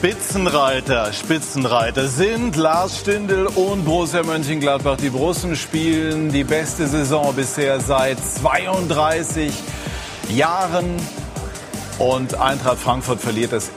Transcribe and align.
Spitzenreiter, 0.00 1.12
Spitzenreiter 1.12 2.08
sind 2.08 2.56
Lars 2.56 3.00
Stindl 3.00 3.46
und 3.48 3.84
Borussia 3.84 4.22
Mönchengladbach. 4.22 4.96
Die 4.96 5.10
Brussen 5.10 5.56
spielen 5.56 6.32
die 6.32 6.42
beste 6.42 6.86
Saison 6.86 7.34
bisher 7.34 7.80
seit 7.80 8.16
32 8.18 9.52
Jahren. 10.30 10.96
Und 11.98 12.34
Eintracht 12.34 12.78
Frankfurt 12.78 13.20
verliert 13.20 13.52
das 13.52 13.70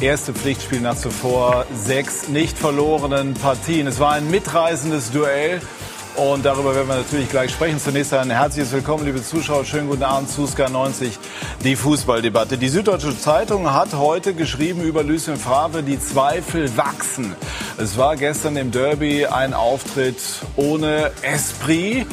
erste 0.00 0.34
Pflichtspiel 0.34 0.80
nach 0.80 0.96
zuvor 0.96 1.64
sechs 1.72 2.26
nicht 2.26 2.58
verlorenen 2.58 3.34
Partien. 3.34 3.86
Es 3.86 4.00
war 4.00 4.14
ein 4.14 4.28
mitreißendes 4.32 5.12
Duell. 5.12 5.60
Und 6.16 6.44
darüber 6.44 6.74
werden 6.74 6.88
wir 6.88 6.96
natürlich 6.96 7.30
gleich 7.30 7.52
sprechen. 7.52 7.78
Zunächst 7.78 8.12
ein 8.12 8.30
herzliches 8.30 8.70
Willkommen, 8.72 9.06
liebe 9.06 9.22
Zuschauer. 9.22 9.64
Schönen 9.64 9.88
guten 9.88 10.02
Abend 10.02 10.28
zu 10.28 10.46
Ska 10.46 10.68
90, 10.68 11.18
die 11.64 11.74
Fußballdebatte. 11.74 12.58
Die 12.58 12.68
Süddeutsche 12.68 13.18
Zeitung 13.18 13.72
hat 13.72 13.94
heute 13.94 14.34
geschrieben 14.34 14.82
über 14.82 15.02
Lucien 15.02 15.38
Favre, 15.38 15.82
die 15.82 15.98
Zweifel 15.98 16.76
wachsen. 16.76 17.34
Es 17.78 17.96
war 17.96 18.16
gestern 18.16 18.56
im 18.56 18.70
Derby 18.70 19.24
ein 19.24 19.54
Auftritt 19.54 20.20
ohne 20.56 21.12
Esprit. 21.22 22.06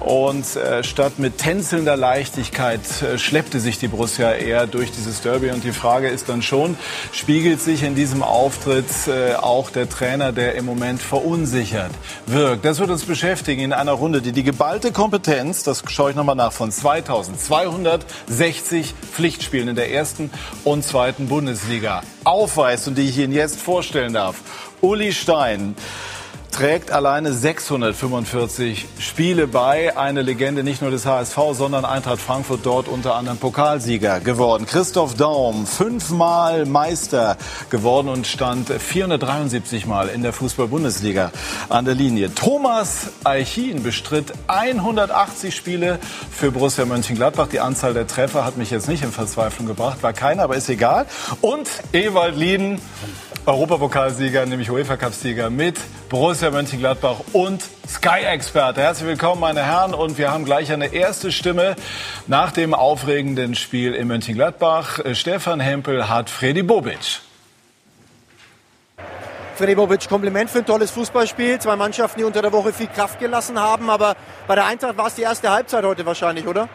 Und 0.00 0.56
äh, 0.56 0.82
statt 0.84 1.18
mit 1.18 1.38
tänzelnder 1.38 1.96
Leichtigkeit 1.96 2.80
äh, 3.02 3.18
schleppte 3.18 3.60
sich 3.60 3.78
die 3.78 3.88
Borussia 3.88 4.32
eher 4.32 4.66
durch 4.66 4.92
dieses 4.92 5.22
Derby. 5.22 5.50
Und 5.50 5.64
die 5.64 5.72
Frage 5.72 6.08
ist 6.08 6.28
dann 6.28 6.42
schon, 6.42 6.76
spiegelt 7.12 7.60
sich 7.60 7.82
in 7.82 7.94
diesem 7.94 8.22
Auftritt 8.22 8.86
äh, 9.06 9.34
auch 9.34 9.70
der 9.70 9.88
Trainer, 9.88 10.32
der 10.32 10.56
im 10.56 10.64
Moment 10.64 11.00
verunsichert 11.00 11.92
wirkt? 12.26 12.64
Das 12.64 12.80
wird 12.80 12.90
uns 12.90 13.04
beschäftigen 13.04 13.60
in 13.60 13.72
einer 13.72 13.92
Runde, 13.92 14.22
die 14.22 14.32
die 14.32 14.42
geballte 14.42 14.90
Kompetenz, 14.92 15.62
das 15.62 15.82
schaue 15.88 16.10
ich 16.10 16.16
nochmal 16.16 16.36
nach, 16.36 16.52
von 16.52 16.70
2260 16.70 18.94
Pflichtspielen 19.12 19.68
in 19.68 19.76
der 19.76 19.92
ersten 19.92 20.30
und 20.64 20.84
zweiten 20.84 21.28
Bundesliga 21.28 22.02
aufweist 22.24 22.88
und 22.88 22.98
die 22.98 23.08
ich 23.08 23.18
Ihnen 23.18 23.32
jetzt 23.32 23.60
vorstellen 23.60 24.14
darf. 24.14 24.36
Uli 24.80 25.12
Stein 25.12 25.76
trägt 26.54 26.92
alleine 26.92 27.32
645 27.32 28.86
Spiele 29.00 29.48
bei. 29.48 29.96
Eine 29.96 30.22
Legende 30.22 30.62
nicht 30.62 30.82
nur 30.82 30.92
des 30.92 31.04
HSV, 31.04 31.36
sondern 31.50 31.84
Eintracht 31.84 32.20
Frankfurt 32.20 32.60
dort 32.62 32.86
unter 32.86 33.16
anderem 33.16 33.38
Pokalsieger 33.38 34.20
geworden. 34.20 34.64
Christoph 34.64 35.14
Daum, 35.16 35.66
fünfmal 35.66 36.64
Meister 36.64 37.36
geworden 37.70 38.08
und 38.08 38.28
stand 38.28 38.70
473 38.70 39.86
Mal 39.86 40.08
in 40.08 40.22
der 40.22 40.32
Fußball-Bundesliga 40.32 41.32
an 41.70 41.86
der 41.86 41.96
Linie. 41.96 42.32
Thomas 42.32 43.08
Eichin 43.24 43.82
bestritt 43.82 44.32
180 44.46 45.56
Spiele 45.56 45.98
für 46.30 46.52
Borussia 46.52 46.84
Mönchengladbach. 46.84 47.48
Die 47.48 47.58
Anzahl 47.58 47.94
der 47.94 48.06
Treffer 48.06 48.44
hat 48.44 48.56
mich 48.58 48.70
jetzt 48.70 48.88
nicht 48.88 49.02
in 49.02 49.10
Verzweiflung 49.10 49.66
gebracht, 49.66 50.04
war 50.04 50.12
keiner, 50.12 50.44
aber 50.44 50.54
ist 50.54 50.68
egal. 50.68 51.06
Und 51.40 51.68
Ewald 51.92 52.36
Lieden, 52.36 52.80
Europapokalsieger, 53.44 54.46
nämlich 54.46 54.70
UEFA-Cup-Sieger 54.70 55.50
mit 55.50 55.78
Borussia 56.08 56.43
Mönchengladbach 56.50 57.16
und 57.32 57.62
Sky-Experte. 57.88 58.80
Herzlich 58.80 59.08
willkommen, 59.08 59.40
meine 59.40 59.64
Herren. 59.64 59.94
Und 59.94 60.18
wir 60.18 60.30
haben 60.30 60.44
gleich 60.44 60.72
eine 60.72 60.92
erste 60.92 61.32
Stimme 61.32 61.76
nach 62.26 62.52
dem 62.52 62.74
aufregenden 62.74 63.54
Spiel 63.54 63.94
in 63.94 64.08
Mönchengladbach. 64.08 65.00
Stefan 65.12 65.60
Hempel 65.60 66.08
hat 66.08 66.30
Freddy 66.30 66.62
Bobic. 66.62 67.20
Freddy 69.54 69.74
Bobic, 69.74 70.08
Kompliment 70.08 70.50
für 70.50 70.58
ein 70.58 70.66
tolles 70.66 70.90
Fußballspiel. 70.90 71.60
Zwei 71.60 71.76
Mannschaften, 71.76 72.18
die 72.18 72.24
unter 72.24 72.42
der 72.42 72.52
Woche 72.52 72.72
viel 72.72 72.88
Kraft 72.88 73.18
gelassen 73.20 73.58
haben. 73.60 73.88
Aber 73.88 74.16
bei 74.46 74.54
der 74.54 74.66
Eintracht 74.66 74.96
war 74.96 75.06
es 75.06 75.14
die 75.14 75.22
erste 75.22 75.50
Halbzeit 75.50 75.84
heute 75.84 76.04
wahrscheinlich, 76.04 76.46
oder? 76.46 76.68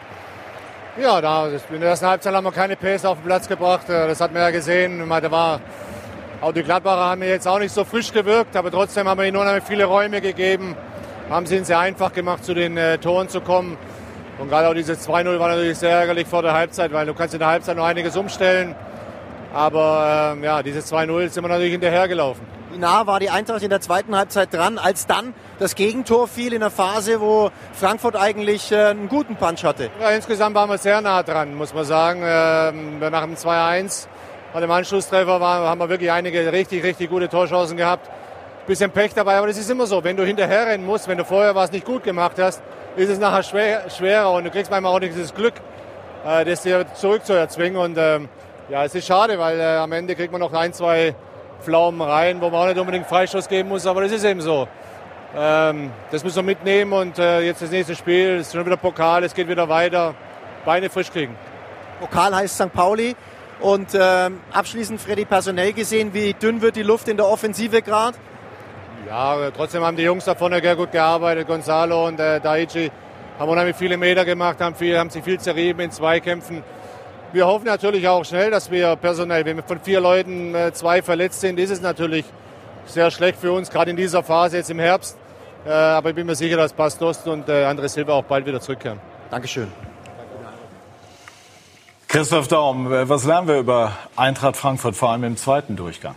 Ja, 1.00 1.20
da, 1.20 1.48
in 1.48 1.80
der 1.80 1.90
ersten 1.90 2.06
Halbzeit 2.06 2.34
haben 2.34 2.44
wir 2.44 2.52
keine 2.52 2.76
Pace 2.76 3.04
auf 3.04 3.18
den 3.18 3.26
Platz 3.26 3.46
gebracht. 3.48 3.82
Das 3.88 4.20
hat 4.20 4.32
man 4.32 4.42
ja 4.42 4.50
gesehen. 4.50 5.08
Da 5.08 5.30
war 5.30 5.60
auch 6.40 6.52
die 6.52 6.62
Gladbacher 6.62 7.10
haben 7.10 7.22
jetzt 7.22 7.46
auch 7.46 7.58
nicht 7.58 7.72
so 7.72 7.84
frisch 7.84 8.12
gewirkt, 8.12 8.56
aber 8.56 8.70
trotzdem 8.70 9.08
haben 9.08 9.18
wir 9.18 9.26
ihnen 9.26 9.36
unheimlich 9.36 9.64
viele 9.64 9.84
Räume 9.84 10.20
gegeben, 10.20 10.74
haben 11.28 11.46
sie 11.46 11.56
ihnen 11.56 11.64
sehr 11.64 11.78
einfach 11.78 12.12
gemacht, 12.12 12.44
zu 12.44 12.54
den 12.54 12.76
äh, 12.76 12.98
Toren 12.98 13.28
zu 13.28 13.40
kommen. 13.40 13.76
Und 14.38 14.48
gerade 14.48 14.68
auch 14.68 14.74
dieses 14.74 15.06
2-0 15.06 15.38
war 15.38 15.50
natürlich 15.50 15.78
sehr 15.78 15.90
ärgerlich 15.90 16.26
vor 16.26 16.42
der 16.42 16.54
Halbzeit, 16.54 16.92
weil 16.92 17.04
du 17.04 17.12
kannst 17.12 17.34
in 17.34 17.40
der 17.40 17.48
Halbzeit 17.48 17.76
noch 17.76 17.84
einiges 17.84 18.16
umstellen. 18.16 18.74
Aber 19.52 20.32
ähm, 20.34 20.44
ja, 20.44 20.62
dieses 20.62 20.90
2-0 20.90 21.28
sind 21.28 21.44
wir 21.44 21.48
natürlich 21.48 21.72
hinterhergelaufen. 21.72 22.46
Wie 22.72 22.78
nah 22.78 23.06
war 23.06 23.20
die 23.20 23.30
Eintracht 23.30 23.62
in 23.62 23.70
der 23.70 23.80
zweiten 23.80 24.16
Halbzeit 24.16 24.54
dran, 24.54 24.78
als 24.78 25.06
dann 25.06 25.34
das 25.58 25.74
Gegentor 25.74 26.28
fiel 26.28 26.52
in 26.52 26.60
der 26.60 26.70
Phase, 26.70 27.20
wo 27.20 27.50
Frankfurt 27.74 28.16
eigentlich 28.16 28.72
äh, 28.72 28.86
einen 28.86 29.08
guten 29.08 29.36
Punch 29.36 29.64
hatte? 29.64 29.90
Ja, 30.00 30.10
insgesamt 30.10 30.54
waren 30.54 30.70
wir 30.70 30.78
sehr 30.78 31.00
nah 31.02 31.22
dran, 31.22 31.54
muss 31.54 31.74
man 31.74 31.84
sagen. 31.84 32.22
Ähm, 32.24 32.98
nach 33.00 33.24
dem 33.24 33.34
2-1 33.34 34.06
bei 34.52 34.60
dem 34.60 34.70
Anschlusstreffer 34.70 35.40
war, 35.40 35.68
haben 35.68 35.78
wir 35.78 35.88
wirklich 35.88 36.10
einige 36.10 36.52
richtig, 36.52 36.82
richtig 36.82 37.08
gute 37.08 37.28
Torchancen 37.28 37.76
gehabt. 37.76 38.10
Bisschen 38.66 38.90
Pech 38.90 39.14
dabei, 39.14 39.36
aber 39.36 39.46
das 39.46 39.58
ist 39.58 39.70
immer 39.70 39.86
so. 39.86 40.02
Wenn 40.04 40.16
du 40.16 40.24
hinterher 40.24 40.66
rennen 40.66 40.84
musst, 40.84 41.08
wenn 41.08 41.18
du 41.18 41.24
vorher 41.24 41.54
was 41.54 41.72
nicht 41.72 41.84
gut 41.84 42.04
gemacht 42.04 42.36
hast, 42.38 42.62
ist 42.96 43.08
es 43.08 43.18
nachher 43.18 43.42
schwer, 43.42 43.90
schwerer 43.90 44.32
und 44.32 44.44
du 44.44 44.50
kriegst 44.50 44.70
manchmal 44.70 44.94
auch 44.94 45.00
nicht 45.00 45.14
dieses 45.14 45.34
Glück, 45.34 45.54
äh, 46.26 46.44
das 46.44 46.62
dir 46.62 46.84
zurückzuerzwingen. 46.94 47.80
Und 47.80 47.96
ähm, 47.98 48.28
ja, 48.68 48.84
es 48.84 48.94
ist 48.94 49.06
schade, 49.06 49.38
weil 49.38 49.58
äh, 49.58 49.76
am 49.76 49.92
Ende 49.92 50.14
kriegt 50.14 50.32
man 50.32 50.40
noch 50.40 50.52
ein, 50.52 50.72
zwei 50.72 51.14
Pflaumen 51.62 52.00
rein, 52.00 52.40
wo 52.40 52.50
man 52.50 52.60
auch 52.60 52.66
nicht 52.66 52.78
unbedingt 52.78 53.06
Freistoß 53.06 53.48
geben 53.48 53.68
muss, 53.68 53.86
aber 53.86 54.02
das 54.02 54.12
ist 54.12 54.24
eben 54.24 54.40
so. 54.40 54.66
Ähm, 55.36 55.90
das 56.10 56.24
müssen 56.24 56.36
wir 56.36 56.42
mitnehmen 56.42 56.92
und 56.92 57.18
äh, 57.18 57.40
jetzt 57.40 57.62
das 57.62 57.70
nächste 57.70 57.94
Spiel, 57.94 58.38
es 58.40 58.48
ist 58.48 58.54
schon 58.54 58.66
wieder 58.66 58.76
Pokal, 58.76 59.22
es 59.22 59.34
geht 59.34 59.48
wieder 59.48 59.68
weiter. 59.68 60.14
Beine 60.64 60.90
frisch 60.90 61.10
kriegen. 61.10 61.36
Pokal 62.00 62.34
heißt 62.34 62.56
St. 62.56 62.72
Pauli. 62.72 63.14
Und 63.60 63.88
ähm, 63.94 64.40
abschließend, 64.52 65.00
Freddy, 65.00 65.24
personell 65.24 65.72
gesehen, 65.72 66.14
wie 66.14 66.32
dünn 66.32 66.62
wird 66.62 66.76
die 66.76 66.82
Luft 66.82 67.08
in 67.08 67.16
der 67.16 67.26
Offensive 67.26 67.82
gerade? 67.82 68.16
Ja, 69.06 69.50
trotzdem 69.50 69.82
haben 69.82 69.96
die 69.96 70.02
Jungs 70.02 70.24
da 70.24 70.34
vorne 70.34 70.60
sehr 70.60 70.76
gut 70.76 70.92
gearbeitet. 70.92 71.46
Gonzalo 71.46 72.06
und 72.06 72.18
äh, 72.20 72.40
Daichi 72.40 72.90
haben 73.38 73.50
unheimlich 73.50 73.76
viele 73.76 73.96
Meter 73.96 74.24
gemacht, 74.24 74.60
haben, 74.60 74.74
viel, 74.74 74.98
haben 74.98 75.10
sich 75.10 75.24
viel 75.24 75.38
zerrieben 75.40 75.80
in 75.80 75.90
Zweikämpfen. 75.90 76.62
Wir 77.32 77.46
hoffen 77.46 77.66
natürlich 77.66 78.08
auch 78.08 78.24
schnell, 78.24 78.50
dass 78.50 78.70
wir 78.70 78.96
personell, 78.96 79.44
wenn 79.44 79.56
wir 79.56 79.62
von 79.62 79.80
vier 79.80 80.00
Leuten 80.00 80.54
äh, 80.54 80.72
zwei 80.72 81.02
verletzt 81.02 81.40
sind, 81.40 81.58
ist 81.58 81.70
es 81.70 81.80
natürlich 81.80 82.24
sehr 82.86 83.10
schlecht 83.10 83.38
für 83.38 83.52
uns, 83.52 83.70
gerade 83.70 83.90
in 83.90 83.96
dieser 83.96 84.22
Phase 84.22 84.56
jetzt 84.56 84.70
im 84.70 84.78
Herbst. 84.78 85.16
Äh, 85.66 85.70
aber 85.70 86.10
ich 86.10 86.14
bin 86.14 86.26
mir 86.26 86.34
sicher, 86.34 86.56
dass 86.56 86.72
Bastos 86.72 87.26
und 87.26 87.48
äh, 87.48 87.64
André 87.64 87.88
Silva 87.88 88.14
auch 88.14 88.24
bald 88.24 88.46
wieder 88.46 88.60
zurückkehren. 88.60 89.00
Dankeschön. 89.30 89.89
Christoph 92.10 92.48
Daum, 92.48 92.90
was 92.90 93.24
lernen 93.24 93.46
wir 93.46 93.60
über 93.60 93.96
Eintracht 94.16 94.56
Frankfurt, 94.56 94.96
vor 94.96 95.10
allem 95.10 95.22
im 95.22 95.36
zweiten 95.36 95.76
Durchgang? 95.76 96.16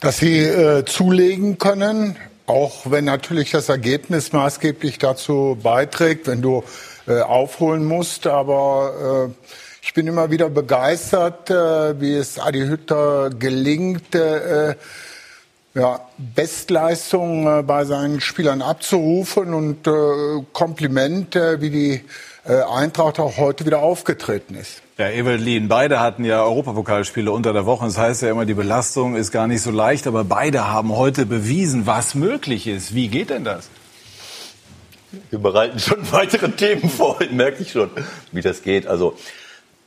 Dass 0.00 0.18
sie 0.18 0.40
äh, 0.40 0.84
zulegen 0.84 1.56
können, 1.56 2.18
auch 2.44 2.82
wenn 2.84 3.06
natürlich 3.06 3.50
das 3.50 3.70
Ergebnis 3.70 4.34
maßgeblich 4.34 4.98
dazu 4.98 5.56
beiträgt, 5.62 6.26
wenn 6.26 6.42
du 6.42 6.64
äh, 7.06 7.20
aufholen 7.20 7.86
musst. 7.86 8.26
Aber 8.26 9.30
äh, 9.30 9.48
ich 9.80 9.94
bin 9.94 10.06
immer 10.06 10.30
wieder 10.30 10.50
begeistert, 10.50 11.48
äh, 11.48 11.98
wie 11.98 12.12
es 12.12 12.38
Adi 12.38 12.66
Hütter 12.66 13.30
gelingt, 13.30 14.14
äh, 14.14 14.74
ja, 15.72 16.00
Bestleistungen 16.18 17.60
äh, 17.60 17.62
bei 17.62 17.86
seinen 17.86 18.20
Spielern 18.20 18.60
abzurufen 18.60 19.54
und 19.54 19.86
äh, 19.86 20.44
Kompliment, 20.52 21.36
äh, 21.36 21.58
wie 21.62 21.70
die 21.70 22.04
äh, 22.48 22.62
Eintracht 22.62 23.20
auch 23.20 23.36
heute 23.36 23.66
wieder 23.66 23.80
aufgetreten 23.80 24.54
ist. 24.54 24.82
Ja, 24.96 25.10
Evelyn, 25.10 25.68
beide 25.68 26.00
hatten 26.00 26.24
ja 26.24 26.42
Europapokalspiele 26.42 27.30
unter 27.30 27.52
der 27.52 27.66
Woche. 27.66 27.84
Das 27.84 27.98
heißt 27.98 28.22
ja 28.22 28.30
immer, 28.30 28.46
die 28.46 28.54
Belastung 28.54 29.16
ist 29.16 29.30
gar 29.30 29.46
nicht 29.46 29.60
so 29.60 29.70
leicht, 29.70 30.06
aber 30.06 30.24
beide 30.24 30.66
haben 30.66 30.96
heute 30.96 31.26
bewiesen, 31.26 31.86
was 31.86 32.14
möglich 32.14 32.66
ist. 32.66 32.94
Wie 32.94 33.08
geht 33.08 33.30
denn 33.30 33.44
das? 33.44 33.68
Wir 35.30 35.38
bereiten 35.38 35.78
schon 35.78 35.98
weitere 36.10 36.50
Themen 36.50 36.88
vor, 36.88 37.18
merke 37.30 37.62
ich 37.62 37.72
schon, 37.72 37.90
wie 38.32 38.40
das 38.40 38.62
geht. 38.62 38.86
Also 38.86 39.14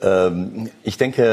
ähm, 0.02 0.70
ich 0.84 0.98
denke, 0.98 1.24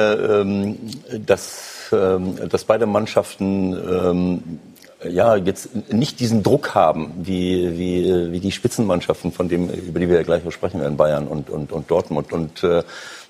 ähm, 0.42 0.78
dass, 1.26 1.90
ähm, 1.92 2.48
dass 2.48 2.64
beide 2.64 2.86
Mannschaften 2.86 3.74
ähm, 3.74 4.60
ja, 5.04 5.36
jetzt 5.36 5.92
nicht 5.92 6.18
diesen 6.18 6.42
Druck 6.42 6.74
haben, 6.74 7.12
wie, 7.22 7.78
wie, 7.78 8.32
wie 8.32 8.40
die 8.40 8.50
Spitzenmannschaften, 8.50 9.32
von 9.32 9.48
dem, 9.48 9.70
über 9.70 10.00
die 10.00 10.08
wir 10.08 10.16
ja 10.16 10.22
gleich 10.22 10.44
noch 10.44 10.52
sprechen 10.52 10.80
werden, 10.80 10.96
Bayern 10.96 11.28
und, 11.28 11.50
und, 11.50 11.72
und 11.72 11.90
Dortmund. 11.90 12.32
Und 12.32 12.64
äh, 12.64 12.82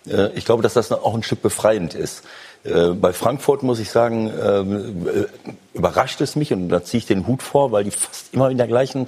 äh 0.08 0.30
ich 0.34 0.44
glaube, 0.44 0.62
dass 0.62 0.74
das 0.74 0.90
auch 0.92 1.14
ein 1.14 1.22
Stück 1.22 1.42
befreiend 1.42 1.94
ist. 1.94 2.24
Äh, 2.64 2.90
bei 2.90 3.12
Frankfurt 3.12 3.62
muss 3.62 3.80
ich 3.80 3.90
sagen, 3.90 4.28
äh, 4.28 5.26
überrascht 5.74 6.20
es 6.22 6.36
mich 6.36 6.52
und 6.52 6.70
da 6.70 6.82
ziehe 6.82 6.98
ich 6.98 7.06
den 7.06 7.26
Hut 7.26 7.42
vor, 7.42 7.70
weil 7.70 7.84
die 7.84 7.90
fast 7.90 8.32
immer 8.32 8.50
in 8.50 8.56
der 8.56 8.66
gleichen 8.66 9.06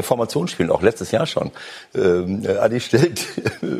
Formation 0.00 0.48
spielen, 0.48 0.70
auch 0.70 0.82
letztes 0.82 1.10
Jahr 1.10 1.26
schon. 1.26 1.50
Ähm, 1.94 2.44
äh, 2.44 2.56
Adi 2.56 2.80
stellt 2.80 3.24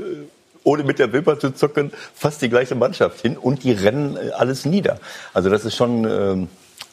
ohne 0.64 0.84
mit 0.84 1.00
der 1.00 1.12
Wimper 1.12 1.40
zu 1.40 1.52
zucken, 1.54 1.92
fast 2.14 2.40
die 2.40 2.48
gleiche 2.48 2.76
Mannschaft 2.76 3.20
hin 3.20 3.36
und 3.36 3.64
die 3.64 3.72
rennen 3.72 4.16
alles 4.32 4.64
nieder. 4.64 4.98
Also 5.34 5.50
das 5.50 5.64
ist 5.64 5.74
schon 5.74 6.04
ähm, 6.04 6.42
äh, 6.44 6.46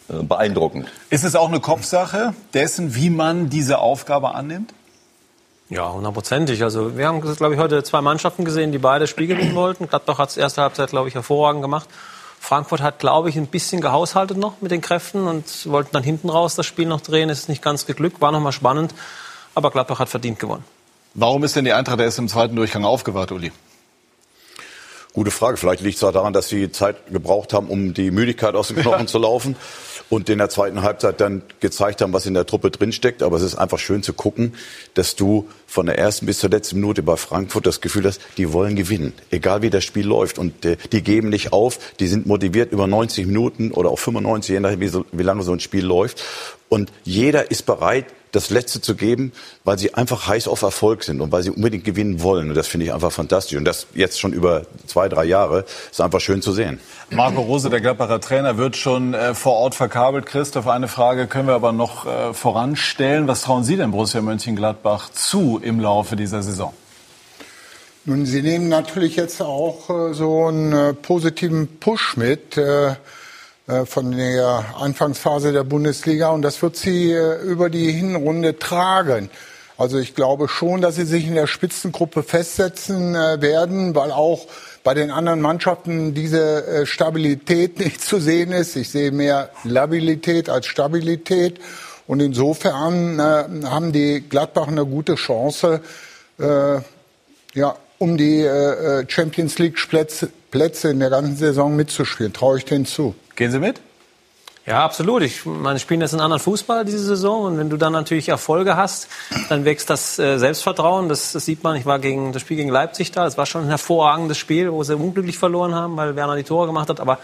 beeindruckend. 0.09 0.87
Ist 1.09 1.23
es 1.23 1.35
auch 1.35 1.47
eine 1.47 1.59
Kopfsache 1.59 2.33
dessen, 2.53 2.95
wie 2.95 3.09
man 3.09 3.49
diese 3.49 3.79
Aufgabe 3.79 4.35
annimmt? 4.35 4.73
Ja, 5.69 5.91
hundertprozentig. 5.93 6.63
Also 6.63 6.97
wir 6.97 7.07
haben, 7.07 7.21
glaube 7.21 7.53
ich, 7.53 7.59
heute 7.59 7.83
zwei 7.83 8.01
Mannschaften 8.01 8.43
gesehen, 8.43 8.71
die 8.71 8.79
beide 8.79 9.05
Spiel 9.05 9.27
gewinnen 9.27 9.53
wollten. 9.53 9.87
Gladbach 9.87 10.17
hat 10.17 10.29
es 10.29 10.37
erste 10.37 10.63
Halbzeit, 10.63 10.89
glaube 10.89 11.07
ich, 11.07 11.15
hervorragend 11.15 11.61
gemacht. 11.61 11.87
Frankfurt 12.39 12.81
hat, 12.81 12.99
glaube 12.99 13.29
ich, 13.29 13.37
ein 13.37 13.47
bisschen 13.47 13.79
gehaushaltet 13.79 14.37
noch 14.37 14.61
mit 14.61 14.71
den 14.71 14.81
Kräften 14.81 15.27
und 15.27 15.69
wollten 15.69 15.89
dann 15.91 16.03
hinten 16.03 16.29
raus 16.29 16.55
das 16.55 16.65
Spiel 16.65 16.87
noch 16.87 17.01
drehen. 17.01 17.29
Es 17.29 17.41
ist 17.41 17.49
nicht 17.49 17.61
ganz 17.61 17.85
geglückt, 17.85 18.19
war 18.21 18.31
nochmal 18.31 18.53
spannend. 18.53 18.95
Aber 19.53 19.69
Gladbach 19.69 19.99
hat 19.99 20.09
verdient 20.09 20.39
gewonnen. 20.39 20.63
Warum 21.13 21.43
ist 21.43 21.55
denn 21.55 21.65
die 21.65 21.73
Eintracht 21.73 21.99
erst 21.99 22.17
im 22.17 22.27
zweiten 22.27 22.55
Durchgang 22.55 22.85
aufgewacht, 22.85 23.31
Uli? 23.31 23.51
Gute 25.13 25.31
Frage. 25.31 25.57
Vielleicht 25.57 25.81
liegt 25.81 25.97
es 25.97 26.03
auch 26.03 26.11
daran, 26.11 26.33
dass 26.33 26.47
sie 26.47 26.71
Zeit 26.71 27.11
gebraucht 27.11 27.53
haben, 27.53 27.67
um 27.67 27.93
die 27.93 28.09
Müdigkeit 28.09 28.55
aus 28.55 28.69
den 28.69 28.77
Knochen 28.77 29.01
ja. 29.01 29.07
zu 29.07 29.19
laufen 29.19 29.55
und 30.09 30.29
in 30.29 30.39
der 30.39 30.49
zweiten 30.49 30.81
Halbzeit 30.81 31.21
dann 31.21 31.43
gezeigt 31.59 32.01
haben, 32.01 32.13
was 32.13 32.25
in 32.25 32.33
der 32.33 32.45
Truppe 32.45 32.71
drinsteckt. 32.71 33.21
Aber 33.21 33.37
es 33.37 33.43
ist 33.43 33.55
einfach 33.55 33.79
schön 33.79 34.03
zu 34.03 34.13
gucken, 34.13 34.55
dass 34.95 35.15
du 35.15 35.47
von 35.67 35.85
der 35.85 35.97
ersten 35.97 36.25
bis 36.25 36.39
zur 36.39 36.49
letzten 36.49 36.79
Minute 36.79 37.03
bei 37.03 37.15
Frankfurt 37.15 37.65
das 37.65 37.81
Gefühl 37.81 38.05
hast, 38.05 38.19
die 38.37 38.51
wollen 38.51 38.75
gewinnen, 38.75 39.13
egal 39.29 39.61
wie 39.61 39.69
das 39.69 39.83
Spiel 39.83 40.07
läuft. 40.07 40.39
Und 40.39 40.65
äh, 40.65 40.77
die 40.91 41.03
geben 41.03 41.29
nicht 41.29 41.53
auf, 41.53 41.79
die 41.99 42.07
sind 42.07 42.25
motiviert 42.25 42.71
über 42.71 42.87
90 42.87 43.27
Minuten 43.27 43.71
oder 43.71 43.89
auch 43.89 43.99
95, 43.99 44.53
je 44.53 44.59
nachdem, 44.59 44.79
wie, 44.79 44.87
so, 44.87 45.05
wie 45.11 45.23
lange 45.23 45.43
so 45.43 45.53
ein 45.53 45.59
Spiel 45.59 45.85
läuft. 45.85 46.23
Und 46.69 46.91
jeder 47.03 47.51
ist 47.51 47.65
bereit, 47.65 48.05
das 48.31 48.49
Letzte 48.49 48.81
zu 48.81 48.95
geben, 48.95 49.31
weil 49.63 49.77
sie 49.79 49.93
einfach 49.93 50.27
heiß 50.27 50.47
auf 50.47 50.61
Erfolg 50.61 51.03
sind 51.03 51.21
und 51.21 51.31
weil 51.31 51.43
sie 51.43 51.49
unbedingt 51.49 51.83
gewinnen 51.83 52.21
wollen. 52.21 52.49
Und 52.49 52.55
das 52.55 52.67
finde 52.67 52.85
ich 52.85 52.93
einfach 52.93 53.11
fantastisch. 53.11 53.57
Und 53.57 53.65
das 53.65 53.87
jetzt 53.93 54.19
schon 54.19 54.33
über 54.33 54.63
zwei, 54.85 55.09
drei 55.09 55.25
Jahre 55.25 55.65
ist 55.91 56.01
einfach 56.01 56.19
schön 56.19 56.41
zu 56.41 56.51
sehen. 56.51 56.79
Marco 57.09 57.41
Rose, 57.41 57.69
der 57.69 57.81
Gladbacher 57.81 58.19
Trainer, 58.19 58.57
wird 58.57 58.77
schon 58.77 59.13
äh, 59.13 59.33
vor 59.33 59.53
Ort 59.53 59.75
verkabelt. 59.75 60.25
Christoph, 60.25 60.67
eine 60.67 60.87
Frage 60.87 61.27
können 61.27 61.47
wir 61.47 61.55
aber 61.55 61.71
noch 61.71 62.05
äh, 62.05 62.33
voranstellen. 62.33 63.27
Was 63.27 63.41
trauen 63.41 63.63
Sie 63.63 63.77
denn 63.77 63.91
Borussia 63.91 64.21
Mönchengladbach 64.21 65.09
zu 65.11 65.59
im 65.63 65.79
Laufe 65.79 66.15
dieser 66.15 66.43
Saison? 66.43 66.73
Nun, 68.05 68.25
Sie 68.25 68.41
nehmen 68.41 68.69
natürlich 68.69 69.15
jetzt 69.15 69.41
auch 69.41 69.89
äh, 69.89 70.13
so 70.13 70.47
einen 70.47 70.73
äh, 70.73 70.93
positiven 70.93 71.79
Push 71.79 72.17
mit 72.17 72.57
äh, 72.57 72.95
von 73.85 74.11
der 74.11 74.65
Anfangsphase 74.79 75.51
der 75.53 75.63
Bundesliga 75.63 76.29
und 76.29 76.41
das 76.41 76.61
wird 76.61 76.75
sie 76.75 77.11
äh, 77.11 77.41
über 77.41 77.69
die 77.69 77.91
Hinrunde 77.91 78.57
tragen. 78.57 79.29
Also 79.77 79.97
ich 79.99 80.15
glaube 80.15 80.47
schon, 80.47 80.81
dass 80.81 80.95
sie 80.95 81.05
sich 81.05 81.27
in 81.27 81.35
der 81.35 81.47
Spitzengruppe 81.47 82.23
festsetzen 82.23 83.15
äh, 83.15 83.41
werden, 83.41 83.95
weil 83.95 84.11
auch 84.11 84.47
bei 84.83 84.93
den 84.93 85.11
anderen 85.11 85.41
Mannschaften 85.41 86.13
diese 86.13 86.85
Stabilität 86.85 87.79
nicht 87.79 88.01
zu 88.01 88.19
sehen 88.19 88.51
ist. 88.53 88.75
Ich 88.75 88.89
sehe 88.89 89.11
mehr 89.11 89.49
Labilität 89.63 90.49
als 90.49 90.67
Stabilität. 90.67 91.59
Und 92.09 92.21
insofern 92.21 93.19
äh, 93.19 93.67
haben 93.67 93.91
die 93.91 94.21
Gladbach 94.27 94.67
eine 94.67 94.83
gute 94.83 95.13
Chance, 95.13 95.79
äh, 96.39 96.79
ja, 97.53 97.75
um 97.99 98.17
die 98.17 98.41
äh, 98.41 99.05
Champions 99.07 99.59
League 99.59 99.75
Plätze, 99.87 100.31
Plätze 100.49 100.89
in 100.89 101.01
der 101.01 101.11
ganzen 101.11 101.35
Saison 101.35 101.75
mitzuspielen. 101.75 102.33
Traue 102.33 102.57
ich 102.57 102.65
denen 102.65 102.87
zu. 102.87 103.13
Gehen 103.39 103.51
Sie 103.53 103.59
mit? 103.59 103.79
Ja, 104.65 104.83
absolut. 104.83 105.21
Ich 105.21 105.45
meine, 105.45 105.79
spielen 105.79 106.01
jetzt 106.01 106.11
einen 106.11 106.19
anderen 106.19 106.41
Fußball 106.41 106.83
diese 106.83 106.99
Saison 106.99 107.45
und 107.45 107.57
wenn 107.57 107.69
du 107.69 107.77
dann 107.77 107.93
natürlich 107.93 108.27
Erfolge 108.27 108.75
hast, 108.75 109.07
dann 109.47 109.63
wächst 109.63 109.89
das 109.89 110.19
äh, 110.19 110.37
Selbstvertrauen. 110.37 111.07
Das, 111.07 111.31
das, 111.31 111.45
sieht 111.45 111.63
man. 111.63 111.77
Ich 111.77 111.85
war 111.85 111.99
gegen 111.99 112.33
das 112.33 112.41
Spiel 112.41 112.57
gegen 112.57 112.69
Leipzig 112.69 113.13
da. 113.13 113.25
Es 113.25 113.37
war 113.37 113.45
schon 113.45 113.61
ein 113.61 113.69
hervorragendes 113.69 114.37
Spiel, 114.37 114.73
wo 114.73 114.83
sie 114.83 114.93
unglücklich 114.93 115.37
verloren 115.37 115.73
haben, 115.73 115.95
weil 115.95 116.17
Werner 116.17 116.35
die 116.35 116.43
Tore 116.43 116.67
gemacht 116.67 116.89
hat. 116.89 116.99
Aber 116.99 117.17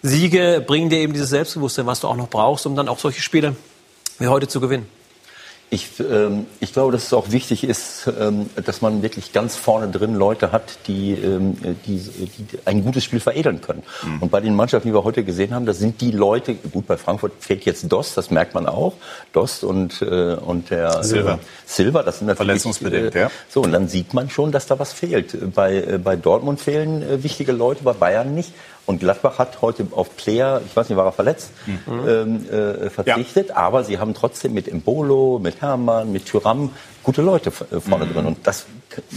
Siege 0.00 0.62
bringen 0.64 0.90
dir 0.90 1.00
eben 1.00 1.12
dieses 1.12 1.30
Selbstbewusstsein, 1.30 1.86
was 1.86 1.98
du 1.98 2.06
auch 2.06 2.14
noch 2.14 2.28
brauchst, 2.28 2.64
um 2.64 2.76
dann 2.76 2.88
auch 2.88 3.00
solche 3.00 3.20
Spiele 3.20 3.56
wie 4.20 4.28
heute 4.28 4.46
zu 4.46 4.60
gewinnen. 4.60 4.88
Ich, 5.70 6.00
ähm, 6.00 6.46
ich 6.60 6.72
glaube, 6.72 6.92
dass 6.92 7.04
es 7.04 7.12
auch 7.12 7.30
wichtig 7.30 7.62
ist, 7.62 8.10
ähm, 8.18 8.48
dass 8.64 8.80
man 8.80 9.02
wirklich 9.02 9.32
ganz 9.34 9.54
vorne 9.54 9.88
drin 9.88 10.14
Leute 10.14 10.50
hat, 10.50 10.78
die, 10.86 11.12
ähm, 11.12 11.58
die, 11.84 11.98
die 11.98 12.58
ein 12.64 12.82
gutes 12.82 13.04
Spiel 13.04 13.20
veredeln 13.20 13.60
können. 13.60 13.82
Mhm. 14.02 14.22
Und 14.22 14.30
bei 14.30 14.40
den 14.40 14.54
Mannschaften, 14.56 14.88
die 14.88 14.94
wir 14.94 15.04
heute 15.04 15.24
gesehen 15.24 15.54
haben, 15.54 15.66
das 15.66 15.78
sind 15.78 16.00
die 16.00 16.10
Leute, 16.10 16.54
gut, 16.54 16.86
bei 16.86 16.96
Frankfurt 16.96 17.32
fehlt 17.40 17.66
jetzt 17.66 17.92
Dost, 17.92 18.16
das 18.16 18.30
merkt 18.30 18.54
man 18.54 18.66
auch. 18.66 18.94
Dost 19.34 19.62
und, 19.62 20.00
äh, 20.00 20.36
und 20.36 20.70
der 20.70 21.02
Silver. 21.04 21.34
Äh, 21.34 21.38
Silver, 21.66 22.02
das 22.02 22.18
sind 22.18 22.28
natürlich. 22.28 22.46
Verletzungsbedingt, 22.46 23.14
äh, 23.14 23.20
ja. 23.20 23.30
So, 23.50 23.60
und 23.60 23.72
dann 23.72 23.88
sieht 23.88 24.14
man 24.14 24.30
schon, 24.30 24.52
dass 24.52 24.66
da 24.66 24.78
was 24.78 24.94
fehlt. 24.94 25.54
Bei, 25.54 25.76
äh, 25.76 25.98
bei 26.02 26.16
Dortmund 26.16 26.60
fehlen 26.60 27.02
äh, 27.02 27.22
wichtige 27.22 27.52
Leute, 27.52 27.84
bei 27.84 27.92
Bayern 27.92 28.34
nicht. 28.34 28.52
Und 28.88 29.00
Gladbach 29.00 29.38
hat 29.38 29.60
heute 29.60 29.86
auf 29.90 30.16
Player, 30.16 30.62
ich 30.64 30.74
weiß 30.74 30.88
nicht, 30.88 30.96
war 30.96 31.04
er 31.04 31.12
verletzt, 31.12 31.50
mhm. 31.66 32.08
ähm, 32.08 32.50
äh, 32.50 32.88
verzichtet. 32.88 33.50
Ja. 33.50 33.56
Aber 33.56 33.84
sie 33.84 33.98
haben 33.98 34.14
trotzdem 34.14 34.54
mit 34.54 34.66
Embolo, 34.66 35.38
mit 35.38 35.60
Hermann, 35.60 36.10
mit 36.10 36.24
Thuram 36.24 36.70
gute 37.02 37.20
Leute 37.20 37.50
äh, 37.50 37.80
vorne 37.80 38.06
mhm. 38.06 38.14
drin. 38.14 38.24
Und 38.24 38.46
das 38.46 38.64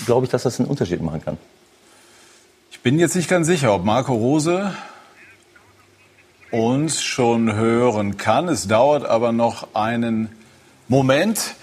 glaube 0.06 0.26
ich, 0.26 0.30
dass 0.30 0.44
das 0.44 0.60
einen 0.60 0.68
Unterschied 0.68 1.02
machen 1.02 1.24
kann. 1.24 1.38
Ich 2.70 2.82
bin 2.82 3.00
jetzt 3.00 3.16
nicht 3.16 3.30
ganz 3.30 3.48
sicher, 3.48 3.74
ob 3.74 3.86
Marco 3.86 4.14
Rose 4.14 4.74
uns 6.52 7.02
schon 7.02 7.56
hören 7.56 8.18
kann. 8.18 8.50
Es 8.50 8.68
dauert 8.68 9.06
aber 9.06 9.32
noch 9.32 9.70
einen 9.74 10.36
Moment. 10.90 11.56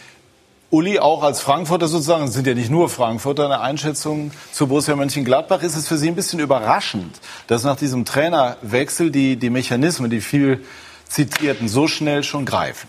Uli, 0.71 0.99
auch 0.99 1.23
als 1.23 1.41
Frankfurter 1.41 1.89
sozusagen, 1.89 2.25
es 2.25 2.35
sind 2.35 2.47
ja 2.47 2.53
nicht 2.53 2.69
nur 2.69 2.91
Frankfurter, 2.91 3.47
eine 3.47 3.61
Einschätzung 3.61 4.33
zu 4.53 4.67
Borussia 4.67 4.95
Mönchengladbach. 4.97 5.63
Ist 5.63 5.77
es 5.77 5.89
für 5.89 5.97
Sie 5.97 6.09
ein 6.09 6.15
bisschen 6.15 6.41
überraschend, 6.41 7.21
dass 7.47 7.65
nach 7.65 7.77
diesem 7.77 8.05
Trainerwechsel 8.05 9.11
die, 9.11 9.37
die 9.37 9.49
Mechanismen, 9.49 10.11
die 10.11 10.21
viel 10.21 10.63
zitierten, 11.09 11.69
so 11.69 11.89
schnell 11.89 12.23
schon 12.23 12.45
greifen? 12.45 12.87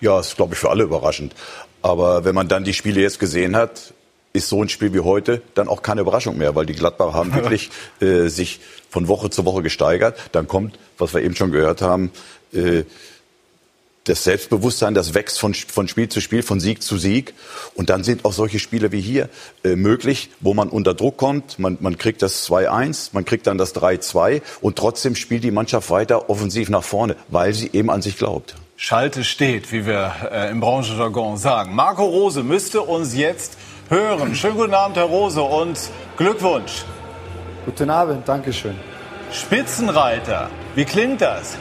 Ja, 0.00 0.18
ist, 0.18 0.36
glaube 0.36 0.54
ich, 0.54 0.58
für 0.58 0.70
alle 0.70 0.84
überraschend. 0.84 1.34
Aber 1.82 2.24
wenn 2.24 2.34
man 2.34 2.48
dann 2.48 2.64
die 2.64 2.72
Spiele 2.72 3.02
jetzt 3.02 3.20
gesehen 3.20 3.56
hat, 3.56 3.92
ist 4.32 4.48
so 4.48 4.62
ein 4.62 4.70
Spiel 4.70 4.94
wie 4.94 5.00
heute 5.00 5.42
dann 5.54 5.68
auch 5.68 5.82
keine 5.82 6.00
Überraschung 6.00 6.38
mehr, 6.38 6.54
weil 6.54 6.64
die 6.64 6.72
Gladbacher 6.72 7.12
haben 7.12 7.34
wirklich 7.34 7.68
äh, 8.00 8.28
sich 8.28 8.60
von 8.88 9.06
Woche 9.06 9.28
zu 9.28 9.44
Woche 9.44 9.62
gesteigert. 9.62 10.18
Dann 10.32 10.48
kommt, 10.48 10.78
was 10.96 11.12
wir 11.12 11.20
eben 11.20 11.36
schon 11.36 11.52
gehört 11.52 11.82
haben, 11.82 12.10
äh, 12.54 12.84
das 14.08 14.24
Selbstbewusstsein, 14.24 14.94
das 14.94 15.14
wächst 15.14 15.38
von, 15.38 15.54
von 15.54 15.88
Spiel 15.88 16.08
zu 16.08 16.20
Spiel, 16.20 16.42
von 16.42 16.60
Sieg 16.60 16.82
zu 16.82 16.96
Sieg. 16.96 17.34
Und 17.74 17.90
dann 17.90 18.04
sind 18.04 18.24
auch 18.24 18.32
solche 18.32 18.58
Spiele 18.58 18.92
wie 18.92 19.00
hier 19.00 19.28
äh, 19.64 19.76
möglich, 19.76 20.30
wo 20.40 20.54
man 20.54 20.68
unter 20.68 20.94
Druck 20.94 21.16
kommt. 21.16 21.58
Man, 21.58 21.78
man 21.80 21.98
kriegt 21.98 22.22
das 22.22 22.48
2-1, 22.48 23.10
man 23.12 23.24
kriegt 23.24 23.46
dann 23.46 23.58
das 23.58 23.74
3-2 23.74 24.42
und 24.60 24.76
trotzdem 24.76 25.14
spielt 25.14 25.44
die 25.44 25.50
Mannschaft 25.50 25.90
weiter 25.90 26.30
offensiv 26.30 26.68
nach 26.68 26.84
vorne, 26.84 27.16
weil 27.28 27.52
sie 27.54 27.70
eben 27.72 27.90
an 27.90 28.02
sich 28.02 28.16
glaubt. 28.16 28.54
Schalte 28.76 29.24
steht, 29.24 29.72
wie 29.72 29.86
wir 29.86 30.14
äh, 30.30 30.50
im 30.50 30.60
Branchenjargon 30.60 31.36
sagen. 31.36 31.74
Marco 31.74 32.04
Rose 32.04 32.42
müsste 32.42 32.80
uns 32.82 33.14
jetzt 33.14 33.58
hören. 33.88 34.34
Schönen 34.34 34.56
guten 34.56 34.74
Abend, 34.74 34.96
Herr 34.96 35.04
Rose, 35.04 35.42
und 35.42 35.78
Glückwunsch. 36.16 36.84
Guten 37.64 37.90
Abend, 37.90 38.28
Dankeschön. 38.28 38.76
Spitzenreiter, 39.32 40.48
wie 40.74 40.84
klingt 40.84 41.20
das? 41.20 41.58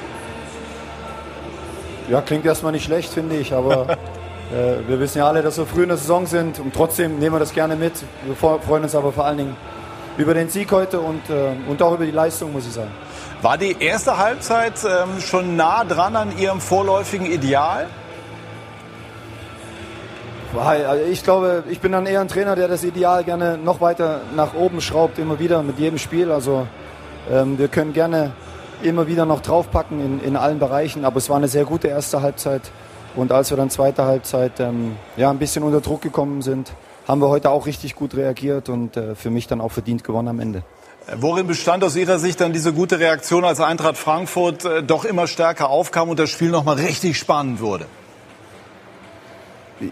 Ja, 2.10 2.22
klingt 2.22 2.46
erstmal 2.46 2.72
nicht 2.72 2.86
schlecht, 2.86 3.12
finde 3.12 3.36
ich, 3.36 3.54
aber 3.54 3.90
äh, 4.54 4.88
wir 4.88 5.00
wissen 5.00 5.18
ja 5.18 5.28
alle, 5.28 5.42
dass 5.42 5.58
wir 5.58 5.66
früh 5.66 5.84
in 5.84 5.90
der 5.90 5.98
Saison 5.98 6.26
sind 6.26 6.60
und 6.60 6.74
trotzdem 6.74 7.20
nehmen 7.20 7.36
wir 7.36 7.40
das 7.40 7.54
gerne 7.54 7.76
mit. 7.76 7.94
Wir 8.26 8.36
freuen 8.36 8.84
uns 8.84 8.96
aber 8.96 9.12
vor 9.12 9.26
allen 9.26 9.38
Dingen 9.38 9.58
über 10.18 10.34
den 10.34 10.50
Sieg 10.50 10.72
heute 10.72 11.02
und, 11.02 11.30
äh, 11.30 11.52
und 11.68 11.82
auch 11.82 11.94
über 11.94 12.06
die 12.06 12.12
Leistung, 12.12 12.54
muss 12.54 12.66
ich 12.66 12.74
sagen. 12.74 12.92
War 13.42 13.58
die 13.58 13.76
erste 13.78 14.18
Halbzeit 14.18 14.74
ähm, 14.84 15.20
schon 15.20 15.56
nah 15.58 15.84
dran 15.84 16.16
an 16.16 16.38
Ihrem 16.38 16.62
vorläufigen 16.62 17.28
Ideal? 17.28 17.88
Also 20.58 21.04
ich 21.12 21.24
glaube, 21.24 21.66
ich 21.70 21.82
bin 21.82 21.92
dann 21.92 22.06
eher 22.06 22.22
ein 22.22 22.30
Trainer, 22.30 22.56
der 22.56 22.68
das 22.68 22.84
Ideal 22.84 23.24
gerne 23.26 23.58
noch 23.58 23.82
weiter 23.82 24.22
nach 24.36 24.54
oben 24.56 24.82
schraubt, 24.82 25.20
immer 25.20 25.40
wieder 25.40 25.62
mit 25.62 25.78
jedem 25.78 26.00
Spiel. 26.00 26.32
Also 26.32 26.66
ähm, 27.30 27.60
wir 27.60 27.68
können 27.68 27.94
gerne 27.94 28.32
immer 28.84 29.08
wieder 29.08 29.26
noch 29.26 29.42
draufpacken 29.42 30.00
in, 30.04 30.24
in 30.24 30.36
allen 30.36 30.60
Bereichen. 30.60 31.06
Aber 31.06 31.18
es 31.18 31.30
war 31.30 31.38
eine 31.38 31.48
sehr 31.48 31.66
gute 31.66 31.88
erste 31.88 32.22
Halbzeit. 32.22 32.62
Und 33.16 33.32
als 33.32 33.50
wir 33.50 33.58
dann 33.58 33.70
zweite 33.70 34.06
Halbzeit 34.06 34.60
ähm, 34.60 34.96
ja, 35.16 35.30
ein 35.30 35.40
bisschen 35.40 35.64
unter 35.64 35.82
Druck 35.82 36.02
gekommen 36.02 36.42
sind, 36.42 36.72
haben 37.08 37.22
wir 37.22 37.30
heute 37.30 37.50
auch 37.50 37.66
richtig 37.66 37.96
gut 37.96 38.16
reagiert 38.16 38.70
und 38.70 38.98
äh, 38.98 39.16
für 39.16 39.30
mich 39.30 39.48
dann 39.48 39.62
auch 39.62 39.72
verdient 39.72 40.04
gewonnen 40.04 40.28
am 40.28 40.40
Ende. 40.40 40.64
Worin 41.16 41.48
bestand 41.48 41.84
aus 41.86 41.96
Ihrer 41.96 42.20
Sicht 42.20 42.42
dann 42.42 42.52
diese 42.52 42.74
gute 42.74 43.00
Reaktion, 43.00 43.46
als 43.46 43.62
Eintracht 43.62 43.96
Frankfurt 43.98 44.66
äh, 44.66 44.84
doch 44.84 45.06
immer 45.06 45.26
stärker 45.26 45.70
aufkam 45.70 46.10
und 46.10 46.20
das 46.20 46.30
Spiel 46.30 46.50
noch 46.50 46.66
mal 46.66 46.76
richtig 46.76 47.18
spannend 47.18 47.62
wurde? 47.62 47.86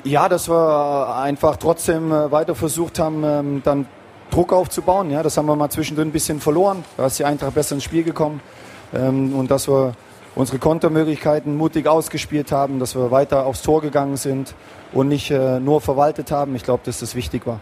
Ja, 0.04 0.27
dass 0.27 0.50
wir 0.50 1.15
einfach 1.15 1.56
trotzdem 1.56 2.12
äh, 2.12 2.32
weiter 2.32 2.54
versucht 2.54 3.00
haben, 3.00 3.24
ähm, 3.24 3.62
dann 3.63 3.88
Druck 4.30 4.51
aufzubauen. 4.51 5.10
Ja, 5.10 5.24
das 5.24 5.38
haben 5.38 5.46
wir 5.46 5.56
mal 5.56 5.70
zwischendrin 5.70 6.10
ein 6.10 6.12
bisschen 6.12 6.42
verloren. 6.42 6.84
Da 6.98 7.06
ist 7.06 7.18
die 7.18 7.25
Eintracht 7.25 7.56
besser 7.56 7.75
ins 7.75 7.86
Spiel 7.86 8.04
gekommen 8.04 8.42
und 9.00 9.48
dass 9.50 9.68
wir 9.68 9.94
unsere 10.36 10.60
Kontermöglichkeiten 10.60 11.56
mutig 11.56 11.88
ausgespielt 11.88 12.52
haben, 12.52 12.80
dass 12.80 12.96
wir 12.96 13.12
weiter 13.12 13.46
aufs 13.46 13.62
Tor 13.62 13.82
gegangen 13.82 14.18
sind 14.18 14.54
und 14.94 15.08
nicht 15.08 15.32
äh, 15.32 15.60
nur 15.60 15.82
verwaltet 15.82 16.32
haben. 16.32 16.56
Ich 16.56 16.64
glaube, 16.64 16.84
dass 16.86 17.00
das 17.00 17.16
wichtig 17.16 17.48
war. 17.48 17.60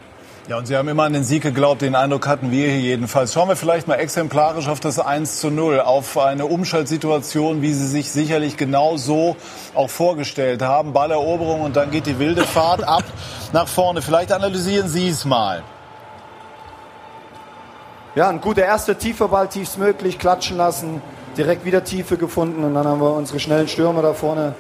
Ja, 0.50 0.58
und 0.58 0.66
Sie 0.66 0.76
haben 0.76 0.90
immer 0.90 1.04
an 1.04 1.14
den 1.14 1.24
Sieg 1.24 1.42
geglaubt, 1.42 1.84
den 1.84 1.96
Eindruck 1.96 2.28
hatten 2.28 2.52
wir 2.52 2.68
hier 2.68 2.82
jedenfalls. 2.82 3.32
Schauen 3.32 3.48
wir 3.48 3.56
vielleicht 3.56 3.88
mal 3.88 3.96
exemplarisch 3.96 4.68
auf 4.68 4.82
das 4.82 5.00
1 5.00 5.40
zu 5.40 5.50
0, 5.50 5.80
auf 5.80 6.18
eine 6.18 6.48
Umschaltsituation, 6.48 7.62
wie 7.62 7.72
Sie 7.72 7.88
sich 7.88 8.12
sicherlich 8.12 8.58
genau 8.58 8.98
so 8.98 9.38
auch 9.74 9.90
vorgestellt 9.90 10.62
haben. 10.62 10.92
Balleroberung 10.92 11.62
und 11.62 11.78
dann 11.78 11.92
geht 11.92 12.08
die 12.08 12.20
wilde 12.20 12.44
Fahrt 12.44 12.84
ab 12.88 13.06
nach 13.54 13.70
vorne. 13.70 14.02
Vielleicht 14.02 14.34
analysieren 14.34 14.90
Sie 14.90 15.08
es 15.08 15.24
mal. 15.24 15.64
Ja, 18.16 18.28
ein 18.28 18.42
guter 18.42 18.64
erster 18.64 18.98
tiefer 18.98 19.30
Ball, 19.30 19.48
tiefstmöglich, 19.48 20.20
klatschen 20.20 20.58
lassen. 20.58 21.02
Direkt 21.38 21.66
wieder 21.66 21.84
Tiefe 21.84 22.18
gefunden 22.18 22.64
und 22.64 22.74
dann 22.74 22.88
haben 22.88 23.02
wir 23.02 23.14
unsere 23.14 23.40
schnellen 23.40 23.68
Stürmer 23.68 24.02
da 24.02 24.14
vorne 24.14 24.56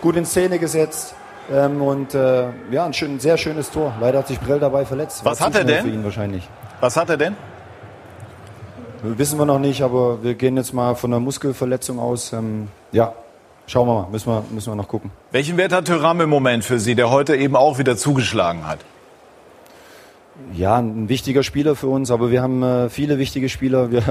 gut 0.00 0.16
in 0.16 0.24
Szene 0.24 0.58
gesetzt. 0.58 1.14
Ähm, 1.50 1.80
und 1.80 2.14
äh, 2.14 2.48
ja, 2.70 2.84
ein 2.84 2.92
schön, 2.92 3.18
sehr 3.20 3.38
schönes 3.38 3.70
Tor. 3.70 3.94
Leider 4.00 4.18
hat 4.18 4.28
sich 4.28 4.38
Brell 4.38 4.60
dabei 4.60 4.84
verletzt. 4.84 5.24
Was 5.24 5.40
hat 5.40 5.54
er 5.54 5.64
denn? 5.64 5.82
Für 5.82 5.90
ihn 5.90 6.04
wahrscheinlich. 6.04 6.48
Was 6.80 6.96
hat 6.96 7.08
er 7.10 7.16
denn? 7.16 7.36
Wissen 9.02 9.38
wir 9.38 9.46
noch 9.46 9.58
nicht, 9.58 9.82
aber 9.82 10.22
wir 10.22 10.34
gehen 10.34 10.56
jetzt 10.56 10.74
mal 10.74 10.94
von 10.94 11.12
einer 11.12 11.20
Muskelverletzung 11.20 11.98
aus. 11.98 12.32
Ähm, 12.32 12.68
ja, 12.92 13.14
schauen 13.66 13.88
wir 13.88 14.02
mal. 14.02 14.08
Müssen 14.10 14.30
wir, 14.30 14.44
müssen 14.50 14.72
wir 14.72 14.76
noch 14.76 14.88
gucken. 14.88 15.10
Welchen 15.30 15.56
Wert 15.56 15.72
hat 15.72 15.86
Thuram 15.86 16.20
im 16.20 16.28
Moment 16.28 16.64
für 16.64 16.78
Sie, 16.78 16.94
der 16.94 17.10
heute 17.10 17.36
eben 17.36 17.56
auch 17.56 17.78
wieder 17.78 17.96
zugeschlagen 17.96 18.66
hat? 18.66 18.80
Ja, 20.52 20.76
ein 20.76 21.08
wichtiger 21.08 21.42
Spieler 21.42 21.74
für 21.74 21.88
uns, 21.88 22.10
aber 22.10 22.30
wir 22.30 22.42
haben 22.42 22.62
äh, 22.62 22.90
viele 22.90 23.18
wichtige 23.18 23.48
Spieler. 23.48 23.90
Wir, 23.90 24.02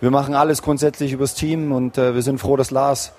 wir 0.00 0.10
machen 0.10 0.34
alles 0.34 0.62
grundsätzlich 0.62 1.12
übers 1.12 1.34
Team 1.34 1.72
und 1.72 1.98
äh, 1.98 2.14
wir 2.14 2.22
sind 2.22 2.38
froh, 2.38 2.56
dass 2.56 2.70
Lars 2.70 3.12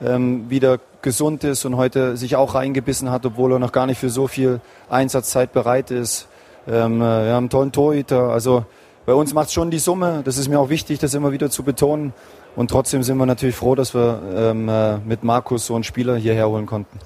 ähm, 0.00 0.48
wieder 0.48 0.78
gesund 1.02 1.44
ist 1.44 1.64
und 1.64 1.76
heute 1.76 2.16
sich 2.16 2.36
auch 2.36 2.54
reingebissen 2.54 3.10
hat, 3.10 3.26
obwohl 3.26 3.52
er 3.52 3.58
noch 3.58 3.72
gar 3.72 3.86
nicht 3.86 3.98
für 3.98 4.10
so 4.10 4.28
viel 4.28 4.60
Einsatzzeit 4.88 5.52
bereit 5.52 5.90
ist. 5.90 6.28
Ähm, 6.68 6.96
äh, 6.96 7.04
wir 7.26 7.32
haben 7.32 7.44
einen 7.44 7.50
tollen 7.50 7.72
Torhüter. 7.72 8.30
Also 8.30 8.64
bei 9.06 9.14
uns 9.14 9.34
macht 9.34 9.52
schon 9.52 9.70
die 9.70 9.78
Summe. 9.78 10.22
Das 10.24 10.38
ist 10.38 10.48
mir 10.48 10.60
auch 10.60 10.68
wichtig, 10.68 10.98
das 10.98 11.14
immer 11.14 11.32
wieder 11.32 11.50
zu 11.50 11.62
betonen. 11.62 12.12
Und 12.56 12.70
trotzdem 12.70 13.02
sind 13.02 13.18
wir 13.18 13.26
natürlich 13.26 13.56
froh, 13.56 13.74
dass 13.74 13.94
wir 13.94 14.20
ähm, 14.34 14.68
äh, 14.68 14.98
mit 14.98 15.24
Markus 15.24 15.66
so 15.66 15.74
einen 15.74 15.84
Spieler 15.84 16.16
hierher 16.16 16.48
holen 16.48 16.66
konnten. 16.66 16.98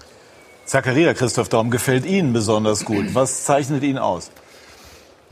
Zakaria 0.65 1.13
Christoph 1.15 1.49
Daum 1.49 1.71
gefällt 1.71 2.07
Ihnen 2.07 2.33
besonders 2.33 2.85
gut. 2.85 3.15
Was 3.15 3.45
zeichnet 3.45 3.83
ihn 3.83 3.99
aus? 3.99 4.31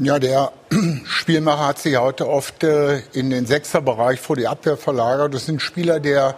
Ja, 0.02 0.18
der 0.18 0.52
Spielmacher 1.04 1.66
hat 1.66 1.78
sich 1.78 1.98
heute 1.98 2.26
oft 2.26 2.64
äh, 2.64 3.00
in 3.12 3.28
den 3.28 3.44
Sechserbereich 3.44 4.18
vor 4.18 4.34
die 4.34 4.48
Abwehr 4.48 4.78
verlagert. 4.78 5.34
Das 5.34 5.46
ein 5.46 5.60
Spieler, 5.60 6.00
der 6.00 6.36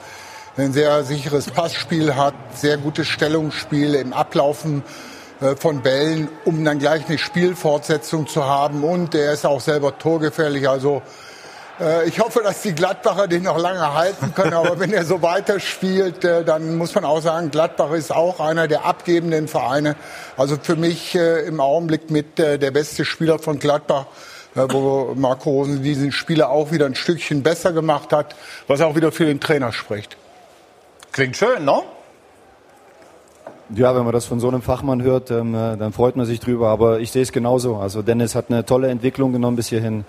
ein 0.57 0.73
sehr 0.73 1.05
sicheres 1.05 1.47
Passspiel 1.47 2.17
hat, 2.17 2.35
sehr 2.57 2.77
gutes 2.77 3.07
Stellungsspiel 3.07 3.95
im 3.95 4.15
Ablaufen 4.15 4.83
äh, 5.41 5.55
von 5.55 5.81
Bällen, 5.81 6.29
um 6.45 6.65
dann 6.65 6.81
gleich 6.81 7.07
eine 7.07 7.19
Spielfortsetzung 7.19 8.27
zu 8.27 8.45
haben. 8.47 8.83
Und 8.83 9.15
der 9.15 9.33
ist 9.33 9.47
auch 9.47 9.61
selber 9.61 9.97
torgefährlich. 9.97 10.69
Also 10.69 11.01
ich 12.07 12.21
hoffe, 12.21 12.43
dass 12.43 12.63
die 12.63 12.75
Gladbacher 12.75 13.29
den 13.29 13.45
noch 13.45 13.59
lange 13.59 13.95
halten 13.95 14.35
können. 14.35 14.53
Aber 14.53 14.79
wenn 14.79 14.93
er 14.93 15.05
so 15.05 15.23
weiterspielt, 15.23 16.25
äh, 16.25 16.45
dann 16.45 16.77
muss 16.77 16.95
man 16.95 17.05
auch 17.05 17.21
sagen, 17.21 17.51
Gladbach 17.51 17.93
ist 17.93 18.13
auch 18.13 18.41
einer 18.41 18.69
der 18.69 18.85
abgebenden 18.85 19.49
Vereine. 19.49 19.97
Also 20.37 20.57
für 20.61 20.77
mich 20.77 21.15
äh, 21.15 21.47
im 21.47 21.61
Augenblick 21.61 22.11
mit 22.11 22.39
äh, 22.39 22.59
der 22.59 22.71
beste 22.71 23.05
Spieler 23.05 23.39
von 23.39 23.59
Gladbach, 23.59 24.07
äh, 24.55 24.67
wo 24.69 25.15
Marco 25.15 25.51
Rosen 25.51 25.83
diesen 25.83 26.13
Spieler 26.13 26.51
auch 26.51 26.73
wieder 26.73 26.87
ein 26.87 26.95
Stückchen 26.95 27.43
besser 27.43 27.73
gemacht 27.73 28.13
hat, 28.13 28.37
was 28.67 28.81
auch 28.81 28.95
wieder 28.95 29.11
für 29.11 29.25
den 29.25 29.41
Trainer 29.41 29.73
spricht. 29.73 30.17
Klingt 31.13 31.37
schön, 31.37 31.65
ne? 31.65 31.83
Ja, 33.75 33.95
wenn 33.97 34.05
man 34.05 34.13
das 34.13 34.27
von 34.27 34.39
so 34.39 34.49
einem 34.49 34.61
Fachmann 34.61 35.03
hört, 35.03 35.31
ähm, 35.31 35.55
äh, 35.55 35.77
dann 35.79 35.93
freut 35.93 36.17
man 36.17 36.27
sich 36.27 36.41
drüber. 36.41 36.69
Aber 36.69 37.01
ich 37.01 37.11
sehe 37.11 37.23
es 37.23 37.33
genauso. 37.33 37.77
Also 37.77 38.03
Dennis 38.03 38.35
hat 38.35 38.47
eine 38.51 38.67
tolle 38.67 38.89
Entwicklung 38.89 39.33
genommen 39.33 39.57
bis 39.57 39.69
hierhin, 39.69 40.05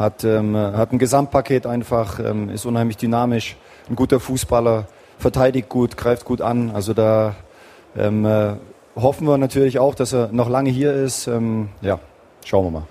hat, 0.00 0.24
ähm, 0.24 0.54
äh, 0.54 0.72
hat 0.72 0.92
ein 0.92 0.98
Gesamtpaket 0.98 1.66
einfach, 1.66 2.18
ähm, 2.18 2.48
ist 2.48 2.64
unheimlich 2.64 2.96
dynamisch, 2.96 3.56
ein 3.88 3.96
guter 3.96 4.18
Fußballer, 4.18 4.86
verteidigt 5.18 5.68
gut, 5.68 5.98
greift 5.98 6.24
gut 6.24 6.40
an. 6.40 6.70
Also 6.70 6.94
da 6.94 7.36
ähm, 7.96 8.24
äh, 8.24 8.54
hoffen 8.96 9.28
wir 9.28 9.36
natürlich 9.36 9.78
auch, 9.78 9.94
dass 9.94 10.14
er 10.14 10.30
noch 10.32 10.48
lange 10.48 10.70
hier 10.70 10.94
ist. 10.94 11.26
Ähm, 11.26 11.68
ja, 11.82 12.00
schauen 12.44 12.64
wir 12.64 12.70
mal. 12.70 12.82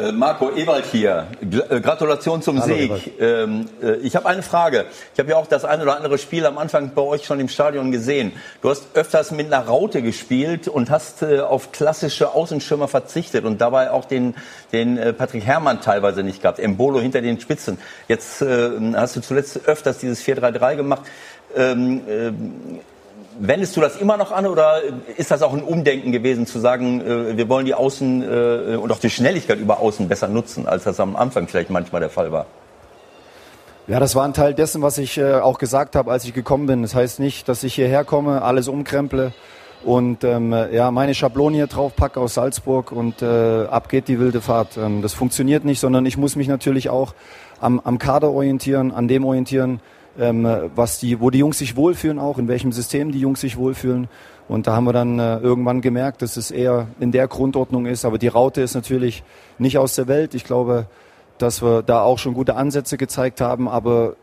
Äh, 0.00 0.12
Marco 0.12 0.50
Ewald 0.50 0.86
hier. 0.86 1.26
Äh, 1.42 1.80
Gratulation 1.80 2.42
zum 2.42 2.60
Hallo, 2.60 2.74
Sieg. 2.74 3.20
Ähm, 3.20 3.68
äh, 3.82 3.96
ich 3.96 4.16
habe 4.16 4.26
eine 4.26 4.42
Frage. 4.42 4.86
Ich 5.12 5.20
habe 5.20 5.30
ja 5.30 5.36
auch 5.36 5.46
das 5.46 5.64
ein 5.64 5.82
oder 5.82 5.96
andere 5.96 6.16
Spiel 6.18 6.46
am 6.46 6.58
Anfang 6.58 6.92
bei 6.94 7.02
euch 7.02 7.24
schon 7.24 7.38
im 7.40 7.48
Stadion 7.48 7.92
gesehen. 7.92 8.32
Du 8.62 8.70
hast 8.70 8.84
öfters 8.94 9.30
mit 9.30 9.46
einer 9.52 9.66
Raute 9.66 10.02
gespielt 10.02 10.68
und 10.68 10.90
hast 10.90 11.22
äh, 11.22 11.40
auf 11.40 11.72
klassische 11.72 12.32
Außenschirmer 12.32 12.88
verzichtet 12.88 13.44
und 13.44 13.60
dabei 13.60 13.90
auch 13.90 14.06
den, 14.06 14.34
den 14.72 14.96
äh, 14.96 15.12
Patrick 15.12 15.44
Herrmann 15.44 15.80
teilweise 15.80 16.22
nicht 16.22 16.40
gehabt. 16.40 16.58
Embolo 16.58 17.00
hinter 17.00 17.20
den 17.20 17.40
Spitzen. 17.40 17.78
Jetzt 18.08 18.40
hast 18.40 19.16
du 19.16 19.20
zuletzt 19.20 19.66
öfters 19.66 19.98
dieses 19.98 20.22
4-3-3 20.22 20.76
gemacht. 20.76 21.02
Ähm, 21.56 22.02
ähm, 22.08 22.80
Wendest 23.42 23.74
du 23.74 23.80
das 23.80 23.96
immer 23.96 24.18
noch 24.18 24.32
an 24.32 24.46
oder 24.46 24.82
ist 25.16 25.30
das 25.30 25.40
auch 25.40 25.54
ein 25.54 25.62
Umdenken 25.62 26.12
gewesen, 26.12 26.46
zu 26.46 26.58
sagen, 26.58 27.00
äh, 27.00 27.36
wir 27.38 27.48
wollen 27.48 27.64
die 27.64 27.72
Außen 27.72 28.22
äh, 28.22 28.76
und 28.76 28.92
auch 28.92 28.98
die 28.98 29.08
Schnelligkeit 29.08 29.58
über 29.58 29.80
Außen 29.80 30.08
besser 30.08 30.28
nutzen, 30.28 30.68
als 30.68 30.84
das 30.84 31.00
am 31.00 31.16
Anfang 31.16 31.48
vielleicht 31.48 31.70
manchmal 31.70 32.00
der 32.00 32.10
Fall 32.10 32.32
war? 32.32 32.44
Ja, 33.86 33.98
das 33.98 34.14
war 34.14 34.24
ein 34.24 34.34
Teil 34.34 34.52
dessen, 34.52 34.82
was 34.82 34.98
ich 34.98 35.16
äh, 35.16 35.36
auch 35.36 35.58
gesagt 35.58 35.96
habe, 35.96 36.12
als 36.12 36.24
ich 36.24 36.34
gekommen 36.34 36.66
bin. 36.66 36.82
Das 36.82 36.94
heißt 36.94 37.18
nicht, 37.18 37.48
dass 37.48 37.64
ich 37.64 37.74
hierher 37.74 38.04
komme, 38.04 38.42
alles 38.42 38.68
umkremple 38.68 39.32
und 39.82 40.24
ähm, 40.24 40.54
ja, 40.72 40.90
meine 40.90 41.14
Schablone 41.14 41.56
hier 41.56 41.66
drauf 41.66 41.96
packe 41.96 42.20
aus 42.20 42.34
Salzburg 42.34 42.92
und 42.92 43.22
äh, 43.22 43.64
ab 43.64 43.88
geht 43.88 44.08
die 44.08 44.20
wilde 44.20 44.42
Fahrt. 44.42 44.76
Ähm, 44.76 45.00
das 45.00 45.14
funktioniert 45.14 45.64
nicht, 45.64 45.80
sondern 45.80 46.04
ich 46.04 46.18
muss 46.18 46.36
mich 46.36 46.48
natürlich 46.48 46.90
auch 46.90 47.14
am, 47.60 47.80
am 47.80 47.98
Kader 47.98 48.30
orientieren, 48.30 48.92
an 48.92 49.08
dem 49.08 49.24
orientieren, 49.24 49.80
ähm, 50.18 50.46
was 50.74 50.98
die, 50.98 51.20
wo 51.20 51.30
die 51.30 51.38
Jungs 51.38 51.58
sich 51.58 51.76
wohlfühlen 51.76 52.18
auch, 52.18 52.38
in 52.38 52.48
welchem 52.48 52.72
System 52.72 53.12
die 53.12 53.20
Jungs 53.20 53.40
sich 53.40 53.56
wohlfühlen. 53.56 54.08
Und 54.48 54.66
da 54.66 54.74
haben 54.74 54.84
wir 54.84 54.92
dann 54.92 55.18
äh, 55.20 55.38
irgendwann 55.38 55.80
gemerkt, 55.80 56.22
dass 56.22 56.36
es 56.36 56.50
eher 56.50 56.88
in 56.98 57.12
der 57.12 57.28
Grundordnung 57.28 57.86
ist. 57.86 58.04
Aber 58.04 58.18
die 58.18 58.26
Raute 58.26 58.62
ist 58.62 58.74
natürlich 58.74 59.22
nicht 59.58 59.78
aus 59.78 59.94
der 59.94 60.08
Welt. 60.08 60.34
Ich 60.34 60.42
glaube, 60.42 60.86
dass 61.38 61.62
wir 61.62 61.82
da 61.82 62.02
auch 62.02 62.18
schon 62.18 62.34
gute 62.34 62.56
Ansätze 62.56 62.96
gezeigt 62.96 63.40
haben. 63.40 63.68
Aber 63.68 64.16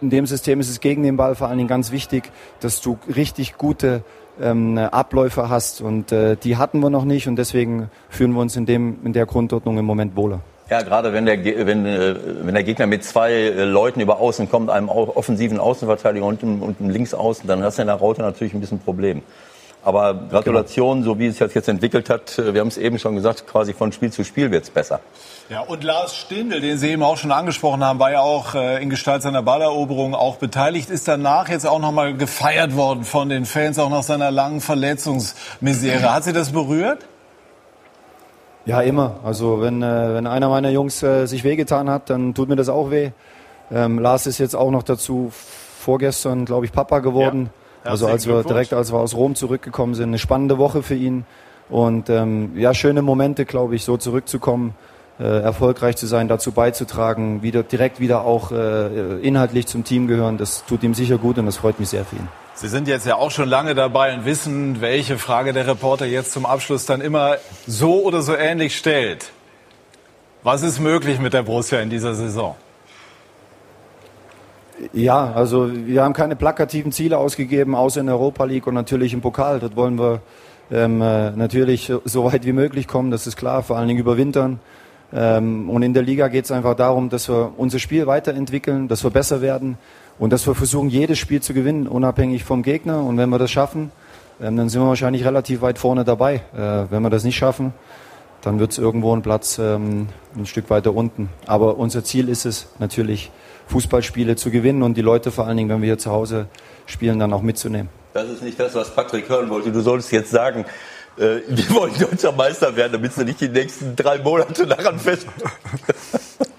in 0.00 0.10
dem 0.10 0.26
System 0.26 0.60
ist 0.60 0.70
es 0.70 0.78
gegen 0.78 1.02
den 1.02 1.16
Ball 1.16 1.34
vor 1.34 1.48
allen 1.48 1.58
Dingen 1.58 1.68
ganz 1.68 1.90
wichtig, 1.90 2.30
dass 2.60 2.80
du 2.80 2.98
richtig 3.16 3.58
gute 3.58 4.04
ähm, 4.40 4.78
Abläufe 4.78 5.48
hast. 5.48 5.80
Und 5.80 6.12
äh, 6.12 6.36
die 6.36 6.56
hatten 6.56 6.78
wir 6.78 6.90
noch 6.90 7.04
nicht. 7.04 7.26
Und 7.26 7.34
deswegen 7.34 7.90
fühlen 8.08 8.32
wir 8.32 8.42
uns 8.42 8.54
in, 8.54 8.66
dem, 8.66 8.98
in 9.04 9.12
der 9.12 9.26
Grundordnung 9.26 9.76
im 9.76 9.84
Moment 9.84 10.14
wohler. 10.14 10.40
Ja, 10.70 10.80
gerade 10.80 11.12
wenn 11.12 11.26
der, 11.26 11.44
wenn, 11.44 11.84
äh, 11.84 12.14
wenn 12.42 12.54
der 12.54 12.64
Gegner 12.64 12.86
mit 12.86 13.04
zwei 13.04 13.32
äh, 13.32 13.64
Leuten 13.64 14.00
über 14.00 14.18
Außen 14.18 14.50
kommt, 14.50 14.70
einem 14.70 14.88
offensiven 14.88 15.60
Außenverteidiger 15.60 16.24
und 16.24 16.42
einem, 16.42 16.88
Linksaußen, 16.88 17.46
dann 17.46 17.62
hast 17.62 17.76
du 17.76 17.82
in 17.82 17.88
der 17.88 17.96
Raute 17.96 18.22
natürlich 18.22 18.54
ein 18.54 18.60
bisschen 18.60 18.80
Problem. 18.80 19.22
Aber 19.82 20.14
Gratulation, 20.14 21.02
so 21.02 21.18
wie 21.18 21.26
es 21.26 21.36
sich 21.36 21.54
jetzt 21.54 21.68
entwickelt 21.68 22.08
hat, 22.08 22.38
äh, 22.38 22.54
wir 22.54 22.62
haben 22.62 22.68
es 22.68 22.78
eben 22.78 22.98
schon 22.98 23.14
gesagt, 23.14 23.46
quasi 23.46 23.74
von 23.74 23.92
Spiel 23.92 24.10
zu 24.10 24.24
Spiel 24.24 24.50
wird's 24.50 24.70
besser. 24.70 25.00
Ja, 25.50 25.60
und 25.60 25.84
Lars 25.84 26.16
Stindl, 26.16 26.62
den 26.62 26.78
Sie 26.78 26.88
eben 26.88 27.02
auch 27.02 27.18
schon 27.18 27.30
angesprochen 27.30 27.84
haben, 27.84 27.98
war 27.98 28.10
ja 28.10 28.20
auch 28.20 28.54
in 28.54 28.88
Gestalt 28.88 29.20
seiner 29.20 29.42
Balleroberung 29.42 30.14
auch 30.14 30.36
beteiligt, 30.36 30.88
ist 30.88 31.06
danach 31.06 31.50
jetzt 31.50 31.66
auch 31.66 31.80
nochmal 31.80 32.14
gefeiert 32.16 32.74
worden 32.74 33.04
von 33.04 33.28
den 33.28 33.44
Fans, 33.44 33.78
auch 33.78 33.90
nach 33.90 34.02
seiner 34.02 34.30
langen 34.30 34.62
Verletzungsmisere. 34.62 36.14
Hat 36.14 36.24
Sie 36.24 36.32
das 36.32 36.52
berührt? 36.52 37.00
Ja, 38.66 38.80
immer. 38.80 39.16
Also 39.24 39.60
wenn, 39.60 39.82
äh, 39.82 40.14
wenn 40.14 40.26
einer 40.26 40.48
meiner 40.48 40.70
Jungs 40.70 41.02
äh, 41.02 41.26
sich 41.26 41.44
wehgetan 41.44 41.90
hat, 41.90 42.08
dann 42.10 42.34
tut 42.34 42.48
mir 42.48 42.56
das 42.56 42.68
auch 42.68 42.90
weh. 42.90 43.10
Ähm, 43.70 43.98
Lars 43.98 44.26
ist 44.26 44.38
jetzt 44.38 44.56
auch 44.56 44.70
noch 44.70 44.82
dazu 44.82 45.30
vorgestern, 45.78 46.44
glaube 46.44 46.64
ich, 46.64 46.72
Papa 46.72 47.00
geworden. 47.00 47.50
Ja. 47.84 47.90
Also 47.90 48.06
als 48.06 48.26
wir 48.26 48.42
direkt, 48.42 48.72
als 48.72 48.92
wir 48.92 48.98
aus 48.98 49.14
Rom 49.14 49.34
zurückgekommen 49.34 49.94
sind, 49.94 50.08
eine 50.08 50.18
spannende 50.18 50.56
Woche 50.56 50.82
für 50.82 50.94
ihn. 50.94 51.26
Und 51.68 52.08
ähm, 52.08 52.52
ja, 52.56 52.72
schöne 52.72 53.02
Momente, 53.02 53.44
glaube 53.44 53.74
ich, 53.74 53.84
so 53.84 53.96
zurückzukommen, 53.96 54.74
äh, 55.18 55.24
erfolgreich 55.24 55.96
zu 55.96 56.06
sein, 56.06 56.28
dazu 56.28 56.52
beizutragen, 56.52 57.42
wieder 57.42 57.62
direkt 57.62 58.00
wieder 58.00 58.24
auch 58.24 58.52
äh, 58.52 59.20
inhaltlich 59.20 59.66
zum 59.66 59.84
Team 59.84 60.06
gehören. 60.06 60.38
Das 60.38 60.64
tut 60.66 60.82
ihm 60.82 60.94
sicher 60.94 61.18
gut 61.18 61.38
und 61.38 61.46
das 61.46 61.56
freut 61.56 61.78
mich 61.78 61.90
sehr 61.90 62.04
für 62.04 62.16
ihn. 62.16 62.43
Sie 62.56 62.68
sind 62.68 62.86
jetzt 62.86 63.04
ja 63.04 63.16
auch 63.16 63.32
schon 63.32 63.48
lange 63.48 63.74
dabei 63.74 64.14
und 64.14 64.24
wissen, 64.24 64.80
welche 64.80 65.18
Frage 65.18 65.52
der 65.52 65.66
Reporter 65.66 66.06
jetzt 66.06 66.30
zum 66.30 66.46
Abschluss 66.46 66.86
dann 66.86 67.00
immer 67.00 67.36
so 67.66 68.04
oder 68.04 68.22
so 68.22 68.36
ähnlich 68.36 68.76
stellt. 68.76 69.32
Was 70.44 70.62
ist 70.62 70.78
möglich 70.78 71.18
mit 71.18 71.32
der 71.32 71.42
Borussia 71.42 71.80
in 71.80 71.90
dieser 71.90 72.14
Saison? 72.14 72.54
Ja, 74.92 75.32
also 75.32 75.68
wir 75.72 76.04
haben 76.04 76.12
keine 76.14 76.36
plakativen 76.36 76.92
Ziele 76.92 77.18
ausgegeben, 77.18 77.74
außer 77.74 78.00
in 78.00 78.06
der 78.06 78.14
Europa 78.14 78.44
League 78.44 78.68
und 78.68 78.74
natürlich 78.74 79.12
im 79.12 79.20
Pokal. 79.20 79.58
Dort 79.58 79.74
wollen 79.74 79.98
wir 79.98 80.20
ähm, 80.70 81.02
äh, 81.02 81.32
natürlich 81.32 81.92
so 82.04 82.24
weit 82.24 82.44
wie 82.46 82.52
möglich 82.52 82.86
kommen, 82.86 83.10
das 83.10 83.26
ist 83.26 83.36
klar, 83.36 83.64
vor 83.64 83.78
allen 83.78 83.88
Dingen 83.88 84.00
überwintern. 84.00 84.60
Ähm, 85.12 85.68
und 85.68 85.82
in 85.82 85.92
der 85.92 86.04
Liga 86.04 86.28
geht 86.28 86.44
es 86.44 86.52
einfach 86.52 86.76
darum, 86.76 87.08
dass 87.08 87.28
wir 87.28 87.52
unser 87.56 87.80
Spiel 87.80 88.06
weiterentwickeln, 88.06 88.86
dass 88.86 89.02
wir 89.02 89.10
besser 89.10 89.40
werden 89.40 89.76
und 90.18 90.32
dass 90.32 90.46
wir 90.46 90.54
versuchen, 90.54 90.88
jedes 90.88 91.18
Spiel 91.18 91.42
zu 91.42 91.54
gewinnen, 91.54 91.86
unabhängig 91.86 92.44
vom 92.44 92.62
Gegner. 92.62 93.02
Und 93.02 93.16
wenn 93.16 93.30
wir 93.30 93.38
das 93.38 93.50
schaffen, 93.50 93.90
ähm, 94.40 94.56
dann 94.56 94.68
sind 94.68 94.80
wir 94.80 94.88
wahrscheinlich 94.88 95.24
relativ 95.24 95.60
weit 95.60 95.78
vorne 95.78 96.04
dabei. 96.04 96.42
Äh, 96.54 96.90
wenn 96.90 97.02
wir 97.02 97.10
das 97.10 97.24
nicht 97.24 97.36
schaffen, 97.36 97.72
dann 98.42 98.58
wird 98.60 98.72
es 98.72 98.78
irgendwo 98.78 99.14
ein 99.14 99.22
Platz 99.22 99.58
ähm, 99.58 100.08
ein 100.36 100.46
Stück 100.46 100.70
weiter 100.70 100.94
unten. 100.94 101.30
Aber 101.46 101.78
unser 101.78 102.04
Ziel 102.04 102.28
ist 102.28 102.44
es 102.44 102.68
natürlich, 102.78 103.30
Fußballspiele 103.66 104.36
zu 104.36 104.50
gewinnen 104.50 104.82
und 104.82 104.96
die 104.96 105.02
Leute 105.02 105.30
vor 105.30 105.46
allen 105.46 105.56
Dingen, 105.56 105.70
wenn 105.70 105.80
wir 105.80 105.86
hier 105.86 105.98
zu 105.98 106.10
Hause 106.10 106.48
spielen, 106.86 107.18
dann 107.18 107.32
auch 107.32 107.42
mitzunehmen. 107.42 107.88
Das 108.12 108.28
ist 108.28 108.42
nicht 108.42 108.60
das, 108.60 108.74
was 108.74 108.94
Patrick 108.94 109.28
hören 109.28 109.48
wollte. 109.50 109.72
Du 109.72 109.80
solltest 109.80 110.12
jetzt 110.12 110.30
sagen, 110.30 110.64
äh, 111.16 111.38
wir 111.48 111.70
wollen 111.70 111.92
deutscher 111.98 112.32
Meister 112.32 112.76
werden, 112.76 112.92
damit 112.92 113.14
sie 113.14 113.24
nicht 113.24 113.40
die 113.40 113.48
nächsten 113.48 113.96
drei 113.96 114.18
Monate 114.18 114.66
daran 114.66 114.98
fest. 114.98 115.26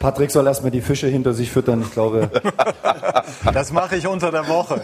Ja. 0.00 0.10
Patrick 0.10 0.30
soll 0.30 0.46
erstmal 0.46 0.70
die 0.70 0.80
Fische 0.80 1.06
hinter 1.08 1.32
sich 1.32 1.50
füttern, 1.50 1.82
ich 1.82 1.92
glaube. 1.92 2.30
Das 3.52 3.72
mache 3.72 3.96
ich 3.96 4.06
unter 4.06 4.30
der 4.30 4.48
Woche. 4.48 4.82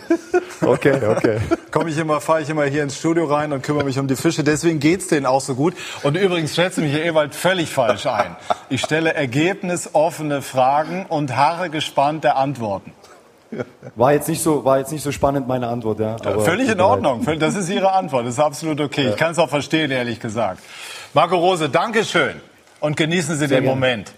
Okay, 0.61 0.99
okay. 1.07 1.39
Komme 1.71 1.91
ich 1.91 1.99
immer, 1.99 2.21
fahre 2.21 2.43
ich 2.43 2.51
immer 2.51 2.65
hier 2.65 2.83
ins 2.83 2.99
Studio 2.99 3.25
rein 3.27 3.53
und 3.53 3.63
kümmere 3.63 3.85
mich 3.85 3.99
um 3.99 4.07
die 4.07 4.17
Fische. 4.17 4.45
Deswegen 4.45 4.81
geht's 4.81 5.09
denen 5.09 5.27
auch 5.27 5.41
so 5.41 5.55
gut. 5.55 5.75
Und 6.03 6.17
übrigens 6.17 6.55
schätze 6.55 6.81
mich 6.81 6.93
Herr 6.93 7.05
Ewald 7.05 7.35
völlig 7.35 7.71
falsch 7.71 8.07
ein. 8.07 8.37
Ich 8.69 8.81
stelle 8.81 9.15
ergebnisoffene 9.15 10.43
Fragen 10.43 11.07
und 11.07 11.37
harre 11.37 11.71
gespannt 11.71 12.25
der 12.25 12.37
Antworten. 12.37 12.93
War 13.95 14.13
jetzt 14.13 14.29
nicht 14.29 14.43
so, 14.43 14.65
war 14.65 14.79
jetzt 14.79 14.93
nicht 14.93 15.03
so 15.03 15.13
spannend 15.13 15.47
meine 15.47 15.69
Antwort, 15.69 16.01
ja. 16.01 16.17
Aber 16.25 16.41
Völlig 16.41 16.69
in 16.69 16.81
Ordnung. 16.81 17.25
Das 17.39 17.55
ist 17.55 17.69
Ihre 17.71 17.93
Antwort. 17.93 18.27
Das 18.27 18.35
ist 18.35 18.41
absolut 18.41 18.81
okay. 18.81 19.11
Ich 19.11 19.17
kann 19.17 19.33
es 19.33 19.39
auch 19.39 19.49
verstehen, 19.49 19.91
ehrlich 19.91 20.21
gesagt. 20.21 20.61
Marco 21.13 21.37
Rose, 21.37 21.69
danke 21.69 22.05
schön 22.05 22.41
und 22.81 22.97
genießen 22.97 23.35
Sie 23.35 23.47
Sehr 23.47 23.49
den 23.49 23.65
gerne. 23.65 23.75
Moment. 23.75 24.15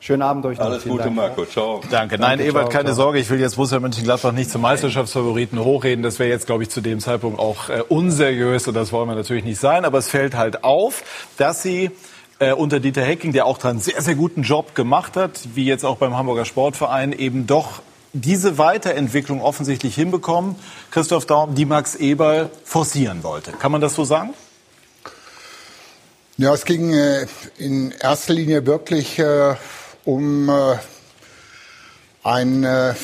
Schönen 0.00 0.22
Abend 0.22 0.46
euch 0.46 0.58
noch. 0.58 0.66
Alles 0.66 0.84
Gute, 0.84 1.04
Dank. 1.04 1.16
Marco. 1.16 1.44
Ciao. 1.44 1.80
Danke. 1.90 2.18
Nein, 2.18 2.38
Danke, 2.38 2.44
Ewald, 2.44 2.66
ciao, 2.66 2.78
keine 2.78 2.94
ciao. 2.94 3.04
Sorge. 3.04 3.18
Ich 3.18 3.28
will 3.30 3.40
jetzt 3.40 3.56
Borussia 3.56 3.80
Mönchengladbach 3.80 4.32
nicht 4.32 4.50
zum 4.50 4.62
Meisterschaftsfavoriten 4.62 5.58
hochreden. 5.58 6.02
Das 6.04 6.18
wäre 6.20 6.30
jetzt, 6.30 6.46
glaube 6.46 6.62
ich, 6.62 6.70
zu 6.70 6.80
dem 6.80 7.00
Zeitpunkt 7.00 7.40
auch 7.40 7.68
äh, 7.68 7.82
unseriös 7.88 8.68
und 8.68 8.74
das 8.74 8.92
wollen 8.92 9.08
wir 9.08 9.16
natürlich 9.16 9.44
nicht 9.44 9.58
sein. 9.58 9.84
Aber 9.84 9.98
es 9.98 10.08
fällt 10.08 10.36
halt 10.36 10.62
auf, 10.62 11.02
dass 11.36 11.62
sie 11.62 11.90
äh, 12.38 12.52
unter 12.52 12.78
Dieter 12.78 13.02
Hecking, 13.02 13.32
der 13.32 13.46
auch 13.46 13.58
da 13.58 13.70
einen 13.70 13.80
sehr, 13.80 14.00
sehr 14.00 14.14
guten 14.14 14.42
Job 14.42 14.76
gemacht 14.76 15.16
hat, 15.16 15.40
wie 15.54 15.64
jetzt 15.64 15.84
auch 15.84 15.96
beim 15.96 16.16
Hamburger 16.16 16.44
Sportverein, 16.44 17.12
eben 17.12 17.48
doch 17.48 17.82
diese 18.12 18.56
Weiterentwicklung 18.56 19.42
offensichtlich 19.42 19.94
hinbekommen. 19.96 20.54
Christoph 20.90 21.26
Daum, 21.26 21.54
die 21.54 21.64
Max 21.64 21.96
Eberl 21.96 22.50
forcieren 22.64 23.22
wollte. 23.24 23.52
Kann 23.52 23.72
man 23.72 23.80
das 23.80 23.94
so 23.94 24.04
sagen? 24.04 24.32
Ja, 26.36 26.54
es 26.54 26.64
ging 26.64 26.94
äh, 26.94 27.26
in 27.58 27.90
erster 27.90 28.32
Linie 28.32 28.64
wirklich 28.64 29.18
äh, 29.18 29.56
um 30.08 30.48
äh, 30.48 30.78
einen 32.22 32.64
äh, 32.64 32.94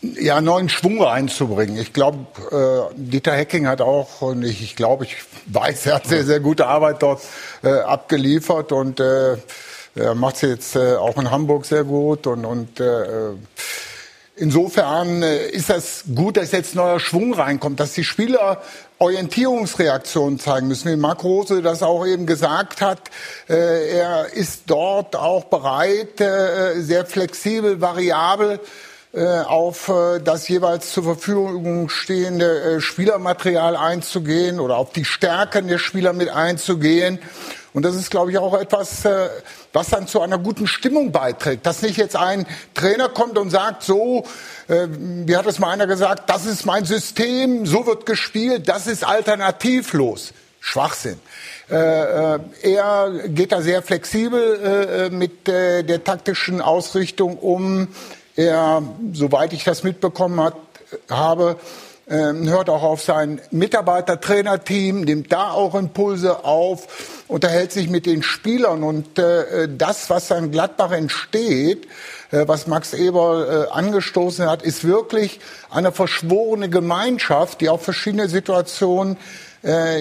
ja, 0.00 0.40
neuen 0.40 0.70
Schwung 0.70 1.02
reinzubringen. 1.02 1.76
Ich 1.76 1.92
glaube, 1.92 2.90
äh, 2.90 2.94
Dieter 2.96 3.32
Hecking 3.32 3.66
hat 3.66 3.82
auch, 3.82 4.22
und 4.22 4.42
ich, 4.42 4.62
ich 4.62 4.74
glaube, 4.74 5.04
ich 5.04 5.16
weiß, 5.46 5.84
er 5.86 5.96
hat 5.96 6.06
sehr, 6.06 6.24
sehr 6.24 6.40
gute 6.40 6.66
Arbeit 6.66 7.02
dort 7.02 7.20
äh, 7.62 7.68
abgeliefert 7.68 8.72
und 8.72 9.00
äh, 9.00 9.36
er 9.94 10.14
macht 10.14 10.36
es 10.36 10.40
jetzt 10.40 10.76
äh, 10.76 10.96
auch 10.96 11.18
in 11.18 11.30
Hamburg 11.30 11.66
sehr 11.66 11.84
gut 11.84 12.26
und, 12.26 12.46
und 12.46 12.80
äh, 12.80 13.32
Insofern 14.36 15.22
äh, 15.22 15.46
ist 15.50 15.70
das 15.70 16.04
gut, 16.12 16.36
dass 16.36 16.50
jetzt 16.50 16.74
neuer 16.74 16.98
Schwung 16.98 17.34
reinkommt, 17.34 17.78
dass 17.78 17.92
die 17.92 18.02
Spieler 18.02 18.60
Orientierungsreaktionen 18.98 20.38
zeigen 20.38 20.68
müssen. 20.68 20.90
Wie 20.90 20.96
Marc 20.96 21.24
Rose 21.24 21.62
das 21.62 21.82
auch 21.82 22.06
eben 22.06 22.26
gesagt 22.26 22.80
hat, 22.80 23.00
äh, 23.48 23.96
er 23.98 24.32
ist 24.32 24.62
dort 24.66 25.16
auch 25.16 25.44
bereit, 25.44 26.20
äh, 26.20 26.80
sehr 26.80 27.04
flexibel, 27.04 27.80
variabel 27.80 28.60
äh, 29.12 29.40
auf 29.40 29.92
das 30.24 30.48
jeweils 30.48 30.92
zur 30.92 31.04
Verfügung 31.04 31.88
stehende 31.88 32.80
Spielermaterial 32.80 33.76
einzugehen 33.76 34.58
oder 34.58 34.76
auf 34.76 34.92
die 34.92 35.04
Stärken 35.04 35.68
der 35.68 35.78
Spieler 35.78 36.12
mit 36.12 36.30
einzugehen. 36.30 37.18
Und 37.74 37.82
das 37.82 37.96
ist, 37.96 38.10
glaube 38.10 38.30
ich, 38.30 38.38
auch 38.38 38.58
etwas, 38.58 39.04
äh, 39.04 39.28
was 39.72 39.90
dann 39.90 40.06
zu 40.06 40.20
einer 40.20 40.38
guten 40.38 40.68
Stimmung 40.68 41.10
beiträgt. 41.10 41.66
Dass 41.66 41.82
nicht 41.82 41.96
jetzt 41.96 42.16
ein 42.16 42.46
Trainer 42.72 43.08
kommt 43.08 43.36
und 43.36 43.50
sagt, 43.50 43.82
so, 43.82 44.24
äh, 44.68 44.86
wie 44.88 45.36
hat 45.36 45.46
es 45.46 45.58
mal 45.58 45.70
einer 45.70 45.88
gesagt, 45.88 46.30
das 46.30 46.46
ist 46.46 46.64
mein 46.64 46.84
System, 46.84 47.66
so 47.66 47.84
wird 47.84 48.06
gespielt, 48.06 48.68
das 48.68 48.86
ist 48.86 49.04
alternativlos. 49.04 50.32
Schwachsinn. 50.60 51.18
Äh, 51.68 51.74
äh, 51.74 52.38
er 52.62 53.12
geht 53.26 53.52
da 53.52 53.60
sehr 53.60 53.82
flexibel 53.82 55.10
äh, 55.10 55.10
mit 55.10 55.46
der 55.46 56.02
taktischen 56.04 56.62
Ausrichtung 56.62 57.36
um. 57.38 57.88
Er, 58.34 58.82
soweit 59.12 59.52
ich 59.52 59.64
das 59.64 59.82
mitbekommen 59.82 60.40
hat, 60.40 60.56
habe, 61.10 61.56
hört 62.06 62.68
auch 62.68 62.82
auf 62.82 63.02
sein 63.02 63.40
Mitarbeiter-Trainerteam, 63.50 65.02
nimmt 65.02 65.32
da 65.32 65.52
auch 65.52 65.74
Impulse 65.74 66.44
auf, 66.44 66.86
unterhält 67.28 67.72
sich 67.72 67.88
mit 67.88 68.06
den 68.06 68.22
Spielern 68.22 68.82
und 68.82 69.18
äh, 69.18 69.68
das, 69.68 70.10
was 70.10 70.30
an 70.30 70.50
Gladbach 70.50 70.92
entsteht, 70.92 71.86
äh, 72.30 72.46
was 72.46 72.66
Max 72.66 72.92
Eber 72.92 73.68
äh, 73.70 73.72
angestoßen 73.72 74.48
hat, 74.48 74.62
ist 74.62 74.84
wirklich 74.84 75.40
eine 75.70 75.92
verschworene 75.92 76.68
Gemeinschaft, 76.68 77.60
die 77.60 77.68
auf 77.68 77.82
verschiedene 77.82 78.28
Situationen 78.28 79.16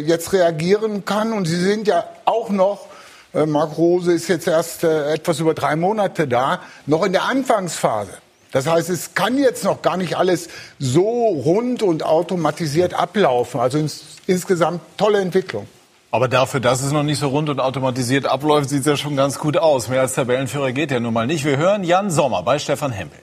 jetzt 0.06 0.34
reagieren 0.34 1.06
kann. 1.06 1.32
Und 1.32 1.46
sie 1.46 1.56
sind 1.56 1.88
ja 1.88 2.04
auch 2.26 2.50
noch 2.50 2.88
Marc 3.32 3.78
Rose 3.78 4.12
ist 4.12 4.28
jetzt 4.28 4.46
erst 4.46 4.84
etwas 4.84 5.40
über 5.40 5.54
drei 5.54 5.78
Monate 5.78 6.28
da, 6.28 6.60
noch 6.86 7.06
in 7.06 7.14
der 7.14 7.24
Anfangsphase. 7.24 8.12
Das 8.54 8.68
heißt, 8.68 8.90
es 8.92 9.16
kann 9.16 9.40
jetzt 9.40 9.64
noch 9.64 9.82
gar 9.82 9.98
nicht 9.98 10.16
alles 10.16 10.48
so 10.78 11.28
rund 11.28 11.82
und 11.82 12.04
automatisiert 12.04 12.94
ablaufen. 12.94 13.60
Also 13.60 13.80
ins, 13.80 14.04
insgesamt 14.28 14.80
tolle 14.96 15.20
Entwicklung. 15.20 15.68
Aber 16.12 16.28
dafür, 16.28 16.60
dass 16.60 16.84
es 16.84 16.92
noch 16.92 17.02
nicht 17.02 17.20
so 17.20 17.30
rund 17.30 17.50
und 17.50 17.60
automatisiert 17.60 18.28
abläuft, 18.28 18.70
sieht 18.70 18.82
es 18.82 18.86
ja 18.86 18.96
schon 18.96 19.16
ganz 19.16 19.40
gut 19.40 19.58
aus. 19.58 19.90
Mehr 19.90 20.02
als 20.02 20.14
Tabellenführer 20.14 20.72
geht 20.72 20.92
ja 20.92 21.00
nun 21.00 21.16
mal 21.16 21.26
nicht. 21.26 21.44
Wir 21.44 21.58
hören 21.58 21.84
Jan 21.84 22.12
Sommer 22.12 22.44
bei 22.44 22.60
Stefan 22.60 22.92
Hempel. 22.92 23.18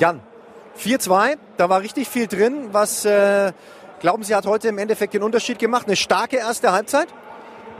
Jan, 0.00 0.18
4-2, 0.80 1.36
da 1.58 1.68
war 1.68 1.80
richtig 1.80 2.08
viel 2.08 2.26
drin. 2.26 2.70
Was 2.72 3.04
äh, 3.04 3.52
glauben 4.00 4.24
Sie, 4.24 4.34
hat 4.34 4.46
heute 4.46 4.66
im 4.66 4.78
Endeffekt 4.78 5.14
den 5.14 5.22
Unterschied 5.22 5.60
gemacht? 5.60 5.86
Eine 5.86 5.94
starke 5.94 6.38
erste 6.38 6.72
Halbzeit? 6.72 7.06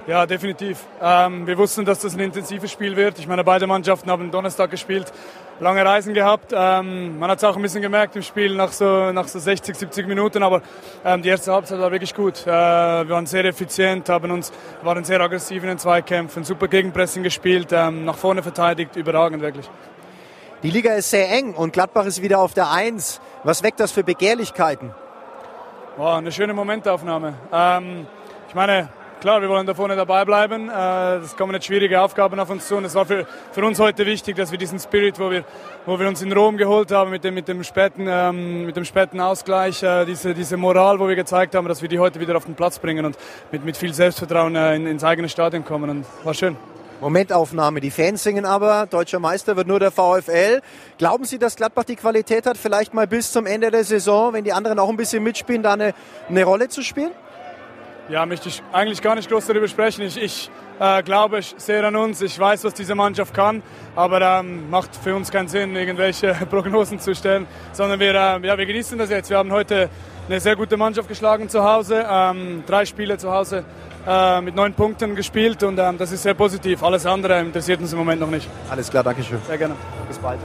Ja, 0.08 0.26
definitiv. 0.26 0.84
Ähm, 1.00 1.46
wir 1.46 1.56
wussten, 1.56 1.84
dass 1.84 2.00
das 2.00 2.14
ein 2.14 2.20
intensives 2.20 2.72
Spiel 2.72 2.96
wird. 2.96 3.20
Ich 3.20 3.28
meine, 3.28 3.44
beide 3.44 3.68
Mannschaften 3.68 4.10
haben 4.10 4.32
Donnerstag 4.32 4.72
gespielt, 4.72 5.12
lange 5.60 5.84
Reisen 5.84 6.12
gehabt. 6.12 6.52
Ähm, 6.52 7.20
man 7.20 7.30
hat 7.30 7.38
es 7.38 7.44
auch 7.44 7.54
ein 7.54 7.62
bisschen 7.62 7.82
gemerkt 7.82 8.16
im 8.16 8.22
Spiel 8.22 8.56
nach 8.56 8.72
so, 8.72 9.12
nach 9.12 9.28
so 9.28 9.38
60, 9.38 9.76
70 9.76 10.08
Minuten, 10.08 10.42
aber 10.42 10.60
ähm, 11.04 11.22
die 11.22 11.28
erste 11.28 11.52
Halbzeit 11.52 11.78
war 11.78 11.92
wirklich 11.92 12.16
gut. 12.16 12.44
Äh, 12.44 12.46
wir 12.50 13.10
waren 13.10 13.26
sehr 13.26 13.44
effizient, 13.44 14.08
haben 14.08 14.32
uns, 14.32 14.52
waren 14.82 15.04
sehr 15.04 15.20
aggressiv 15.20 15.62
in 15.62 15.68
den 15.68 15.78
Zweikämpfen, 15.78 16.42
super 16.42 16.66
Gegenpressing 16.66 17.22
gespielt, 17.22 17.68
ähm, 17.70 18.04
nach 18.04 18.16
vorne 18.16 18.42
verteidigt, 18.42 18.96
überragend 18.96 19.40
wirklich. 19.40 19.70
Die 20.64 20.70
Liga 20.70 20.94
ist 20.94 21.10
sehr 21.10 21.30
eng 21.30 21.54
und 21.54 21.72
Gladbach 21.72 22.06
ist 22.06 22.22
wieder 22.22 22.40
auf 22.40 22.54
der 22.54 22.72
Eins. 22.72 23.20
Was 23.44 23.62
weckt 23.62 23.78
das 23.78 23.92
für 23.92 24.02
Begehrlichkeiten? 24.02 24.92
Wow, 25.96 26.16
eine 26.16 26.32
schöne 26.32 26.54
Momentaufnahme. 26.54 27.34
Ähm, 27.52 28.06
ich 28.48 28.54
meine, 28.56 28.88
klar, 29.22 29.40
wir 29.40 29.48
wollen 29.48 29.64
da 29.64 29.72
vorne 29.72 29.94
dabei 29.94 30.24
bleiben. 30.24 30.68
Es 30.68 31.36
kommen 31.36 31.54
jetzt 31.54 31.66
schwierige 31.66 32.00
Aufgaben 32.00 32.40
auf 32.40 32.50
uns 32.50 32.66
zu. 32.66 32.74
Und 32.74 32.84
es 32.84 32.94
war 32.96 33.06
für, 33.06 33.24
für 33.52 33.64
uns 33.64 33.78
heute 33.78 34.04
wichtig, 34.04 34.34
dass 34.34 34.50
wir 34.50 34.58
diesen 34.58 34.80
Spirit, 34.80 35.20
wo 35.20 35.30
wir, 35.30 35.44
wo 35.86 35.98
wir 35.98 36.08
uns 36.08 36.22
in 36.22 36.32
Rom 36.32 36.56
geholt 36.56 36.90
haben, 36.90 37.12
mit 37.12 37.22
dem, 37.22 37.34
mit 37.34 37.46
dem, 37.46 37.62
späten, 37.62 38.06
ähm, 38.08 38.66
mit 38.66 38.74
dem 38.74 38.84
späten 38.84 39.20
Ausgleich, 39.20 39.80
äh, 39.84 40.04
diese, 40.06 40.34
diese 40.34 40.56
Moral, 40.56 40.98
wo 40.98 41.06
wir 41.06 41.14
gezeigt 41.14 41.54
haben, 41.54 41.68
dass 41.68 41.82
wir 41.82 41.88
die 41.88 42.00
heute 42.00 42.18
wieder 42.18 42.36
auf 42.36 42.46
den 42.46 42.56
Platz 42.56 42.80
bringen 42.80 43.04
und 43.04 43.16
mit, 43.52 43.64
mit 43.64 43.76
viel 43.76 43.94
Selbstvertrauen 43.94 44.56
äh, 44.56 44.74
in, 44.74 44.88
ins 44.88 45.04
eigene 45.04 45.28
Stadion 45.28 45.64
kommen. 45.64 45.88
Und 45.88 46.06
war 46.24 46.34
schön. 46.34 46.56
Momentaufnahme. 47.00 47.80
Die 47.80 47.92
Fans 47.92 48.24
singen 48.24 48.44
aber, 48.44 48.86
deutscher 48.90 49.20
Meister 49.20 49.54
wird 49.54 49.68
nur 49.68 49.78
der 49.78 49.92
VfL. 49.92 50.62
Glauben 50.98 51.24
Sie, 51.24 51.38
dass 51.38 51.54
Gladbach 51.54 51.84
die 51.84 51.96
Qualität 51.96 52.44
hat, 52.44 52.56
vielleicht 52.56 52.92
mal 52.92 53.06
bis 53.06 53.30
zum 53.30 53.46
Ende 53.46 53.70
der 53.70 53.84
Saison, 53.84 54.32
wenn 54.32 54.42
die 54.42 54.52
anderen 54.52 54.80
auch 54.80 54.88
ein 54.88 54.96
bisschen 54.96 55.22
mitspielen, 55.22 55.62
da 55.62 55.74
eine, 55.74 55.94
eine 56.28 56.42
Rolle 56.42 56.68
zu 56.68 56.82
spielen? 56.82 57.12
Ja, 58.08 58.26
möchte 58.26 58.48
ich 58.48 58.62
eigentlich 58.72 59.00
gar 59.00 59.14
nicht 59.14 59.30
groß 59.30 59.46
darüber 59.46 59.68
sprechen. 59.68 60.02
Ich, 60.02 60.20
ich 60.20 60.50
äh, 60.80 61.02
glaube 61.02 61.40
sehr 61.56 61.84
an 61.84 61.94
uns. 61.94 62.20
Ich 62.20 62.38
weiß, 62.38 62.64
was 62.64 62.74
diese 62.74 62.94
Mannschaft 62.94 63.32
kann, 63.32 63.62
aber 63.94 64.20
ähm, 64.20 64.68
macht 64.70 64.96
für 64.96 65.14
uns 65.14 65.30
keinen 65.30 65.48
Sinn, 65.48 65.76
irgendwelche 65.76 66.34
Prognosen 66.50 66.98
zu 66.98 67.14
stellen, 67.14 67.46
sondern 67.72 68.00
wir, 68.00 68.10
äh, 68.10 68.46
ja, 68.46 68.58
wir 68.58 68.66
genießen 68.66 68.98
das 68.98 69.08
jetzt. 69.08 69.30
Wir 69.30 69.38
haben 69.38 69.52
heute 69.52 69.88
eine 70.28 70.40
sehr 70.40 70.56
gute 70.56 70.76
Mannschaft 70.76 71.08
geschlagen 71.08 71.48
zu 71.48 71.62
Hause, 71.62 72.04
ähm, 72.08 72.64
drei 72.66 72.84
Spiele 72.86 73.18
zu 73.18 73.30
Hause 73.30 73.64
äh, 74.06 74.40
mit 74.40 74.56
neun 74.56 74.74
Punkten 74.74 75.14
gespielt 75.14 75.62
und 75.62 75.78
ähm, 75.78 75.96
das 75.96 76.10
ist 76.10 76.24
sehr 76.24 76.34
positiv. 76.34 76.82
Alles 76.82 77.06
andere 77.06 77.38
interessiert 77.38 77.80
uns 77.80 77.92
im 77.92 77.98
Moment 78.00 78.20
noch 78.20 78.30
nicht. 78.30 78.48
Alles 78.68 78.90
klar, 78.90 79.04
Dankeschön. 79.04 79.38
Sehr 79.46 79.58
gerne. 79.58 79.76
Bis 80.08 80.18
bald. 80.18 80.40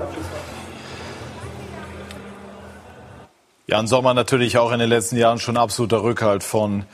Jan 3.66 3.88
Sommer 3.88 4.14
natürlich 4.14 4.58
auch 4.60 4.72
in 4.72 4.80
den 4.80 4.90
letzten 4.90 5.18
Jahren 5.18 5.40
schon 5.40 5.58
absoluter 5.58 6.04
Rückhalt 6.04 6.44
von 6.44 6.86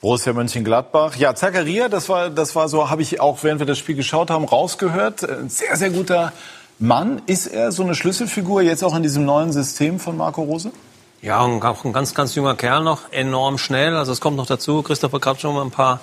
Borussia 0.00 0.32
Mönchengladbach. 0.32 1.16
Ja, 1.16 1.34
Zakaria, 1.34 1.90
das 1.90 2.08
war, 2.08 2.30
das 2.30 2.56
war 2.56 2.70
so, 2.70 2.88
habe 2.88 3.02
ich 3.02 3.20
auch, 3.20 3.42
während 3.42 3.60
wir 3.60 3.66
das 3.66 3.78
Spiel 3.78 3.96
geschaut 3.96 4.30
haben, 4.30 4.46
rausgehört. 4.46 5.28
Ein 5.28 5.50
sehr, 5.50 5.76
sehr 5.76 5.90
guter 5.90 6.32
Mann. 6.78 7.20
Ist 7.26 7.46
er 7.46 7.70
so 7.70 7.82
eine 7.82 7.94
Schlüsselfigur 7.94 8.62
jetzt 8.62 8.82
auch 8.82 8.96
in 8.96 9.02
diesem 9.02 9.26
neuen 9.26 9.52
System 9.52 10.00
von 10.00 10.16
Marco 10.16 10.42
Rose? 10.42 10.72
Ja, 11.20 11.42
und 11.42 11.62
auch 11.62 11.84
ein 11.84 11.92
ganz, 11.92 12.14
ganz 12.14 12.34
junger 12.34 12.54
Kerl 12.54 12.82
noch, 12.82 13.12
enorm 13.12 13.58
schnell. 13.58 13.94
Also 13.94 14.12
es 14.12 14.22
kommt 14.22 14.38
noch 14.38 14.46
dazu. 14.46 14.82
Christopher 14.82 15.20
hat 15.22 15.38
schon 15.38 15.54
mal 15.54 15.62
ein 15.62 15.70
paar 15.70 16.00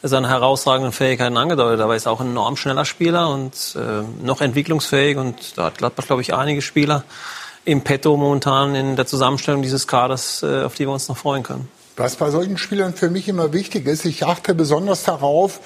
seiner 0.00 0.28
herausragenden 0.28 0.92
Fähigkeiten 0.92 1.36
angedeutet, 1.36 1.80
aber 1.80 1.94
er 1.94 1.96
ist 1.96 2.06
auch 2.06 2.20
ein 2.20 2.28
enorm 2.28 2.56
schneller 2.56 2.84
Spieler 2.84 3.30
und 3.30 3.76
äh, 3.76 4.04
noch 4.24 4.42
entwicklungsfähig. 4.42 5.16
Und 5.16 5.58
da 5.58 5.64
hat 5.64 5.78
Gladbach, 5.78 6.06
glaube 6.06 6.22
ich, 6.22 6.34
einige 6.34 6.62
Spieler 6.62 7.02
im 7.64 7.80
Petto 7.80 8.16
momentan 8.16 8.76
in 8.76 8.94
der 8.94 9.06
Zusammenstellung 9.06 9.62
dieses 9.62 9.88
Kaders, 9.88 10.44
äh, 10.44 10.62
auf 10.62 10.74
die 10.74 10.86
wir 10.86 10.92
uns 10.92 11.08
noch 11.08 11.16
freuen 11.16 11.42
können. 11.42 11.68
Was 11.96 12.16
bei 12.16 12.30
solchen 12.30 12.58
Spielern 12.58 12.94
für 12.94 13.08
mich 13.08 13.28
immer 13.28 13.52
wichtig 13.52 13.86
ist, 13.86 14.04
ich 14.04 14.24
achte 14.24 14.54
besonders 14.54 15.04
darauf, 15.04 15.60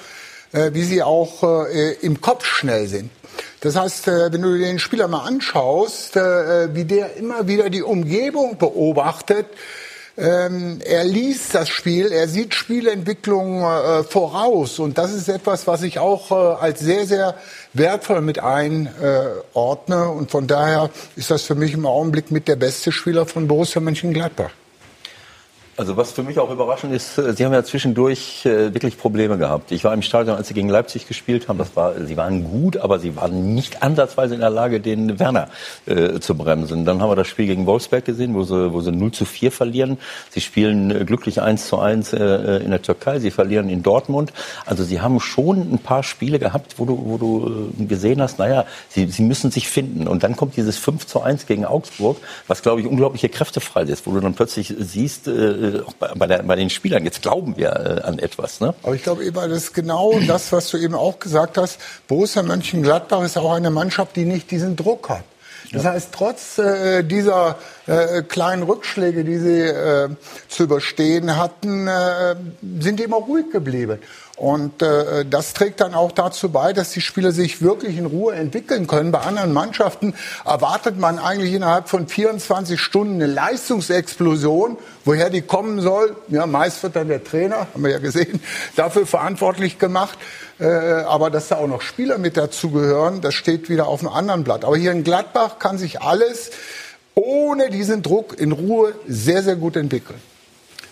äh, 0.51 0.71
wie 0.73 0.83
sie 0.83 1.01
auch 1.01 1.67
äh, 1.67 1.93
im 2.01 2.21
Kopf 2.21 2.45
schnell 2.45 2.87
sind. 2.87 3.09
Das 3.61 3.75
heißt, 3.75 4.07
äh, 4.07 4.31
wenn 4.31 4.43
du 4.43 4.57
den 4.57 4.77
Spieler 4.77 5.07
mal 5.07 5.25
anschaust, 5.25 6.15
wie 6.15 6.85
der 6.85 7.17
immer 7.17 7.47
wieder 7.47 7.71
die 7.71 7.81
Umgebung 7.81 8.59
beobachtet, 8.59 9.47
ähm, 10.17 10.81
er 10.85 11.03
liest 11.03 11.55
das 11.55 11.69
Spiel, 11.69 12.11
er 12.11 12.27
sieht 12.27 12.53
Spielentwicklung 12.53 13.63
voraus 14.07 14.77
und 14.77 14.97
das 14.97 15.13
ist 15.13 15.29
etwas, 15.29 15.65
was 15.65 15.81
ich 15.81 15.97
auch 15.97 16.31
als 16.61 16.79
sehr, 16.79 17.07
sehr 17.07 17.35
wertvoll 17.73 18.21
mit 18.21 18.39
einordne 18.39 20.09
und 20.09 20.29
von 20.29 20.45
daher 20.45 20.89
ist 21.15 21.31
das 21.31 21.43
für 21.43 21.55
mich 21.55 21.73
im 21.73 21.85
Augenblick 21.85 22.31
mit 22.31 22.47
der 22.47 22.57
beste 22.57 22.91
Spieler 22.91 23.25
von 23.25 23.47
Borussia 23.47 23.81
Mönchengladbach. 23.81 24.51
Also 25.79 25.95
was 25.95 26.11
für 26.11 26.23
mich 26.23 26.37
auch 26.39 26.51
überraschend 26.51 26.93
ist, 26.93 27.17
äh, 27.17 27.31
Sie 27.33 27.45
haben 27.45 27.53
ja 27.53 27.63
zwischendurch 27.63 28.45
äh, 28.45 28.73
wirklich 28.73 28.97
Probleme 28.97 29.37
gehabt. 29.37 29.71
Ich 29.71 29.85
war 29.85 29.93
im 29.93 30.01
Stadion, 30.01 30.35
als 30.35 30.49
Sie 30.49 30.53
gegen 30.53 30.67
Leipzig 30.67 31.07
gespielt 31.07 31.47
haben. 31.47 31.57
Das 31.57 31.73
war, 31.77 31.93
Sie 32.05 32.17
waren 32.17 32.43
gut, 32.43 32.75
aber 32.75 32.99
Sie 32.99 33.15
waren 33.15 33.55
nicht 33.55 33.81
ansatzweise 33.81 34.33
in 34.33 34.41
der 34.41 34.49
Lage, 34.49 34.81
den 34.81 35.19
Werner 35.19 35.47
äh, 35.85 36.19
zu 36.19 36.35
bremsen. 36.35 36.83
Dann 36.83 37.01
haben 37.01 37.09
wir 37.09 37.15
das 37.15 37.29
Spiel 37.29 37.45
gegen 37.45 37.65
Wolfsberg 37.65 38.03
gesehen, 38.03 38.35
wo 38.35 38.43
Sie, 38.43 38.73
wo 38.73 38.81
Sie 38.81 38.91
0 38.91 39.13
zu 39.13 39.23
4 39.23 39.53
verlieren. 39.53 39.99
Sie 40.31 40.41
spielen 40.41 40.91
äh, 40.91 41.05
glücklich 41.05 41.41
1 41.41 41.69
zu 41.69 41.79
1 41.79 42.11
äh, 42.11 42.57
in 42.57 42.71
der 42.71 42.81
Türkei. 42.81 43.19
Sie 43.19 43.31
verlieren 43.31 43.69
in 43.69 43.81
Dortmund. 43.81 44.33
Also 44.65 44.83
Sie 44.83 44.99
haben 44.99 45.21
schon 45.21 45.61
ein 45.61 45.79
paar 45.79 46.03
Spiele 46.03 46.39
gehabt, 46.39 46.73
wo 46.75 46.83
du, 46.83 47.01
wo 47.05 47.17
du 47.17 47.71
gesehen 47.87 48.21
hast, 48.21 48.37
naja, 48.37 48.65
Sie, 48.89 49.05
Sie 49.05 49.23
müssen 49.23 49.49
sich 49.49 49.69
finden. 49.69 50.09
Und 50.09 50.23
dann 50.23 50.35
kommt 50.35 50.57
dieses 50.57 50.77
5 50.77 51.07
zu 51.07 51.21
1 51.21 51.45
gegen 51.45 51.63
Augsburg, 51.63 52.17
was, 52.47 52.63
glaube 52.63 52.81
ich, 52.81 52.87
unglaubliche 52.87 53.29
Kräfte 53.29 53.61
freisetzt, 53.61 54.05
wo 54.07 54.11
du 54.11 54.19
dann 54.19 54.33
plötzlich 54.33 54.75
siehst, 54.77 55.29
äh, 55.29 55.68
äh, 55.75 55.81
auch 55.81 55.93
bei, 55.93 56.11
bei, 56.15 56.27
der, 56.27 56.43
bei, 56.43 56.55
den 56.55 56.69
Spielern. 56.69 57.05
Jetzt 57.05 57.21
glauben 57.21 57.57
wir 57.57 57.69
äh, 57.69 58.07
an 58.07 58.19
etwas. 58.19 58.59
Ne? 58.59 58.73
Aber 58.83 58.95
ich 58.95 59.03
glaube, 59.03 59.23
Eva, 59.23 59.47
das 59.47 59.63
ist 59.63 59.73
genau 59.73 60.19
das, 60.27 60.51
was 60.51 60.69
du 60.69 60.77
eben 60.77 60.95
auch 60.95 61.19
gesagt 61.19 61.57
hast. 61.57 61.79
Borussia 62.07 62.43
Mönchengladbach 62.43 63.23
ist 63.23 63.37
auch 63.37 63.53
eine 63.53 63.71
Mannschaft, 63.71 64.15
die 64.15 64.25
nicht 64.25 64.51
diesen 64.51 64.75
Druck 64.75 65.09
hat. 65.09 65.23
Das 65.71 65.85
heißt, 65.85 66.09
trotz 66.11 66.57
äh, 66.57 67.03
dieser 67.03 67.57
äh, 67.85 68.23
kleinen 68.23 68.63
Rückschläge, 68.63 69.23
die 69.23 69.37
sie 69.37 69.61
äh, 69.61 70.09
zu 70.47 70.63
überstehen 70.63 71.37
hatten, 71.37 71.87
äh, 71.87 72.35
sind 72.79 72.99
die 72.99 73.03
immer 73.03 73.17
ruhig 73.17 73.51
geblieben. 73.51 73.99
Und 74.39 74.81
äh, 74.81 75.25
das 75.25 75.53
trägt 75.53 75.81
dann 75.81 75.93
auch 75.93 76.13
dazu 76.13 76.47
bei, 76.47 76.71
dass 76.71 76.91
die 76.91 77.01
Spieler 77.01 77.33
sich 77.33 77.61
wirklich 77.61 77.97
in 77.97 78.05
Ruhe 78.05 78.33
entwickeln 78.33 78.87
können. 78.87 79.11
Bei 79.11 79.19
anderen 79.19 79.51
Mannschaften 79.51 80.13
erwartet 80.45 80.97
man 80.97 81.19
eigentlich 81.19 81.53
innerhalb 81.53 81.89
von 81.89 82.07
24 82.07 82.79
Stunden 82.79 83.15
eine 83.15 83.27
Leistungsexplosion. 83.27 84.77
Woher 85.03 85.29
die 85.29 85.41
kommen 85.41 85.81
soll, 85.81 86.15
ja, 86.29 86.45
meist 86.45 86.81
wird 86.83 86.95
dann 86.95 87.09
der 87.09 87.21
Trainer, 87.21 87.67
haben 87.73 87.83
wir 87.83 87.91
ja 87.91 87.99
gesehen, 87.99 88.39
dafür 88.77 89.05
verantwortlich 89.05 89.77
gemacht. 89.77 90.17
Äh, 90.57 90.67
aber 90.67 91.29
dass 91.31 91.49
da 91.49 91.57
auch 91.57 91.67
noch 91.67 91.81
Spieler 91.81 92.17
mit 92.17 92.37
dazugehören, 92.37 93.19
das 93.19 93.33
steht 93.33 93.67
wieder 93.67 93.87
auf 93.87 93.99
einem 93.99 94.13
anderen 94.13 94.45
Blatt. 94.45 94.63
Aber 94.63 94.77
hier 94.77 94.93
in 94.93 95.03
Gladbach 95.03 95.59
kann 95.59 95.77
sich 95.77 96.01
alles 96.01 96.51
ohne 97.13 97.69
diesen 97.69 98.03
Druck 98.03 98.39
in 98.39 98.53
Ruhe 98.53 98.93
sehr, 99.05 99.43
sehr 99.43 99.57
gut 99.57 99.75
entwickeln. 99.75 100.21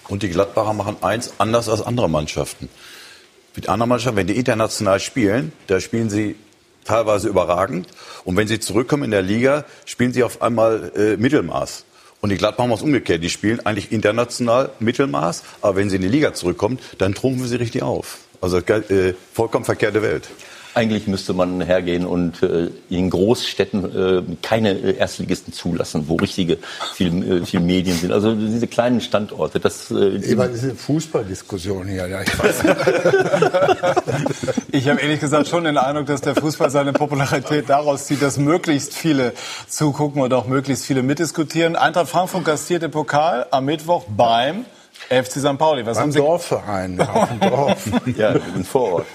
Und 0.09 0.21
die 0.23 0.29
Gladbacher 0.29 0.73
machen 0.73 0.97
eins 0.99 1.31
anders 1.37 1.69
als 1.69 1.81
andere 1.81 2.09
Mannschaften 2.09 2.67
mit 3.57 3.69
anderen 3.69 3.89
Mannschaften, 3.89 4.17
wenn 4.17 4.27
die 4.27 4.37
international 4.37 4.99
spielen, 4.99 5.51
da 5.65 5.79
spielen 5.79 6.09
sie 6.09 6.35
teilweise 6.85 7.27
überragend. 7.27 7.87
Und 8.23 8.37
wenn 8.37 8.47
sie 8.47 8.59
zurückkommen 8.59 9.03
in 9.03 9.11
der 9.11 9.23
Liga, 9.23 9.65
spielen 9.85 10.13
sie 10.13 10.23
auf 10.23 10.41
einmal 10.41 10.91
äh, 10.95 11.17
Mittelmaß. 11.17 11.83
Und 12.21 12.29
die 12.29 12.37
Gladbach 12.37 12.65
machen 12.65 12.77
es 12.77 12.83
umgekehrt. 12.83 13.23
Die 13.23 13.29
spielen 13.29 13.59
eigentlich 13.65 13.91
international 13.91 14.69
Mittelmaß, 14.79 15.43
aber 15.61 15.75
wenn 15.75 15.89
sie 15.89 15.97
in 15.97 16.03
die 16.03 16.07
Liga 16.07 16.33
zurückkommen, 16.33 16.77
dann 16.99 17.15
trumpfen 17.15 17.47
sie 17.47 17.55
richtig 17.55 17.81
auf. 17.81 18.19
Also 18.41 18.57
äh, 18.59 19.15
vollkommen 19.33 19.65
verkehrte 19.65 20.03
Welt. 20.03 20.29
Eigentlich 20.77 21.07
müsste 21.07 21.33
man 21.33 21.59
hergehen 21.59 22.05
und 22.05 22.43
äh, 22.43 22.69
in 22.87 23.09
Großstädten 23.09 24.29
äh, 24.29 24.37
keine 24.43 24.73
äh, 24.73 24.95
Erstligisten 24.95 25.51
zulassen, 25.51 26.07
wo 26.07 26.17
richtige 26.17 26.59
viel, 26.93 27.41
äh, 27.41 27.45
viel 27.47 27.61
Medien 27.61 27.97
sind. 27.97 28.11
Also 28.11 28.35
diese 28.35 28.67
kleinen 28.67 29.01
Standorte. 29.01 29.59
Das, 29.59 29.89
äh, 29.89 30.19
das 30.19 30.27
ist 30.27 30.63
eine 30.63 30.75
Fußballdiskussion 30.75 31.87
hier. 31.87 32.07
Ja, 32.07 32.21
ich 32.21 32.29
ich 34.71 34.87
habe 34.87 35.01
ehrlich 35.01 35.19
gesagt 35.19 35.47
schon 35.47 35.63
den 35.63 35.79
Eindruck, 35.79 36.05
dass 36.05 36.21
der 36.21 36.35
Fußball 36.35 36.69
seine 36.69 36.93
Popularität 36.93 37.67
daraus 37.69 38.05
zieht, 38.05 38.21
dass 38.21 38.37
möglichst 38.37 38.93
viele 38.93 39.33
zugucken 39.67 40.21
und 40.21 40.31
auch 40.31 40.45
möglichst 40.45 40.85
viele 40.85 41.01
mitdiskutieren. 41.01 41.75
Eintracht 41.75 42.09
Frankfurt 42.09 42.45
gastiert 42.45 42.83
den 42.83 42.91
Pokal 42.91 43.47
am 43.49 43.65
Mittwoch 43.65 44.05
beim 44.15 44.65
FC 45.09 45.39
St. 45.39 45.57
Pauli. 45.57 45.87
Was 45.87 45.97
Beim 45.97 46.03
haben 46.03 46.11
Sie? 46.11 46.19
Dorfverein, 46.19 47.01
auf 47.01 47.29
dem 47.29 47.39
Dorf. 47.39 47.83
ja, 48.15 48.35
im 48.55 48.63
Vorort. 48.63 49.07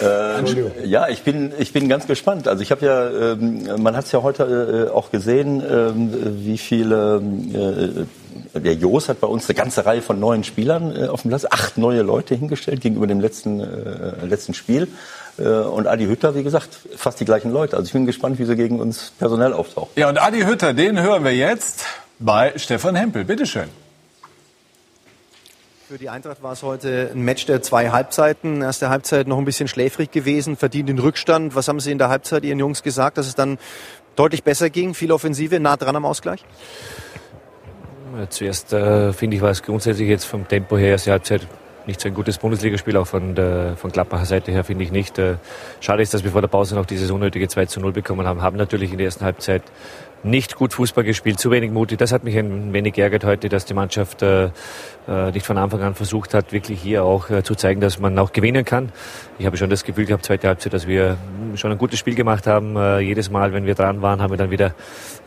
Äh, 0.00 0.86
ja, 0.86 1.08
ich 1.08 1.22
bin, 1.22 1.52
ich 1.58 1.72
bin 1.72 1.88
ganz 1.88 2.06
gespannt. 2.06 2.48
Also 2.48 2.62
ich 2.62 2.70
habe 2.70 2.86
ja, 2.86 3.32
ähm, 3.32 3.82
man 3.82 3.96
hat 3.96 4.06
es 4.06 4.12
ja 4.12 4.22
heute 4.22 4.88
äh, 4.88 4.94
auch 4.94 5.10
gesehen, 5.10 5.62
ähm, 5.68 6.44
wie 6.44 6.58
viele, 6.58 7.20
äh, 8.54 8.58
der 8.58 8.74
Jos 8.74 9.08
hat 9.08 9.20
bei 9.20 9.26
uns 9.26 9.48
eine 9.48 9.56
ganze 9.56 9.84
Reihe 9.86 10.02
von 10.02 10.20
neuen 10.20 10.44
Spielern 10.44 10.94
äh, 10.94 11.08
auf 11.08 11.22
dem 11.22 11.30
Platz, 11.30 11.46
acht 11.50 11.78
neue 11.78 12.02
Leute 12.02 12.34
hingestellt 12.34 12.80
gegenüber 12.80 13.06
dem 13.06 13.20
letzten, 13.20 13.60
äh, 13.60 14.24
letzten 14.26 14.54
Spiel. 14.54 14.88
Und 15.36 15.86
Adi 15.86 16.06
Hütter, 16.06 16.34
wie 16.34 16.42
gesagt, 16.42 16.80
fast 16.96 17.20
die 17.20 17.24
gleichen 17.24 17.52
Leute. 17.52 17.76
Also 17.76 17.86
ich 17.86 17.92
bin 17.92 18.06
gespannt, 18.06 18.40
wie 18.40 18.44
sie 18.44 18.56
gegen 18.56 18.80
uns 18.80 19.12
personell 19.20 19.52
auftauchen. 19.52 19.90
Ja, 19.94 20.08
und 20.08 20.20
Adi 20.20 20.40
Hütter, 20.40 20.74
den 20.74 21.00
hören 21.00 21.22
wir 21.22 21.32
jetzt 21.32 21.84
bei 22.18 22.54
Stefan 22.56 22.96
Hempel. 22.96 23.24
Bitteschön. 23.24 23.68
Für 25.88 25.96
die 25.96 26.10
Eintracht 26.10 26.42
war 26.42 26.52
es 26.52 26.62
heute 26.62 27.12
ein 27.14 27.22
Match 27.22 27.46
der 27.46 27.62
zwei 27.62 27.88
Halbzeiten. 27.88 28.60
Erste 28.60 28.90
Halbzeit 28.90 29.26
noch 29.26 29.38
ein 29.38 29.46
bisschen 29.46 29.68
schläfrig 29.68 30.10
gewesen, 30.10 30.58
verdient 30.58 30.90
den 30.90 30.98
Rückstand. 30.98 31.54
Was 31.54 31.66
haben 31.66 31.80
Sie 31.80 31.90
in 31.90 31.96
der 31.96 32.10
Halbzeit 32.10 32.44
Ihren 32.44 32.58
Jungs 32.58 32.82
gesagt, 32.82 33.16
dass 33.16 33.26
es 33.26 33.34
dann 33.34 33.56
deutlich 34.14 34.44
besser 34.44 34.68
ging, 34.68 34.92
viel 34.92 35.10
Offensive, 35.12 35.58
nah 35.60 35.78
dran 35.78 35.96
am 35.96 36.04
Ausgleich? 36.04 36.44
Zuerst 38.28 38.74
äh, 38.74 39.14
finde 39.14 39.36
ich, 39.36 39.42
war 39.42 39.48
es 39.48 39.62
grundsätzlich 39.62 40.10
jetzt 40.10 40.26
vom 40.26 40.46
Tempo 40.46 40.76
her 40.76 40.90
erste 40.90 41.10
Halbzeit 41.10 41.48
nicht 41.86 42.02
so 42.02 42.08
ein 42.08 42.14
gutes 42.14 42.36
Bundesligaspiel, 42.36 42.98
auch 42.98 43.06
von 43.06 43.34
der 43.34 43.74
von 43.78 43.90
Gladbacher 43.90 44.26
Seite 44.26 44.52
her 44.52 44.64
finde 44.64 44.84
ich 44.84 44.92
nicht. 44.92 45.18
Äh, 45.18 45.36
schade 45.80 46.02
ist, 46.02 46.12
dass 46.12 46.22
wir 46.22 46.32
vor 46.32 46.42
der 46.42 46.48
Pause 46.48 46.74
noch 46.74 46.84
dieses 46.84 47.10
unnötige 47.10 47.48
2 47.48 47.64
zu 47.64 47.80
0 47.80 47.92
bekommen 47.92 48.26
haben. 48.26 48.42
Haben 48.42 48.58
natürlich 48.58 48.92
in 48.92 48.98
der 48.98 49.06
ersten 49.06 49.24
Halbzeit 49.24 49.62
nicht 50.22 50.56
gut 50.56 50.72
Fußball 50.72 51.04
gespielt, 51.04 51.38
zu 51.38 51.50
wenig 51.50 51.70
mutig. 51.70 51.98
Das 51.98 52.12
hat 52.12 52.24
mich 52.24 52.36
ein 52.36 52.72
wenig 52.72 52.94
geärgert 52.94 53.24
heute, 53.24 53.48
dass 53.48 53.64
die 53.64 53.74
Mannschaft 53.74 54.22
äh, 54.22 54.46
äh, 55.06 55.30
nicht 55.32 55.46
von 55.46 55.58
Anfang 55.58 55.82
an 55.82 55.94
versucht 55.94 56.34
hat, 56.34 56.52
wirklich 56.52 56.80
hier 56.80 57.04
auch 57.04 57.30
äh, 57.30 57.42
zu 57.42 57.54
zeigen, 57.54 57.80
dass 57.80 57.98
man 57.98 58.18
auch 58.18 58.32
gewinnen 58.32 58.64
kann. 58.64 58.90
Ich 59.38 59.46
habe 59.46 59.56
schon 59.56 59.70
das 59.70 59.84
Gefühl 59.84 60.06
gehabt, 60.06 60.24
zweite 60.24 60.48
Halbzeit, 60.48 60.72
dass 60.72 60.86
wir 60.86 61.16
schon 61.54 61.70
ein 61.70 61.78
gutes 61.78 61.98
Spiel 61.98 62.14
gemacht 62.14 62.46
haben. 62.46 62.76
Äh, 62.76 63.00
jedes 63.00 63.30
Mal, 63.30 63.52
wenn 63.52 63.66
wir 63.66 63.74
dran 63.74 64.02
waren, 64.02 64.20
haben 64.20 64.32
wir 64.32 64.36
dann 64.38 64.50
wieder 64.50 64.74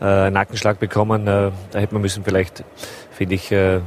äh, 0.00 0.04
einen 0.04 0.34
Nackenschlag 0.34 0.78
bekommen. 0.78 1.26
Äh, 1.26 1.50
da 1.70 1.78
hätte 1.78 1.94
man 1.94 2.02
müssen 2.02 2.24
vielleicht, 2.24 2.64
finde 3.12 3.34
ich, 3.34 3.50
äh, 3.50 3.80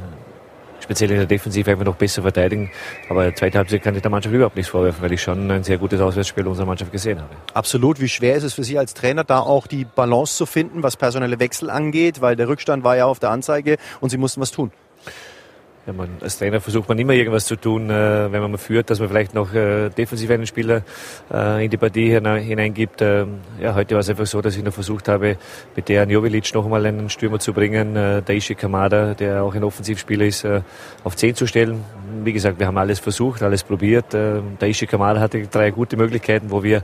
speziell 0.86 1.10
in 1.10 1.16
der 1.16 1.26
Defensive 1.26 1.70
einfach 1.70 1.84
noch 1.84 1.96
besser 1.96 2.22
verteidigen. 2.22 2.70
Aber 3.08 3.34
zweite 3.34 3.58
Halbzeit 3.58 3.82
kann 3.82 3.94
ich 3.96 4.02
der 4.02 4.10
Mannschaft 4.10 4.34
überhaupt 4.34 4.56
nichts 4.56 4.70
vorwerfen, 4.70 5.02
weil 5.02 5.12
ich 5.12 5.20
schon 5.20 5.50
ein 5.50 5.64
sehr 5.64 5.78
gutes 5.78 6.00
Auswärtsspiel 6.00 6.46
unserer 6.46 6.66
Mannschaft 6.66 6.92
gesehen 6.92 7.20
habe. 7.20 7.30
Absolut. 7.54 8.00
Wie 8.00 8.08
schwer 8.08 8.36
ist 8.36 8.44
es 8.44 8.54
für 8.54 8.64
Sie 8.64 8.78
als 8.78 8.94
Trainer, 8.94 9.24
da 9.24 9.40
auch 9.40 9.66
die 9.66 9.84
Balance 9.84 10.36
zu 10.36 10.46
finden, 10.46 10.82
was 10.82 10.96
personelle 10.96 11.40
Wechsel 11.40 11.70
angeht? 11.70 12.20
Weil 12.20 12.36
der 12.36 12.48
Rückstand 12.48 12.84
war 12.84 12.96
ja 12.96 13.06
auf 13.06 13.18
der 13.18 13.30
Anzeige 13.30 13.76
und 14.00 14.10
Sie 14.10 14.16
mussten 14.16 14.40
was 14.40 14.52
tun. 14.52 14.70
Ja, 15.86 15.92
man, 15.92 16.08
als 16.20 16.38
Trainer 16.38 16.60
versucht 16.60 16.88
man 16.88 16.98
immer 16.98 17.12
irgendwas 17.12 17.46
zu 17.46 17.54
tun, 17.54 17.90
äh, 17.90 18.32
wenn 18.32 18.40
man 18.40 18.50
mal 18.50 18.58
führt, 18.58 18.90
dass 18.90 18.98
man 18.98 19.08
vielleicht 19.08 19.34
noch 19.34 19.54
äh, 19.54 19.88
defensiv 19.90 20.30
einen 20.30 20.46
Spieler 20.46 20.82
äh, 21.32 21.64
in 21.64 21.70
die 21.70 21.76
Partie 21.76 22.10
hineingibt. 22.10 23.02
Ähm, 23.02 23.38
ja, 23.60 23.72
heute 23.76 23.94
war 23.94 24.00
es 24.00 24.08
einfach 24.08 24.26
so, 24.26 24.42
dass 24.42 24.56
ich 24.56 24.64
noch 24.64 24.72
versucht 24.72 25.06
habe, 25.06 25.36
mit 25.76 25.88
der 25.88 26.04
Jovilic 26.08 26.52
noch 26.54 26.64
einmal 26.64 26.84
einen 26.84 27.08
Stürmer 27.08 27.38
zu 27.38 27.52
bringen, 27.52 27.94
äh, 27.94 28.20
Daishi 28.20 28.56
Kamada, 28.56 29.14
der 29.14 29.44
auch 29.44 29.54
ein 29.54 29.62
Offensivspieler 29.62 30.24
ist, 30.24 30.42
äh, 30.42 30.62
auf 31.04 31.14
10 31.14 31.36
zu 31.36 31.46
stellen. 31.46 31.84
Wie 32.24 32.32
gesagt, 32.32 32.58
wir 32.58 32.66
haben 32.66 32.78
alles 32.78 32.98
versucht, 32.98 33.42
alles 33.42 33.62
probiert. 33.62 34.14
Äh, 34.14 34.40
Daishi 34.58 34.86
Kamada 34.86 35.20
hatte 35.20 35.46
drei 35.46 35.70
gute 35.70 35.96
Möglichkeiten, 35.96 36.50
wo 36.50 36.62
wir, 36.62 36.82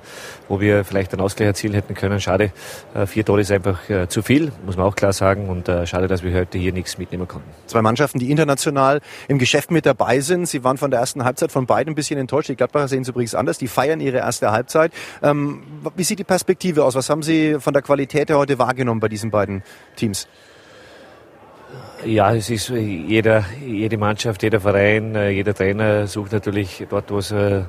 wo 0.48 0.60
wir 0.60 0.84
vielleicht 0.84 1.12
einen 1.12 1.20
Ausgleich 1.20 1.48
erzielen 1.48 1.74
hätten 1.74 1.94
können. 1.94 2.20
Schade, 2.20 2.52
äh, 2.94 3.06
vier 3.06 3.24
Tore 3.24 3.40
ist 3.40 3.50
einfach 3.50 3.88
äh, 3.88 4.08
zu 4.08 4.22
viel, 4.22 4.52
muss 4.64 4.76
man 4.76 4.86
auch 4.86 4.96
klar 4.96 5.12
sagen. 5.12 5.48
Und 5.48 5.70
schade, 5.88 6.08
dass 6.08 6.22
wir 6.22 6.34
heute 6.34 6.58
hier 6.58 6.72
nichts 6.72 6.98
mitnehmen 6.98 7.28
konnten. 7.28 7.48
Zwei 7.66 7.82
Mannschaften, 7.82 8.18
die 8.18 8.30
international 8.30 9.00
im 9.28 9.38
Geschäft 9.38 9.70
mit 9.70 9.86
dabei 9.86 10.20
sind. 10.20 10.46
Sie 10.46 10.64
waren 10.64 10.78
von 10.78 10.90
der 10.90 11.00
ersten 11.00 11.24
Halbzeit 11.24 11.52
von 11.52 11.66
beiden 11.66 11.92
ein 11.92 11.94
bisschen 11.94 12.18
enttäuscht. 12.18 12.48
Die 12.48 12.56
Gladbacher 12.56 12.88
sehen 12.88 13.02
es 13.02 13.08
übrigens 13.08 13.34
anders. 13.34 13.58
Die 13.58 13.68
feiern 13.68 14.00
ihre 14.00 14.18
erste 14.18 14.50
Halbzeit. 14.52 14.92
Ähm, 15.22 15.62
wie 15.96 16.04
sieht 16.04 16.18
die 16.18 16.24
Perspektive 16.24 16.84
aus? 16.84 16.94
Was 16.94 17.10
haben 17.10 17.22
Sie 17.22 17.56
von 17.58 17.72
der 17.72 17.82
Qualität 17.82 18.30
her 18.30 18.38
heute 18.38 18.58
wahrgenommen 18.58 19.00
bei 19.00 19.08
diesen 19.08 19.30
beiden 19.30 19.62
Teams? 19.96 20.28
Ja, 22.04 22.34
es 22.34 22.50
ist 22.50 22.68
jeder, 22.70 23.44
jede 23.64 23.96
Mannschaft, 23.96 24.42
jeder 24.42 24.58
Verein, 24.60 25.14
äh, 25.14 25.30
jeder 25.30 25.54
Trainer 25.54 26.08
sucht 26.08 26.32
natürlich 26.32 26.84
dort, 26.90 27.10
wo 27.12 27.18
es 27.18 27.30
äh, 27.30 27.62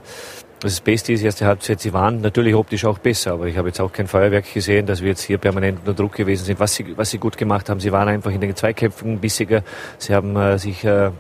das 0.60 0.82
Beste 0.82 1.14
ist, 1.14 1.24
erste 1.24 1.46
Halbzeit, 1.46 1.82
sie 1.82 1.94
waren 1.94 2.22
natürlich 2.22 2.56
optisch 2.56 2.86
auch 2.86 2.98
besser, 2.98 3.34
aber 3.34 3.46
ich 3.46 3.58
habe 3.58 3.68
jetzt 3.68 3.80
auch 3.80 3.92
kein 3.92 4.08
Feuerwerk 4.08 4.52
gesehen, 4.52 4.88
dass 4.88 5.02
wir 5.02 5.10
jetzt 5.10 5.22
hier 5.22 5.38
permanent 5.38 5.80
unter 5.80 5.94
Druck 5.94 6.14
gewesen 6.14 6.46
sind. 6.46 6.60
Was 6.60 6.74
sie, 6.74 6.98
was 6.98 7.12
sie 7.12 7.20
gut 7.20 7.38
gemacht 7.38 7.70
haben, 7.70 7.80
sie 7.80 7.92
waren 7.92 8.08
einfach 8.08 8.32
in 8.32 8.42
den 8.42 8.56
Zweikämpfen 8.56 9.20
bissiger, 9.20 9.62
sie 10.00 10.16
haben 10.16 10.36
äh, 10.36 10.58
sich 10.58 10.84
äh, 10.84 11.12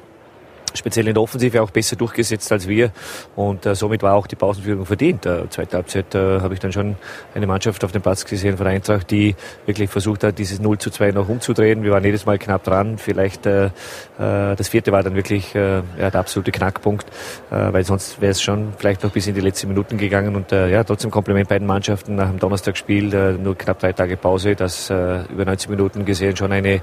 speziell 0.73 1.07
in 1.07 1.13
der 1.13 1.23
Offensive 1.23 1.61
auch 1.61 1.71
besser 1.71 1.95
durchgesetzt 1.95 2.51
als 2.51 2.67
wir 2.67 2.91
und 3.35 3.65
äh, 3.65 3.75
somit 3.75 4.03
war 4.03 4.15
auch 4.15 4.27
die 4.27 4.35
Pausenführung 4.35 4.85
verdient. 4.85 5.25
Äh, 5.25 5.49
zweite 5.49 5.77
Halbzeit 5.77 6.13
äh, 6.15 6.39
habe 6.41 6.53
ich 6.53 6.59
dann 6.59 6.71
schon 6.71 6.95
eine 7.33 7.47
Mannschaft 7.47 7.83
auf 7.83 7.91
dem 7.91 8.01
Platz 8.01 8.25
gesehen 8.25 8.57
von 8.57 8.67
Eintracht, 8.67 9.09
die 9.11 9.35
wirklich 9.65 9.89
versucht 9.89 10.23
hat, 10.23 10.37
dieses 10.37 10.59
0 10.59 10.77
zu 10.77 10.89
2 10.89 11.11
noch 11.11 11.29
umzudrehen. 11.29 11.83
Wir 11.83 11.91
waren 11.91 12.03
jedes 12.03 12.25
Mal 12.25 12.37
knapp 12.37 12.63
dran. 12.63 12.97
Vielleicht 12.97 13.45
äh, 13.45 13.65
äh, 13.65 14.55
das 14.55 14.69
vierte 14.69 14.91
war 14.91 15.03
dann 15.03 15.15
wirklich 15.15 15.55
äh, 15.55 15.77
ja, 15.97 16.09
der 16.09 16.15
absolute 16.15 16.51
Knackpunkt, 16.51 17.07
äh, 17.51 17.73
weil 17.73 17.83
sonst 17.83 18.21
wäre 18.21 18.31
es 18.31 18.41
schon 18.41 18.73
vielleicht 18.77 19.03
noch 19.03 19.11
bis 19.11 19.27
in 19.27 19.35
die 19.35 19.41
letzten 19.41 19.67
Minuten 19.67 19.97
gegangen 19.97 20.35
und 20.35 20.51
äh, 20.51 20.69
ja, 20.69 20.83
trotzdem 20.83 21.11
Kompliment 21.11 21.49
beiden 21.49 21.67
Mannschaften 21.67 22.15
nach 22.15 22.29
dem 22.29 22.39
Donnerstagsspiel, 22.39 23.13
äh, 23.13 23.33
nur 23.33 23.57
knapp 23.57 23.79
drei 23.79 23.93
Tage 23.93 24.17
Pause, 24.17 24.55
das 24.55 24.89
äh, 24.89 25.23
über 25.31 25.45
90 25.45 25.69
Minuten 25.69 26.05
gesehen 26.05 26.35
schon 26.35 26.51
eine 26.51 26.75
äh, 26.75 26.81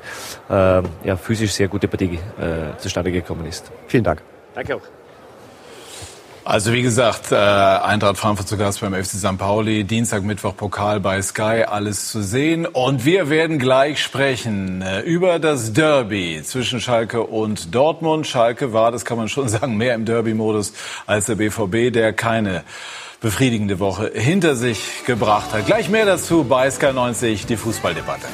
ja, 0.49 1.17
physisch 1.17 1.53
sehr 1.53 1.69
gute 1.69 1.89
Partie 1.89 2.19
äh, 2.39 2.77
zustande 2.79 3.13
gekommen 3.13 3.47
ist. 3.47 3.71
Vielen 3.89 4.05
Dank. 4.05 4.23
Danke 4.55 4.77
auch. 4.77 4.83
Also 6.43 6.73
wie 6.73 6.83
gesagt, 6.83 7.33
äh, 7.33 7.37
Eintracht 7.37 8.17
Frankfurt 8.17 8.49
zu 8.49 8.57
Gast 8.57 8.81
beim 8.81 8.95
FC 8.95 9.19
St. 9.19 9.37
Pauli, 9.37 9.85
Dienstag, 9.85 10.23
Mittwoch 10.23 10.57
Pokal 10.57 10.99
bei 10.99 11.21
Sky, 11.21 11.65
alles 11.69 12.09
zu 12.11 12.23
sehen. 12.23 12.67
Und 12.67 13.05
wir 13.05 13.29
werden 13.29 13.59
gleich 13.59 14.03
sprechen 14.03 14.81
äh, 14.81 15.01
über 15.01 15.39
das 15.39 15.75
Derby 15.75 16.41
zwischen 16.43 16.81
Schalke 16.81 17.23
und 17.23 17.75
Dortmund. 17.75 18.27
Schalke 18.27 18.73
war, 18.73 18.91
das 18.91 19.05
kann 19.05 19.19
man 19.19 19.29
schon 19.29 19.49
sagen, 19.51 19.77
mehr 19.77 19.95
im 19.95 20.07
Derby-Modus 20.07 20.73
als 21.07 21.27
der 21.27 21.35
BVB, 21.35 21.93
der 21.93 22.15
keine 22.15 22.65
befriedigende 23.21 23.79
Woche 23.79 24.11
hinter 24.13 24.57
sich 24.57 25.05
gebracht 25.07 25.53
hat. 25.53 25.67
Gleich 25.67 25.91
mehr 25.91 26.07
dazu 26.07 26.45
bei 26.45 26.71
Sky 26.71 26.93
90, 26.95 27.45
die 27.47 27.59
Fußballdebatte. 27.59 28.27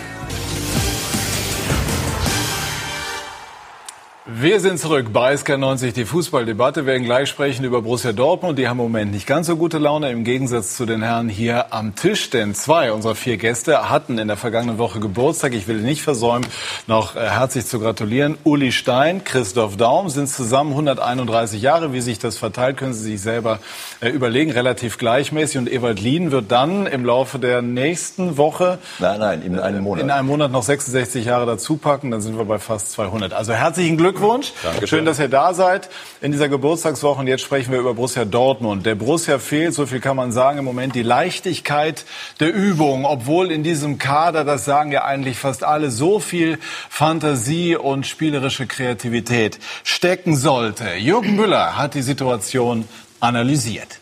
Wir 4.29 4.59
sind 4.59 4.81
zurück 4.81 5.13
bei 5.13 5.35
SK90, 5.35 5.93
die 5.93 6.05
Fußballdebatte. 6.05 6.85
Wir 6.85 6.95
werden 6.95 7.05
gleich 7.05 7.29
sprechen 7.29 7.65
über 7.65 7.81
Borussia 7.81 8.13
Dortmund. 8.13 8.59
Die 8.59 8.67
haben 8.67 8.81
im 8.81 8.87
Moment 8.87 9.13
nicht 9.13 9.25
ganz 9.25 9.47
so 9.47 9.55
gute 9.55 9.79
Laune 9.79 10.11
im 10.11 10.25
Gegensatz 10.25 10.77
zu 10.77 10.85
den 10.85 11.01
Herren 11.01 11.29
hier 11.29 11.73
am 11.73 11.95
Tisch. 11.95 12.29
Denn 12.31 12.53
zwei 12.57 12.91
unserer 12.91 13.15
vier 13.15 13.37
Gäste 13.37 13.89
hatten 13.89 14.19
in 14.19 14.27
der 14.27 14.37
vergangenen 14.37 14.79
Woche 14.79 14.99
Geburtstag. 14.99 15.55
Ich 15.55 15.69
will 15.69 15.77
nicht 15.77 16.03
versäumen, 16.03 16.45
noch 16.89 17.15
äh, 17.15 17.21
herzlich 17.21 17.67
zu 17.67 17.79
gratulieren. 17.79 18.37
Uli 18.43 18.73
Stein, 18.73 19.23
Christoph 19.23 19.77
Daum 19.77 20.09
sind 20.09 20.29
zusammen 20.29 20.71
131 20.73 21.63
Jahre. 21.63 21.93
Wie 21.93 22.01
sich 22.01 22.19
das 22.19 22.37
verteilt, 22.37 22.79
können 22.79 22.95
Sie 22.95 23.05
sich 23.05 23.21
selber 23.21 23.61
äh, 24.01 24.09
überlegen. 24.09 24.51
Relativ 24.51 24.99
gleichmäßig. 24.99 25.59
Und 25.59 25.73
Ewald 25.73 26.01
Lien 26.01 26.33
wird 26.33 26.51
dann 26.51 26.89
im 26.89 27.05
Laufe 27.05 27.39
der 27.39 27.63
nächsten 27.63 28.37
Woche... 28.37 28.81
Nein, 28.99 29.21
nein, 29.21 29.43
in 29.43 29.61
einem 29.61 29.85
Monat. 29.85 30.03
In 30.03 30.11
einem 30.11 30.27
Monat 30.27 30.51
noch 30.51 30.65
66 30.65 31.25
Jahre 31.25 31.47
dazu 31.47 31.77
packen. 31.77 32.11
Dann 32.11 32.23
sind 32.23 32.37
wir 32.37 32.45
bei 32.45 32.59
fast 32.59 32.91
200. 32.91 33.33
Also 33.33 33.53
herzlichen 33.53 33.97
Glückwunsch. 34.17 34.53
Dankeschön. 34.63 34.89
Schön, 34.89 35.05
dass 35.05 35.19
ihr 35.19 35.29
da 35.29 35.55
seid 35.55 35.89
in 36.21 36.33
dieser 36.33 36.49
Geburtstagswoche. 36.49 37.21
Und 37.21 37.27
jetzt 37.27 37.43
sprechen 37.43 37.73
wir 37.73 37.81
über 37.81 37.95
Borussia 37.95 38.25
Dortmund. 38.25 38.87
Der 38.87 38.95
Borussia 38.95 39.39
fehlt, 39.39 39.75
so 39.75 39.87
viel 39.87 40.01
kann 40.01 40.17
man 40.17 40.33
sagen, 40.33 40.59
im 40.59 40.65
Moment 40.65 40.95
die 40.95 41.03
Leichtigkeit 41.03 42.05
der 42.41 42.53
Übung. 42.55 43.05
Obwohl 43.05 43.51
in 43.51 43.63
diesem 43.63 43.99
Kader, 43.99 44.45
das 44.45 44.65
sagen 44.65 44.93
ja 44.93 45.05
eigentlich 45.05 45.39
fast 45.39 45.65
alle, 45.65 45.91
so 45.91 46.19
viel 46.19 46.59
Fantasie 46.89 47.77
und 47.77 48.07
spielerische 48.07 48.67
Kreativität 48.67 49.59
stecken 49.85 50.37
sollte. 50.37 50.95
Jürgen 50.95 51.37
Müller 51.37 51.77
hat 51.77 51.95
die 51.95 52.03
Situation 52.03 52.89
analysiert. 53.21 54.01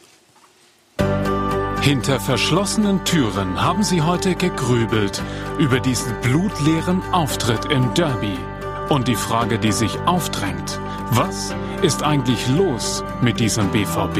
Hinter 1.80 2.18
verschlossenen 2.18 3.04
Türen 3.04 3.62
haben 3.62 3.82
sie 3.82 4.00
heute 4.00 4.34
gegrübelt 4.34 5.22
über 5.58 5.80
diesen 5.80 6.18
blutleeren 6.22 7.02
Auftritt 7.12 7.66
im 7.66 7.92
Derby. 7.92 8.38
Und 8.88 9.08
die 9.08 9.14
Frage, 9.14 9.58
die 9.58 9.72
sich 9.72 9.98
aufdrängt, 10.00 10.78
was 11.10 11.54
ist 11.82 12.02
eigentlich 12.02 12.46
los 12.48 13.02
mit 13.22 13.40
diesem 13.40 13.68
BVB? 13.70 14.18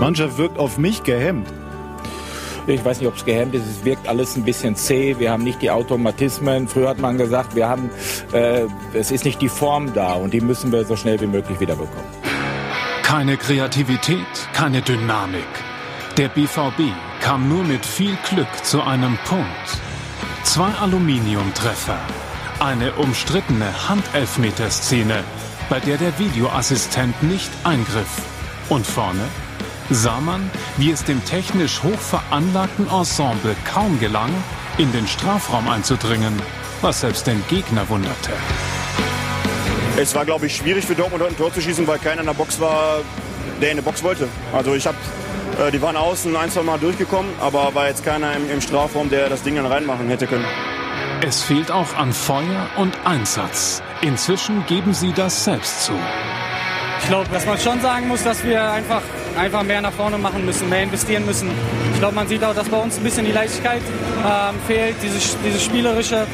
Mannschaft 0.00 0.38
wirkt 0.38 0.58
auf 0.58 0.78
mich 0.78 1.02
gehemmt. 1.04 1.48
Ich 2.66 2.84
weiß 2.84 3.00
nicht, 3.00 3.08
ob 3.08 3.16
es 3.16 3.24
gehemmt 3.24 3.54
ist. 3.54 3.66
Es 3.66 3.84
wirkt 3.84 4.06
alles 4.08 4.36
ein 4.36 4.44
bisschen 4.44 4.76
zäh. 4.76 5.16
Wir 5.18 5.30
haben 5.30 5.42
nicht 5.42 5.62
die 5.62 5.70
Automatismen. 5.70 6.68
Früher 6.68 6.90
hat 6.90 6.98
man 6.98 7.16
gesagt, 7.16 7.54
wir 7.54 7.68
haben, 7.68 7.88
äh, 8.32 8.66
es 8.92 9.10
ist 9.10 9.24
nicht 9.24 9.40
die 9.40 9.48
Form 9.48 9.94
da 9.94 10.14
und 10.14 10.34
die 10.34 10.40
müssen 10.40 10.70
wir 10.70 10.84
so 10.84 10.94
schnell 10.94 11.18
wie 11.20 11.26
möglich 11.26 11.58
wiederbekommen. 11.60 12.04
Keine 13.02 13.38
Kreativität, 13.38 14.26
keine 14.52 14.82
Dynamik. 14.82 15.48
Der 16.18 16.28
BVB 16.28 16.92
kam 17.22 17.48
nur 17.48 17.64
mit 17.64 17.86
viel 17.86 18.18
Glück 18.28 18.52
zu 18.64 18.82
einem 18.82 19.16
Punkt. 19.24 19.78
Zwei 20.42 20.70
Aluminiumtreffer, 20.72 21.98
eine 22.60 22.92
umstrittene 22.94 23.88
Handelfmeterszene, 23.88 25.22
bei 25.70 25.80
der 25.80 25.96
der 25.96 26.18
Videoassistent 26.18 27.22
nicht 27.22 27.50
eingriff. 27.64 28.22
Und 28.68 28.86
vorne 28.86 29.22
sah 29.90 30.20
man, 30.20 30.50
wie 30.76 30.90
es 30.90 31.04
dem 31.04 31.24
technisch 31.24 31.82
hoch 31.82 31.98
veranlagten 31.98 32.88
Ensemble 32.88 33.54
kaum 33.72 33.98
gelang, 34.00 34.30
in 34.76 34.90
den 34.92 35.06
Strafraum 35.06 35.68
einzudringen, 35.68 36.40
was 36.82 37.00
selbst 37.00 37.26
den 37.26 37.42
Gegner 37.48 37.88
wunderte. 37.88 38.32
Es 39.96 40.14
war, 40.14 40.24
glaube 40.24 40.46
ich, 40.46 40.56
schwierig 40.56 40.84
für 40.84 40.94
Dortmund 40.94 41.22
dort 41.22 41.32
ein 41.32 41.36
Tor 41.36 41.52
zu 41.52 41.60
schießen, 41.60 41.86
weil 41.86 41.98
keiner 41.98 42.20
in 42.20 42.26
der 42.26 42.34
Box 42.34 42.60
war, 42.60 42.98
der 43.60 43.70
in 43.70 43.76
die 43.78 43.82
Box 43.82 44.02
wollte. 44.02 44.28
Also 44.52 44.74
ich 44.74 44.86
habe, 44.86 44.96
äh, 45.60 45.70
die 45.70 45.80
waren 45.80 45.96
außen 45.96 46.34
ein, 46.36 46.50
zwei 46.50 46.62
Mal 46.62 46.78
durchgekommen, 46.78 47.32
aber 47.40 47.74
war 47.74 47.88
jetzt 47.88 48.04
keiner 48.04 48.34
im, 48.36 48.50
im 48.50 48.60
Strafraum, 48.60 49.10
der 49.10 49.28
das 49.28 49.42
Ding 49.42 49.56
dann 49.56 49.66
reinmachen 49.66 50.08
hätte 50.08 50.26
können. 50.26 50.46
Es 51.20 51.42
fehlt 51.42 51.72
auch 51.72 51.96
an 51.96 52.12
Feuer 52.12 52.68
und 52.76 52.96
Einsatz. 53.04 53.82
Inzwischen 54.02 54.64
geben 54.66 54.94
sie 54.94 55.12
das 55.12 55.44
selbst 55.44 55.82
zu. 55.82 55.92
Ich 57.00 57.08
glaube, 57.08 57.28
dass 57.32 57.44
man 57.44 57.58
schon 57.58 57.80
sagen 57.80 58.06
muss, 58.06 58.22
dass 58.22 58.44
wir 58.44 58.70
einfach, 58.70 59.02
einfach 59.36 59.64
mehr 59.64 59.80
nach 59.80 59.92
vorne 59.92 60.16
machen 60.16 60.44
müssen, 60.44 60.68
mehr 60.68 60.84
investieren 60.84 61.26
müssen. 61.26 61.50
Ich 61.92 61.98
glaube, 61.98 62.14
man 62.14 62.28
sieht 62.28 62.44
auch, 62.44 62.54
dass 62.54 62.68
bei 62.68 62.76
uns 62.76 62.98
ein 62.98 63.02
bisschen 63.02 63.24
die 63.24 63.32
Leichtigkeit 63.32 63.82
ähm, 64.24 64.54
fehlt, 64.68 64.94
dieses, 65.02 65.36
dieses 65.44 65.64
Spielerische, 65.64 66.24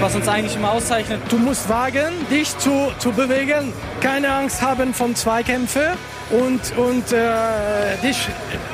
was 0.00 0.14
uns 0.14 0.28
eigentlich 0.28 0.54
immer 0.54 0.70
auszeichnet. 0.70 1.20
Du 1.30 1.38
musst 1.38 1.68
wagen, 1.68 2.12
dich 2.30 2.56
zu, 2.58 2.92
zu 3.00 3.10
bewegen, 3.10 3.72
keine 4.00 4.32
Angst 4.32 4.62
haben 4.62 4.94
vom 4.94 5.16
Zweikämpfe 5.16 5.94
und, 6.30 6.78
und 6.78 7.12
äh, 7.12 7.96
dich 8.04 8.28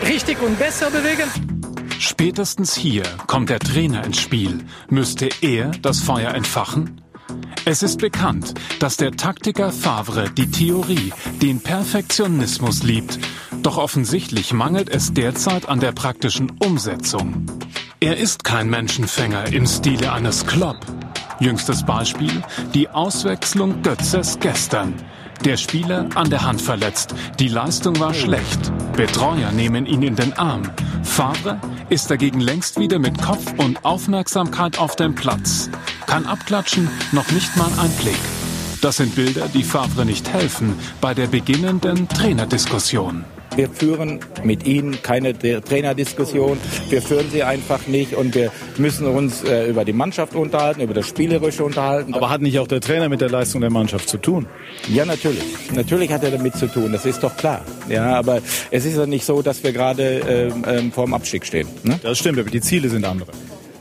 richtig 0.06 0.42
und 0.42 0.58
besser 0.58 0.90
bewegen. 0.90 1.53
Spätestens 1.98 2.74
hier 2.74 3.04
kommt 3.26 3.50
der 3.50 3.58
Trainer 3.58 4.04
ins 4.04 4.18
Spiel. 4.18 4.64
Müsste 4.88 5.28
er 5.40 5.70
das 5.82 6.00
Feuer 6.00 6.34
entfachen? 6.34 7.00
Es 7.64 7.82
ist 7.82 7.98
bekannt, 7.98 8.54
dass 8.78 8.96
der 8.96 9.12
Taktiker 9.12 9.72
Favre 9.72 10.30
die 10.30 10.50
Theorie, 10.50 11.12
den 11.40 11.60
Perfektionismus 11.60 12.82
liebt. 12.82 13.18
Doch 13.62 13.78
offensichtlich 13.78 14.52
mangelt 14.52 14.90
es 14.90 15.14
derzeit 15.14 15.68
an 15.68 15.80
der 15.80 15.92
praktischen 15.92 16.52
Umsetzung. 16.58 17.46
Er 18.00 18.18
ist 18.18 18.44
kein 18.44 18.68
Menschenfänger 18.68 19.52
im 19.52 19.66
Stile 19.66 20.12
eines 20.12 20.46
Klopp. 20.46 20.76
Jüngstes 21.40 21.84
Beispiel, 21.86 22.42
die 22.74 22.90
Auswechslung 22.90 23.82
Götzes 23.82 24.38
gestern. 24.40 24.94
Der 25.44 25.56
Spieler 25.56 26.08
an 26.14 26.30
der 26.30 26.44
Hand 26.44 26.62
verletzt. 26.62 27.14
Die 27.38 27.48
Leistung 27.48 27.98
war 28.00 28.14
schlecht. 28.14 28.72
Betreuer 28.96 29.52
nehmen 29.52 29.86
ihn 29.86 30.02
in 30.02 30.16
den 30.16 30.32
Arm. 30.34 30.62
Favre 31.02 31.60
ist 31.90 32.10
dagegen 32.10 32.40
längst 32.40 32.78
wieder 32.78 32.98
mit 32.98 33.20
Kopf 33.20 33.52
und 33.58 33.84
Aufmerksamkeit 33.84 34.78
auf 34.78 34.96
dem 34.96 35.14
Platz. 35.14 35.70
Kann 36.06 36.26
abklatschen, 36.26 36.88
noch 37.12 37.30
nicht 37.30 37.56
mal 37.56 37.70
ein 37.78 37.90
Blick. 38.00 38.18
Das 38.80 38.96
sind 38.98 39.14
Bilder, 39.14 39.48
die 39.48 39.64
Favre 39.64 40.04
nicht 40.04 40.32
helfen 40.32 40.78
bei 41.00 41.14
der 41.14 41.26
beginnenden 41.26 42.08
Trainerdiskussion. 42.08 43.24
Wir 43.56 43.68
führen 43.68 44.18
mit 44.42 44.66
ihnen 44.66 45.00
keine 45.02 45.38
Trainerdiskussion. 45.38 46.58
Wir 46.88 47.00
führen 47.00 47.26
sie 47.30 47.44
einfach 47.44 47.86
nicht 47.86 48.14
und 48.14 48.34
wir 48.34 48.50
müssen 48.78 49.06
uns 49.06 49.44
äh, 49.44 49.68
über 49.68 49.84
die 49.84 49.92
Mannschaft 49.92 50.34
unterhalten, 50.34 50.80
über 50.80 50.94
das 50.94 51.06
Spielerische 51.06 51.64
unterhalten. 51.64 52.14
Aber 52.14 52.30
hat 52.30 52.42
nicht 52.42 52.58
auch 52.58 52.66
der 52.66 52.80
Trainer 52.80 53.08
mit 53.08 53.20
der 53.20 53.30
Leistung 53.30 53.60
der 53.60 53.70
Mannschaft 53.70 54.08
zu 54.08 54.18
tun? 54.18 54.46
Ja, 54.88 55.04
natürlich. 55.04 55.44
Natürlich 55.72 56.12
hat 56.12 56.24
er 56.24 56.32
damit 56.32 56.56
zu 56.56 56.66
tun. 56.66 56.90
Das 56.92 57.06
ist 57.06 57.22
doch 57.22 57.36
klar. 57.36 57.64
Ja, 57.88 58.16
aber 58.16 58.40
es 58.72 58.84
ist 58.84 58.96
ja 58.96 59.06
nicht 59.06 59.24
so, 59.24 59.40
dass 59.40 59.62
wir 59.62 59.72
gerade 59.72 60.02
ähm, 60.28 60.64
ähm, 60.66 60.92
vorm 60.92 61.14
Abstieg 61.14 61.46
stehen. 61.46 61.68
Ne? 61.84 62.00
Das 62.02 62.18
stimmt, 62.18 62.38
aber 62.40 62.50
die 62.50 62.60
Ziele 62.60 62.88
sind 62.88 63.04
andere. 63.04 63.30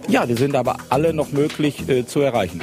Ja, 0.08 0.26
die 0.26 0.36
sind 0.36 0.56
aber 0.56 0.78
alle 0.90 1.14
noch 1.14 1.32
möglich 1.32 1.90
äh, 1.90 2.06
zu 2.06 2.22
erreichen. 2.22 2.62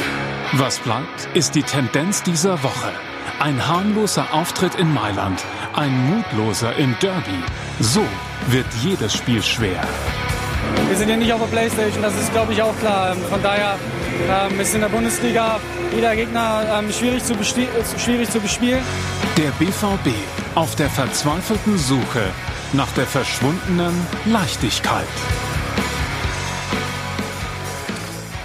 Was 0.53 0.79
bleibt, 0.79 1.29
ist 1.35 1.55
die 1.55 1.63
Tendenz 1.63 2.23
dieser 2.23 2.63
Woche. 2.63 2.93
Ein 3.39 3.67
harmloser 3.67 4.27
Auftritt 4.33 4.75
in 4.75 4.93
Mailand, 4.93 5.45
ein 5.75 5.93
mutloser 6.09 6.77
im 6.77 6.97
Derby. 7.01 7.43
So 7.81 8.03
wird 8.49 8.67
jedes 8.83 9.15
Spiel 9.15 9.43
schwer. 9.43 9.83
Wir 10.89 10.97
sind 10.97 11.09
ja 11.09 11.17
nicht 11.17 11.33
auf 11.33 11.41
der 11.41 11.47
Playstation, 11.49 12.03
das 12.03 12.15
ist, 12.21 12.33
glaube 12.33 12.53
ich, 12.53 12.63
auch 12.63 12.77
klar. 12.79 13.13
Ähm, 13.13 13.19
Von 13.31 13.43
daher 13.43 13.77
ähm, 14.29 14.61
ist 14.61 14.75
in 14.75 14.81
der 14.81 14.89
Bundesliga 14.89 15.59
jeder 15.95 16.15
Gegner 16.15 16.65
ähm, 16.79 16.93
schwierig, 16.93 17.25
zu 17.25 17.35
äh, 17.35 17.99
schwierig 17.99 18.31
zu 18.31 18.41
bespielen. 18.41 18.83
Der 19.37 19.51
BVB 19.53 20.15
auf 20.55 20.75
der 20.77 20.91
verzweifelten 20.91 21.79
Suche 21.79 22.25
nach 22.73 22.91
der 22.93 23.07
verschwundenen 23.07 23.95
Leichtigkeit. 24.27 25.07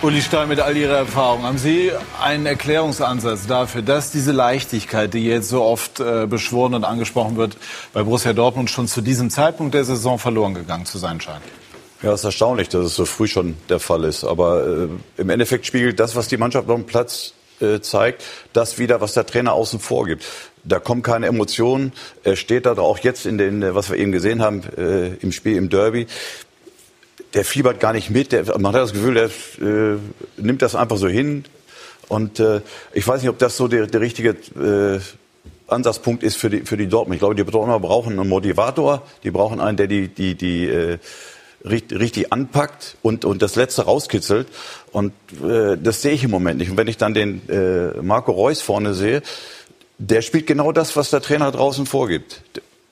Uli 0.06 0.22
Stein, 0.22 0.50
mit 0.50 0.60
all 0.60 0.78
Ihrer 0.78 0.98
Erfahrung, 0.98 1.42
haben 1.42 1.58
Sie 1.58 1.92
einen 2.22 2.46
Erklärungsansatz 2.46 3.48
dafür, 3.48 3.82
dass 3.82 4.12
diese 4.12 4.34
Leichtigkeit, 4.34 5.16
die 5.16 5.26
jetzt 5.26 5.50
so 5.50 5.64
oft 5.64 6.00
äh, 6.00 6.28
beschworen 6.28 6.76
und 6.76 6.84
angesprochen 6.84 7.38
wird, 7.38 7.58
bei 7.92 8.04
Borussia 8.04 8.32
Dortmund 8.34 8.70
schon 8.70 8.88
zu 8.88 9.02
diesem 9.02 9.32
Zeitpunkt 9.32 9.74
der 9.74 9.84
Saison 9.84 10.20
verloren 10.20 10.54
gegangen 10.54 10.86
zu 10.86 11.00
sein 11.00 11.20
scheint? 11.20 11.42
Ja, 12.04 12.14
es 12.14 12.20
ist 12.20 12.26
erstaunlich, 12.26 12.70
dass 12.70 12.86
es 12.86 12.96
so 12.96 13.06
früh 13.06 13.28
schon 13.28 13.58
der 13.68 13.80
Fall 13.80 14.04
ist. 14.04 14.24
Aber 14.24 14.68
äh, 14.68 14.88
im 15.18 15.30
Endeffekt 15.32 15.66
spiegelt 15.66 16.00
das, 16.00 16.16
was 16.16 16.28
die 16.28 16.38
Mannschaft 16.38 16.70
auf 16.70 16.76
dem 16.76 16.86
Platz 16.86 17.34
äh, 17.60 17.80
zeigt, 17.80 18.24
das 18.54 18.78
wieder, 18.78 19.02
was 19.02 19.14
der 19.14 19.26
Trainer 19.26 19.54
außen 19.54 19.80
vor 19.80 20.06
gibt. 20.06 20.24
Da 20.64 20.80
kommen 20.80 21.02
keine 21.02 21.28
Emotionen. 21.28 21.94
Er 22.24 22.36
steht 22.36 22.66
da 22.66 22.74
auch 22.74 23.00
jetzt 23.00 23.26
in 23.26 23.38
den, 23.38 23.74
was 23.74 23.90
wir 23.90 23.98
eben 23.98 24.12
gesehen 24.12 24.44
haben, 24.44 24.62
äh, 24.78 25.16
im 25.16 25.32
Spiel 25.32 25.56
im 25.56 25.70
Derby. 25.70 26.06
Der 27.36 27.46
fiebert 27.46 27.80
gar 27.80 27.94
nicht 27.94 28.10
mit. 28.10 28.32
Der, 28.32 28.46
man 28.58 28.74
hat 28.74 28.82
das 28.82 28.94
Gefühl, 28.94 29.14
der 29.14 29.26
äh, 29.26 29.98
nimmt 30.38 30.62
das 30.62 30.74
einfach 30.74 30.98
so 30.98 31.08
hin. 31.08 31.46
Und 32.08 32.40
äh, 32.40 32.62
ich 32.94 33.08
weiß 33.08 33.22
nicht, 33.22 33.30
ob 33.30 33.38
das 33.38 33.58
so 33.58 33.68
der, 33.68 33.88
der 33.88 34.02
richtige 34.02 34.30
äh, 34.30 35.00
Ansatzpunkt 35.68 36.24
ist 36.24 36.38
für 36.38 36.50
die, 36.50 36.62
für 36.62 36.78
die 36.78 36.88
Dortmund. 36.88 37.16
Ich 37.16 37.20
glaube, 37.20 37.36
die 37.36 37.44
Dortmunder 37.44 37.80
brauchen 37.80 38.20
einen 38.20 38.30
Motivator. 38.30 39.04
Die 39.24 39.32
brauchen 39.32 39.60
einen, 39.60 39.78
der 39.78 39.88
die, 39.88 40.08
die, 40.08 40.36
die 40.36 40.66
äh, 40.66 40.98
richtig, 41.66 42.32
anpackt 42.32 42.98
und, 43.02 43.26
und 43.26 43.42
das 43.42 43.56
Letzte 43.56 43.84
rauskitzelt. 43.84 44.48
Und 44.92 45.14
äh, 45.44 45.78
das 45.78 46.02
sehe 46.02 46.14
ich 46.14 46.24
im 46.24 46.32
Moment 46.32 46.60
nicht. 46.60 46.70
Und 46.70 46.78
wenn 46.78 46.88
ich 46.88 46.98
dann 46.98 47.14
den 47.14 47.48
äh, 47.50 48.02
Marco 48.02 48.32
Reus 48.32 48.62
vorne 48.62 48.94
sehe, 48.94 49.22
der 49.98 50.22
spielt 50.22 50.48
genau 50.48 50.72
das, 50.72 50.96
was 50.96 51.10
der 51.10 51.22
Trainer 51.22 51.52
draußen 51.52 51.86
vorgibt. 51.86 52.42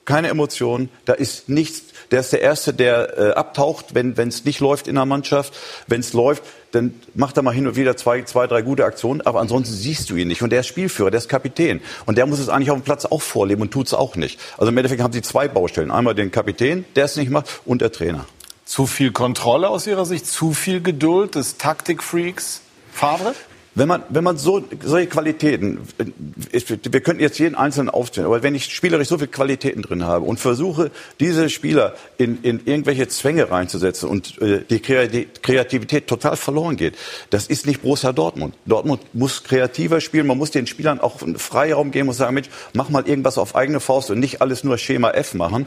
Keine 0.04 0.28
Emotionen, 0.28 0.90
da 1.04 1.14
ist 1.14 1.48
nichts. 1.48 1.93
Der 2.10 2.20
ist 2.20 2.32
der 2.32 2.40
Erste, 2.40 2.74
der 2.74 3.18
äh, 3.18 3.30
abtaucht, 3.32 3.94
wenn 3.94 4.16
es 4.16 4.44
nicht 4.44 4.60
läuft 4.60 4.88
in 4.88 4.94
der 4.94 5.06
Mannschaft. 5.06 5.54
Wenn 5.86 6.00
es 6.00 6.12
läuft, 6.12 6.42
dann 6.72 6.94
macht 7.14 7.36
er 7.36 7.42
mal 7.42 7.54
hin 7.54 7.66
und 7.66 7.76
wieder 7.76 7.96
zwei, 7.96 8.22
zwei, 8.22 8.46
drei 8.46 8.62
gute 8.62 8.84
Aktionen, 8.84 9.20
aber 9.20 9.40
ansonsten 9.40 9.74
siehst 9.74 10.10
du 10.10 10.16
ihn 10.16 10.28
nicht. 10.28 10.42
Und 10.42 10.50
der 10.50 10.60
ist 10.60 10.66
Spielführer, 10.66 11.10
der 11.10 11.18
ist 11.18 11.28
Kapitän. 11.28 11.80
Und 12.06 12.18
der 12.18 12.26
muss 12.26 12.38
es 12.38 12.48
eigentlich 12.48 12.70
auf 12.70 12.78
dem 12.78 12.84
Platz 12.84 13.04
auch 13.04 13.22
vorleben 13.22 13.62
und 13.62 13.70
tut 13.70 13.86
es 13.86 13.94
auch 13.94 14.16
nicht. 14.16 14.40
Also 14.58 14.70
im 14.70 14.76
Endeffekt 14.76 15.02
haben 15.02 15.12
sie 15.12 15.22
zwei 15.22 15.48
Baustellen. 15.48 15.90
Einmal 15.90 16.14
den 16.14 16.30
Kapitän, 16.30 16.84
der 16.96 17.04
es 17.04 17.16
nicht 17.16 17.30
macht, 17.30 17.60
und 17.64 17.80
der 17.80 17.92
Trainer. 17.92 18.26
Zu 18.64 18.86
viel 18.86 19.12
Kontrolle 19.12 19.68
aus 19.68 19.86
Ihrer 19.86 20.06
Sicht, 20.06 20.26
zu 20.26 20.52
viel 20.52 20.80
Geduld 20.80 21.34
des 21.34 21.58
Taktikfreaks 21.58 22.62
Favre? 22.92 23.34
Wenn 23.76 23.88
man, 23.88 24.04
wenn 24.08 24.22
man 24.22 24.38
so, 24.38 24.62
solche 24.84 25.08
Qualitäten, 25.08 25.80
wir 25.96 27.00
könnten 27.00 27.20
jetzt 27.20 27.40
jeden 27.40 27.56
Einzelnen 27.56 27.90
aufzählen, 27.90 28.26
aber 28.26 28.44
wenn 28.44 28.54
ich 28.54 28.66
spielerisch 28.66 29.08
so 29.08 29.18
viele 29.18 29.28
Qualitäten 29.28 29.82
drin 29.82 30.04
habe 30.04 30.24
und 30.24 30.38
versuche, 30.38 30.92
diese 31.18 31.50
Spieler 31.50 31.94
in, 32.16 32.40
in 32.42 32.60
irgendwelche 32.66 33.08
Zwänge 33.08 33.50
reinzusetzen 33.50 34.08
und 34.08 34.40
äh, 34.40 34.62
die 34.70 34.78
Kreativität 34.78 36.06
total 36.06 36.36
verloren 36.36 36.76
geht, 36.76 36.94
das 37.30 37.48
ist 37.48 37.66
nicht 37.66 37.82
Borussia 37.82 38.12
Dortmund. 38.12 38.54
Dortmund 38.64 39.02
muss 39.12 39.42
kreativer 39.42 40.00
spielen, 40.00 40.28
man 40.28 40.38
muss 40.38 40.52
den 40.52 40.68
Spielern 40.68 41.00
auch 41.00 41.18
Freiraum 41.36 41.90
geben 41.90 42.08
und 42.08 42.14
sagen, 42.14 42.34
Mensch, 42.34 42.50
mach 42.74 42.90
mal 42.90 43.08
irgendwas 43.08 43.38
auf 43.38 43.56
eigene 43.56 43.80
Faust 43.80 44.08
und 44.10 44.20
nicht 44.20 44.40
alles 44.40 44.62
nur 44.62 44.78
Schema 44.78 45.10
F 45.10 45.34
machen. 45.34 45.66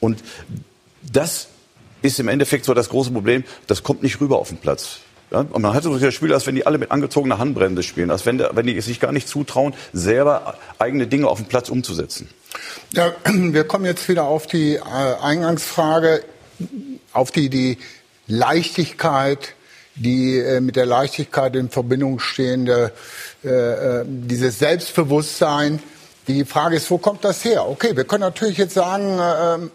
Und 0.00 0.24
das 1.02 1.48
ist 2.00 2.18
im 2.18 2.28
Endeffekt 2.28 2.64
so 2.64 2.72
das 2.72 2.88
große 2.88 3.10
Problem, 3.10 3.44
das 3.66 3.82
kommt 3.82 4.02
nicht 4.02 4.22
rüber 4.22 4.38
auf 4.38 4.48
den 4.48 4.58
Platz. 4.58 5.00
Ja, 5.32 5.40
und 5.40 5.62
man 5.62 5.72
hat 5.72 5.82
so 5.82 5.96
das 5.96 6.12
Spiel, 6.12 6.34
als 6.34 6.46
wenn 6.46 6.54
die 6.54 6.66
alle 6.66 6.76
mit 6.76 6.90
angezogener 6.90 7.38
Handbremse 7.38 7.82
spielen, 7.82 8.10
als 8.10 8.26
wenn, 8.26 8.38
wenn 8.38 8.66
die 8.66 8.78
sich 8.82 9.00
gar 9.00 9.12
nicht 9.12 9.26
zutrauen, 9.26 9.72
selber 9.94 10.58
eigene 10.78 11.06
Dinge 11.06 11.26
auf 11.26 11.38
dem 11.38 11.46
Platz 11.46 11.70
umzusetzen. 11.70 12.28
Ja, 12.92 13.14
wir 13.24 13.64
kommen 13.64 13.86
jetzt 13.86 14.08
wieder 14.10 14.24
auf 14.24 14.46
die 14.46 14.74
äh, 14.74 14.80
Eingangsfrage, 14.80 16.22
auf 17.14 17.30
die, 17.30 17.48
die 17.48 17.78
Leichtigkeit, 18.26 19.54
die 19.94 20.38
äh, 20.38 20.60
mit 20.60 20.76
der 20.76 20.84
Leichtigkeit 20.84 21.56
in 21.56 21.70
Verbindung 21.70 22.18
stehende, 22.18 22.92
äh, 23.42 24.04
dieses 24.06 24.58
Selbstbewusstsein. 24.58 25.82
Die 26.28 26.44
Frage 26.44 26.76
ist, 26.76 26.90
wo 26.90 26.98
kommt 26.98 27.24
das 27.24 27.42
her? 27.42 27.66
Okay, 27.66 27.96
wir 27.96 28.04
können 28.04 28.20
natürlich 28.20 28.58
jetzt 28.58 28.74
sagen, 28.74 29.18
äh, 29.18 29.54
ähm, 29.54 29.70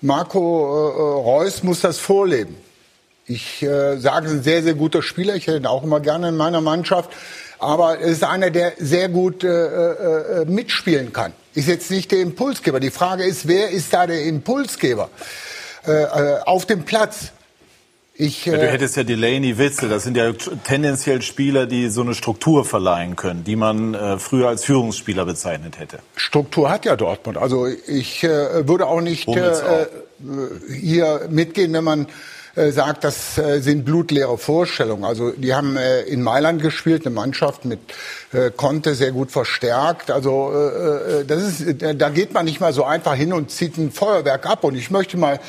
Marco 0.00 1.20
Reus 1.20 1.62
muss 1.62 1.82
das 1.82 1.98
vorleben. 1.98 2.56
Ich 3.26 3.62
äh, 3.62 3.98
sage, 3.98 4.26
es 4.26 4.32
ist 4.32 4.38
ein 4.38 4.42
sehr, 4.42 4.62
sehr 4.62 4.74
guter 4.74 5.02
Spieler. 5.02 5.36
Ich 5.36 5.46
hätte 5.46 5.58
ihn 5.58 5.66
auch 5.66 5.84
immer 5.84 6.00
gerne 6.00 6.30
in 6.30 6.36
meiner 6.36 6.60
Mannschaft. 6.60 7.10
Aber 7.58 8.00
es 8.00 8.10
ist 8.12 8.24
einer, 8.24 8.50
der 8.50 8.72
sehr 8.78 9.08
gut 9.08 9.44
äh, 9.44 9.48
äh, 9.48 10.44
mitspielen 10.46 11.12
kann. 11.12 11.32
Ist 11.54 11.68
jetzt 11.68 11.90
nicht 11.90 12.10
der 12.10 12.20
Impulsgeber. 12.20 12.80
Die 12.80 12.90
Frage 12.90 13.22
ist, 13.22 13.46
wer 13.46 13.70
ist 13.70 13.92
da 13.92 14.06
der 14.06 14.24
Impulsgeber? 14.24 15.10
Äh, 15.86 15.92
äh, 15.92 16.40
auf 16.44 16.66
dem 16.66 16.84
Platz. 16.84 17.32
Ich, 18.14 18.46
ja, 18.46 18.56
du 18.56 18.62
äh, 18.62 18.70
hättest 18.70 18.96
ja 18.96 19.04
Delaney, 19.04 19.58
Witzel, 19.58 19.88
das 19.88 20.04
sind 20.04 20.16
ja 20.16 20.32
tendenziell 20.64 21.22
Spieler, 21.22 21.66
die 21.66 21.88
so 21.88 22.02
eine 22.02 22.14
Struktur 22.14 22.64
verleihen 22.64 23.16
können, 23.16 23.42
die 23.42 23.56
man 23.56 23.94
äh, 23.94 24.18
früher 24.18 24.48
als 24.48 24.64
Führungsspieler 24.64 25.24
bezeichnet 25.24 25.78
hätte. 25.78 25.98
Struktur 26.14 26.68
hat 26.68 26.84
ja 26.84 26.94
Dortmund. 26.94 27.38
Also 27.38 27.66
ich 27.66 28.22
äh, 28.22 28.68
würde 28.68 28.86
auch 28.86 29.00
nicht 29.00 29.28
äh, 29.28 29.40
äh, 29.40 29.86
hier 30.68 31.28
mitgehen, 31.30 31.72
wenn 31.72 31.84
man 31.84 32.06
äh, 32.54 32.70
sagt, 32.70 33.04
das 33.04 33.38
äh, 33.38 33.60
sind 33.60 33.84
blutleere 33.84 34.36
Vorstellungen. 34.36 35.04
Also 35.04 35.30
die 35.30 35.54
haben 35.54 35.76
äh, 35.76 36.02
in 36.02 36.22
Mailand 36.22 36.60
gespielt, 36.60 37.06
eine 37.06 37.14
Mannschaft 37.14 37.64
mit 37.64 37.80
äh, 38.32 38.50
Conte 38.50 38.94
sehr 38.94 39.12
gut 39.12 39.30
verstärkt. 39.30 40.10
Also 40.10 40.52
äh, 40.54 41.20
äh 41.20 41.24
das 41.24 41.60
ist, 41.60 41.82
da 41.82 42.08
geht 42.10 42.34
man 42.34 42.44
nicht 42.44 42.60
mal 42.60 42.72
so 42.72 42.84
einfach 42.84 43.14
hin 43.14 43.32
und 43.32 43.50
zieht 43.50 43.78
ein 43.78 43.90
Feuerwerk 43.90 44.46
ab. 44.46 44.64
Und 44.64 44.74
ich 44.74 44.90
möchte 44.90 45.16
mal 45.16 45.40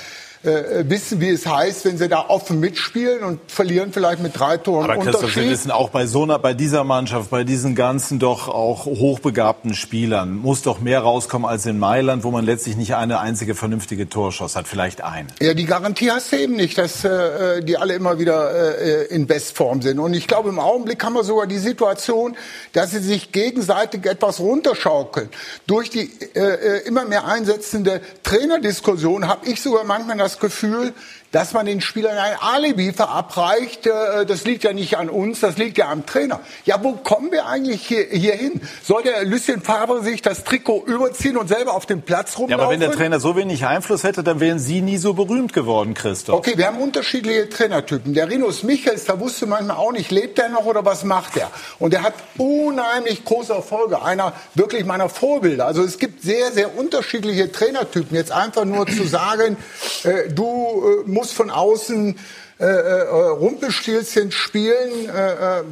äh, 0.43 0.89
wissen, 0.89 1.21
wie 1.21 1.29
es 1.29 1.47
heißt, 1.47 1.86
wenn 1.86 1.97
sie 1.97 2.10
da 2.10 2.25
offen 2.27 2.60
mitspielen 2.60 3.23
und 3.23 3.39
verlieren 3.49 3.93
vielleicht 3.93 4.21
mit 4.21 4.38
drei 4.38 4.58
Toren 4.58 4.89
Aber 4.89 5.01
Christoph, 5.01 5.36
wir 5.36 5.49
wissen 5.49 5.71
auch 5.71 5.89
bei 5.89 6.06
so 6.06 6.23
einer, 6.23 6.38
bei 6.38 6.53
dieser 6.53 6.84
Mannschaft, 6.84 7.29
bei 7.29 7.43
diesen 7.43 7.75
ganzen 7.75 8.19
doch 8.19 8.49
auch 8.49 8.86
hochbegabten 8.86 9.73
Spielern 9.73 10.36
muss 10.36 10.62
doch 10.62 10.79
mehr 10.79 10.99
rauskommen 10.99 11.49
als 11.49 11.65
in 11.65 11.79
Mailand, 11.79 12.23
wo 12.23 12.32
man 12.32 12.45
letztlich 12.45 12.75
nicht 12.75 12.95
eine 12.95 13.19
einzige 13.19 13.56
vernünftige 13.56 14.10
Torschuss 14.10 14.56
hat, 14.56 14.67
vielleicht 14.67 15.01
ein. 15.01 15.27
Ja, 15.41 15.53
die 15.53 15.65
Garantie 15.65 16.12
hast 16.12 16.32
du 16.32 16.38
eben 16.38 16.56
nicht, 16.56 16.77
dass 16.77 17.06
äh, 17.06 17.63
die 17.63 17.77
alle 17.77 17.93
immer 17.93 18.19
wieder 18.19 18.77
äh, 18.79 19.06
in 19.06 19.27
Bestform 19.27 19.82
sind. 19.82 19.99
Und 19.99 20.13
ich 20.13 20.27
glaube, 20.27 20.49
im 20.49 20.60
Augenblick 20.60 21.03
haben 21.03 21.13
wir 21.13 21.23
sogar 21.23 21.47
die 21.47 21.58
Situation, 21.58 22.36
dass 22.73 22.91
sie 22.91 22.99
sich 22.99 23.32
gegenseitig 23.32 24.06
etwas 24.06 24.39
runterschaukeln. 24.39 25.29
Durch 25.67 25.89
die 25.89 26.12
äh, 26.36 26.39
äh 26.39 26.88
immer 26.88 27.06
mehr 27.06 27.25
einsetzende 27.25 28.01
Trainerdiskussion 28.23 29.27
habe 29.27 29.47
ich 29.47 29.62
sogar 29.62 29.86
manchmal 29.86 30.17
das 30.17 30.33
das 30.34 30.39
Gefühl, 30.39 30.93
dass 31.34 31.52
man 31.52 31.65
den 31.65 31.82
Spielern 31.82 32.15
ein 32.17 32.36
Alibi 32.39 32.93
verabreicht. 32.93 33.88
Äh, 33.88 34.26
das 34.26 34.46
liegt 34.46 34.63
ja 34.63 34.72
nicht 34.72 34.98
an 34.98 35.10
uns, 35.10 35.41
das 35.41 35.58
liegt 35.58 35.78
ja 35.78 35.89
am 35.89 36.06
Trainer. 36.06 36.39
Ja, 36.63 36.82
wo 36.82 36.93
kommen 36.93 37.32
wir 37.32 37.48
eigentlich 37.48 37.86
hier, 37.86 38.06
hier 38.10 38.36
hin? 38.36 38.62
Soll 38.84 39.02
der 39.02 39.26
Lucien 39.26 39.62
Favre 39.62 40.04
sich 40.04 40.22
das 40.22 40.43
Trikot 40.43 40.84
überziehen 40.86 41.36
und 41.36 41.48
selber 41.48 41.74
auf 41.74 41.88
dem 41.88 42.04
Platz 42.04 42.38
rumlaufen? 42.38 42.52
Ja, 42.52 42.63
aber 42.63 42.72
wenn 42.72 42.80
der 42.80 42.91
Trainer 42.91 43.19
so 43.19 43.36
wenig 43.36 43.65
Einfluss 43.65 44.04
hätte, 44.04 44.24
dann 44.24 44.39
wären 44.39 44.60
Sie 44.60 44.82
nie 44.82 44.98
so 44.98 45.15
berühmt 45.15 45.54
geworden, 45.54 45.96
Christoph. 45.96 46.38
Okay, 46.38 46.54
wir 46.56 46.67
haben 46.67 46.78
unterschiedliche 46.78 47.50
Trainertypen. 47.50 48.13
Der 48.13 48.30
Rinus 48.30 48.62
Michels, 48.62 49.06
da 49.06 49.19
wusste 49.19 49.48
manchmal 49.48 49.78
auch 49.78 49.91
nicht, 49.91 50.12
lebt 50.12 50.38
er 50.38 50.50
noch 50.50 50.65
oder 50.65 50.86
was 50.86 51.04
macht 51.04 51.36
er? 51.38 51.50
Und 51.80 51.96
er 51.96 52.04
hat 52.04 52.13
unheimlich 52.38 53.26
große 53.26 53.54
Erfolge. 53.54 54.04
Einer 54.04 54.34
wirklich 54.54 54.86
meiner 54.86 55.10
Vorbilder. 55.10 55.65
Also 55.65 55.84
es 55.84 55.98
gibt 55.98 56.22
sehr, 56.22 56.52
sehr 56.52 56.78
unterschiedliche 56.78 57.52
Trainertypen. 57.52 58.15
Jetzt 58.15 58.32
einfach 58.32 58.65
nur 58.65 58.86
zu 58.86 59.04
sagen, 59.08 59.58
äh, 60.04 60.30
du 60.30 61.04
äh, 61.06 61.10
musst 61.10 61.22
muss 61.23 61.31
von 61.31 61.49
außen 61.49 62.19
äh, 62.59 62.65
äh, 62.65 63.01
Rumpelstilzchen 63.29 64.33
spielen. 64.33 65.07
Äh, 65.07 65.59
äh, 65.59 65.63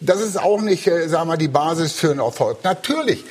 das 0.00 0.20
ist 0.20 0.38
auch 0.38 0.60
nicht, 0.60 0.86
äh, 0.86 1.08
sagen 1.08 1.30
wir, 1.30 1.38
die 1.38 1.48
Basis 1.48 1.92
für 1.94 2.10
einen 2.10 2.20
Erfolg. 2.20 2.62
Natürlich 2.62 3.24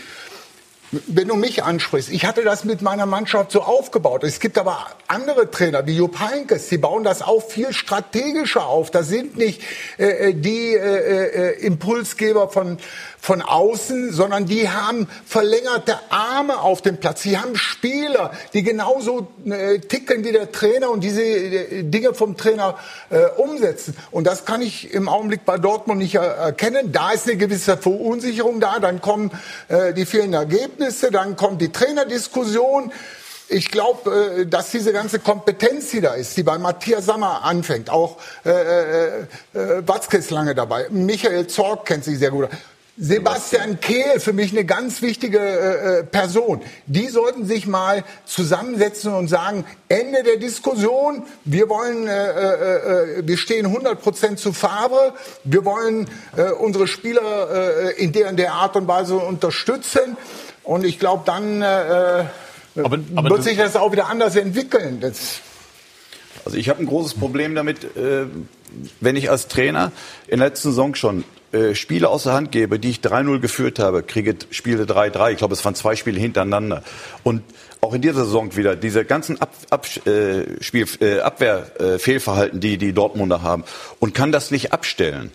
wenn 1.07 1.29
du 1.29 1.35
mich 1.35 1.63
ansprichst, 1.63 2.11
ich 2.11 2.25
hatte 2.25 2.43
das 2.43 2.65
mit 2.65 2.81
meiner 2.81 3.05
Mannschaft 3.05 3.51
so 3.51 3.61
aufgebaut. 3.61 4.25
Es 4.25 4.41
gibt 4.41 4.57
aber 4.57 4.87
andere 5.07 5.49
Trainer 5.49 5.87
wie 5.87 5.95
Jupp 5.95 6.19
Heynckes, 6.19 6.67
die 6.67 6.77
bauen 6.77 7.05
das 7.05 7.21
auch 7.21 7.41
viel 7.41 7.71
strategischer 7.71 8.65
auf. 8.65 8.91
Das 8.91 9.07
sind 9.07 9.37
nicht 9.37 9.61
äh, 9.97 10.29
äh 10.29 10.33
die 10.33 10.73
äh, 10.73 11.53
äh, 11.55 11.65
Impulsgeber 11.65 12.49
von 12.49 12.77
von 13.21 13.43
außen, 13.43 14.11
sondern 14.11 14.47
die 14.47 14.67
haben 14.67 15.07
verlängerte 15.25 15.99
Arme 16.09 16.59
auf 16.59 16.81
dem 16.81 16.97
Platz. 16.97 17.21
Sie 17.21 17.37
haben 17.37 17.55
Spieler, 17.55 18.31
die 18.53 18.63
genauso 18.63 19.27
äh, 19.45 19.77
ticken 19.77 20.23
wie 20.25 20.31
der 20.31 20.51
Trainer 20.51 20.89
und 20.89 21.03
diese 21.03 21.21
äh, 21.21 21.83
Dinge 21.83 22.15
vom 22.15 22.35
Trainer 22.35 22.79
äh, 23.11 23.25
umsetzen. 23.37 23.95
Und 24.09 24.25
das 24.25 24.45
kann 24.45 24.63
ich 24.63 24.91
im 24.91 25.07
Augenblick 25.07 25.45
bei 25.45 25.59
Dortmund 25.59 25.99
nicht 25.99 26.15
erkennen. 26.15 26.91
Da 26.91 27.11
ist 27.11 27.27
eine 27.27 27.37
gewisse 27.37 27.77
Verunsicherung 27.77 28.59
da. 28.59 28.79
Dann 28.79 29.01
kommen 29.01 29.29
äh, 29.67 29.93
die 29.93 30.07
vielen 30.07 30.33
Ergebnisse, 30.33 31.11
dann 31.11 31.35
kommt 31.35 31.61
die 31.61 31.71
Trainerdiskussion 31.71 32.91
ich 33.53 33.69
glaube, 33.69 34.39
äh, 34.39 34.45
dass 34.45 34.71
diese 34.71 34.93
ganze 34.93 35.19
Kompetenz, 35.19 35.91
die 35.91 36.01
da 36.01 36.13
ist, 36.13 36.37
die 36.37 36.43
bei 36.43 36.57
Matthias 36.57 37.05
Sammer 37.05 37.43
anfängt, 37.43 37.89
auch 37.89 38.17
äh, 38.45 38.49
äh, 38.49 39.19
äh, 39.53 39.87
Watzke 39.87 40.17
ist 40.17 40.31
lange 40.31 40.55
dabei, 40.55 40.87
Michael 40.89 41.47
Zorg 41.47 41.85
kennt 41.85 42.05
sich 42.05 42.17
sehr 42.17 42.31
gut 42.31 42.49
Sebastian 43.03 43.79
Kehl, 43.79 44.19
für 44.19 44.31
mich 44.31 44.51
eine 44.51 44.63
ganz 44.63 45.01
wichtige 45.01 45.39
äh, 45.39 46.01
äh, 46.01 46.03
Person. 46.03 46.61
Die 46.85 47.07
sollten 47.07 47.47
sich 47.47 47.65
mal 47.65 48.03
zusammensetzen 48.25 49.11
und 49.15 49.27
sagen, 49.27 49.65
Ende 49.89 50.21
der 50.21 50.37
Diskussion, 50.37 51.23
wir 51.43 51.67
wollen, 51.67 52.07
äh, 52.07 52.11
äh, 52.11 53.19
äh 53.19 53.27
wir 53.27 53.37
stehen 53.37 53.65
100 53.65 53.99
Prozent 53.99 54.37
zu 54.37 54.53
Favre, 54.53 55.15
wir 55.43 55.65
wollen 55.65 56.07
äh, 56.37 56.51
unsere 56.51 56.85
Spieler 56.85 57.97
in 57.97 58.11
der 58.11 58.29
und 58.29 58.37
der 58.37 58.53
Art 58.53 58.75
und 58.75 58.87
Weise 58.87 59.17
unterstützen. 59.17 60.15
Und 60.63 60.85
ich 60.85 60.99
glaube, 60.99 61.23
dann 61.25 61.63
aber, 61.63 62.99
aber 63.15 63.29
wird 63.31 63.43
sich 63.43 63.57
das 63.57 63.75
auch 63.75 63.91
wieder 63.91 64.09
anders 64.09 64.35
entwickeln. 64.35 64.99
Das 64.99 65.39
also 66.45 66.55
ich 66.55 66.69
habe 66.69 66.79
ein 66.79 66.85
großes 66.85 67.15
Problem 67.15 67.55
damit, 67.55 67.87
wenn 67.95 69.15
ich 69.15 69.29
als 69.29 69.47
Trainer 69.47 69.91
in 70.27 70.39
der 70.39 70.49
letzten 70.49 70.69
Saison 70.69 70.95
schon 70.95 71.23
äh, 71.51 71.75
Spiele 71.75 72.09
aus 72.09 72.23
der 72.23 72.33
Hand 72.33 72.51
gebe, 72.51 72.79
die 72.79 72.89
ich 72.89 72.99
3-0 72.99 73.39
geführt 73.39 73.79
habe, 73.79 74.03
kriege 74.03 74.35
Spiele 74.51 74.83
3-3. 74.83 75.31
Ich 75.31 75.37
glaube, 75.37 75.53
es 75.53 75.63
waren 75.65 75.75
zwei 75.75 75.95
Spiele 75.95 76.19
hintereinander. 76.19 76.83
Und 77.23 77.43
auch 77.81 77.93
in 77.93 78.01
dieser 78.01 78.25
Saison 78.25 78.55
wieder 78.55 78.75
diese 78.75 79.05
ganzen 79.05 79.41
Ab, 79.41 79.53
Ab, 79.69 79.87
äh, 80.05 80.41
äh, 80.41 81.19
Abwehrfehlverhalten, 81.19 82.59
äh, 82.59 82.61
die 82.61 82.77
die 82.77 82.93
Dortmunder 82.93 83.41
haben 83.41 83.63
und 83.99 84.13
kann 84.13 84.31
das 84.31 84.51
nicht 84.51 84.71
abstellen 84.71 85.31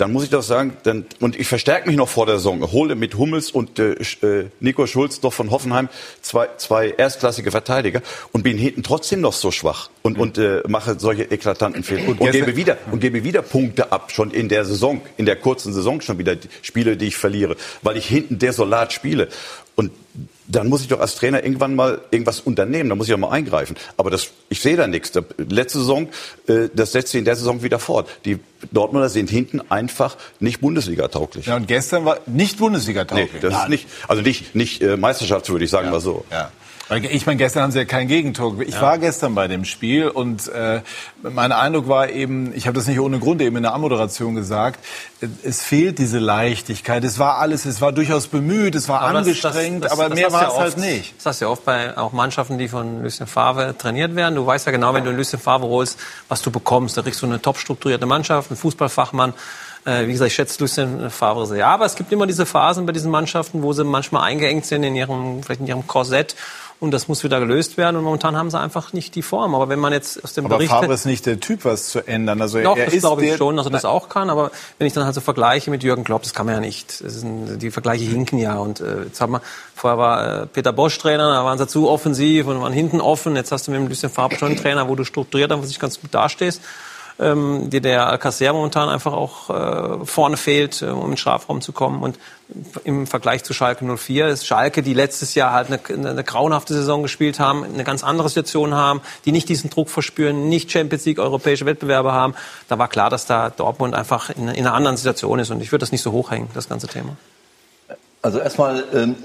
dann 0.00 0.12
muss 0.12 0.24
ich 0.24 0.30
doch 0.30 0.42
sagen, 0.42 0.76
dann, 0.84 1.04
und 1.20 1.38
ich 1.38 1.46
verstärke 1.46 1.86
mich 1.86 1.96
noch 1.96 2.08
vor 2.08 2.24
der 2.24 2.36
Saison, 2.36 2.72
hole 2.72 2.94
mit 2.94 3.16
Hummels 3.16 3.50
und 3.50 3.78
äh, 3.78 3.92
äh, 4.22 4.46
Nico 4.60 4.86
Schulz 4.86 5.20
doch 5.20 5.32
von 5.32 5.50
Hoffenheim 5.50 5.88
zwei, 6.22 6.48
zwei 6.56 6.88
erstklassige 6.90 7.50
Verteidiger 7.50 8.00
und 8.32 8.42
bin 8.42 8.56
hinten 8.56 8.82
trotzdem 8.82 9.20
noch 9.20 9.34
so 9.34 9.50
schwach 9.50 9.90
und, 10.02 10.18
und 10.18 10.38
äh, 10.38 10.62
mache 10.68 10.98
solche 10.98 11.24
eklatanten 11.24 11.82
Fehler. 11.82 12.08
Und, 12.08 12.20
und 12.20 12.30
gebe 12.32 12.56
wieder 12.56 12.78
und 12.90 13.00
gebe 13.00 13.24
wieder 13.24 13.42
Punkte 13.42 13.92
ab 13.92 14.10
schon 14.10 14.30
in 14.30 14.48
der 14.48 14.64
Saison, 14.64 15.02
in 15.18 15.26
der 15.26 15.36
kurzen 15.36 15.74
Saison 15.74 16.00
schon 16.00 16.18
wieder 16.18 16.36
Spiele, 16.62 16.96
die 16.96 17.08
ich 17.08 17.16
verliere, 17.16 17.56
weil 17.82 17.96
ich 17.98 18.06
hinten 18.06 18.38
desolat 18.38 18.92
spiele. 18.92 19.28
Und 19.76 19.90
dann 20.50 20.68
muss 20.68 20.82
ich 20.82 20.88
doch 20.88 21.00
als 21.00 21.14
Trainer 21.14 21.42
irgendwann 21.42 21.74
mal 21.74 22.00
irgendwas 22.10 22.40
unternehmen, 22.40 22.88
da 22.88 22.96
muss 22.96 23.08
ich 23.08 23.14
auch 23.14 23.18
mal 23.18 23.30
eingreifen. 23.30 23.76
Aber 23.96 24.10
das, 24.10 24.30
ich 24.48 24.60
sehe 24.60 24.76
da 24.76 24.86
nichts. 24.86 25.12
Letzte 25.38 25.78
Saison, 25.78 26.08
äh, 26.46 26.68
das 26.74 26.92
setzt 26.92 27.12
sich 27.12 27.18
in 27.18 27.24
der 27.24 27.36
Saison 27.36 27.62
wieder 27.62 27.78
fort. 27.78 28.08
Die 28.24 28.38
Dortmunder 28.72 29.08
sind 29.08 29.30
hinten 29.30 29.60
einfach 29.70 30.16
nicht 30.40 30.60
Bundesliga-tauglich. 30.60 31.46
Ja, 31.46 31.56
und 31.56 31.68
gestern 31.68 32.04
war 32.04 32.18
nicht 32.26 32.58
Bundesliga-tauglich. 32.58 33.32
Nee, 33.34 33.40
das 33.40 33.52
Nein. 33.52 33.62
ist 33.62 33.68
nicht, 33.68 33.88
also 34.08 34.22
nicht, 34.22 34.54
nicht 34.54 34.82
äh, 34.82 34.96
Meisterschaft, 34.96 35.48
würde 35.50 35.64
ich 35.64 35.70
sagen 35.70 35.86
ja. 35.86 35.92
mal 35.92 36.00
so. 36.00 36.24
Ja. 36.30 36.50
Ich 36.90 37.24
meine, 37.24 37.36
gestern 37.36 37.62
haben 37.62 37.70
sie 37.70 37.78
ja 37.78 37.84
kein 37.84 38.08
Gegentor. 38.08 38.60
Ich 38.62 38.74
ja. 38.74 38.82
war 38.82 38.98
gestern 38.98 39.36
bei 39.36 39.46
dem 39.46 39.64
Spiel 39.64 40.08
und 40.08 40.48
äh, 40.48 40.80
mein 41.22 41.52
Eindruck 41.52 41.86
war 41.86 42.10
eben, 42.10 42.52
ich 42.52 42.66
habe 42.66 42.74
das 42.76 42.88
nicht 42.88 42.98
ohne 42.98 43.20
Grund 43.20 43.40
eben 43.42 43.56
in 43.56 43.62
der 43.62 43.74
Anmoderation 43.74 44.34
gesagt, 44.34 44.84
es 45.44 45.62
fehlt 45.62 46.00
diese 46.00 46.18
Leichtigkeit. 46.18 47.04
Es 47.04 47.20
war 47.20 47.38
alles, 47.38 47.64
es 47.64 47.80
war 47.80 47.92
durchaus 47.92 48.26
bemüht, 48.26 48.74
es 48.74 48.88
war 48.88 49.02
aber 49.02 49.18
angestrengt, 49.18 49.84
das, 49.84 49.92
das, 49.92 50.00
aber 50.00 50.08
das 50.08 50.18
mehr 50.18 50.32
war 50.32 50.48
es 50.48 50.54
ja 50.54 50.60
halt 50.60 50.78
nicht. 50.78 51.14
Das 51.18 51.26
hast 51.26 51.40
du 51.40 51.44
ja 51.44 51.50
oft 51.52 51.64
bei 51.64 51.96
auch 51.96 52.12
Mannschaften, 52.12 52.58
die 52.58 52.66
von 52.66 53.04
Lucien 53.04 53.28
Favre 53.28 53.76
trainiert 53.78 54.16
werden. 54.16 54.34
Du 54.34 54.44
weißt 54.44 54.66
ja 54.66 54.72
genau, 54.72 54.92
wenn 54.92 55.04
du 55.04 55.12
Lucien 55.12 55.40
Favre 55.40 55.68
holst, 55.68 55.96
was 56.28 56.42
du 56.42 56.50
bekommst. 56.50 56.96
Da 56.96 57.02
kriegst 57.02 57.22
du 57.22 57.26
eine 57.26 57.40
top 57.40 57.58
strukturierte 57.58 58.06
Mannschaft, 58.06 58.50
einen 58.50 58.56
Fußballfachmann. 58.56 59.32
Äh, 59.84 60.08
wie 60.08 60.12
gesagt, 60.12 60.28
ich 60.28 60.34
schätze 60.34 60.60
Lucien 60.60 61.08
Favre 61.08 61.46
sehr. 61.46 61.68
Aber 61.68 61.86
es 61.86 61.94
gibt 61.94 62.10
immer 62.10 62.26
diese 62.26 62.46
Phasen 62.46 62.84
bei 62.84 62.92
diesen 62.92 63.12
Mannschaften, 63.12 63.62
wo 63.62 63.72
sie 63.72 63.84
manchmal 63.84 64.24
eingeengt 64.24 64.66
sind 64.66 64.82
in 64.82 64.96
ihrem, 64.96 65.42
vielleicht 65.44 65.60
in 65.60 65.68
ihrem 65.68 65.86
Korsett 65.86 66.34
und 66.80 66.92
das 66.92 67.08
muss 67.08 67.22
wieder 67.22 67.38
gelöst 67.40 67.76
werden. 67.76 67.96
Und 67.96 68.04
momentan 68.04 68.36
haben 68.36 68.50
sie 68.50 68.58
einfach 68.58 68.94
nicht 68.94 69.14
die 69.14 69.20
Form. 69.22 69.54
Aber 69.54 69.68
wenn 69.68 69.78
man 69.78 69.92
jetzt 69.92 70.24
aus 70.24 70.32
dem 70.32 70.46
aber 70.46 70.56
Bericht... 70.56 70.72
Aber 70.72 70.82
Favre 70.82 70.94
ist 70.94 71.04
nicht 71.04 71.26
der 71.26 71.38
Typ, 71.38 71.66
was 71.66 71.90
zu 71.90 72.06
ändern. 72.06 72.40
Also 72.40 72.58
Doch, 72.60 72.76
er 72.76 72.86
das 72.86 72.98
glaube 72.98 73.24
ich 73.24 73.36
schon, 73.36 73.58
dass 73.58 73.66
er 73.66 73.70
das 73.70 73.84
auch 73.84 74.08
kann. 74.08 74.30
Aber 74.30 74.50
wenn 74.78 74.86
ich 74.86 74.94
dann 74.94 75.04
halt 75.04 75.14
so 75.14 75.20
vergleiche 75.20 75.70
mit 75.70 75.82
Jürgen 75.82 76.04
Klopp, 76.04 76.22
das 76.22 76.32
kann 76.32 76.46
man 76.46 76.54
ja 76.54 76.60
nicht. 76.60 77.02
Ein, 77.02 77.58
die 77.58 77.70
Vergleiche 77.70 78.04
hinken 78.04 78.38
ja. 78.38 78.56
Und 78.56 78.80
äh, 78.80 79.04
jetzt 79.04 79.20
haben 79.20 79.32
wir, 79.32 79.42
vorher 79.74 79.98
war 79.98 80.42
äh, 80.42 80.46
Peter 80.46 80.72
Bosch 80.72 80.96
Trainer, 80.98 81.30
da 81.30 81.44
waren 81.44 81.58
sie 81.58 81.66
zu 81.66 81.86
offensiv 81.86 82.46
und 82.46 82.62
waren 82.62 82.72
hinten 82.72 83.02
offen. 83.02 83.36
Jetzt 83.36 83.52
hast 83.52 83.68
du 83.68 83.72
mit 83.72 83.80
ein 83.80 83.88
bisschen 83.88 84.08
Favre 84.08 84.36
schon 84.36 84.48
einen 84.48 84.56
Trainer, 84.56 84.88
wo 84.88 84.94
du 84.94 85.04
strukturiert 85.04 85.52
einfach 85.52 85.66
sich 85.66 85.78
ganz 85.78 86.00
gut 86.00 86.14
dastehst 86.14 86.62
ähm, 87.20 87.70
die 87.70 87.80
der 87.80 88.06
Alcacer 88.06 88.52
momentan 88.52 88.88
einfach 88.88 89.12
auch 89.12 89.50
äh, 89.50 90.04
vorne 90.04 90.36
fehlt, 90.36 90.82
äh, 90.82 90.86
um 90.86 91.04
in 91.04 91.10
den 91.12 91.16
Strafraum 91.16 91.60
zu 91.60 91.72
kommen. 91.72 92.02
Und 92.02 92.18
im 92.84 93.06
Vergleich 93.06 93.44
zu 93.44 93.52
Schalke 93.52 93.84
04 93.84 94.28
ist 94.28 94.46
Schalke, 94.46 94.82
die 94.82 94.94
letztes 94.94 95.34
Jahr 95.34 95.52
halt 95.52 95.68
eine, 95.68 96.08
eine 96.08 96.24
grauenhafte 96.24 96.74
Saison 96.74 97.02
gespielt 97.02 97.38
haben, 97.38 97.64
eine 97.64 97.84
ganz 97.84 98.02
andere 98.02 98.28
Situation 98.28 98.74
haben, 98.74 99.00
die 99.24 99.32
nicht 99.32 99.48
diesen 99.48 99.70
Druck 99.70 99.90
verspüren, 99.90 100.48
nicht 100.48 100.72
Champions 100.72 101.04
League, 101.04 101.18
europäische 101.18 101.66
Wettbewerbe 101.66 102.12
haben. 102.12 102.34
Da 102.68 102.78
war 102.78 102.88
klar, 102.88 103.10
dass 103.10 103.26
da 103.26 103.50
Dortmund 103.50 103.94
einfach 103.94 104.30
in, 104.30 104.48
in 104.48 104.66
einer 104.66 104.74
anderen 104.74 104.96
Situation 104.96 105.38
ist. 105.38 105.50
Und 105.50 105.60
ich 105.60 105.70
würde 105.72 105.80
das 105.80 105.92
nicht 105.92 106.02
so 106.02 106.12
hochhängen, 106.12 106.48
das 106.54 106.68
ganze 106.68 106.88
Thema. 106.88 107.16
Also 108.22 108.38
erstmal 108.38 108.84
ähm, 108.92 109.16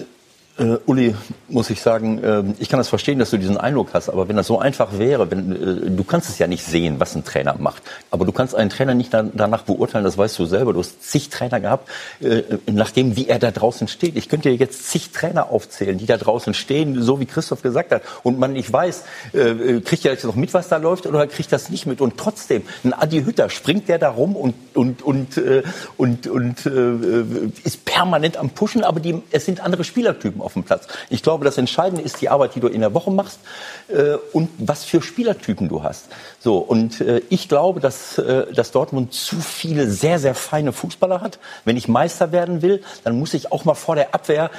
äh, 0.57 0.77
Uli, 0.85 1.15
muss 1.49 1.69
ich 1.69 1.81
sagen, 1.81 2.23
äh, 2.23 2.43
ich 2.59 2.69
kann 2.69 2.79
das 2.79 2.87
verstehen, 2.87 3.19
dass 3.19 3.29
du 3.29 3.37
diesen 3.37 3.57
Eindruck 3.57 3.89
hast, 3.93 4.09
aber 4.09 4.29
wenn 4.29 4.37
das 4.37 4.47
so 4.47 4.59
einfach 4.59 4.97
wäre, 4.97 5.29
wenn, 5.29 5.51
äh, 5.51 5.91
du 5.91 6.03
kannst 6.03 6.29
es 6.29 6.39
ja 6.39 6.47
nicht 6.47 6.63
sehen, 6.63 6.99
was 6.99 7.15
ein 7.15 7.25
Trainer 7.25 7.55
macht, 7.59 7.83
aber 8.09 8.25
du 8.25 8.31
kannst 8.31 8.55
einen 8.55 8.69
Trainer 8.69 8.93
nicht 8.93 9.13
danach 9.13 9.63
beurteilen, 9.63 10.05
das 10.05 10.17
weißt 10.17 10.39
du 10.39 10.45
selber. 10.45 10.73
Du 10.73 10.79
hast 10.79 11.03
zig 11.03 11.29
Trainer 11.29 11.59
gehabt, 11.59 11.89
äh, 12.21 12.43
nachdem 12.71 13.17
wie 13.17 13.27
er 13.27 13.39
da 13.39 13.51
draußen 13.51 13.87
steht. 13.87 14.15
Ich 14.15 14.29
könnte 14.29 14.49
dir 14.49 14.55
jetzt 14.55 14.89
zig 14.89 15.11
Trainer 15.11 15.51
aufzählen, 15.51 15.97
die 15.97 16.05
da 16.05 16.17
draußen 16.17 16.53
stehen, 16.53 17.01
so 17.01 17.19
wie 17.19 17.25
Christoph 17.25 17.61
gesagt 17.61 17.91
hat, 17.91 18.03
und 18.23 18.39
man 18.39 18.53
nicht 18.53 18.71
weiß, 18.71 19.03
äh, 19.33 19.39
äh, 19.39 19.81
kriegt 19.81 20.05
er 20.05 20.13
jetzt 20.13 20.23
noch 20.23 20.35
mit, 20.35 20.53
was 20.53 20.69
da 20.69 20.77
läuft, 20.77 21.05
oder 21.05 21.27
kriegt 21.27 21.51
das 21.51 21.69
nicht 21.69 21.85
mit? 21.85 21.99
Und 21.99 22.17
trotzdem, 22.17 22.63
ein 22.83 22.93
Adi 22.93 23.23
Hütter 23.23 23.49
springt 23.49 23.89
der 23.89 23.99
da 23.99 24.09
rum 24.09 24.35
und 24.35 24.55
und 24.73 25.01
und 25.01 25.37
äh, 25.37 25.63
und, 25.97 26.27
und 26.27 26.65
äh, 26.65 27.49
ist 27.63 27.83
permanent 27.83 28.37
am 28.37 28.51
Pushen, 28.51 28.83
aber 28.83 28.99
die, 29.01 29.21
es 29.31 29.45
sind 29.45 29.59
andere 29.59 29.83
Spielertypen 29.83 30.44
auf 30.45 30.53
dem 30.53 30.63
Platz. 30.63 30.87
Ich 31.09 31.23
glaube, 31.23 31.43
das 31.45 31.57
Entscheidende 31.57 32.03
ist 32.03 32.21
die 32.21 32.29
Arbeit, 32.29 32.55
die 32.55 32.59
du 32.59 32.67
in 32.67 32.81
der 32.81 32.93
Woche 32.93 33.11
machst 33.11 33.39
äh, 33.87 34.15
und 34.31 34.49
was 34.57 34.83
für 34.83 35.01
Spielertypen 35.01 35.67
du 35.67 35.83
hast. 35.83 36.05
So 36.39 36.57
und 36.57 37.01
äh, 37.01 37.21
ich 37.29 37.49
glaube, 37.49 37.79
dass, 37.79 38.17
äh, 38.17 38.53
dass 38.53 38.71
Dortmund 38.71 39.13
zu 39.13 39.37
viele 39.37 39.89
sehr 39.89 40.19
sehr 40.19 40.35
feine 40.35 40.71
Fußballer 40.71 41.21
hat. 41.21 41.39
Wenn 41.65 41.77
ich 41.77 41.87
Meister 41.87 42.31
werden 42.31 42.61
will, 42.61 42.83
dann 43.03 43.17
muss 43.17 43.33
ich 43.33 43.51
auch 43.51 43.65
mal 43.65 43.75
vor 43.75 43.95
der 43.95 44.13
Abwehr 44.13 44.51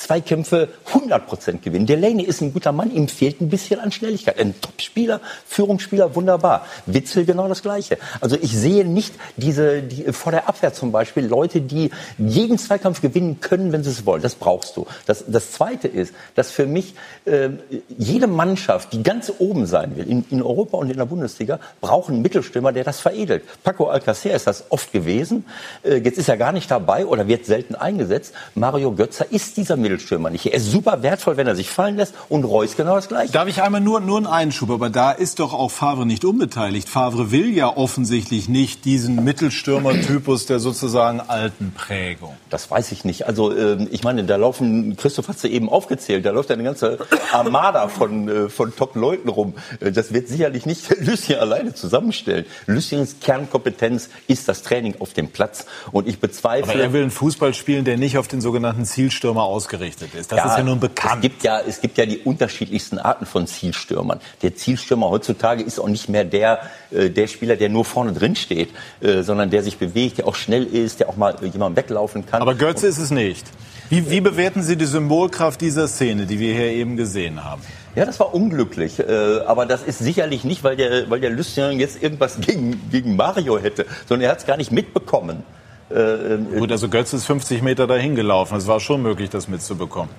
Zweikämpfe 0.00 0.68
100 0.86 1.26
Prozent 1.26 1.62
gewinnen. 1.62 1.84
Delaney 1.84 2.22
ist 2.22 2.40
ein 2.40 2.54
guter 2.54 2.72
Mann, 2.72 2.90
ihm 2.90 3.06
fehlt 3.06 3.40
ein 3.42 3.50
bisschen 3.50 3.80
an 3.80 3.92
Schnelligkeit. 3.92 4.40
Ein 4.40 4.58
Top-Spieler, 4.58 5.20
Führungsspieler, 5.46 6.14
wunderbar. 6.14 6.64
Witzel 6.86 7.26
genau 7.26 7.48
das 7.48 7.60
Gleiche. 7.60 7.98
Also 8.20 8.36
ich 8.40 8.56
sehe 8.56 8.86
nicht 8.86 9.14
diese, 9.36 9.82
die, 9.82 10.10
vor 10.12 10.32
der 10.32 10.48
Abwehr 10.48 10.72
zum 10.72 10.90
Beispiel, 10.90 11.26
Leute, 11.26 11.60
die 11.60 11.90
jeden 12.16 12.56
Zweikampf 12.56 13.02
gewinnen 13.02 13.40
können, 13.40 13.72
wenn 13.72 13.84
sie 13.84 13.90
es 13.90 14.06
wollen. 14.06 14.22
Das 14.22 14.36
brauchst 14.36 14.78
du. 14.78 14.86
Das, 15.04 15.24
das 15.28 15.52
Zweite 15.52 15.86
ist, 15.86 16.14
dass 16.34 16.50
für 16.50 16.66
mich 16.66 16.94
äh, 17.26 17.50
jede 17.98 18.26
Mannschaft, 18.26 18.94
die 18.94 19.02
ganz 19.02 19.30
oben 19.38 19.66
sein 19.66 19.96
will, 19.96 20.08
in, 20.08 20.24
in 20.30 20.42
Europa 20.42 20.78
und 20.78 20.90
in 20.90 20.96
der 20.96 21.04
Bundesliga, 21.04 21.60
braucht 21.82 22.08
einen 22.08 22.22
Mittelstürmer, 22.22 22.72
der 22.72 22.84
das 22.84 23.00
veredelt. 23.00 23.44
Paco 23.62 23.88
Alcacer 23.88 24.32
ist 24.32 24.46
das 24.46 24.64
oft 24.70 24.92
gewesen. 24.92 25.44
Äh, 25.82 25.96
jetzt 25.96 26.16
ist 26.16 26.30
er 26.30 26.38
gar 26.38 26.52
nicht 26.52 26.70
dabei 26.70 27.04
oder 27.04 27.28
wird 27.28 27.44
selten 27.44 27.74
eingesetzt. 27.74 28.32
Mario 28.54 28.92
Götzer 28.92 29.30
ist 29.30 29.58
dieser 29.58 29.76
Mittelstürmer. 29.76 29.89
Mittelstürmer 29.90 30.30
nicht. 30.30 30.46
Er 30.46 30.54
ist 30.54 30.70
super 30.70 31.02
wertvoll, 31.02 31.36
wenn 31.36 31.46
er 31.46 31.56
sich 31.56 31.70
fallen 31.70 31.96
lässt 31.96 32.14
und 32.28 32.44
Reus 32.44 32.76
genau 32.76 32.94
das 32.94 33.08
Gleiche. 33.08 33.32
Darf 33.32 33.48
ich 33.48 33.62
einmal 33.62 33.80
nur, 33.80 34.00
nur 34.00 34.18
einen 34.18 34.26
Einschub, 34.26 34.70
aber 34.70 34.88
da 34.88 35.10
ist 35.10 35.40
doch 35.40 35.52
auch 35.52 35.70
Favre 35.70 36.06
nicht 36.06 36.24
unbeteiligt. 36.24 36.88
Favre 36.88 37.32
will 37.32 37.52
ja 37.52 37.76
offensichtlich 37.76 38.48
nicht 38.48 38.84
diesen 38.84 39.24
Mittelstürmer-Typus 39.24 40.46
der 40.46 40.60
sozusagen 40.60 41.20
alten 41.20 41.72
Prägung. 41.72 42.36
Das 42.50 42.70
weiß 42.70 42.92
ich 42.92 43.04
nicht. 43.04 43.26
Also 43.26 43.52
äh, 43.52 43.86
ich 43.90 44.04
meine, 44.04 44.24
da 44.24 44.36
laufen, 44.36 44.96
Christoph 44.96 45.28
hat 45.28 45.36
es 45.36 45.44
eben 45.44 45.68
aufgezählt, 45.68 46.24
da 46.24 46.30
läuft 46.30 46.50
eine 46.50 46.62
ganze 46.62 46.98
Armada 47.32 47.88
von, 47.88 48.28
äh, 48.28 48.48
von 48.48 48.74
Top-Leuten 48.74 49.28
rum. 49.28 49.54
Äh, 49.80 49.90
das 49.90 50.12
wird 50.12 50.28
sicherlich 50.28 50.66
nicht 50.66 51.00
Lucien 51.00 51.40
alleine 51.40 51.74
zusammenstellen. 51.74 52.46
Luciens 52.66 53.16
Kernkompetenz 53.20 54.08
ist 54.28 54.48
das 54.48 54.62
Training 54.62 54.94
auf 55.00 55.12
dem 55.14 55.28
Platz. 55.28 55.66
Und 55.90 56.06
ich 56.06 56.20
bezweifle... 56.20 56.72
Aber 56.72 56.80
er 56.80 56.92
will 56.92 57.02
einen 57.02 57.10
Fußball 57.10 57.54
spielen, 57.54 57.84
der 57.84 57.96
nicht 57.96 58.18
auf 58.18 58.28
den 58.28 58.40
sogenannten 58.40 58.84
Zielstürmer 58.84 59.42
ausgerichtet 59.42 59.79
ausgerichtet 59.80 60.14
ist. 60.14 60.32
Das 60.32 60.38
ja, 60.38 60.46
ist 60.46 60.58
ja 60.58 60.64
nun 60.64 60.80
bekannt. 60.80 61.16
Es 61.16 61.20
gibt 61.22 61.42
ja, 61.42 61.60
es 61.60 61.80
gibt 61.80 61.98
ja 61.98 62.06
die 62.06 62.18
unterschiedlichsten 62.18 62.98
Arten 62.98 63.26
von 63.26 63.46
Zielstürmern. 63.46 64.20
Der 64.42 64.54
Zielstürmer 64.54 65.08
heutzutage 65.08 65.62
ist 65.62 65.78
auch 65.78 65.88
nicht 65.88 66.08
mehr 66.08 66.24
der, 66.24 66.60
äh, 66.90 67.10
der 67.10 67.26
Spieler, 67.26 67.56
der 67.56 67.68
nur 67.68 67.84
vorne 67.84 68.12
drin 68.12 68.36
steht, 68.36 68.70
äh, 69.00 69.22
sondern 69.22 69.50
der 69.50 69.62
sich 69.62 69.78
bewegt, 69.78 70.18
der 70.18 70.28
auch 70.28 70.34
schnell 70.34 70.64
ist, 70.64 71.00
der 71.00 71.08
auch 71.08 71.16
mal 71.16 71.36
jemandem 71.42 71.76
weglaufen 71.76 72.26
kann. 72.26 72.42
Aber 72.42 72.54
Götze 72.54 72.86
ist 72.86 72.98
es 72.98 73.10
nicht. 73.10 73.46
Wie, 73.88 74.08
wie 74.08 74.20
bewerten 74.20 74.62
Sie 74.62 74.76
die 74.76 74.84
Symbolkraft 74.86 75.60
dieser 75.60 75.88
Szene, 75.88 76.26
die 76.26 76.38
wir 76.38 76.54
hier 76.54 76.70
eben 76.70 76.96
gesehen 76.96 77.42
haben? 77.44 77.62
Ja, 77.96 78.04
das 78.04 78.20
war 78.20 78.32
unglücklich. 78.32 79.00
Äh, 79.00 79.40
aber 79.46 79.66
das 79.66 79.82
ist 79.82 79.98
sicherlich 79.98 80.44
nicht, 80.44 80.62
weil 80.62 80.76
der, 80.76 81.10
weil 81.10 81.20
der 81.20 81.30
Lucien 81.30 81.80
jetzt 81.80 82.00
irgendwas 82.00 82.38
gegen, 82.40 82.88
gegen 82.90 83.16
Mario 83.16 83.58
hätte, 83.58 83.86
sondern 84.08 84.26
er 84.26 84.32
hat 84.32 84.38
es 84.38 84.46
gar 84.46 84.56
nicht 84.56 84.70
mitbekommen. 84.70 85.42
Äh, 85.90 86.38
gut, 86.58 86.70
also 86.70 86.88
Götz 86.88 87.12
ist 87.12 87.24
50 87.26 87.62
Meter 87.62 87.86
dahin 87.86 88.14
gelaufen. 88.14 88.56
Es 88.56 88.66
war 88.66 88.80
schon 88.80 89.02
möglich, 89.02 89.30
das 89.30 89.48
mitzubekommen. 89.48 90.10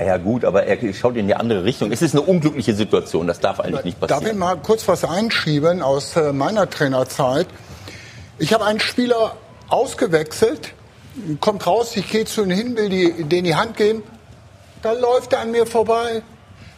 Ja, 0.00 0.16
gut, 0.16 0.44
aber 0.44 0.64
er 0.64 0.94
schaut 0.94 1.16
in 1.16 1.26
die 1.26 1.34
andere 1.34 1.64
Richtung. 1.64 1.92
Es 1.92 2.00
ist 2.00 2.14
eine 2.14 2.22
unglückliche 2.22 2.74
Situation. 2.74 3.26
Das 3.26 3.40
darf 3.40 3.60
eigentlich 3.60 3.84
nicht 3.84 4.00
passieren. 4.00 4.22
Darf 4.22 4.32
ich 4.32 4.38
mal 4.38 4.56
kurz 4.56 4.88
was 4.88 5.04
einschieben 5.04 5.82
aus 5.82 6.16
äh, 6.16 6.32
meiner 6.32 6.68
Trainerzeit? 6.68 7.46
Ich 8.38 8.52
habe 8.54 8.64
einen 8.64 8.80
Spieler 8.80 9.36
ausgewechselt, 9.68 10.72
kommt 11.40 11.66
raus, 11.66 11.96
ich 11.96 12.10
gehe 12.10 12.24
zu 12.24 12.44
ihm 12.44 12.50
hin, 12.50 12.76
will 12.76 12.88
die, 12.88 13.24
den 13.24 13.44
die 13.44 13.54
Hand 13.54 13.76
geben. 13.76 14.02
Da 14.82 14.92
läuft 14.92 15.34
er 15.34 15.40
an 15.40 15.50
mir 15.50 15.66
vorbei. 15.66 16.22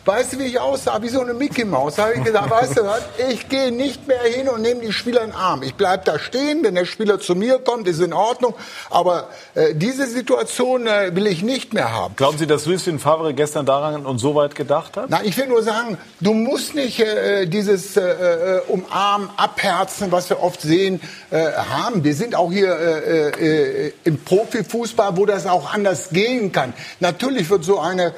Weißt 0.05 0.35
du, 0.35 0.39
wie 0.39 0.45
ich 0.45 0.61
aussah? 0.61 1.01
Wie 1.01 1.09
so 1.09 1.23
eine 1.23 1.33
Mickey 1.33 1.65
Maus. 1.65 1.95
Da 1.95 2.05
habe 2.05 2.15
ich 2.17 2.25
gesagt, 2.25 2.51
weißt 2.51 2.77
du 2.77 2.85
was? 2.85 3.03
Ich 3.31 3.49
gehe 3.49 3.73
nicht 3.73 4.07
mehr 4.07 4.21
hin 4.21 4.49
und 4.51 4.61
nehme 4.61 4.83
die 4.83 4.93
Spieler 4.93 5.23
in 5.23 5.31
den 5.31 5.37
Arm. 5.37 5.63
Ich 5.63 5.77
bleib 5.77 6.05
da 6.05 6.19
stehen. 6.19 6.63
Wenn 6.63 6.75
der 6.75 6.85
Spieler 6.85 7.21
zu 7.21 7.35
mir 7.35 7.59
kommt, 7.59 7.89
ist 7.89 8.01
in 8.01 8.13
Ordnung. 8.13 8.55
Aber 8.91 9.29
äh, 9.55 9.75
diese 9.75 10.07
Situation 10.07 10.87
äh, 10.87 11.17
will 11.17 11.27
ich 11.27 11.43
nicht 11.43 11.73
mehr 11.73 11.91
haben. 11.91 12.17
Glauben 12.17 12.37
Sie, 12.37 12.47
dass 12.47 12.67
Lucien 12.67 12.99
Favre 12.99 13.33
gestern 13.33 13.65
daran 13.65 14.05
und 14.05 14.19
so 14.19 14.35
weit 14.35 14.55
gedacht 14.55 14.99
hat? 14.99 15.07
Na, 15.09 15.25
ich 15.25 15.39
will 15.39 15.47
nur 15.47 15.63
sagen, 15.63 15.97
du 16.21 16.35
musst 16.35 16.75
nicht 16.75 17.01
äh, 17.01 17.47
dieses 17.47 17.97
äh, 17.97 18.03
äh, 18.03 18.61
Umarmen, 18.69 19.31
Abherzen, 19.39 20.13
was 20.13 20.29
wir 20.29 20.43
oft 20.43 20.61
sehen, 20.61 21.01
äh, 21.31 21.53
haben. 21.53 22.05
Wir 22.05 22.15
sind 22.15 22.35
auch 22.35 22.53
hier 22.53 22.77
äh, 22.79 23.87
äh, 23.87 23.93
im 24.05 24.23
Profifußball, 24.23 25.17
wo 25.17 25.25
das 25.25 25.47
auch 25.47 25.73
anders 25.73 26.11
gehen 26.11 26.53
kann. 26.53 26.75
Natürlich 27.01 27.49
wird 27.49 27.65
so 27.65 27.81
eine 27.81 28.13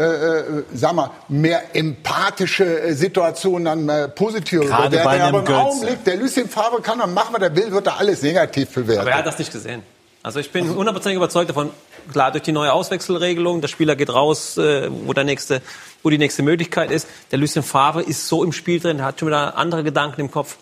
äh, 0.00 0.38
äh, 0.38 0.64
sag 0.72 0.94
mal, 0.94 1.10
mehr 1.28 1.76
empathische 1.76 2.64
äh, 2.64 2.94
Situation 2.94 3.64
dann 3.66 3.88
äh, 3.88 4.08
positiv 4.08 4.62
Gerade 4.62 4.90
bewerten. 4.90 5.04
bei 5.04 5.10
einem 5.10 5.22
Aber 5.34 5.38
im 5.40 5.44
Götze. 5.44 5.60
Augenblick, 5.60 6.04
der 6.04 6.16
Lucien 6.16 6.48
Favre 6.48 6.80
kann 6.80 6.98
dann 6.98 7.12
machen, 7.12 7.34
was 7.34 7.42
er 7.42 7.54
will, 7.54 7.70
wird 7.70 7.86
er 7.86 7.98
alles 7.98 8.22
negativ 8.22 8.70
bewerten. 8.70 9.00
Aber 9.02 9.10
er 9.10 9.18
hat 9.18 9.26
das 9.26 9.38
nicht 9.38 9.52
gesehen. 9.52 9.82
Also 10.22 10.38
ich 10.40 10.50
bin 10.52 10.68
hundertprozentig 10.74 11.16
überzeugt 11.16 11.50
davon, 11.50 11.70
klar, 12.12 12.30
durch 12.30 12.42
die 12.42 12.52
neue 12.52 12.72
Auswechselregelung, 12.72 13.60
der 13.60 13.68
Spieler 13.68 13.96
geht 13.96 14.10
raus, 14.12 14.58
äh, 14.58 14.88
wo, 14.90 15.12
der 15.12 15.24
nächste, 15.24 15.62
wo 16.02 16.10
die 16.10 16.18
nächste 16.18 16.42
Möglichkeit 16.42 16.90
ist. 16.90 17.06
Der 17.30 17.38
Lucien 17.38 17.62
Favre 17.62 18.02
ist 18.02 18.26
so 18.26 18.42
im 18.44 18.52
Spiel 18.52 18.80
drin, 18.80 18.98
der 18.98 19.06
hat 19.06 19.20
schon 19.20 19.28
wieder 19.28 19.56
andere 19.56 19.82
Gedanken 19.82 20.20
im 20.22 20.30
Kopf. 20.30 20.56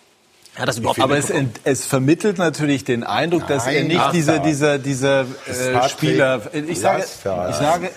Hat 0.59 0.69
das 0.69 0.79
überhaupt 0.79 1.01
Aber 1.01 1.15
nicht 1.17 1.25
es, 1.25 1.31
ent, 1.31 1.61
es 1.65 1.85
vermittelt 1.87 2.39
natürlich 2.39 2.85
den 2.85 3.05
Eindruck, 3.05 3.47
dass 3.47 3.67
er 3.67 3.75
Nein, 3.75 3.87
nicht 3.89 3.97
lass 3.97 4.13
diese, 4.13 4.33
das. 4.35 4.43
diese, 4.43 4.79
diese 4.79 5.27
Das 5.47 5.59
äh, 5.61 5.89
Spieler. 5.89 6.41
sie- 6.53 6.59
Ich 6.61 6.81
sage, 6.81 7.05
ich 7.05 7.57
sage, 7.57 7.87
äh, 7.87 7.91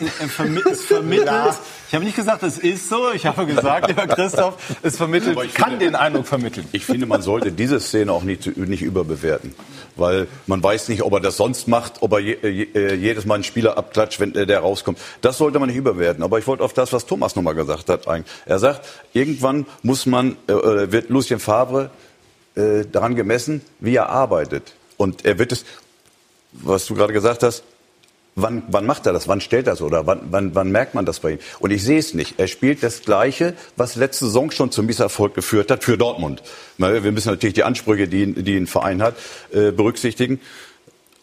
es 0.72 0.84
vermittelt. 0.86 1.28
Ich 1.92 1.96
habe 1.96 2.06
nicht 2.06 2.16
gesagt, 2.16 2.42
es 2.44 2.58
ist 2.58 2.88
so. 2.88 3.12
Ich 3.14 3.26
habe 3.26 3.46
gesagt, 3.46 3.90
lieber 3.90 4.08
Christoph, 4.08 4.54
es 4.82 4.96
vermittelt, 4.96 5.38
ich 5.44 5.54
kann 5.54 5.72
finde- 5.72 5.84
den 5.88 5.96
Eindruck 5.96 6.26
vermitteln. 6.26 6.66
Ich 6.72 6.86
finde, 6.86 7.06
man 7.06 7.22
sollte 7.22 7.52
diese 7.52 7.82
Szene 7.82 8.14
auch 8.14 8.24
nicht, 8.24 8.56
nicht 8.56 8.82
überbewerten. 8.82 9.54
Weil 9.98 10.28
man 10.48 10.64
weiß 10.64 10.88
nicht, 10.88 11.02
ob 11.02 11.12
er 11.12 11.20
das 11.20 11.36
sonst 11.36 11.68
macht, 11.68 11.96
ob 12.02 12.14
er 12.14 12.20
je, 12.20 12.32
äh, 12.74 12.96
jedes 12.96 13.26
Mal 13.26 13.36
einen 13.36 13.44
Spieler 13.44 13.78
abklatscht, 13.78 14.22
wenn 14.22 14.34
äh, 14.36 14.46
der 14.46 14.60
rauskommt. 14.62 15.00
Das 15.20 15.38
sollte 15.38 15.60
man 15.60 15.68
nicht 15.68 15.76
überwerten. 15.78 16.24
Aber 16.24 16.40
ich 16.40 16.48
wollte 16.48 16.64
auf 16.64 16.72
das, 16.72 16.94
was 16.94 17.06
Thomas 17.08 17.36
nochmal 17.36 17.56
gesagt 17.56 17.90
hat, 17.90 18.08
ein. 18.08 18.24
Er 18.46 18.60
sagt, 18.60 18.88
irgendwann 19.12 19.66
muss 19.84 20.06
man, 20.06 20.38
äh, 20.48 20.54
äh, 20.54 20.92
wird 20.94 21.10
Lucien 21.10 21.42
Favre 21.42 21.90
äh, 22.56 22.86
daran 22.92 23.16
gemessen, 23.16 23.62
wie 23.80 23.96
er 23.96 24.10
arbeitet. 24.10 24.74
Und 24.98 25.26
er 25.26 25.40
wird 25.40 25.52
es, 25.52 25.66
was 26.52 26.86
du 26.86 26.96
gerade 26.96 27.14
gesagt 27.14 27.44
hast, 27.44 27.64
Wann, 28.36 28.64
wann 28.70 28.86
macht 28.86 29.06
er 29.06 29.14
das? 29.14 29.28
Wann 29.28 29.42
stellt 29.42 29.68
er 29.68 29.74
das? 29.74 29.82
Oder 29.82 30.08
wann, 30.08 30.22
wann, 30.32 30.56
wann 30.56 30.72
merkt 30.72 30.96
man 30.96 31.06
das 31.06 31.20
bei 31.20 31.32
ihm? 31.32 31.40
Und 31.60 31.72
ich 31.72 31.84
sehe 31.84 32.00
es 32.00 32.14
nicht. 32.14 32.40
Er 32.40 32.48
spielt 32.48 32.82
das 32.82 33.02
Gleiche, 33.02 33.56
was 33.76 33.98
letzte 33.98 34.26
Saison 34.26 34.52
schon 34.52 34.72
zum 34.72 34.86
Misserfolg 34.86 35.34
geführt 35.34 35.70
hat 35.70 35.84
für 35.84 35.98
Dortmund. 35.98 36.42
Wir 36.78 37.12
müssen 37.12 37.30
natürlich 37.30 37.56
die 37.56 37.66
Ansprüche, 37.66 38.08
die, 38.08 38.32
die 38.32 38.56
ein 38.56 38.68
Verein 38.68 39.02
hat, 39.02 39.16
äh, 39.52 39.72
berücksichtigen. 39.72 40.40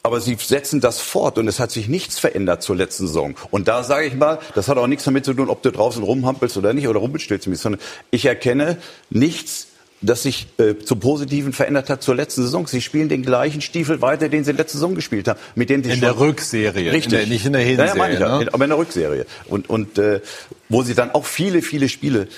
Aber 0.03 0.21
sie 0.21 0.37
setzen 0.39 0.81
das 0.81 1.01
fort 1.01 1.39
und 1.39 1.49
es 1.49 1.61
hat 1.61 1.71
sich 1.71 1.89
nichts 1.89 2.19
verändert 2.19 2.63
zur 2.63 2.77
letzten 2.77 3.07
Saison. 3.07 3.37
Und 3.51 3.69
da 3.69 3.83
sage 3.83 4.07
ich 4.07 4.15
mal, 4.15 4.39
das 4.55 4.69
hat 4.69 4.77
auch 4.77 4.87
nichts 4.87 5.05
damit 5.05 5.25
zu 5.25 5.33
tun, 5.33 5.49
ob 5.49 5.63
du 5.63 5.73
draußen 5.73 6.03
rumhampelst 6.03 6.57
oder 6.59 6.75
nicht 6.75 6.89
oder 6.89 7.01
rumpelst, 7.01 7.31
sondern 7.55 7.81
ich 8.11 8.27
erkenne 8.27 8.77
nichts, 9.11 9.69
das 10.01 10.23
sich 10.23 10.47
äh, 10.59 10.77
zum 10.85 11.01
Positiven 11.01 11.53
verändert 11.53 11.91
hat 11.91 12.03
zur 12.03 12.15
letzten 12.15 12.43
Saison. 12.43 12.67
Sie 12.67 12.81
spielen 12.81 13.09
den 13.09 13.23
gleichen 13.23 13.61
Stiefel 13.61 14.01
weiter, 14.01 14.29
den 14.29 14.45
sie 14.45 14.53
letzte 14.53 14.79
Saison 14.79 14.95
gespielt 14.95 15.27
haben, 15.29 15.39
mit 15.57 15.71
dem 15.71 15.83
sie 15.83 15.91
In 15.91 16.01
der 16.01 16.19
Rückserie, 16.21 16.93
richtig, 16.93 17.13
in 17.13 17.19
der- 17.19 17.27
nicht 17.27 17.45
in 17.47 17.53
der 17.53 17.63
Ja, 17.63 17.85
ja, 17.87 17.95
meine 17.97 18.13
ich 18.15 18.19
Hinserie, 18.21 18.39
ja, 18.39 18.45
ne? 18.45 18.55
aber 18.55 18.65
in 18.65 18.71
der 18.71 18.79
Rückserie 18.79 19.27
und 19.47 19.69
und 19.69 19.99
äh, 19.99 20.21
wo 20.69 20.83
sie 20.83 20.95
dann 20.95 21.11
auch 21.11 21.25
viele 21.27 21.63
viele 21.63 21.89
Spiele 21.89 22.29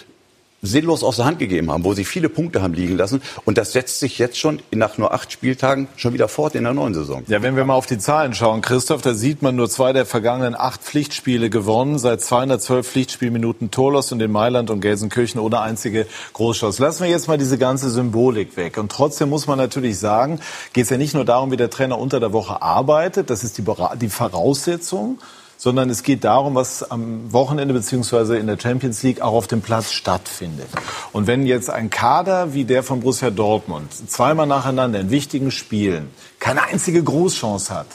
sinnlos 0.62 1.02
aus 1.02 1.16
der 1.16 1.24
Hand 1.24 1.38
gegeben 1.38 1.70
haben, 1.70 1.84
wo 1.84 1.94
sie 1.94 2.04
viele 2.04 2.28
Punkte 2.28 2.62
haben 2.62 2.74
liegen 2.74 2.96
lassen. 2.96 3.22
Und 3.44 3.58
das 3.58 3.72
setzt 3.72 3.98
sich 4.00 4.18
jetzt 4.18 4.38
schon 4.38 4.60
nach 4.70 4.98
nur 4.98 5.12
acht 5.14 5.32
Spieltagen 5.32 5.88
schon 5.96 6.12
wieder 6.12 6.28
fort 6.28 6.54
in 6.54 6.64
der 6.64 6.74
neuen 6.74 6.94
Saison. 6.94 7.22
Ja, 7.28 7.42
wenn 7.42 7.56
wir 7.56 7.64
mal 7.64 7.74
auf 7.74 7.86
die 7.86 7.98
Zahlen 7.98 8.34
schauen, 8.34 8.60
Christoph, 8.60 9.02
da 9.02 9.14
sieht 9.14 9.42
man 9.42 9.56
nur 9.56 9.70
zwei 9.70 9.92
der 9.92 10.06
vergangenen 10.06 10.54
acht 10.54 10.82
Pflichtspiele 10.82 11.50
gewonnen, 11.50 11.98
seit 11.98 12.20
212 12.20 12.86
Pflichtspielminuten 12.86 13.70
torlos 13.70 14.12
und 14.12 14.20
in 14.20 14.30
Mailand 14.30 14.70
und 14.70 14.80
Gelsenkirchen 14.80 15.40
ohne 15.40 15.60
einzige 15.60 16.06
Großchance. 16.34 16.82
Lassen 16.82 17.04
wir 17.04 17.10
jetzt 17.10 17.28
mal 17.28 17.38
diese 17.38 17.58
ganze 17.58 17.90
Symbolik 17.90 18.56
weg. 18.56 18.76
Und 18.78 18.92
trotzdem 18.92 19.30
muss 19.30 19.46
man 19.46 19.58
natürlich 19.58 19.98
sagen, 19.98 20.40
geht 20.72 20.84
es 20.84 20.90
ja 20.90 20.96
nicht 20.96 21.14
nur 21.14 21.24
darum, 21.24 21.50
wie 21.50 21.56
der 21.56 21.70
Trainer 21.70 21.98
unter 21.98 22.20
der 22.20 22.32
Woche 22.32 22.60
arbeitet, 22.60 23.30
das 23.30 23.44
ist 23.44 23.58
die, 23.58 23.64
die 24.00 24.08
Voraussetzung, 24.08 25.18
sondern 25.60 25.90
es 25.90 26.02
geht 26.02 26.24
darum, 26.24 26.54
was 26.54 26.90
am 26.90 27.30
Wochenende 27.34 27.74
beziehungsweise 27.74 28.38
in 28.38 28.46
der 28.46 28.58
Champions 28.58 29.02
League 29.02 29.20
auch 29.20 29.34
auf 29.34 29.46
dem 29.46 29.60
Platz 29.60 29.92
stattfindet. 29.92 30.68
Und 31.12 31.26
wenn 31.26 31.44
jetzt 31.44 31.68
ein 31.68 31.90
Kader 31.90 32.54
wie 32.54 32.64
der 32.64 32.82
von 32.82 33.00
Borussia 33.00 33.28
Dortmund 33.28 33.92
zweimal 34.10 34.46
nacheinander 34.46 34.98
in 34.98 35.10
wichtigen 35.10 35.50
Spielen 35.50 36.08
keine 36.38 36.62
einzige 36.62 37.02
Großchance 37.02 37.74
hat, 37.74 37.88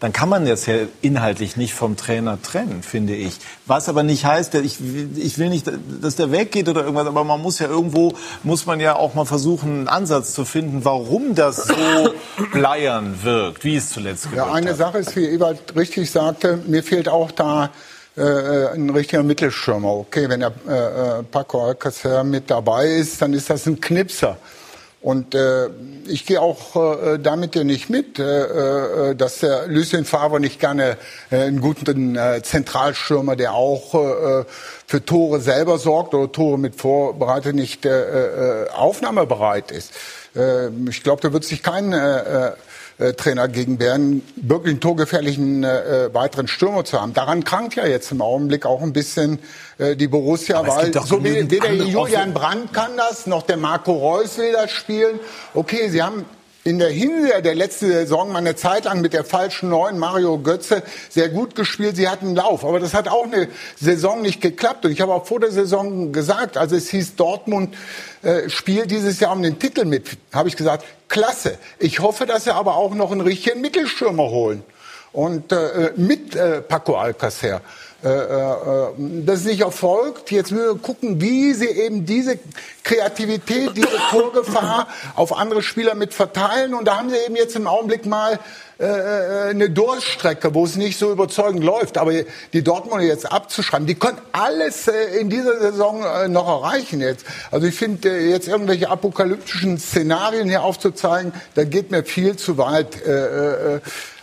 dann 0.00 0.12
kann 0.14 0.28
man 0.30 0.46
das 0.46 0.64
ja 0.66 0.74
inhaltlich 1.02 1.56
nicht 1.58 1.74
vom 1.74 1.96
Trainer 1.96 2.40
trennen, 2.40 2.82
finde 2.82 3.14
ich. 3.14 3.34
Was 3.66 3.88
aber 3.90 4.02
nicht 4.02 4.24
heißt, 4.24 4.54
ich, 4.56 4.80
will- 4.80 5.10
ich 5.16 5.38
will 5.38 5.50
nicht, 5.50 5.70
dass 6.00 6.16
der 6.16 6.32
weggeht 6.32 6.68
oder 6.70 6.80
irgendwas, 6.82 7.06
aber 7.06 7.22
man 7.22 7.40
muss 7.40 7.58
ja 7.58 7.68
irgendwo, 7.68 8.14
muss 8.42 8.64
man 8.66 8.80
ja 8.80 8.96
auch 8.96 9.14
mal 9.14 9.26
versuchen, 9.26 9.70
einen 9.80 9.88
Ansatz 9.88 10.32
zu 10.32 10.44
finden, 10.46 10.84
warum 10.86 11.34
das 11.34 11.66
so 11.66 11.74
bleiern 12.52 13.18
wirkt, 13.22 13.62
wie 13.64 13.76
es 13.76 13.90
zuletzt 13.90 14.30
gewirkt 14.30 14.46
Ja, 14.48 14.52
eine 14.54 14.70
hat. 14.70 14.76
Sache 14.78 14.98
ist, 14.98 15.14
wie 15.16 15.26
Ewald 15.26 15.76
richtig 15.76 16.10
sagte, 16.10 16.58
mir 16.66 16.82
fehlt 16.82 17.08
auch 17.08 17.30
da 17.30 17.70
äh, 18.16 18.68
ein 18.74 18.90
richtiger 18.90 19.22
Mittelstürmer. 19.22 19.88
Okay, 19.92 20.28
wenn 20.28 20.40
der 20.40 20.52
äh, 20.66 21.18
äh, 21.20 21.22
Paco 21.22 21.68
Alcacer 21.68 22.24
mit 22.24 22.50
dabei 22.50 22.86
ist, 22.88 23.20
dann 23.22 23.32
ist 23.34 23.48
das 23.50 23.66
ein 23.66 23.80
Knipser. 23.80 24.36
Und 25.02 25.34
äh, 25.34 25.68
ich 26.08 26.26
gehe 26.26 26.42
auch 26.42 26.76
äh, 26.76 27.18
damit 27.18 27.54
ja 27.54 27.64
nicht 27.64 27.88
mit, 27.88 28.18
äh, 28.18 29.10
äh, 29.10 29.14
dass 29.14 29.38
der 29.38 29.66
Lucien 29.66 30.04
Favre 30.04 30.40
nicht 30.40 30.60
gerne 30.60 30.98
äh, 31.30 31.36
einen 31.36 31.62
guten 31.62 32.16
äh, 32.16 32.42
Zentralstürmer, 32.42 33.34
der 33.34 33.54
auch 33.54 33.94
äh, 33.94 34.44
für 34.86 35.04
Tore 35.04 35.40
selber 35.40 35.78
sorgt 35.78 36.12
oder 36.12 36.30
Tore 36.30 36.58
mit 36.58 36.74
vorbereitet, 36.74 37.54
nicht 37.54 37.86
äh, 37.86 38.64
äh, 38.64 38.68
aufnahmebereit 38.70 39.70
ist. 39.70 39.92
Äh, 40.36 40.68
ich 40.90 41.02
glaube, 41.02 41.22
da 41.22 41.32
wird 41.32 41.44
sich 41.44 41.62
kein 41.62 41.94
äh, 41.94 42.52
äh, 43.00 43.14
Trainer 43.14 43.48
gegen 43.48 43.80
wehren, 43.80 44.22
wirklich 44.36 44.72
einen 44.72 44.80
torgefährlichen 44.80 45.64
äh, 45.64 46.06
äh, 46.06 46.14
weiteren 46.14 46.48
Stürmer 46.48 46.84
zu 46.84 47.00
haben. 47.00 47.14
Daran 47.14 47.44
krankt 47.44 47.74
ja 47.74 47.86
jetzt 47.86 48.12
im 48.12 48.20
Augenblick 48.20 48.66
auch 48.66 48.82
ein 48.82 48.92
bisschen 48.92 49.38
äh, 49.78 49.96
die 49.96 50.06
Borussia, 50.06 50.58
Aber 50.58 50.76
weil 50.76 50.92
so 50.92 51.24
weder 51.24 51.72
Julian 51.72 52.34
Brandt 52.34 52.72
kann 52.72 52.96
das, 52.96 53.26
noch 53.26 53.42
der 53.42 53.56
Marco 53.56 53.92
Reus 53.92 54.36
will 54.38 54.52
das 54.52 54.70
spielen. 54.70 55.18
Okay, 55.54 55.88
sie 55.88 56.02
haben 56.02 56.26
in 56.62 56.78
der 56.78 56.90
Hinserie 56.90 57.40
der 57.40 57.54
letzten 57.54 57.88
Saison 57.88 58.32
mal 58.32 58.38
eine 58.38 58.54
Zeit 58.54 58.84
lang 58.84 59.00
mit 59.00 59.14
der 59.14 59.24
falschen 59.24 59.70
Neun 59.70 59.98
Mario 59.98 60.38
Götze 60.38 60.82
sehr 61.08 61.30
gut 61.30 61.54
gespielt. 61.54 61.96
Sie 61.96 62.08
hatten 62.08 62.34
Lauf, 62.34 62.64
aber 62.64 62.80
das 62.80 62.92
hat 62.92 63.08
auch 63.08 63.24
eine 63.24 63.48
Saison 63.80 64.20
nicht 64.20 64.42
geklappt. 64.42 64.84
Und 64.84 64.92
ich 64.92 65.00
habe 65.00 65.14
auch 65.14 65.26
vor 65.26 65.40
der 65.40 65.52
Saison 65.52 66.12
gesagt, 66.12 66.58
also 66.58 66.76
es 66.76 66.90
hieß 66.90 67.16
Dortmund 67.16 67.74
äh, 68.22 68.50
spielt 68.50 68.90
dieses 68.90 69.20
Jahr 69.20 69.32
um 69.32 69.42
den 69.42 69.58
Titel 69.58 69.86
mit, 69.86 70.18
habe 70.32 70.48
ich 70.48 70.56
gesagt, 70.56 70.84
klasse. 71.08 71.56
Ich 71.78 72.00
hoffe, 72.00 72.26
dass 72.26 72.44
sie 72.44 72.54
aber 72.54 72.76
auch 72.76 72.94
noch 72.94 73.10
einen 73.10 73.22
richtigen 73.22 73.62
Mittelstürmer 73.62 74.24
holen 74.24 74.62
und 75.12 75.52
äh, 75.52 75.92
mit 75.96 76.36
äh, 76.36 76.60
Paco 76.60 76.96
Alcacer. 76.96 77.62
Äh, 78.02 78.08
äh, 78.08 78.92
das 79.24 79.40
ist 79.40 79.46
nicht 79.46 79.60
erfolgt. 79.60 80.30
Jetzt 80.30 80.52
müssen 80.52 80.74
wir 80.74 80.78
gucken, 80.80 81.20
wie 81.20 81.52
sie 81.52 81.68
eben 81.68 82.06
diese 82.06 82.38
Kreativität, 82.82 83.76
diese 83.76 83.98
Torgefahr 84.10 84.88
auf 85.16 85.36
andere 85.36 85.62
Spieler 85.62 85.94
mit 85.94 86.14
verteilen. 86.14 86.72
Und 86.74 86.86
da 86.86 86.98
haben 86.98 87.10
sie 87.10 87.16
eben 87.26 87.36
jetzt 87.36 87.56
im 87.56 87.66
Augenblick 87.66 88.06
mal 88.06 88.38
äh, 88.80 88.86
äh, 88.86 89.50
eine 89.50 89.68
Durchstrecke, 89.68 90.54
wo 90.54 90.64
es 90.64 90.76
nicht 90.76 90.98
so 90.98 91.12
überzeugend 91.12 91.62
läuft. 91.62 91.98
Aber 91.98 92.12
die 92.54 92.64
Dortmunder 92.64 93.04
jetzt 93.04 93.30
abzuschreiben, 93.30 93.86
die 93.86 93.94
können 93.94 94.16
alles 94.32 94.88
äh, 94.88 95.18
in 95.20 95.28
dieser 95.28 95.60
Saison 95.60 96.02
äh, 96.02 96.28
noch 96.28 96.48
erreichen 96.48 97.02
jetzt. 97.02 97.26
Also 97.50 97.66
ich 97.66 97.74
finde 97.74 98.08
äh, 98.08 98.30
jetzt 98.30 98.48
irgendwelche 98.48 98.88
apokalyptischen 98.88 99.78
Szenarien 99.78 100.48
hier 100.48 100.62
aufzuzeigen, 100.62 101.34
da 101.54 101.64
geht 101.64 101.90
mir 101.90 102.04
viel 102.04 102.36
zu 102.36 102.56
weit. 102.56 102.96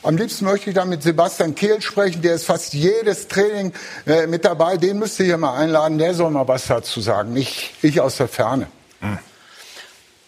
Am 0.03 0.15
liebsten 0.15 0.45
möchte 0.45 0.69
ich 0.69 0.75
da 0.75 0.85
mit 0.85 1.01
Sebastian 1.03 1.55
Kehl 1.55 1.81
sprechen, 1.81 2.21
der 2.21 2.35
ist 2.35 2.45
fast 2.45 2.73
jedes 2.73 3.27
Training 3.27 3.73
äh, 4.05 4.27
mit 4.27 4.45
dabei. 4.45 4.77
Den 4.77 4.99
müsst 4.99 5.19
ihr 5.19 5.25
hier 5.25 5.37
mal 5.37 5.57
einladen, 5.57 5.97
der 5.97 6.13
soll 6.13 6.29
mal 6.29 6.47
was 6.47 6.67
dazu 6.67 7.01
sagen, 7.01 7.33
nicht 7.33 7.73
ich 7.81 7.99
aus 7.99 8.17
der 8.17 8.27
Ferne. 8.27 8.67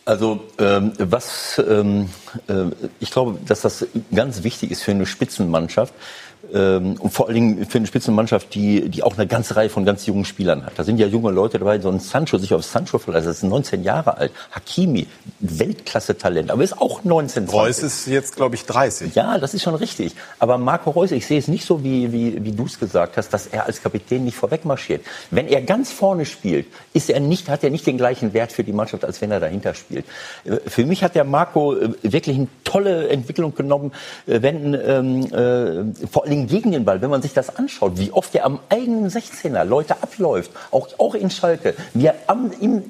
Also 0.05 0.41
ähm, 0.57 0.93
was 0.97 1.61
ähm, 1.67 2.09
äh, 2.47 2.65
ich 2.99 3.11
glaube, 3.11 3.37
dass 3.45 3.61
das 3.61 3.85
ganz 4.13 4.41
wichtig 4.41 4.71
ist 4.71 4.81
für 4.81 4.91
eine 4.91 5.05
Spitzenmannschaft, 5.05 5.93
Ähm, 6.53 6.95
und 6.99 7.11
vor 7.11 7.27
allen 7.27 7.35
Dingen 7.35 7.65
für 7.65 7.77
eine 7.77 7.87
Spitzenmannschaft, 7.87 8.53
die, 8.53 8.89
die 8.89 9.03
auch 9.03 9.17
eine 9.17 9.27
ganze 9.27 9.55
Reihe 9.55 9.69
von 9.69 9.85
ganz 9.85 10.05
jungen 10.05 10.25
Spielern 10.25 10.65
hat. 10.65 10.73
Da 10.77 10.83
sind 10.83 10.99
ja 10.99 11.07
junge 11.07 11.31
Leute 11.31 11.59
dabei, 11.59 11.79
so 11.79 11.89
ein 11.89 11.99
Sancho, 11.99 12.37
sich 12.37 12.53
auf 12.53 12.63
Sancho 12.63 12.97
verlassen, 12.97 13.27
das 13.27 13.37
ist 13.37 13.43
19 13.43 13.83
Jahre 13.83 14.17
alt. 14.17 14.31
Hakimi, 14.51 15.07
Weltklasse-Talent, 15.39 16.51
aber 16.51 16.63
ist 16.63 16.79
auch 16.79 17.03
19, 17.03 17.47
20. 17.47 17.53
Reus 17.53 17.79
ist 17.83 18.07
jetzt, 18.07 18.35
glaube 18.35 18.55
ich, 18.55 18.65
30. 18.65 19.15
Ja, 19.15 19.37
das 19.37 19.53
ist 19.53 19.63
schon 19.63 19.75
richtig. 19.75 20.15
Aber 20.39 20.57
Marco 20.57 20.91
Reus, 20.91 21.11
ich 21.11 21.25
sehe 21.25 21.39
es 21.39 21.47
nicht 21.47 21.65
so, 21.65 21.83
wie, 21.83 22.11
wie, 22.11 22.43
wie 22.43 22.51
du 22.51 22.65
es 22.65 22.79
gesagt 22.79 23.17
hast, 23.17 23.29
dass 23.33 23.47
er 23.47 23.65
als 23.65 23.81
Kapitän 23.81 24.25
nicht 24.25 24.37
vorwegmarschiert. 24.37 25.05
Wenn 25.31 25.47
er 25.47 25.61
ganz 25.61 25.91
vorne 25.91 26.25
spielt, 26.25 26.67
ist 26.93 27.09
er 27.09 27.19
nicht, 27.19 27.49
hat 27.49 27.63
er 27.63 27.69
nicht 27.69 27.85
den 27.85 27.97
gleichen 27.97 28.33
Wert 28.33 28.51
für 28.51 28.63
die 28.63 28.73
Mannschaft, 28.73 29.05
als 29.05 29.21
wenn 29.21 29.31
er 29.31 29.39
dahinter 29.39 29.73
spielt. 29.73 30.05
Äh, 30.45 30.57
Für 30.67 30.85
mich 30.85 31.03
hat 31.03 31.15
der 31.15 31.23
Marco 31.23 31.75
äh, 31.75 31.89
wirklich 32.01 32.37
eine 32.37 32.47
tolle 32.63 33.09
Entwicklung 33.09 33.53
genommen, 33.55 33.91
äh, 34.27 34.41
wenn 34.41 34.73
ähm, 34.73 35.25
äh, 35.33 36.07
vor 36.07 36.23
allen 36.23 36.31
Dingen 36.31 36.38
gegen 36.47 36.71
den 36.71 36.85
Ball, 36.85 37.01
wenn 37.01 37.09
man 37.09 37.21
sich 37.21 37.33
das 37.33 37.55
anschaut, 37.55 37.97
wie 37.97 38.11
oft 38.11 38.33
er 38.35 38.45
am 38.45 38.59
eigenen 38.69 39.09
16er 39.09 39.63
Leute 39.63 40.01
abläuft, 40.01 40.51
auch, 40.71 40.87
auch 40.97 41.15
in 41.15 41.29
Schalke, 41.29 41.75
wie 41.93 42.05
er 42.05 42.15
am, 42.27 42.51
im, 42.59 42.83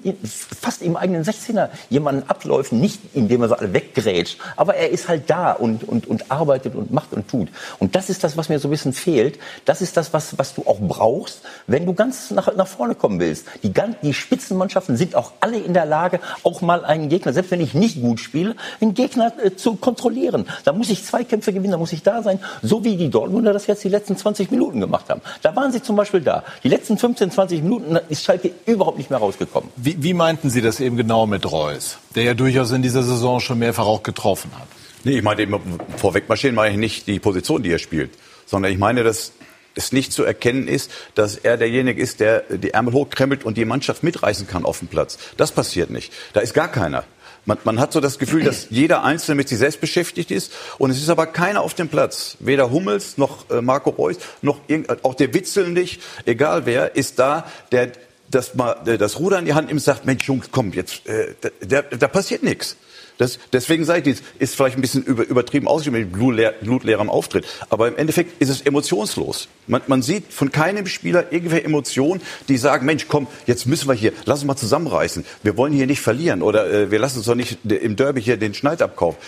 fast 0.59 0.81
im 0.81 0.95
eigenen 0.95 1.23
16er 1.23 1.69
jemanden 1.89 2.29
abläuft, 2.29 2.71
nicht 2.71 2.99
indem 3.13 3.41
er 3.41 3.49
so 3.49 3.55
alle 3.55 3.73
weggrätscht, 3.73 4.39
aber 4.55 4.75
er 4.75 4.89
ist 4.89 5.07
halt 5.07 5.29
da 5.29 5.51
und, 5.51 5.83
und, 5.83 6.07
und 6.07 6.31
arbeitet 6.31 6.75
und 6.75 6.91
macht 6.91 7.13
und 7.13 7.27
tut. 7.27 7.49
Und 7.79 7.95
das 7.95 8.09
ist 8.09 8.23
das, 8.23 8.37
was 8.37 8.49
mir 8.49 8.59
so 8.59 8.67
ein 8.67 8.71
bisschen 8.71 8.93
fehlt. 8.93 9.39
Das 9.65 9.81
ist 9.81 9.97
das, 9.97 10.13
was, 10.13 10.37
was 10.37 10.55
du 10.55 10.63
auch 10.65 10.79
brauchst, 10.79 11.41
wenn 11.67 11.85
du 11.85 11.93
ganz 11.93 12.31
nach, 12.31 12.53
nach 12.55 12.67
vorne 12.67 12.95
kommen 12.95 13.19
willst. 13.19 13.45
Die, 13.63 13.73
die 14.01 14.13
Spitzenmannschaften 14.13 14.97
sind 14.97 15.15
auch 15.15 15.33
alle 15.39 15.57
in 15.57 15.73
der 15.73 15.85
Lage, 15.85 16.19
auch 16.43 16.61
mal 16.61 16.85
einen 16.85 17.09
Gegner, 17.09 17.33
selbst 17.33 17.51
wenn 17.51 17.61
ich 17.61 17.73
nicht 17.73 18.01
gut 18.01 18.19
spiele, 18.19 18.55
einen 18.81 18.93
Gegner 18.93 19.33
äh, 19.43 19.55
zu 19.55 19.75
kontrollieren. 19.75 20.45
Da 20.63 20.73
muss 20.73 20.89
ich 20.89 21.03
Zweikämpfe 21.05 21.53
gewinnen, 21.53 21.71
da 21.71 21.77
muss 21.77 21.93
ich 21.93 22.03
da 22.03 22.21
sein, 22.21 22.39
so 22.61 22.83
wie 22.83 22.97
die 22.97 23.09
Dortmunder 23.39 23.53
das 23.53 23.67
jetzt 23.67 23.83
die 23.83 23.89
letzten 23.89 24.17
20 24.17 24.51
Minuten 24.51 24.79
gemacht 24.79 25.05
haben. 25.09 25.21
Da 25.41 25.55
waren 25.55 25.71
sie 25.71 25.81
zum 25.81 25.95
Beispiel 25.95 26.21
da. 26.21 26.43
Die 26.63 26.69
letzten 26.69 26.97
15, 26.97 27.31
20 27.31 27.63
Minuten 27.63 27.97
ist 28.09 28.23
Schalke 28.23 28.51
überhaupt 28.65 28.97
nicht 28.97 29.09
mehr 29.09 29.19
rausgekommen. 29.19 29.69
Wie, 29.75 30.01
wie 30.01 30.13
meinten 30.13 30.49
Sie 30.49 30.61
das 30.61 30.79
eben 30.79 30.97
genau 30.97 31.25
mit 31.25 31.49
Reus, 31.49 31.97
der 32.15 32.23
ja 32.23 32.33
durchaus 32.33 32.71
in 32.71 32.81
dieser 32.81 33.03
Saison 33.03 33.39
schon 33.39 33.59
mehrfach 33.59 33.85
auch 33.85 34.03
getroffen 34.03 34.51
hat? 34.57 34.67
Nee, 35.03 35.17
ich 35.17 35.23
meine, 35.23 35.41
eben 35.41 35.59
vorweg 35.95 36.27
marschieren 36.27 36.55
meine 36.55 36.73
ich 36.73 36.79
nicht 36.79 37.07
die 37.07 37.19
Position, 37.19 37.63
die 37.63 37.71
er 37.71 37.79
spielt, 37.79 38.11
sondern 38.45 38.71
ich 38.71 38.77
meine, 38.77 39.03
dass 39.03 39.31
es 39.75 39.93
nicht 39.93 40.11
zu 40.11 40.23
erkennen 40.23 40.67
ist, 40.67 40.91
dass 41.15 41.37
er 41.37 41.55
derjenige 41.55 42.01
ist, 42.01 42.19
der 42.19 42.41
die 42.49 42.71
Ärmel 42.71 42.93
hochkrempelt 42.93 43.45
und 43.45 43.55
die 43.55 43.63
Mannschaft 43.63 44.03
mitreißen 44.03 44.47
kann 44.47 44.65
auf 44.65 44.79
dem 44.79 44.89
Platz. 44.89 45.17
Das 45.37 45.53
passiert 45.53 45.89
nicht. 45.89 46.11
Da 46.33 46.41
ist 46.41 46.53
gar 46.53 46.67
keiner. 46.67 47.05
Man, 47.49 47.57
man 47.63 47.79
hat 47.79 47.91
so 47.93 47.99
das 47.99 48.19
Gefühl, 48.19 48.43
dass 48.43 48.67
jeder 48.69 49.03
Einzelne 49.03 49.33
mit 49.33 49.49
sich 49.49 49.57
selbst 49.57 49.81
beschäftigt 49.81 50.29
ist 50.29 50.53
und 50.77 50.91
es 50.91 50.99
ist 50.99 51.09
aber 51.09 51.25
keiner 51.25 51.61
auf 51.61 51.73
dem 51.73 51.87
Platz. 51.89 52.37
Weder 52.39 52.69
Hummels 52.69 53.17
noch 53.17 53.49
äh, 53.49 53.59
Marco 53.59 53.89
Reus 53.89 54.17
noch 54.43 54.59
irgend, 54.67 55.03
auch 55.03 55.15
der 55.15 55.33
Witzel 55.33 55.67
nicht, 55.69 55.99
egal 56.25 56.67
wer, 56.67 56.95
ist 56.95 57.17
da, 57.17 57.47
der 57.71 57.91
das, 58.29 58.53
mal, 58.53 58.75
äh, 58.85 58.99
das 58.99 59.17
Ruder 59.17 59.39
in 59.39 59.45
die 59.45 59.55
Hand 59.55 59.69
nimmt 59.69 59.79
und 59.79 59.83
sagt, 59.83 60.05
Mensch 60.05 60.27
Jungs, 60.27 60.49
komm, 60.51 60.73
jetzt, 60.73 61.07
äh, 61.07 61.33
da, 61.61 61.81
da 61.81 62.07
passiert 62.07 62.43
nichts. 62.43 62.77
Das, 63.19 63.37
deswegen 63.51 63.83
sage 63.83 64.09
ich, 64.09 64.17
das 64.17 64.27
ist 64.39 64.55
vielleicht 64.55 64.77
ein 64.77 64.81
bisschen 64.81 65.03
über, 65.03 65.27
übertrieben 65.27 65.67
ausgeschrieben 65.67 65.99
mit 65.99 66.13
blutleer, 66.13 66.53
blutleerem 66.61 67.09
Auftritt. 67.09 67.45
Aber 67.69 67.89
im 67.89 67.97
Endeffekt 67.97 68.41
ist 68.41 68.47
es 68.47 68.61
emotionslos. 68.61 69.49
Man, 69.67 69.81
man 69.87 70.01
sieht 70.01 70.31
von 70.31 70.53
keinem 70.53 70.87
Spieler 70.87 71.31
irgendwelche 71.31 71.65
Emotionen, 71.65 72.21
die 72.47 72.57
sagen, 72.57 72.85
Mensch, 72.85 73.07
komm, 73.09 73.27
jetzt 73.45 73.65
müssen 73.65 73.89
wir 73.89 73.93
hier, 73.93 74.13
lass 74.23 74.39
uns 74.39 74.47
mal 74.47 74.55
zusammenreißen. 74.55 75.25
Wir 75.43 75.57
wollen 75.57 75.73
hier 75.73 75.85
nicht 75.85 75.99
verlieren 75.99 76.41
oder 76.41 76.71
äh, 76.71 76.91
wir 76.91 76.99
lassen 76.99 77.17
uns 77.17 77.25
doch 77.25 77.35
nicht 77.35 77.57
im 77.65 77.97
Derby 77.97 78.21
hier 78.21 78.37
den 78.37 78.53
Schneid 78.53 78.81
abkaufen. 78.81 79.19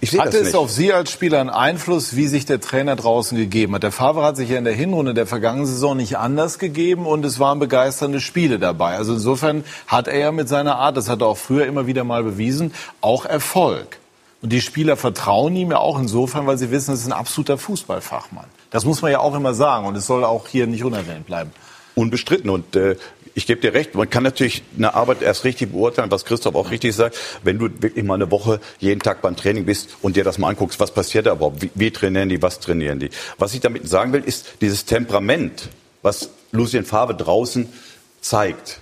Ich 0.00 0.16
Hat 0.16 0.32
es 0.32 0.46
nicht. 0.46 0.54
auf 0.54 0.70
Sie 0.70 0.92
als 0.92 1.10
Spieler 1.10 1.40
einen 1.40 1.50
Einfluss, 1.50 2.14
wie 2.14 2.28
sich 2.28 2.46
der 2.46 2.60
Trainer 2.60 2.94
draußen 2.94 3.36
gegeben 3.36 3.74
hat? 3.74 3.82
Der 3.82 3.90
Favre 3.90 4.22
hat 4.22 4.36
sich 4.36 4.48
ja 4.50 4.58
in 4.58 4.64
der 4.64 4.74
Hinrunde 4.74 5.12
der 5.12 5.26
vergangenen 5.26 5.66
Saison 5.66 5.96
nicht 5.96 6.16
anders 6.18 6.60
gegeben 6.60 7.04
und 7.04 7.24
es 7.24 7.40
waren 7.40 7.58
begeisternde 7.58 8.20
Spiele 8.20 8.60
dabei. 8.60 8.96
Also 8.96 9.14
insofern 9.14 9.64
hat 9.88 10.06
er 10.06 10.18
ja 10.18 10.32
mit 10.32 10.48
seiner 10.48 10.76
Art, 10.76 10.96
das 10.96 11.08
hat 11.08 11.20
er 11.20 11.26
auch 11.26 11.38
früher 11.38 11.66
immer 11.66 11.88
wieder 11.88 12.04
mal 12.04 12.22
bewiesen, 12.22 12.72
auch 13.00 13.24
Erfolg. 13.24 13.98
Und 14.40 14.52
die 14.52 14.60
Spieler 14.60 14.96
vertrauen 14.96 15.56
ihm 15.56 15.72
ja 15.72 15.78
auch 15.78 15.98
insofern, 15.98 16.46
weil 16.46 16.58
sie 16.58 16.70
wissen, 16.70 16.94
es 16.94 17.00
ist 17.00 17.06
ein 17.06 17.12
absoluter 17.12 17.58
Fußballfachmann. 17.58 18.46
Das 18.70 18.84
muss 18.84 19.02
man 19.02 19.10
ja 19.10 19.18
auch 19.18 19.34
immer 19.34 19.52
sagen 19.52 19.86
und 19.86 19.96
es 19.96 20.06
soll 20.06 20.22
auch 20.22 20.46
hier 20.46 20.68
nicht 20.68 20.84
unerwähnt 20.84 21.26
bleiben. 21.26 21.50
Unbestritten. 21.96 22.48
Und 22.50 22.76
äh, 22.76 22.94
ich 23.34 23.46
gebe 23.46 23.60
dir 23.60 23.74
recht, 23.74 23.94
man 23.94 24.08
kann 24.08 24.22
natürlich 24.22 24.62
eine 24.76 24.94
Arbeit 24.94 25.22
erst 25.22 25.44
richtig 25.44 25.72
beurteilen, 25.72 26.10
was 26.10 26.24
Christoph 26.24 26.54
auch 26.54 26.70
richtig 26.70 26.94
sagt, 26.94 27.16
wenn 27.42 27.58
du 27.58 27.68
wirklich 27.80 28.04
mal 28.04 28.14
eine 28.14 28.30
Woche 28.30 28.60
jeden 28.78 29.00
Tag 29.00 29.22
beim 29.22 29.36
Training 29.36 29.64
bist 29.64 29.96
und 30.02 30.16
dir 30.16 30.24
das 30.24 30.38
mal 30.38 30.48
anguckst, 30.48 30.80
was 30.80 30.92
passiert 30.92 31.26
da 31.26 31.32
überhaupt, 31.32 31.62
wie, 31.62 31.70
wie 31.74 31.90
trainieren 31.90 32.28
die, 32.28 32.42
was 32.42 32.60
trainieren 32.60 32.98
die. 32.98 33.10
Was 33.38 33.54
ich 33.54 33.60
damit 33.60 33.88
sagen 33.88 34.12
will, 34.12 34.22
ist 34.24 34.46
dieses 34.60 34.84
Temperament, 34.84 35.68
was 36.02 36.30
Lucien 36.52 36.84
Favre 36.84 37.14
draußen 37.14 37.72
zeigt. 38.20 38.80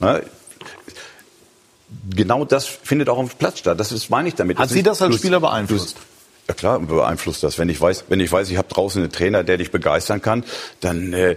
Ne? 0.00 0.22
Genau 2.14 2.44
das 2.44 2.66
findet 2.66 3.08
auch 3.08 3.18
auf 3.18 3.30
dem 3.30 3.38
Platz 3.38 3.60
statt. 3.60 3.80
Das 3.80 3.92
ist, 3.92 4.10
meine 4.10 4.28
ich 4.28 4.34
damit. 4.34 4.58
Hat 4.58 4.68
Sie 4.68 4.82
das 4.82 5.00
als 5.00 5.16
Spieler 5.16 5.40
beeinflusst? 5.40 5.96
ja 6.48 6.54
klar, 6.54 6.80
beeinflusst 6.80 7.42
das. 7.42 7.58
Wenn 7.58 7.68
ich 7.68 7.80
weiß, 7.80 8.06
wenn 8.08 8.20
ich 8.20 8.32
weiß, 8.32 8.50
ich 8.50 8.56
habe 8.56 8.68
draußen 8.68 9.02
einen 9.02 9.12
Trainer, 9.12 9.44
der 9.44 9.58
dich 9.58 9.70
begeistern 9.70 10.22
kann, 10.22 10.44
dann 10.80 11.12
äh, 11.12 11.36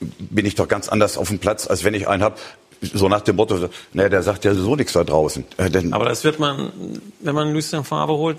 bin 0.00 0.46
ich 0.46 0.54
doch 0.54 0.68
ganz 0.68 0.88
anders 0.88 1.16
auf 1.18 1.28
dem 1.28 1.38
Platz, 1.38 1.66
als 1.66 1.84
wenn 1.84 1.94
ich 1.94 2.08
einen 2.08 2.22
habe, 2.22 2.36
so 2.80 3.08
nach 3.08 3.20
dem 3.20 3.36
Motto, 3.36 3.68
naja, 3.92 4.08
der 4.08 4.22
sagt 4.22 4.44
ja 4.44 4.54
so 4.54 4.74
nichts 4.74 4.94
da 4.94 5.04
draußen. 5.04 5.44
Äh, 5.58 5.70
denn, 5.70 5.92
Aber 5.92 6.06
das 6.06 6.24
wird 6.24 6.38
man, 6.38 6.72
wenn 7.20 7.34
man 7.34 7.52
Lucien 7.52 7.84
Favre 7.84 8.16
holt, 8.16 8.38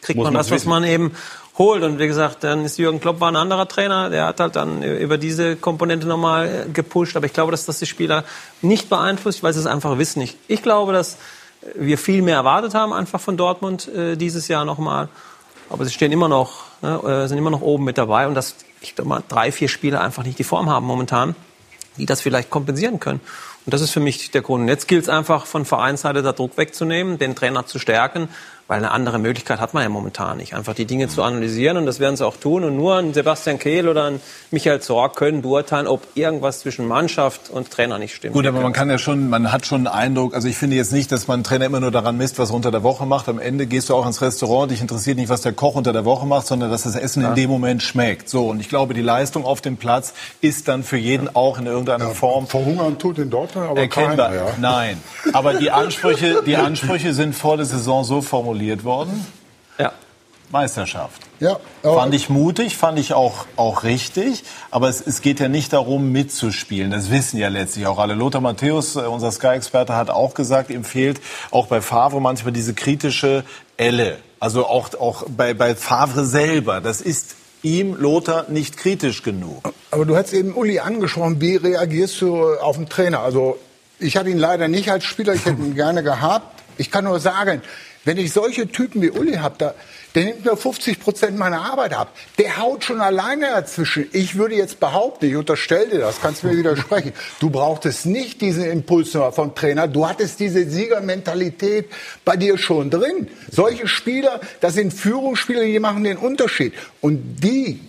kriegt 0.00 0.18
man 0.18 0.32
das, 0.32 0.50
was 0.50 0.62
wissen. 0.62 0.68
man 0.70 0.84
eben 0.84 1.12
holt. 1.58 1.82
Und 1.82 1.98
wie 1.98 2.06
gesagt, 2.06 2.44
dann 2.44 2.64
ist 2.64 2.78
Jürgen 2.78 3.00
Klopp 3.00 3.20
war 3.20 3.30
ein 3.30 3.36
anderer 3.36 3.68
Trainer, 3.68 4.10
der 4.10 4.26
hat 4.26 4.40
halt 4.40 4.56
dann 4.56 4.82
über 4.82 5.18
diese 5.18 5.56
Komponente 5.56 6.06
nochmal 6.06 6.66
gepusht. 6.72 7.16
Aber 7.16 7.26
ich 7.26 7.32
glaube, 7.32 7.50
dass 7.50 7.66
das 7.66 7.78
die 7.78 7.86
Spieler 7.86 8.24
nicht 8.62 8.88
beeinflusst, 8.88 9.42
weil 9.42 9.52
sie 9.52 9.60
es 9.60 9.66
einfach 9.66 9.98
wissen. 9.98 10.22
Ich, 10.22 10.36
ich 10.48 10.62
glaube, 10.62 10.92
dass 10.92 11.18
wir 11.74 11.98
viel 11.98 12.22
mehr 12.22 12.36
erwartet 12.36 12.74
haben 12.74 12.92
einfach 12.92 13.20
von 13.20 13.36
Dortmund 13.36 13.88
äh, 13.88 14.16
dieses 14.16 14.48
Jahr 14.48 14.64
nochmal. 14.64 15.08
Aber 15.74 15.84
sie 15.84 15.92
stehen 15.92 16.12
immer 16.12 16.28
noch, 16.28 16.62
ne, 16.82 17.00
äh, 17.02 17.28
sind 17.28 17.36
immer 17.36 17.50
noch 17.50 17.60
oben 17.60 17.84
mit 17.84 17.98
dabei. 17.98 18.26
Und 18.26 18.34
dass 18.34 18.54
ich 18.80 18.94
glaube 18.94 19.08
mal 19.08 19.22
drei, 19.28 19.50
vier 19.50 19.68
Spieler 19.68 20.00
einfach 20.00 20.22
nicht 20.22 20.38
die 20.38 20.44
Form 20.44 20.70
haben 20.70 20.86
momentan, 20.86 21.34
die 21.96 22.06
das 22.06 22.20
vielleicht 22.20 22.48
kompensieren 22.48 23.00
können. 23.00 23.20
Und 23.66 23.74
das 23.74 23.80
ist 23.80 23.90
für 23.90 24.00
mich 24.00 24.30
der 24.30 24.42
Grund. 24.42 24.62
Und 24.62 24.68
jetzt 24.68 24.88
gilt 24.88 25.02
es 25.02 25.08
einfach 25.08 25.46
von 25.46 25.64
Vereinsseite 25.64 26.22
da 26.22 26.32
Druck 26.32 26.56
wegzunehmen, 26.56 27.18
den 27.18 27.34
Trainer 27.34 27.66
zu 27.66 27.78
stärken, 27.78 28.28
weil 28.66 28.78
eine 28.78 28.92
andere 28.92 29.18
Möglichkeit 29.18 29.60
hat 29.60 29.74
man 29.74 29.82
ja 29.82 29.90
momentan 29.90 30.38
nicht. 30.38 30.54
Einfach 30.54 30.74
die 30.74 30.86
Dinge 30.86 31.08
zu 31.08 31.22
analysieren 31.22 31.76
und 31.76 31.84
das 31.84 32.00
werden 32.00 32.16
sie 32.16 32.26
auch 32.26 32.36
tun. 32.36 32.64
Und 32.64 32.76
nur 32.76 32.96
ein 32.96 33.12
Sebastian 33.12 33.58
Kehl 33.58 33.88
oder 33.88 34.04
ein 34.04 34.20
Michael 34.50 34.80
Zorg 34.80 35.16
können 35.16 35.42
beurteilen, 35.42 35.86
ob 35.86 36.06
irgendwas 36.14 36.60
zwischen 36.60 36.88
Mannschaft 36.88 37.50
und 37.50 37.70
Trainer 37.70 37.98
nicht 37.98 38.14
stimmt. 38.14 38.32
Gut, 38.32 38.46
aber 38.46 38.60
man 38.60 38.72
kann 38.72 38.88
ja 38.88 38.96
schon, 38.96 39.28
man 39.28 39.52
hat 39.52 39.66
schon 39.66 39.86
einen 39.86 39.94
Eindruck, 39.94 40.34
also 40.34 40.48
ich 40.48 40.56
finde 40.56 40.76
jetzt 40.76 40.92
nicht, 40.92 41.12
dass 41.12 41.28
man 41.28 41.44
Trainer 41.44 41.66
immer 41.66 41.80
nur 41.80 41.90
daran 41.90 42.16
misst, 42.16 42.38
was 42.38 42.50
er 42.50 42.56
unter 42.56 42.70
der 42.70 42.82
Woche 42.82 43.04
macht. 43.04 43.28
Am 43.28 43.38
Ende 43.38 43.66
gehst 43.66 43.90
du 43.90 43.94
auch 43.94 44.06
ins 44.06 44.22
Restaurant, 44.22 44.70
dich 44.70 44.80
interessiert 44.80 45.18
nicht, 45.18 45.28
was 45.28 45.42
der 45.42 45.52
Koch 45.52 45.74
unter 45.74 45.92
der 45.92 46.06
Woche 46.06 46.24
macht, 46.24 46.46
sondern 46.46 46.70
dass 46.70 46.84
das 46.84 46.96
Essen 46.96 47.22
in 47.22 47.34
dem 47.34 47.50
Moment 47.50 47.82
schmeckt. 47.82 48.30
So, 48.30 48.48
und 48.48 48.60
ich 48.60 48.70
glaube, 48.70 48.94
die 48.94 49.02
Leistung 49.02 49.44
auf 49.44 49.60
dem 49.60 49.76
Platz 49.76 50.14
ist 50.40 50.68
dann 50.68 50.84
für 50.84 50.96
jeden 50.96 51.34
auch 51.36 51.58
in 51.58 51.66
irgendeiner 51.66 52.10
Form 52.10 52.46
Verhungern 52.46 52.98
tut 52.98 53.18
in 53.18 53.28
Dortmund 53.28 53.68
aber 53.68 53.80
erkennbar. 53.80 54.30
keiner. 54.30 54.46
Ja. 54.46 54.52
Nein, 54.58 55.02
aber 55.34 55.54
die 55.54 55.70
Ansprüche, 55.70 56.42
die 56.46 56.56
Ansprüche 56.56 57.12
sind 57.12 57.34
vor 57.34 57.58
der 57.58 57.66
Saison 57.66 58.04
so 58.04 58.22
formuliert 58.22 58.53
worden. 58.84 59.26
Ja. 59.78 59.92
Meisterschaft. 60.50 61.20
Ja, 61.40 61.58
Fand 61.82 62.14
ich 62.14 62.28
mutig, 62.28 62.76
fand 62.76 62.98
ich 62.98 63.12
auch, 63.12 63.46
auch 63.56 63.82
richtig. 63.82 64.44
Aber 64.70 64.88
es, 64.88 65.00
es 65.04 65.20
geht 65.20 65.40
ja 65.40 65.48
nicht 65.48 65.72
darum, 65.72 66.12
mitzuspielen. 66.12 66.90
Das 66.90 67.10
wissen 67.10 67.38
ja 67.38 67.48
letztlich 67.48 67.86
auch 67.86 67.98
alle. 67.98 68.14
Lothar 68.14 68.40
Matthäus, 68.40 68.96
äh, 68.96 69.00
unser 69.00 69.32
Sky-Experte, 69.32 69.96
hat 69.96 70.10
auch 70.10 70.34
gesagt, 70.34 70.70
ihm 70.70 70.84
fehlt 70.84 71.20
auch 71.50 71.66
bei 71.66 71.80
Favre 71.80 72.20
manchmal 72.20 72.52
diese 72.52 72.72
kritische 72.72 73.44
Elle. 73.76 74.18
Also 74.38 74.66
auch, 74.66 74.94
auch 74.94 75.24
bei, 75.28 75.54
bei 75.54 75.74
Favre 75.74 76.24
selber. 76.24 76.80
Das 76.80 77.00
ist 77.00 77.34
ihm, 77.62 77.96
Lothar, 77.96 78.46
nicht 78.48 78.76
kritisch 78.76 79.22
genug. 79.22 79.72
Aber 79.90 80.04
du 80.04 80.16
hast 80.16 80.32
eben 80.32 80.54
Uli 80.54 80.78
angesprochen, 80.78 81.40
wie 81.40 81.56
reagierst 81.56 82.20
du 82.20 82.54
auf 82.54 82.76
den 82.76 82.88
Trainer? 82.88 83.20
Also 83.20 83.58
ich 83.98 84.16
hatte 84.16 84.30
ihn 84.30 84.38
leider 84.38 84.68
nicht 84.68 84.90
als 84.90 85.04
Spieler, 85.04 85.34
ich 85.34 85.44
hätte 85.44 85.60
ihn 85.60 85.74
gerne 85.74 86.02
gehabt. 86.02 86.62
Ich 86.76 86.90
kann 86.90 87.04
nur 87.04 87.20
sagen, 87.20 87.62
wenn 88.04 88.18
ich 88.18 88.32
solche 88.32 88.68
Typen 88.68 89.00
wie 89.02 89.10
Uli 89.10 89.34
habe, 89.34 89.54
da, 89.58 89.74
der 90.14 90.24
nimmt 90.24 90.44
mir 90.44 90.56
50 90.56 91.00
Prozent 91.00 91.38
meiner 91.38 91.60
Arbeit 91.62 91.94
ab. 91.94 92.14
Der 92.38 92.58
haut 92.58 92.84
schon 92.84 93.00
alleine 93.00 93.46
dazwischen. 93.46 94.08
Ich 94.12 94.36
würde 94.36 94.54
jetzt 94.54 94.78
behaupten, 94.78 95.26
ich 95.26 95.36
unterstelle 95.36 95.88
dir 95.88 95.98
das, 96.00 96.20
kannst 96.20 96.42
du 96.42 96.48
mir 96.48 96.56
widersprechen. 96.56 97.12
Du 97.40 97.50
brauchtest 97.50 98.06
nicht 98.06 98.40
diesen 98.40 98.64
Impuls 98.64 99.10
vom 99.10 99.54
Trainer. 99.54 99.88
Du 99.88 100.08
hattest 100.08 100.38
diese 100.40 100.68
Siegermentalität 100.68 101.90
bei 102.24 102.36
dir 102.36 102.58
schon 102.58 102.90
drin. 102.90 103.28
Solche 103.50 103.88
Spieler, 103.88 104.40
das 104.60 104.74
sind 104.74 104.92
Führungsspieler, 104.92 105.64
die 105.64 105.78
machen 105.80 106.04
den 106.04 106.16
Unterschied. 106.16 106.74
Und 107.00 107.38
die 107.42 107.80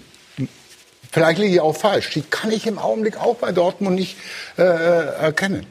vielleicht 1.12 1.40
liege 1.40 1.54
ich 1.54 1.62
auch 1.62 1.78
falsch, 1.78 2.10
die 2.10 2.24
kann 2.24 2.52
ich 2.52 2.68
im 2.68 2.78
Augenblick 2.78 3.18
auch 3.18 3.36
bei 3.36 3.54
Dortmund 3.54 3.96
nicht 3.96 4.18
äh, 4.58 4.64
erkennen. 4.64 5.66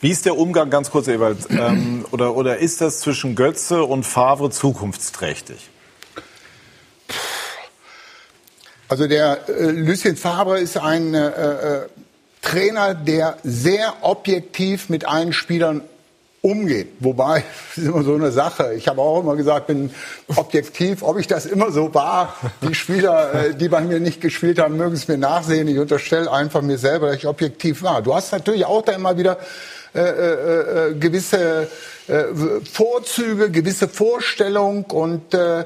Wie 0.00 0.10
ist 0.10 0.26
der 0.26 0.38
Umgang, 0.38 0.70
ganz 0.70 0.92
kurz, 0.92 1.08
Ewald, 1.08 1.38
ähm, 1.50 2.06
oder, 2.12 2.36
oder 2.36 2.58
ist 2.58 2.80
das 2.80 3.00
zwischen 3.00 3.34
Götze 3.34 3.82
und 3.82 4.04
Favre 4.04 4.48
zukunftsträchtig? 4.48 5.70
Also 8.88 9.08
der 9.08 9.48
äh, 9.48 9.64
Lucien 9.70 10.16
Favre 10.16 10.60
ist 10.60 10.78
ein 10.78 11.14
äh, 11.14 11.26
äh, 11.26 11.88
Trainer, 12.42 12.94
der 12.94 13.38
sehr 13.42 13.92
objektiv 14.02 14.88
mit 14.88 15.04
allen 15.04 15.32
Spielern 15.32 15.82
umgeht. 16.42 16.90
Wobei, 17.00 17.42
das 17.74 17.84
ist 17.84 17.90
immer 17.90 18.04
so 18.04 18.14
eine 18.14 18.30
Sache. 18.30 18.74
Ich 18.74 18.86
habe 18.86 19.00
auch 19.00 19.20
immer 19.20 19.34
gesagt, 19.34 19.66
bin 19.66 19.90
objektiv. 20.36 21.02
Ob 21.02 21.18
ich 21.18 21.26
das 21.26 21.44
immer 21.44 21.72
so 21.72 21.92
war, 21.92 22.36
die 22.62 22.76
Spieler, 22.76 23.34
äh, 23.34 23.54
die 23.54 23.68
bei 23.68 23.80
mir 23.80 23.98
nicht 23.98 24.20
gespielt 24.20 24.60
haben, 24.60 24.76
mögen 24.76 24.94
es 24.94 25.08
mir 25.08 25.18
nachsehen. 25.18 25.66
Ich 25.66 25.78
unterstelle 25.78 26.30
einfach 26.30 26.62
mir 26.62 26.78
selber, 26.78 27.08
dass 27.08 27.16
ich 27.16 27.26
objektiv 27.26 27.82
war. 27.82 28.00
Du 28.00 28.14
hast 28.14 28.30
natürlich 28.30 28.64
auch 28.64 28.82
da 28.82 28.92
immer 28.92 29.18
wieder 29.18 29.38
äh, 29.94 30.00
äh, 30.00 30.90
äh, 30.90 30.94
gewisse 30.94 31.68
äh, 32.08 32.24
Vorzüge, 32.70 33.50
gewisse 33.50 33.88
Vorstellung 33.88 34.84
und 34.84 35.34
äh, 35.34 35.64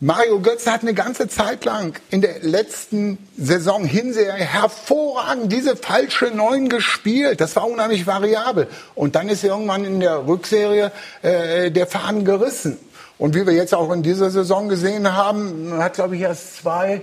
Mario 0.00 0.40
Götze 0.40 0.70
hat 0.70 0.82
eine 0.82 0.92
ganze 0.92 1.28
Zeit 1.28 1.64
lang 1.64 1.98
in 2.10 2.20
der 2.20 2.40
letzten 2.40 3.16
Saison 3.38 3.84
Hinserie 3.84 4.32
hervorragend 4.32 5.50
diese 5.50 5.76
falsche 5.76 6.26
Neun 6.26 6.68
gespielt. 6.68 7.40
Das 7.40 7.56
war 7.56 7.66
unheimlich 7.66 8.06
variabel. 8.06 8.66
Und 8.94 9.14
dann 9.14 9.30
ist 9.30 9.44
irgendwann 9.44 9.84
in 9.84 10.00
der 10.00 10.26
Rückserie 10.26 10.92
äh, 11.22 11.70
der 11.70 11.86
Faden 11.86 12.24
gerissen. 12.24 12.76
Und 13.16 13.34
wie 13.34 13.46
wir 13.46 13.54
jetzt 13.54 13.74
auch 13.74 13.90
in 13.92 14.02
dieser 14.02 14.30
Saison 14.30 14.68
gesehen 14.68 15.10
haben, 15.14 15.72
hat, 15.78 15.94
glaube 15.94 16.16
ich, 16.16 16.22
erst 16.22 16.56
zwei 16.56 17.00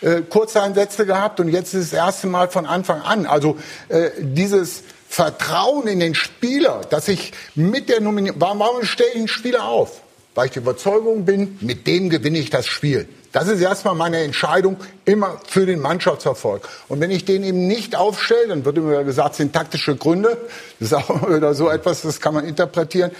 äh, 0.00 0.22
Kurzeinsätze 0.22 1.04
gehabt 1.04 1.40
und 1.40 1.48
jetzt 1.48 1.74
ist 1.74 1.92
das 1.92 1.98
erste 1.98 2.26
Mal 2.26 2.48
von 2.48 2.64
Anfang 2.64 3.02
an. 3.02 3.26
Also 3.26 3.58
äh, 3.88 4.10
dieses 4.18 4.82
Vertrauen 5.10 5.86
in 5.88 6.00
den 6.00 6.14
Spieler, 6.14 6.80
dass 6.88 7.08
ich 7.08 7.32
mit 7.54 7.90
der 7.90 8.00
Nominierung, 8.00 8.40
warum, 8.40 8.60
warum 8.60 8.84
stelle 8.84 9.10
ich 9.10 9.16
einen 9.16 9.28
Spieler 9.28 9.64
auf? 9.64 10.00
weil 10.34 10.46
ich 10.46 10.52
die 10.52 10.60
Überzeugung 10.60 11.24
bin, 11.24 11.58
mit 11.60 11.86
dem 11.86 12.08
gewinne 12.08 12.38
ich 12.38 12.50
das 12.50 12.66
Spiel. 12.66 13.08
Das 13.32 13.46
ist 13.46 13.60
erstmal 13.60 13.94
meine 13.94 14.18
Entscheidung, 14.18 14.76
immer 15.04 15.40
für 15.46 15.64
den 15.66 15.80
Mannschaftserfolg. 15.80 16.68
Und 16.88 17.00
wenn 17.00 17.10
ich 17.10 17.24
den 17.24 17.44
eben 17.44 17.66
nicht 17.66 17.94
aufstelle, 17.94 18.48
dann 18.48 18.64
wird 18.64 18.78
immer 18.78 19.04
gesagt, 19.04 19.36
sind 19.36 19.52
taktische 19.52 19.94
Gründe. 19.96 20.36
Das 20.78 20.92
ist 20.92 20.94
auch 20.94 21.28
wieder 21.28 21.54
so 21.54 21.68
etwas, 21.68 22.02
das 22.02 22.20
kann 22.20 22.34
man 22.34 22.44
interpretieren. 22.44 23.12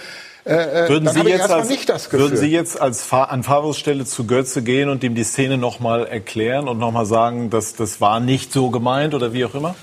Äh, 0.44 0.86
äh 0.86 0.88
würden, 0.88 1.08
Sie 1.08 1.20
jetzt 1.20 1.50
als, 1.50 2.12
würden 2.12 2.36
Sie 2.36 2.46
jetzt 2.46 2.80
als 2.80 3.12
an 3.12 3.42
Favres 3.42 3.76
Stelle 3.76 4.04
zu 4.06 4.26
Götze 4.26 4.62
gehen 4.62 4.88
und 4.88 5.04
ihm 5.04 5.14
die 5.14 5.24
Szene 5.24 5.58
nochmal 5.58 6.06
erklären 6.06 6.68
und 6.68 6.78
nochmal 6.78 7.06
sagen, 7.06 7.50
dass 7.50 7.76
das 7.76 8.00
war 8.00 8.18
nicht 8.18 8.52
so 8.52 8.70
gemeint 8.70 9.14
oder 9.14 9.32
wie 9.32 9.44
auch 9.44 9.54
immer? 9.54 9.74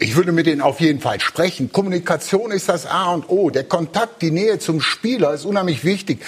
Ich 0.00 0.16
würde 0.16 0.32
mit 0.32 0.46
denen 0.46 0.60
auf 0.60 0.80
jeden 0.80 1.00
Fall 1.00 1.20
sprechen. 1.20 1.70
Kommunikation 1.70 2.50
ist 2.50 2.68
das 2.68 2.84
A 2.84 3.12
und 3.12 3.28
O. 3.28 3.50
Der 3.50 3.62
Kontakt, 3.62 4.20
die 4.20 4.32
Nähe 4.32 4.58
zum 4.58 4.80
Spieler 4.80 5.34
ist 5.34 5.44
unheimlich 5.44 5.84
wichtig. 5.84 6.20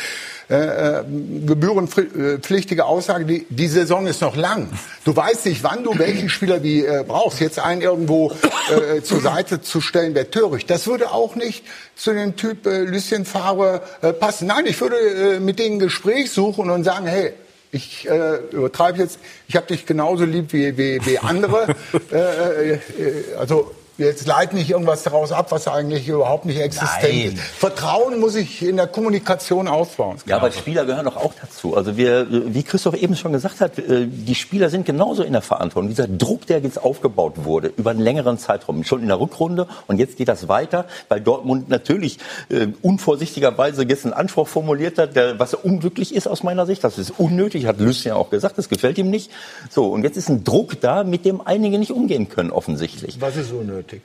Äh, 0.51 1.01
äh, 1.01 1.05
gebührenpflichtige 1.47 2.85
Aussage, 2.85 3.25
die, 3.25 3.47
die 3.49 3.67
Saison 3.67 4.07
ist 4.07 4.21
noch 4.21 4.37
lang. 4.37 4.69
Du 5.05 5.17
weißt 5.17 5.47
nicht, 5.47 5.65
wann 5.65 5.83
du 5.83 5.99
welchen 5.99 6.29
Spieler 6.29 6.63
wie 6.63 6.85
äh, 6.85 7.03
brauchst. 7.07 7.41
Jetzt 7.41 7.59
einen 7.59 7.81
irgendwo 7.81 8.31
äh, 8.71 9.01
zur 9.01 9.23
Seite 9.23 9.63
zu 9.63 9.81
stellen, 9.81 10.15
wäre 10.15 10.31
töricht. 10.31 10.69
Das 10.69 10.87
würde 10.87 11.13
auch 11.13 11.35
nicht 11.35 11.65
zu 11.97 12.13
dem 12.13 12.37
Typ 12.37 12.67
äh, 12.67 12.83
Lucien 12.83 13.25
Favre 13.25 13.81
äh, 14.03 14.13
passen. 14.13 14.47
Nein, 14.47 14.67
ich 14.67 14.79
würde 14.83 14.97
äh, 14.97 15.41
mit 15.41 15.59
denen 15.59 15.79
Gespräch 15.79 16.31
suchen 16.31 16.69
und 16.69 16.85
sagen, 16.85 17.07
hey, 17.07 17.33
ich 17.75 18.09
äh, 18.09 18.37
übertreibe 18.53 18.99
jetzt, 18.99 19.19
ich 19.49 19.57
habe 19.57 19.67
dich 19.67 19.85
genauso 19.85 20.25
lieb 20.25 20.53
wie, 20.53 20.79
wie, 20.79 21.05
wie 21.05 21.19
andere. 21.19 21.75
Äh, 22.13 22.17
äh, 22.17 22.73
äh, 22.75 23.35
also 23.39 23.73
Jetzt 23.97 24.27
leite 24.27 24.57
nicht 24.57 24.71
irgendwas 24.71 25.05
daraus 25.05 25.31
ab, 25.31 25.53
was 25.53 25.69
eigentlich 25.69 26.09
überhaupt 26.09 26.47
nicht 26.47 26.61
existent 26.61 27.01
Nein. 27.03 27.33
ist. 27.35 27.39
Vertrauen 27.39 28.19
muss 28.19 28.35
ich 28.35 28.61
in 28.63 28.77
der 28.77 28.89
Kommunikation 28.89 29.69
aufbauen. 29.69 30.17
Ja, 30.27 30.37
aber 30.37 30.51
Spieler 30.51 30.85
gehören 30.85 31.05
doch 31.05 31.17
auch 31.17 31.33
dazu. 31.41 31.77
Also 31.77 31.97
wir, 31.97 32.27
wie 32.29 32.65
Christoph 32.65 32.97
eben 32.97 33.15
schon 33.15 33.31
gesagt 33.31 33.61
hat, 33.61 33.79
äh, 33.79 34.09
die 34.09 34.35
Spieler 34.35 34.69
sind 34.69 34.85
genauso 34.85 35.23
in 35.23 35.33
der 35.33 35.43
Verantwortung. 35.43 35.89
Dieser 35.89 36.09
Druck, 36.09 36.45
der 36.47 36.59
jetzt 36.59 36.83
aufgebaut 36.83 37.45
wurde 37.45 37.73
über 37.77 37.93
einen 37.93 38.01
längeren 38.01 38.37
Zeitraum, 38.37 38.83
schon 38.83 39.01
in 39.01 39.07
der 39.07 39.21
Rückrunde 39.21 39.69
und 39.87 39.99
jetzt 39.99 40.17
geht 40.17 40.27
das 40.27 40.49
weiter, 40.49 40.87
weil 41.09 41.21
Dortmund 41.21 41.69
natürlich 41.69 42.19
äh, 42.49 42.67
unvorsichtigerweise 42.83 43.85
jetzt 43.85 44.05
einen 44.07 44.15
Anspruch 44.15 44.49
formuliert 44.49 44.99
hat, 44.99 45.15
der, 45.15 45.39
was 45.39 45.55
unglücklich 45.55 46.17
ist 46.17 46.27
aus 46.27 46.43
meiner 46.43 46.67
Sicht. 46.67 46.83
Das 46.83 46.99
ist 46.99 47.13
unnötig, 47.17 47.67
hat 47.67 47.79
Lüss 47.79 48.03
ja 48.03 48.17
auch 48.17 48.31
gesagt, 48.31 48.59
das 48.59 48.69
gefällt 48.69 48.99
ihm 48.99 49.11
nicht. 49.11 49.31
So, 49.71 49.87
und 49.87 50.03
jetzt 50.03 50.17
ist 50.17 50.29
ein 50.29 50.43
Druck 50.43 50.81
da, 50.81 51.05
mit 51.05 51.25
dem 51.25 51.41
einige 51.41 51.79
nicht 51.79 51.93
umgehen 51.93 52.29
können, 52.29 52.51
offensichtlich. 52.51 53.21
Was 53.21 53.37
ist 53.37 53.53
unnötig? 53.53 53.84
Unnötig? 53.85 54.03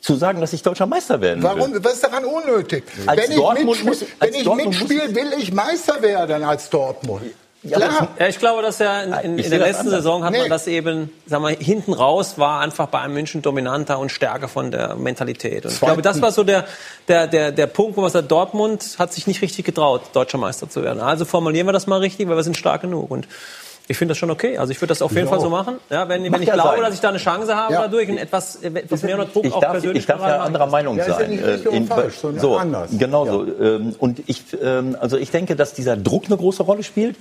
Zu 0.00 0.14
sagen, 0.14 0.40
dass 0.40 0.52
ich 0.52 0.62
deutscher 0.62 0.86
Meister 0.86 1.20
werden 1.20 1.42
will. 1.42 1.50
Warum? 1.50 1.84
Was 1.84 1.94
ist 1.94 2.04
daran 2.04 2.24
unnötig? 2.24 2.84
Als 3.06 3.20
wenn 3.20 3.36
Dortmund 3.36 3.78
ich, 3.78 3.84
muss, 3.84 4.04
wenn 4.20 4.34
ich 4.34 4.46
mitspiele, 4.46 5.14
will 5.14 5.32
ich 5.36 5.52
Meister 5.52 6.00
werden 6.00 6.44
als 6.44 6.70
Dortmund. 6.70 7.22
Ja, 7.64 7.76
Klar. 7.76 8.08
ja, 8.16 8.28
ich 8.28 8.38
glaube, 8.38 8.62
dass 8.62 8.78
ja 8.78 9.02
in, 9.02 9.12
in, 9.12 9.38
in 9.38 9.50
der 9.50 9.58
letzten 9.58 9.90
Saison 9.90 10.22
hat 10.22 10.30
nee. 10.30 10.38
man 10.38 10.48
das 10.48 10.68
eben, 10.68 11.10
sagen 11.26 11.42
wir, 11.42 11.50
hinten 11.50 11.92
raus 11.92 12.38
war 12.38 12.60
einfach 12.60 12.86
bei 12.86 13.00
einem 13.00 13.14
München 13.14 13.42
dominanter 13.42 13.98
und 13.98 14.12
stärker 14.12 14.46
von 14.46 14.70
der 14.70 14.94
Mentalität. 14.94 15.64
Und 15.64 15.72
ich 15.72 15.80
glaube, 15.80 16.00
das 16.00 16.22
war 16.22 16.30
so 16.30 16.44
der, 16.44 16.66
der, 17.08 17.26
der, 17.26 17.50
der 17.50 17.66
Punkt, 17.66 17.96
wo 17.96 18.02
man 18.02 18.12
sagt, 18.12 18.30
Dortmund 18.30 18.94
hat 19.00 19.12
sich 19.12 19.26
nicht 19.26 19.42
richtig 19.42 19.64
getraut, 19.64 20.02
deutscher 20.12 20.38
Meister 20.38 20.70
zu 20.70 20.84
werden. 20.84 21.00
Also 21.00 21.24
formulieren 21.24 21.66
wir 21.66 21.72
das 21.72 21.88
mal 21.88 21.98
richtig, 21.98 22.28
weil 22.28 22.36
wir 22.36 22.44
sind 22.44 22.56
stark 22.56 22.82
genug. 22.82 23.10
Und 23.10 23.26
ich 23.88 23.96
finde 23.96 24.12
das 24.12 24.18
schon 24.18 24.30
okay. 24.30 24.58
Also 24.58 24.70
ich 24.70 24.80
würde 24.80 24.90
das 24.90 25.00
auf 25.00 25.12
jeden 25.12 25.24
ich 25.24 25.30
Fall 25.30 25.38
auch. 25.38 25.42
so 25.42 25.50
machen. 25.50 25.78
Ja, 25.88 26.08
wenn, 26.08 26.22
wenn 26.30 26.42
ich 26.42 26.48
ja 26.48 26.54
glaube, 26.54 26.74
sein. 26.74 26.82
dass 26.82 26.94
ich 26.94 27.00
da 27.00 27.08
eine 27.08 27.18
Chance 27.18 27.56
habe 27.56 27.72
ja. 27.72 27.80
dadurch 27.82 28.08
und 28.10 28.18
etwas, 28.18 28.56
etwas 28.56 29.02
mehr 29.02 29.16
Druck 29.24 29.46
ich 29.46 29.52
auch 29.52 29.60
darf, 29.60 29.72
persönlich 29.72 30.00
Ich 30.00 30.06
darf 30.06 30.20
ja 30.20 30.42
anderer 30.42 30.66
Meinung 30.66 30.98
ja, 30.98 31.04
sein. 31.06 31.32
Ja 31.32 31.46
äh, 31.46 31.76
in, 31.76 31.86
falsch, 31.86 32.16
so, 32.18 32.56
anders. 32.56 32.90
genau 32.92 33.24
so. 33.24 33.46
Ähm, 33.46 33.96
und 33.98 34.22
ich, 34.26 34.44
ähm, 34.62 34.96
also 35.00 35.16
ich 35.16 35.30
denke, 35.30 35.56
dass 35.56 35.72
dieser 35.72 35.96
Druck 35.96 36.26
eine 36.26 36.36
große 36.36 36.62
Rolle 36.62 36.82
spielt. 36.82 37.16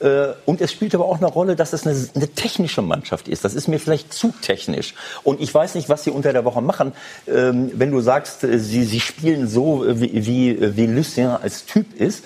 Äh, 0.00 0.28
und 0.46 0.60
es 0.60 0.72
spielt 0.72 0.94
aber 0.94 1.06
auch 1.06 1.18
eine 1.18 1.26
Rolle, 1.26 1.56
dass 1.56 1.72
es 1.72 1.86
eine, 1.86 1.96
eine, 2.14 2.28
technische 2.28 2.82
Mannschaft 2.82 3.26
ist. 3.26 3.44
Das 3.44 3.54
ist 3.54 3.66
mir 3.66 3.80
vielleicht 3.80 4.12
zu 4.12 4.32
technisch. 4.42 4.94
Und 5.24 5.40
ich 5.40 5.52
weiß 5.52 5.74
nicht, 5.74 5.88
was 5.88 6.04
sie 6.04 6.10
unter 6.10 6.32
der 6.32 6.44
Woche 6.44 6.62
machen. 6.62 6.92
Ähm, 7.26 7.72
wenn 7.74 7.90
du 7.90 8.00
sagst, 8.00 8.44
äh, 8.44 8.58
sie, 8.60 8.84
sie 8.84 9.00
spielen 9.00 9.48
so, 9.48 9.84
wie, 9.86 10.24
wie, 10.24 10.76
wie 10.76 10.86
Lucien 10.86 11.30
als 11.30 11.66
Typ 11.66 12.00
ist, 12.00 12.24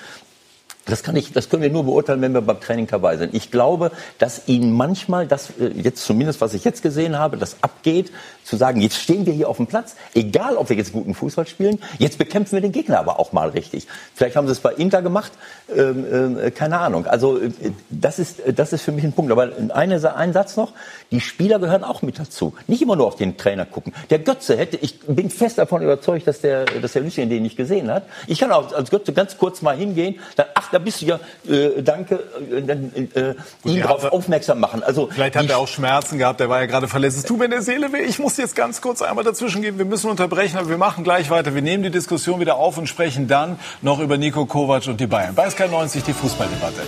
das, 0.86 1.02
kann 1.02 1.16
ich, 1.16 1.32
das 1.32 1.48
können 1.48 1.62
wir 1.62 1.70
nur 1.70 1.84
beurteilen, 1.84 2.20
wenn 2.22 2.34
wir 2.34 2.40
beim 2.40 2.60
Training 2.60 2.86
dabei 2.86 3.16
sind. 3.16 3.34
Ich 3.34 3.50
glaube, 3.50 3.92
dass 4.18 4.48
ihnen 4.48 4.72
manchmal, 4.72 5.26
das 5.26 5.50
äh, 5.60 5.68
jetzt 5.74 6.04
zumindest, 6.04 6.40
was 6.40 6.54
ich 6.54 6.64
jetzt 6.64 6.82
gesehen 6.82 7.18
habe, 7.18 7.36
das 7.36 7.56
abgeht, 7.62 8.10
zu 8.44 8.56
sagen, 8.56 8.80
jetzt 8.80 8.96
stehen 8.96 9.24
wir 9.26 9.32
hier 9.32 9.48
auf 9.48 9.58
dem 9.58 9.66
Platz, 9.66 9.94
egal 10.14 10.56
ob 10.56 10.68
wir 10.68 10.76
jetzt 10.76 10.92
guten 10.92 11.14
Fußball 11.14 11.46
spielen, 11.46 11.78
jetzt 11.98 12.18
bekämpfen 12.18 12.52
wir 12.52 12.60
den 12.60 12.72
Gegner 12.72 12.98
aber 12.98 13.20
auch 13.20 13.32
mal 13.32 13.50
richtig. 13.50 13.86
Vielleicht 14.14 14.36
haben 14.36 14.46
sie 14.46 14.52
es 14.52 14.60
bei 14.60 14.72
Inter 14.72 15.02
gemacht, 15.02 15.32
ähm, 15.74 16.38
äh, 16.38 16.50
keine 16.50 16.78
Ahnung. 16.78 17.06
Also 17.06 17.38
äh, 17.38 17.50
das 17.90 18.18
ist, 18.18 18.42
das 18.54 18.72
ist 18.72 18.82
für 18.82 18.92
mich 18.92 19.04
ein 19.04 19.12
Punkt. 19.12 19.30
Aber 19.30 19.50
eine, 19.74 20.16
ein 20.16 20.32
Satz 20.32 20.56
noch, 20.56 20.72
die 21.10 21.20
Spieler 21.20 21.58
gehören 21.58 21.84
auch 21.84 22.02
mit 22.02 22.18
dazu. 22.18 22.54
Nicht 22.66 22.82
immer 22.82 22.96
nur 22.96 23.06
auf 23.06 23.16
den 23.16 23.36
Trainer 23.36 23.66
gucken. 23.66 23.92
Der 24.10 24.18
Götze 24.18 24.56
hätte, 24.56 24.76
ich 24.78 24.98
bin 25.00 25.30
fest 25.30 25.58
davon 25.58 25.82
überzeugt, 25.82 26.26
dass 26.26 26.40
der, 26.40 26.64
dass 26.64 26.92
der 26.92 27.02
Lucien 27.02 27.30
den 27.30 27.42
nicht 27.42 27.56
gesehen 27.56 27.90
hat. 27.90 28.04
Ich 28.26 28.40
kann 28.40 28.50
auch 28.50 28.72
als 28.72 28.90
Götze 28.90 29.12
ganz 29.12 29.38
kurz 29.38 29.62
mal 29.62 29.76
hingehen, 29.76 30.18
dann, 30.36 30.46
ach, 30.54 30.71
da 30.72 30.78
bist 30.78 31.02
du 31.02 31.06
ja, 31.06 31.20
äh, 31.48 31.82
danke, 31.82 32.20
äh, 32.50 32.58
äh, 32.58 33.34
Gut, 33.62 33.72
ihn 33.72 33.82
darauf 33.82 34.04
aufmerksam 34.04 34.58
machen. 34.58 34.82
Also 34.82 35.08
Vielleicht 35.12 35.36
hat 35.36 35.48
er 35.48 35.58
auch 35.58 35.68
Schmerzen 35.68 36.18
gehabt, 36.18 36.40
der 36.40 36.48
war 36.48 36.60
ja 36.60 36.66
gerade 36.66 36.88
verletzt. 36.88 37.18
Es 37.18 37.24
tut 37.24 37.38
mir 37.38 37.44
in 37.44 37.50
der 37.50 37.62
Seele 37.62 37.92
weh, 37.92 38.02
ich 38.02 38.18
muss 38.18 38.36
jetzt 38.36 38.56
ganz 38.56 38.80
kurz 38.80 39.02
einmal 39.02 39.24
dazwischen 39.24 39.62
geben. 39.62 39.78
Wir 39.78 39.84
müssen 39.84 40.10
unterbrechen, 40.10 40.58
aber 40.58 40.68
wir 40.68 40.78
machen 40.78 41.04
gleich 41.04 41.30
weiter. 41.30 41.54
Wir 41.54 41.62
nehmen 41.62 41.82
die 41.82 41.90
Diskussion 41.90 42.40
wieder 42.40 42.56
auf 42.56 42.78
und 42.78 42.88
sprechen 42.88 43.28
dann 43.28 43.58
noch 43.82 44.00
über 44.00 44.16
Nico 44.16 44.46
Kovac 44.46 44.86
und 44.88 45.00
die 45.00 45.06
Bayern. 45.06 45.34
Bei 45.34 45.46
SK90 45.46 46.04
die 46.04 46.12
Fußballdebatte. 46.12 46.82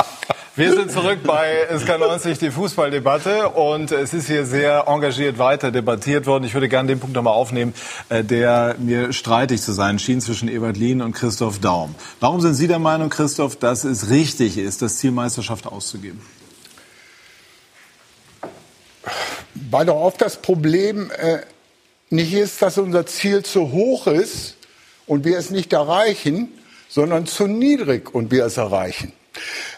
Wir 0.56 0.74
sind 0.74 0.90
zurück 0.90 1.20
bei 1.22 1.70
SK90, 1.70 2.40
die 2.40 2.50
Fußballdebatte. 2.50 3.50
Und 3.50 3.92
es 3.92 4.12
ist 4.12 4.26
hier 4.26 4.44
sehr 4.44 4.88
engagiert 4.88 5.38
weiter 5.38 5.70
debattiert 5.70 6.26
worden. 6.26 6.42
Ich 6.42 6.54
würde 6.54 6.68
gerne 6.68 6.88
den 6.88 6.98
Punkt 6.98 7.14
nochmal 7.14 7.34
aufnehmen, 7.34 7.72
äh, 8.08 8.24
der 8.24 8.74
mir 8.78 9.12
streitig 9.12 9.62
zu 9.62 9.70
sein 9.70 10.00
schien 10.00 10.20
zwischen 10.20 10.48
Ebert 10.48 10.76
Lien 10.76 11.02
und 11.02 11.12
Christoph 11.12 11.60
Daum. 11.60 11.94
Warum 12.18 12.40
sind 12.40 12.54
Sie 12.54 12.66
der 12.66 12.80
Meinung, 12.80 13.10
Christoph, 13.10 13.54
dass 13.56 13.84
es 13.84 14.10
richtig 14.10 14.58
ist, 14.58 14.82
das 14.82 14.96
Ziel 14.96 15.12
Meisterschaft 15.12 15.66
auszugeben? 15.66 16.20
Weil 19.54 19.86
doch 19.86 20.00
oft 20.00 20.20
das 20.20 20.42
Problem 20.42 21.12
äh, 21.12 21.38
nicht 22.08 22.32
ist, 22.32 22.60
dass 22.60 22.76
unser 22.76 23.06
Ziel 23.06 23.44
zu 23.44 23.70
hoch 23.70 24.08
ist 24.08 24.56
und 25.06 25.24
wir 25.24 25.38
es 25.38 25.50
nicht 25.50 25.72
erreichen, 25.72 26.48
sondern 26.88 27.26
zu 27.26 27.46
niedrig 27.46 28.12
und 28.12 28.32
wir 28.32 28.46
es 28.46 28.56
erreichen. 28.56 29.12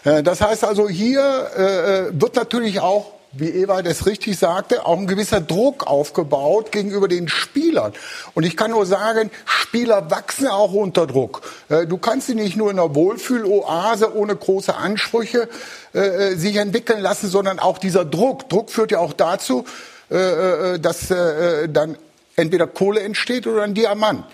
Äh, 0.05 0.23
das 0.23 0.41
heißt 0.41 0.65
also, 0.65 0.89
hier 0.89 2.11
äh, 2.13 2.21
wird 2.21 2.37
natürlich 2.37 2.81
auch 2.81 3.13
wie 3.35 3.49
Ewald 3.49 3.87
es 3.87 4.05
richtig 4.05 4.39
sagte, 4.39 4.85
auch 4.85 4.99
ein 4.99 5.07
gewisser 5.07 5.41
Druck 5.41 5.87
aufgebaut 5.87 6.71
gegenüber 6.71 7.09
den 7.09 7.29
Spielern. 7.29 7.95
Und 8.35 8.45
ich 8.45 8.59
kann 8.59 8.73
nur 8.73 8.85
sagen, 8.85 9.31
Spieler 9.47 10.11
wachsen 10.11 10.49
auch 10.49 10.75
unter 10.75 11.07
Druck. 11.07 11.41
Äh, 11.71 11.87
du 11.87 11.97
kannst 11.97 12.27
sie 12.27 12.35
nicht 12.35 12.57
nur 12.57 12.71
in 12.71 12.79
einer 12.79 12.95
Wohlfühloase 12.95 14.15
ohne 14.15 14.37
große 14.37 14.75
Ansprüche 14.75 15.49
äh, 15.95 16.35
sich 16.35 16.57
entwickeln 16.57 17.01
lassen, 17.01 17.29
sondern 17.29 17.59
auch 17.59 17.79
dieser 17.79 18.05
Druck. 18.05 18.51
Druck 18.51 18.71
führt 18.71 18.93
ja 18.93 18.99
auch 18.99 19.15
dazu, 19.15 19.65
äh, 20.11 20.79
dass 20.79 21.09
dann 21.09 21.97
entweder 22.37 22.67
Kohle 22.67 23.01
entsteht 23.01 23.47
oder 23.47 23.63
ein 23.63 23.75
Diamant. 23.75 24.25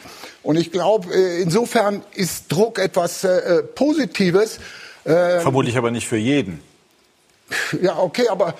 Und 0.42 0.56
ich 0.56 0.72
glaube, 0.72 1.12
äh, 1.12 1.42
insofern 1.42 2.02
ist 2.14 2.50
Druck 2.50 2.78
etwas 2.78 3.24
äh, 3.24 3.62
Positives. 3.62 4.60
Ähm, 5.08 5.40
Vermutlich 5.40 5.76
aber 5.76 5.90
nicht 5.90 6.06
für 6.06 6.18
jeden. 6.18 6.60
Ja, 7.80 7.98
okay, 7.98 8.28
aber 8.28 8.54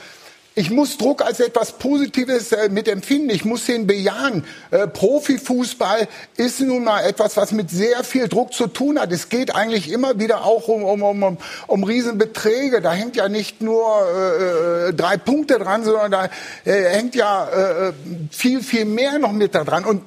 ich 0.58 0.70
muss 0.70 0.98
Druck 0.98 1.22
als 1.24 1.38
etwas 1.38 1.70
Positives 1.70 2.50
äh, 2.50 2.68
mitempfinden. 2.68 3.30
Ich 3.30 3.44
muss 3.44 3.66
den 3.66 3.86
bejahen. 3.86 4.44
Äh, 4.72 4.88
Profifußball 4.88 6.08
ist 6.36 6.60
nun 6.60 6.82
mal 6.82 7.04
etwas, 7.04 7.36
was 7.36 7.52
mit 7.52 7.70
sehr 7.70 8.02
viel 8.02 8.26
Druck 8.26 8.52
zu 8.52 8.66
tun 8.66 8.98
hat. 8.98 9.12
Es 9.12 9.28
geht 9.28 9.54
eigentlich 9.54 9.88
immer 9.92 10.18
wieder 10.18 10.44
auch 10.44 10.66
um, 10.66 10.82
um, 10.82 11.02
um, 11.22 11.38
um 11.68 11.84
Riesenbeträge. 11.84 12.80
Da 12.80 12.92
hängt 12.92 13.14
ja 13.14 13.28
nicht 13.28 13.62
nur 13.62 13.84
äh, 14.02 14.88
äh 14.88 14.92
drei 14.94 15.16
Punkte 15.16 15.60
dran, 15.60 15.84
sondern 15.84 16.10
da 16.10 16.24
äh, 16.64 16.88
hängt 16.88 17.14
ja 17.14 17.48
äh, 17.48 17.92
viel, 18.32 18.60
viel 18.60 18.84
mehr 18.84 19.20
noch 19.20 19.32
mit 19.32 19.54
da 19.54 19.62
dran. 19.62 19.84
Und 19.84 20.02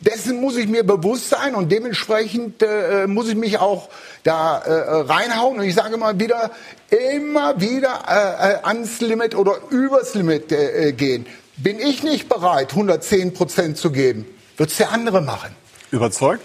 dessen 0.00 0.42
muss 0.42 0.58
ich 0.58 0.68
mir 0.68 0.84
bewusst 0.84 1.30
sein 1.30 1.54
und 1.54 1.72
dementsprechend 1.72 2.62
muss 3.06 3.28
ich 3.28 3.34
mich 3.34 3.58
auch 3.58 3.88
da 4.22 4.62
reinhauen. 4.66 5.58
Und 5.58 5.64
ich 5.64 5.74
sage 5.74 5.96
mal 5.96 6.18
wieder, 6.18 6.50
immer 6.90 7.60
wieder 7.60 8.04
äh, 8.08 8.52
äh, 8.52 8.58
ans 8.62 9.00
Limit 9.00 9.34
oder 9.34 9.56
übers 9.70 10.14
Limit 10.14 10.52
äh, 10.52 10.88
äh 10.88 10.92
gehen. 10.92 11.26
Bin 11.56 11.78
ich 11.78 12.02
nicht 12.02 12.28
bereit, 12.28 12.70
110 12.70 13.32
Prozent 13.32 13.78
zu 13.78 13.90
geben, 13.90 14.26
wird 14.56 14.70
es 14.70 14.76
der 14.76 14.92
andere 14.92 15.20
machen. 15.20 15.54
Überzeugt? 15.90 16.42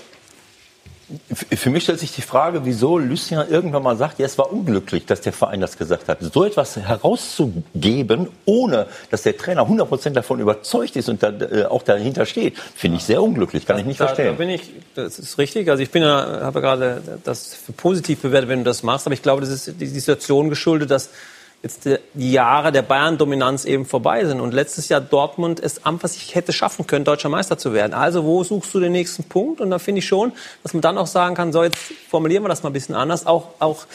Für 1.33 1.69
mich 1.69 1.83
stellt 1.83 1.99
sich 1.99 2.11
die 2.13 2.21
Frage, 2.21 2.65
wieso 2.65 2.97
Lucien 2.97 3.43
irgendwann 3.49 3.83
mal 3.83 3.97
sagt, 3.97 4.19
ja, 4.19 4.25
es 4.25 4.37
war 4.37 4.51
unglücklich, 4.51 5.05
dass 5.05 5.21
der 5.21 5.33
Verein 5.33 5.61
das 5.61 5.77
gesagt 5.77 6.07
hat. 6.07 6.19
So 6.21 6.43
etwas 6.43 6.75
herauszugeben, 6.77 8.27
ohne 8.45 8.87
dass 9.09 9.23
der 9.23 9.37
Trainer 9.37 9.63
100% 9.63 10.11
davon 10.11 10.39
überzeugt 10.39 10.95
ist 10.95 11.09
und 11.09 11.23
da, 11.23 11.29
äh, 11.29 11.65
auch 11.65 11.83
dahinter 11.83 12.25
steht, 12.25 12.57
finde 12.75 12.97
ich 12.97 13.03
sehr 13.03 13.21
unglücklich. 13.21 13.65
Kann 13.65 13.79
ich 13.79 13.85
nicht 13.85 13.99
da, 13.99 14.07
verstehen. 14.07 14.27
Da 14.27 14.31
bin 14.33 14.49
ich, 14.49 14.71
das 14.95 15.19
ist 15.19 15.37
richtig. 15.37 15.69
Also 15.69 15.83
ich 15.83 15.91
bin 15.91 16.03
ja, 16.03 16.41
habe 16.41 16.61
gerade 16.61 17.01
das 17.23 17.53
für 17.53 17.73
positiv 17.73 18.21
bewertet, 18.21 18.49
wenn 18.49 18.59
du 18.59 18.65
das 18.65 18.83
machst. 18.83 19.07
Aber 19.07 19.13
ich 19.13 19.21
glaube, 19.21 19.41
das 19.41 19.49
ist 19.49 19.79
die 19.79 19.87
Situation 19.87 20.49
geschuldet, 20.49 20.91
dass 20.91 21.09
jetzt 21.63 21.87
die 22.13 22.31
Jahre 22.31 22.71
der 22.71 22.81
Bayern-Dominanz 22.81 23.65
eben 23.65 23.85
vorbei 23.85 24.25
sind 24.25 24.41
und 24.41 24.53
letztes 24.53 24.89
Jahr 24.89 24.99
Dortmund 24.99 25.59
es 25.59 25.85
einfach 25.85 26.09
sich 26.09 26.33
hätte 26.33 26.53
schaffen 26.53 26.87
können, 26.87 27.05
deutscher 27.05 27.29
Meister 27.29 27.57
zu 27.57 27.73
werden. 27.73 27.93
Also 27.93 28.23
wo 28.23 28.43
suchst 28.43 28.73
du 28.73 28.79
den 28.79 28.91
nächsten 28.91 29.23
Punkt? 29.25 29.61
Und 29.61 29.69
da 29.69 29.77
finde 29.77 29.99
ich 29.99 30.07
schon, 30.07 30.31
dass 30.63 30.73
man 30.73 30.81
dann 30.81 30.97
auch 30.97 31.07
sagen 31.07 31.35
kann, 31.35 31.53
so 31.53 31.63
jetzt 31.63 31.77
formulieren 32.09 32.43
wir 32.43 32.49
das 32.49 32.63
mal 32.63 32.69
ein 32.69 32.73
bisschen 32.73 32.95
anders, 32.95 33.27
auch, 33.27 33.49
auch 33.59 33.85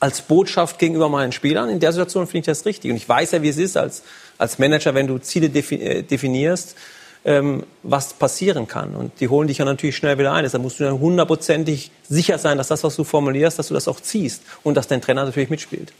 als 0.00 0.22
Botschaft 0.22 0.78
gegenüber 0.78 1.08
meinen 1.08 1.32
Spielern. 1.32 1.68
In 1.68 1.80
der 1.80 1.92
Situation 1.92 2.26
finde 2.26 2.38
ich 2.38 2.46
das 2.46 2.66
richtig. 2.66 2.90
Und 2.90 2.96
ich 2.96 3.08
weiß 3.08 3.32
ja, 3.32 3.42
wie 3.42 3.48
es 3.48 3.58
ist 3.58 3.76
als, 3.76 4.02
als 4.36 4.58
Manager, 4.58 4.94
wenn 4.94 5.06
du 5.06 5.18
Ziele 5.18 5.46
äh, 5.46 6.02
definierst, 6.02 6.76
ähm, 7.24 7.64
was 7.84 8.12
passieren 8.14 8.66
kann. 8.66 8.94
Und 8.94 9.20
die 9.20 9.28
holen 9.28 9.46
dich 9.48 9.58
ja 9.58 9.64
natürlich 9.64 9.96
schnell 9.96 10.18
wieder 10.18 10.32
ein. 10.32 10.44
Deshalb 10.44 10.62
musst 10.62 10.80
du 10.80 10.84
dann 10.84 10.98
hundertprozentig 10.98 11.90
sicher 12.08 12.38
sein, 12.38 12.58
dass 12.58 12.68
das, 12.68 12.82
was 12.82 12.96
du 12.96 13.04
formulierst, 13.04 13.58
dass 13.58 13.68
du 13.68 13.74
das 13.74 13.86
auch 13.86 14.00
ziehst 14.00 14.42
und 14.62 14.74
dass 14.74 14.88
dein 14.88 15.00
Trainer 15.00 15.24
natürlich 15.24 15.50
mitspielt. 15.50 15.92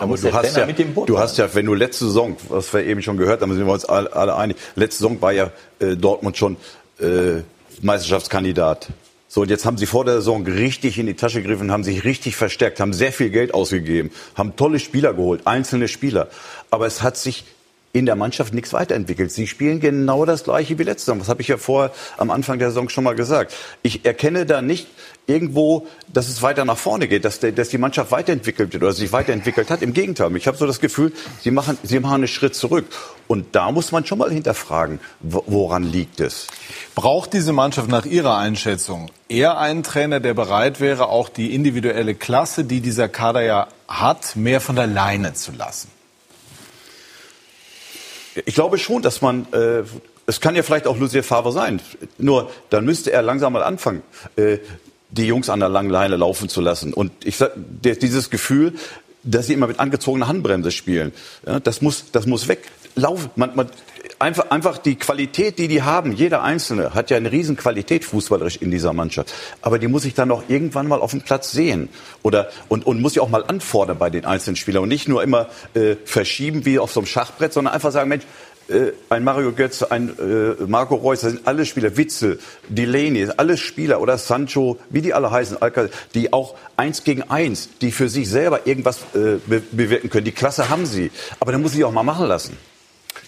Aber 0.00 0.16
du 0.16 0.32
hast, 0.32 0.56
ja, 0.56 0.66
du 0.66 1.18
hast 1.18 1.36
ja, 1.36 1.54
wenn 1.54 1.66
du 1.66 1.74
letzte 1.74 2.06
Saison, 2.06 2.36
was 2.48 2.72
wir 2.72 2.84
eben 2.84 3.02
schon 3.02 3.18
gehört 3.18 3.42
haben, 3.42 3.54
sind 3.54 3.66
wir 3.66 3.72
uns 3.72 3.84
alle, 3.84 4.10
alle 4.14 4.34
einig, 4.34 4.56
letzte 4.74 5.02
Saison 5.02 5.20
war 5.20 5.32
ja 5.32 5.50
äh, 5.78 5.94
Dortmund 5.94 6.38
schon 6.38 6.56
äh, 7.00 7.42
Meisterschaftskandidat. 7.82 8.88
So, 9.28 9.42
und 9.42 9.50
jetzt 9.50 9.66
haben 9.66 9.76
sie 9.76 9.86
vor 9.86 10.06
der 10.06 10.14
Saison 10.14 10.44
richtig 10.44 10.98
in 10.98 11.06
die 11.06 11.14
Tasche 11.14 11.42
gegriffen, 11.42 11.70
haben 11.70 11.84
sich 11.84 12.02
richtig 12.02 12.34
verstärkt, 12.34 12.80
haben 12.80 12.94
sehr 12.94 13.12
viel 13.12 13.30
Geld 13.30 13.52
ausgegeben, 13.52 14.10
haben 14.34 14.56
tolle 14.56 14.80
Spieler 14.80 15.12
geholt, 15.12 15.42
einzelne 15.46 15.86
Spieler. 15.86 16.28
Aber 16.70 16.86
es 16.86 17.02
hat 17.02 17.16
sich 17.16 17.44
in 17.92 18.06
der 18.06 18.16
Mannschaft 18.16 18.54
nichts 18.54 18.72
weiterentwickelt. 18.72 19.32
Sie 19.32 19.46
spielen 19.46 19.80
genau 19.80 20.24
das 20.24 20.44
Gleiche 20.44 20.78
wie 20.78 20.84
letzte 20.84 21.06
Saison. 21.06 21.18
Das 21.18 21.28
habe 21.28 21.42
ich 21.42 21.48
ja 21.48 21.58
vorher 21.58 21.92
am 22.18 22.30
Anfang 22.30 22.58
der 22.58 22.68
Saison 22.68 22.88
schon 22.88 23.04
mal 23.04 23.14
gesagt. 23.14 23.54
Ich 23.82 24.04
erkenne 24.04 24.46
da 24.46 24.62
nicht 24.62 24.86
irgendwo, 25.30 25.86
dass 26.12 26.28
es 26.28 26.42
weiter 26.42 26.64
nach 26.64 26.76
vorne 26.76 27.08
geht, 27.08 27.24
dass, 27.24 27.40
der, 27.40 27.52
dass 27.52 27.68
die 27.70 27.78
Mannschaft 27.78 28.10
weiterentwickelt 28.10 28.72
wird 28.72 28.82
oder 28.82 28.92
sich 28.92 29.12
weiterentwickelt 29.12 29.70
hat. 29.70 29.80
Im 29.82 29.92
Gegenteil, 29.92 30.34
ich 30.36 30.46
habe 30.46 30.58
so 30.58 30.66
das 30.66 30.80
Gefühl, 30.80 31.12
sie 31.40 31.50
machen, 31.50 31.78
sie 31.82 32.00
machen 32.00 32.16
einen 32.16 32.28
Schritt 32.28 32.54
zurück. 32.54 32.86
Und 33.28 33.54
da 33.54 33.70
muss 33.70 33.92
man 33.92 34.04
schon 34.04 34.18
mal 34.18 34.30
hinterfragen, 34.30 34.98
woran 35.20 35.84
liegt 35.84 36.18
es? 36.18 36.48
Braucht 36.96 37.32
diese 37.32 37.52
Mannschaft 37.52 37.88
nach 37.88 38.04
Ihrer 38.04 38.36
Einschätzung 38.36 39.10
eher 39.28 39.56
einen 39.58 39.84
Trainer, 39.84 40.18
der 40.18 40.34
bereit 40.34 40.80
wäre, 40.80 41.08
auch 41.08 41.28
die 41.28 41.54
individuelle 41.54 42.16
Klasse, 42.16 42.64
die 42.64 42.80
dieser 42.80 43.08
Kader 43.08 43.42
ja 43.42 43.68
hat, 43.86 44.34
mehr 44.34 44.60
von 44.60 44.74
der 44.74 44.88
Leine 44.88 45.34
zu 45.34 45.52
lassen? 45.52 45.88
Ich 48.34 48.54
glaube 48.54 48.78
schon, 48.78 49.02
dass 49.02 49.22
man, 49.22 49.46
äh, 49.52 49.82
es 50.26 50.40
kann 50.40 50.54
ja 50.54 50.62
vielleicht 50.62 50.86
auch 50.86 50.96
Lucien 50.96 51.22
Favre 51.22 51.52
sein. 51.52 51.80
Nur 52.18 52.50
dann 52.70 52.84
müsste 52.84 53.12
er 53.12 53.22
langsam 53.22 53.52
mal 53.52 53.62
anfangen, 53.62 54.02
äh, 54.36 54.58
die 55.10 55.26
Jungs 55.26 55.48
an 55.48 55.60
der 55.60 55.68
langen 55.68 55.90
Leine 55.90 56.16
laufen 56.16 56.48
zu 56.48 56.60
lassen. 56.60 56.94
Und 56.94 57.12
ich 57.24 57.36
sag, 57.36 57.52
dieses 57.56 58.30
Gefühl, 58.30 58.74
dass 59.22 59.46
sie 59.46 59.54
immer 59.54 59.66
mit 59.66 59.80
angezogener 59.80 60.28
Handbremse 60.28 60.70
spielen, 60.70 61.12
ja, 61.46 61.60
das 61.60 61.82
muss, 61.82 62.10
das 62.12 62.26
muss 62.26 62.48
weg. 62.48 62.70
Lauf, 62.96 63.28
man, 63.36 63.54
man, 63.54 63.70
einfach, 64.18 64.50
einfach 64.50 64.78
die 64.78 64.96
Qualität, 64.96 65.58
die 65.58 65.68
die 65.68 65.82
haben, 65.82 66.12
jeder 66.12 66.42
Einzelne 66.42 66.94
hat 66.94 67.10
ja 67.10 67.16
eine 67.16 67.32
riesen 67.32 67.56
Qualität 67.56 68.04
fußballerisch 68.04 68.56
in 68.56 68.70
dieser 68.70 68.92
Mannschaft. 68.92 69.32
Aber 69.62 69.78
die 69.78 69.88
muss 69.88 70.04
ich 70.04 70.14
dann 70.14 70.30
auch 70.30 70.44
irgendwann 70.48 70.88
mal 70.88 71.00
auf 71.00 71.12
dem 71.12 71.22
Platz 71.22 71.52
sehen. 71.52 71.88
Oder, 72.22 72.50
und, 72.68 72.86
und 72.86 73.00
muss 73.00 73.12
ich 73.12 73.20
auch 73.20 73.28
mal 73.28 73.44
anfordern 73.44 73.98
bei 73.98 74.10
den 74.10 74.24
einzelnen 74.24 74.56
Spielern. 74.56 74.82
Und 74.82 74.88
nicht 74.88 75.08
nur 75.08 75.22
immer 75.22 75.48
äh, 75.74 75.96
verschieben 76.04 76.64
wie 76.64 76.78
auf 76.78 76.92
so 76.92 77.00
einem 77.00 77.06
Schachbrett, 77.06 77.52
sondern 77.52 77.74
einfach 77.74 77.92
sagen, 77.92 78.08
Mensch, 78.08 78.24
äh, 78.70 78.92
ein 79.08 79.24
Mario 79.24 79.52
Götz, 79.52 79.82
ein 79.82 80.10
äh, 80.18 80.64
Marco 80.66 80.94
Reus, 80.94 81.20
das 81.20 81.32
sind 81.32 81.46
alle 81.46 81.66
Spieler, 81.66 81.96
Witzel, 81.96 82.38
Delaney, 82.68 83.28
alle 83.36 83.56
Spieler 83.56 84.00
oder 84.00 84.18
Sancho, 84.18 84.78
wie 84.88 85.02
die 85.02 85.12
alle 85.12 85.30
heißen, 85.30 85.58
die 86.14 86.32
auch 86.32 86.54
eins 86.76 87.04
gegen 87.04 87.22
eins, 87.24 87.68
die 87.80 87.92
für 87.92 88.08
sich 88.08 88.28
selber 88.28 88.66
irgendwas 88.66 88.98
äh, 89.14 89.38
bewirken 89.72 90.10
können. 90.10 90.24
Die 90.24 90.32
Klasse 90.32 90.68
haben 90.68 90.86
sie. 90.86 91.10
Aber 91.40 91.52
dann 91.52 91.62
muss 91.62 91.74
ich 91.74 91.84
auch 91.84 91.92
mal 91.92 92.02
machen 92.02 92.26
lassen. 92.26 92.56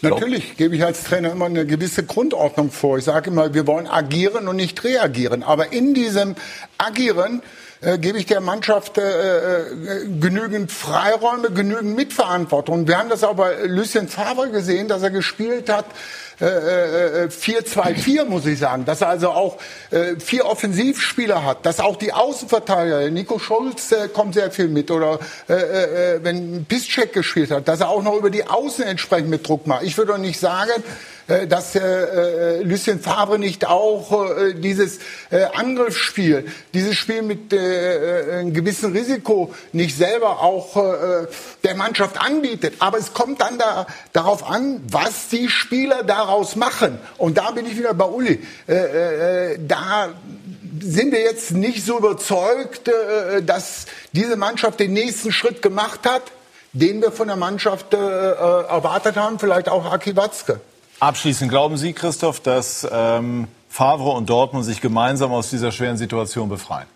Natürlich 0.01 0.57
gebe 0.57 0.74
ich 0.74 0.84
als 0.84 1.05
Trainer 1.05 1.30
immer 1.30 1.47
eine 1.47 1.64
gewisse 1.64 2.05
Grundordnung 2.05 2.72
vor. 2.72 2.99
Ich 2.99 3.05
sage 3.05 3.30
immer, 3.30 3.55
wir 3.55 3.66
wollen 3.68 3.86
agieren 3.86 4.49
und 4.49 4.57
nicht 4.57 4.82
reagieren. 4.82 5.45
Aber 5.45 5.72
in 5.72 5.95
diesem 5.95 6.34
Agieren 6.76 7.40
äh, 7.83 7.99
gebe 7.99 8.18
ich 8.18 8.26
der 8.26 8.41
Mannschaft 8.41 8.97
äh, 8.97 9.03
äh, 9.03 9.64
genügend 10.20 10.72
Freiräume, 10.72 11.51
genügend 11.51 11.97
Mitverantwortung. 11.97 12.87
Wir 12.87 12.99
haben 12.99 13.09
das 13.09 13.24
auch 13.24 13.35
bei 13.35 13.66
Lucien 13.66 14.09
Favre 14.09 14.51
gesehen, 14.51 14.89
dass 14.89 15.03
er 15.03 15.11
gespielt 15.11 15.68
hat 15.68 15.87
4-2-4, 16.43 18.22
äh, 18.22 18.24
muss 18.24 18.47
ich 18.47 18.59
sagen. 18.59 18.85
Dass 18.85 19.01
er 19.01 19.09
also 19.09 19.30
auch 19.30 19.59
äh, 19.91 20.18
vier 20.18 20.47
Offensivspieler 20.47 21.45
hat. 21.45 21.64
Dass 21.66 21.78
auch 21.78 21.97
die 21.97 22.12
Außenverteidiger, 22.12 23.11
Nico 23.11 23.39
Schulz 23.39 23.93
äh, 23.93 24.09
kommt 24.09 24.35
sehr 24.35 24.51
viel 24.51 24.68
mit. 24.68 24.91
Oder 24.91 25.20
äh, 25.49 25.55
äh, 25.55 26.20
wenn 26.24 26.64
Piszczek 26.64 27.12
gespielt 27.12 27.51
hat, 27.51 27.68
dass 27.68 27.80
er 27.80 27.91
auch 27.91 28.03
noch 28.03 28.16
über 28.16 28.30
die 28.30 28.47
Außen 28.47 28.85
entsprechend 28.85 29.30
mit 29.30 29.47
Druck 29.47 29.66
macht. 29.66 29.85
Ich 29.85 29.97
würde 29.97 30.12
doch 30.12 30.18
nicht 30.18 30.41
sagen, 30.41 30.72
äh, 30.72 31.21
dass 31.47 31.74
äh, 31.74 31.80
äh, 31.80 32.62
Lucien 32.62 33.01
Favre 33.01 33.39
nicht 33.39 33.66
auch 33.66 34.37
äh, 34.37 34.55
dieses 34.55 34.99
äh, 35.30 35.45
Angriffsspiel, 35.55 36.47
dieses 36.74 36.97
Spiel 36.97 37.22
mit 37.22 37.53
äh, 37.53 37.57
äh, 37.57 38.33
einem 38.41 38.53
gewissen 38.53 38.93
Risiko 38.93 39.55
nicht 39.72 39.97
selber 39.97 40.41
auch 40.41 40.76
äh, 40.76 41.26
der 41.64 41.74
Mannschaft 41.74 42.20
anbietet. 42.20 42.74
Aber 42.78 42.99
es 42.99 43.14
kommt 43.14 43.41
dann 43.41 43.59
da, 43.59 43.87
darauf 44.12 44.49
an, 44.49 44.80
was 44.91 45.28
die 45.28 45.49
Spieler 45.49 46.03
daraus 46.03 46.57
machen. 46.57 46.99
Und 47.18 47.39
da 47.39 47.51
bin 47.53 47.66
ich 47.66 47.78
wieder 47.78 47.95
bei 47.95 48.07
Uli. 48.07 48.43
Äh, 48.68 49.53
äh, 49.53 49.59
da 49.66 50.11
sind 50.80 51.12
wir 51.12 51.20
jetzt 51.20 51.53
nicht 51.53 51.85
so 51.85 51.99
überzeugt, 51.99 52.89
äh, 52.89 53.43
dass 53.43 53.87
diese 54.12 54.37
Mannschaft 54.37 54.80
den 54.80 54.93
nächsten 54.93 55.33
Schritt 55.33 55.62
gemacht 55.62 56.01
hat, 56.05 56.22
den 56.72 57.03
wir 57.03 57.12
von 57.12 57.28
der 57.28 57.37
Mannschaft 57.37 57.95
äh, 57.95 57.97
erwartet 57.97 59.16
haben, 59.16 59.39
vielleicht 59.39 59.68
auch 59.68 59.93
Aki 59.93 60.16
Watzke. 60.16 60.61
Abschließend 61.03 61.50
glauben 61.50 61.76
Sie, 61.78 61.94
Christoph, 61.94 62.38
dass 62.38 62.86
ähm, 62.88 63.48
Favre 63.68 64.11
und 64.11 64.30
Dortmund 64.30 64.64
sich 64.64 64.80
gemeinsam 64.80 65.32
aus 65.32 65.50
dieser 65.50 65.72
schweren 65.72 65.96
Situation 65.96 66.48
befreien? 66.48 66.86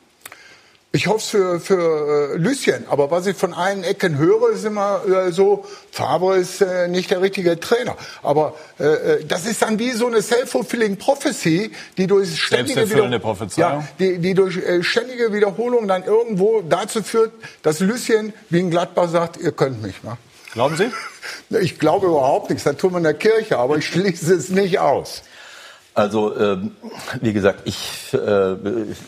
Ich 0.92 1.08
hoffe 1.08 1.18
es 1.18 1.28
für, 1.28 1.58
für 1.58 2.34
äh, 2.34 2.36
Lucien, 2.36 2.84
aber 2.88 3.10
was 3.10 3.26
ich 3.26 3.36
von 3.36 3.52
allen 3.52 3.82
Ecken 3.82 4.16
höre, 4.16 4.50
ist 4.50 4.64
immer 4.64 5.00
äh, 5.04 5.32
so, 5.32 5.64
Favre 5.90 6.36
ist 6.36 6.60
äh, 6.60 6.86
nicht 6.86 7.10
der 7.10 7.20
richtige 7.20 7.58
Trainer. 7.58 7.96
Aber 8.22 8.54
äh, 8.78 8.84
äh 8.84 9.24
das 9.24 9.44
ist 9.44 9.62
dann 9.62 9.76
wie 9.80 9.90
so 9.90 10.06
eine 10.06 10.22
self-fulfilling 10.22 10.98
prophecy, 10.98 11.72
die 11.98 12.06
durch 12.06 12.40
ständige, 12.40 12.88
Wieder 12.88 13.20
ja, 13.56 13.88
die, 13.98 14.18
die 14.18 14.34
durch 14.34 14.56
äh, 14.56 14.84
ständige 14.84 15.32
Wiederholung 15.32 15.88
dann 15.88 16.04
irgendwo 16.04 16.62
dazu 16.62 17.02
führt, 17.02 17.32
dass 17.62 17.80
Lucien 17.80 18.32
wie 18.50 18.60
ein 18.60 18.70
Gladbach 18.70 19.08
sagt, 19.08 19.36
ihr 19.38 19.50
könnt 19.50 19.82
mich. 19.82 20.00
Ne? 20.04 20.16
Glauben 20.52 20.76
Sie? 20.76 20.90
Ich 21.60 21.78
glaube 21.78 22.06
überhaupt 22.06 22.50
nichts. 22.50 22.64
Das 22.64 22.76
tun 22.76 22.92
wir 22.92 22.98
in 22.98 23.04
der 23.04 23.14
Kirche, 23.14 23.58
aber 23.58 23.76
ich 23.76 23.86
schließe 23.86 24.34
es 24.34 24.48
nicht 24.48 24.78
aus. 24.78 25.22
Also 25.96 26.38
ähm, 26.38 26.72
wie 27.22 27.32
gesagt, 27.32 27.62
ich, 27.64 28.12
äh, 28.12 28.54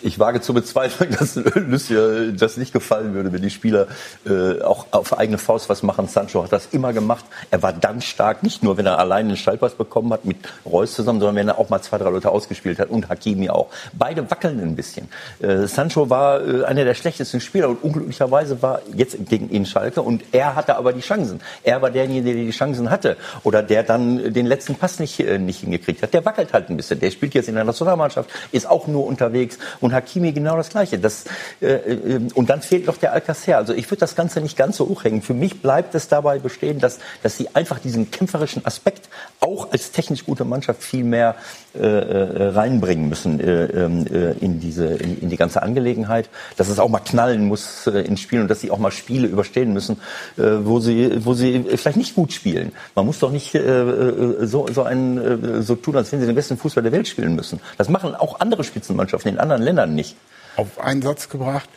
ich 0.01 0.19
wage 0.19 0.41
zu 0.41 0.55
bezweifeln, 0.55 1.15
dass 1.19 1.37
Lucia 1.37 2.31
das 2.33 2.57
nicht 2.57 2.73
gefallen 2.73 3.13
würde, 3.13 3.31
wenn 3.31 3.43
die 3.43 3.51
Spieler 3.51 3.89
äh, 4.25 4.63
auch 4.63 4.87
auf 4.93 5.19
eigene 5.19 5.37
Faust 5.37 5.69
was 5.69 5.83
machen. 5.83 6.09
Sancho 6.09 6.43
hat 6.43 6.51
das 6.51 6.69
immer 6.73 6.95
gemacht. 6.95 7.27
Er 7.51 7.63
war 7.63 7.75
dann 7.75 8.01
stark, 8.01 8.43
nicht 8.43 8.63
nur 8.63 8.79
wenn 8.79 8.87
er 8.87 8.99
alleine 8.99 9.29
einen 9.29 9.37
Stallpass 9.37 9.75
bekommen 9.75 10.15
hat 10.15 10.25
mit 10.25 10.39
Reus 10.65 10.95
zusammen, 10.95 11.21
sondern 11.21 11.37
wenn 11.37 11.49
er 11.49 11.59
auch 11.59 11.69
mal 11.69 11.83
zwei, 11.83 11.99
drei 11.99 12.09
Leute 12.09 12.31
ausgespielt 12.31 12.79
hat 12.79 12.89
und 12.89 13.11
Hakimi 13.11 13.51
auch. 13.51 13.67
Beide 13.93 14.31
wackeln 14.31 14.59
ein 14.59 14.75
bisschen. 14.75 15.11
Äh, 15.41 15.67
Sancho 15.67 16.09
war 16.09 16.41
äh, 16.41 16.65
einer 16.65 16.85
der 16.85 16.95
schlechtesten 16.95 17.43
Spieler 17.43 17.69
und 17.69 17.85
unglücklicherweise 17.85 18.63
war 18.63 18.81
jetzt 18.95 19.15
gegen 19.29 19.51
ihn 19.51 19.67
Schalke 19.67 20.01
und 20.01 20.25
er 20.33 20.55
hatte 20.55 20.79
aber 20.79 20.95
die 20.95 21.03
Chancen. 21.03 21.43
Er 21.65 21.83
war 21.83 21.91
derjenige, 21.91 22.33
der 22.33 22.45
die 22.45 22.51
Chancen 22.51 22.89
hatte 22.89 23.19
oder 23.45 23.63
der 23.63 23.83
dann 23.83 24.33
den 24.33 24.47
letzten 24.47 24.75
Pass 24.75 24.99
nicht, 24.99 25.21
äh, 25.21 25.39
nicht 25.39 25.61
hingekriegt 25.61 26.03
hat. 26.03 26.15
Der 26.15 26.25
wackelt 26.25 26.55
halt 26.55 26.71
ein 26.71 26.78
bisschen. 26.79 26.99
Der 26.99 27.11
spielt 27.11 27.35
jetzt 27.35 27.49
in 27.49 27.55
der 27.55 27.65
Nationalmannschaft, 27.65 28.31
ist 28.53 28.67
auch 28.67 28.87
nur 28.87 29.07
unterwegs. 29.07 29.59
Und 29.81 29.93
Hakimi 29.93 30.33
genau 30.33 30.57
das 30.57 30.71
Gleiche. 30.71 30.99
Das, 30.99 31.27
äh, 31.61 31.67
äh, 31.67 32.21
und 32.35 32.49
dann 32.49 32.63
fehlt 32.63 32.87
noch 32.87 32.97
der 32.97 33.13
Alcacer. 33.13 33.59
Also 33.59 33.75
ich 33.75 33.91
würde 33.91 34.01
das 34.01 34.17
Ganze 34.17 34.41
nicht 34.41 34.57
ganz 34.57 34.79
so 34.79 34.89
hochhängen. 34.89 35.21
Für 35.21 35.35
mich 35.35 35.61
bleibt 35.61 35.95
es 35.95 36.09
dabei 36.09 36.39
bestehen, 36.39 36.79
dass, 36.79 36.99
dass 37.23 37.37
sie 37.37 37.55
einfach 37.55 37.79
diesen 37.79 38.11
kämpferischen 38.11 38.65
Aspekt 38.65 39.11
auch 39.41 39.71
als 39.73 39.93
technisch 39.93 40.25
gute 40.25 40.45
Mannschaft 40.45 40.83
viel 40.83 41.05
mehr 41.05 41.35
reinbringen 41.81 43.09
müssen 43.09 43.41
äh, 43.41 43.65
ähm, 43.67 44.07
äh, 44.07 44.33
in, 44.45 44.61
diese, 44.61 44.87
in, 44.87 45.21
in, 45.21 45.31
die 45.31 45.37
ganze 45.37 45.63
Angelegenheit. 45.63 46.29
Dass 46.57 46.69
es 46.69 46.79
auch 46.79 46.89
mal 46.89 47.01
knallen 47.01 47.47
muss 47.47 47.87
äh, 47.87 48.01
ins 48.01 48.21
Spiel 48.21 48.41
und 48.41 48.49
dass 48.49 48.61
sie 48.61 48.71
auch 48.71 48.79
mal 48.79 48.91
Spiele 48.91 49.29
überstehen 49.29 49.73
müssen, 49.73 49.99
äh, 50.37 50.43
wo, 50.63 50.81
sie, 50.81 51.25
wo 51.25 51.35
sie 51.35 51.65
vielleicht 51.77 51.97
nicht 51.97 52.15
gut 52.15 52.33
spielen. 52.33 52.73
Man 52.95 53.07
muss 53.07 53.19
doch 53.19 53.31
nicht 53.31 53.55
äh, 53.55 54.47
so, 54.47 54.67
so, 54.73 54.83
einen, 54.83 55.63
so 55.63 55.75
tun, 55.77 55.97
als 55.97 56.13
wenn 56.13 56.21
sie 56.21 56.27
den 56.27 56.35
besten 56.35 56.57
Fußball 56.57 56.83
der 56.83 56.93
Welt 56.93 57.09
spielen 57.09 57.35
müssen. 57.35 57.61
Das 57.77 57.89
machen 57.89 58.15
auch 58.15 58.41
andere 58.41 58.65
Spitzenmannschaften 58.65 59.33
in 59.33 59.39
anderen 59.39 59.63
Ländern 59.63 59.95
nicht. 59.95 60.17
Auf 60.57 60.81
einen 60.81 61.03
Satz 61.03 61.29
gebracht, 61.29 61.69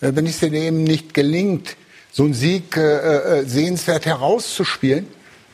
wenn 0.00 0.26
es 0.26 0.40
denen 0.40 0.54
eben 0.54 0.84
nicht 0.84 1.14
gelingt, 1.14 1.76
so 2.12 2.24
einen 2.24 2.34
Sieg 2.34 2.76
äh, 2.76 3.44
sehenswert 3.44 4.06
herauszuspielen, 4.06 5.06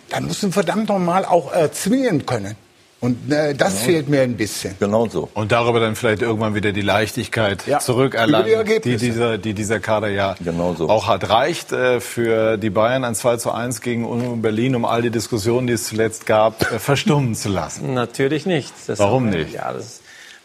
dann 0.09 0.25
muss 0.25 0.43
ein 0.43 0.53
verdammt 0.53 0.89
nochmal 0.89 1.25
auch 1.25 1.53
erzwingen 1.53 2.27
können. 2.27 2.57
Und 2.99 3.31
äh, 3.31 3.55
das 3.55 3.75
genau. 3.75 3.85
fehlt 3.85 4.09
mir 4.09 4.23
ein 4.23 4.37
bisschen. 4.37 4.75
Genau 4.81 5.07
so. 5.07 5.29
Und 5.35 5.53
darüber 5.53 5.81
dann 5.81 5.97
vielleicht 5.97 6.23
irgendwann 6.23 6.55
wieder 6.55 6.73
die 6.73 6.81
Leichtigkeit 6.81 7.67
ja. 7.67 7.79
zurückerlangen, 7.79 8.65
die, 8.65 8.81
die, 8.81 8.97
dieser, 8.97 9.37
die 9.37 9.53
dieser 9.53 9.81
Kader 9.81 10.09
ja 10.09 10.35
genau 10.43 10.75
so. 10.75 10.89
auch 10.89 11.07
hat. 11.07 11.29
Reicht 11.29 11.73
äh, 11.73 12.01
für 12.01 12.57
die 12.57 12.71
Bayern 12.71 13.05
ein 13.05 13.15
2 13.15 13.37
zu 13.37 13.51
1 13.51 13.83
gegen 13.83 14.07
Union 14.07 14.41
Berlin, 14.41 14.75
um 14.75 14.87
all 14.87 15.03
die 15.03 15.11
Diskussionen, 15.11 15.67
die 15.67 15.75
es 15.75 15.85
zuletzt 15.85 16.25
gab, 16.25 16.73
äh, 16.73 16.79
verstummen 16.79 17.35
zu 17.35 17.51
lassen? 17.51 17.93
Natürlich 17.95 18.47
nicht. 18.47 18.73
Das 18.87 18.99
Warum 18.99 19.29
nicht? 19.29 19.53
Ja, 19.53 19.75
das, 19.75 20.01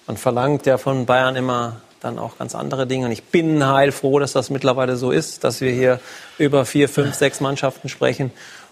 man 0.06 0.18
verlangt 0.18 0.66
ja 0.66 0.78
von 0.78 1.06
Bayern 1.06 1.38
immer 1.38 1.78
dann 2.02 2.20
auch 2.20 2.38
ganz 2.38 2.54
andere 2.54 2.86
Dinge. 2.86 3.06
Und 3.06 3.12
ich 3.12 3.24
bin 3.24 3.66
heilfroh, 3.66 4.20
dass 4.20 4.34
das 4.34 4.50
mittlerweile 4.50 4.98
so 4.98 5.12
ist, 5.12 5.44
dass 5.44 5.62
wir 5.62 5.72
hier 5.72 6.00
über 6.38 6.66
vier, 6.66 6.90
fünf, 6.90 7.16
sechs 7.16 7.40
Mannschaften 7.40 7.88
sprechen 7.88 8.32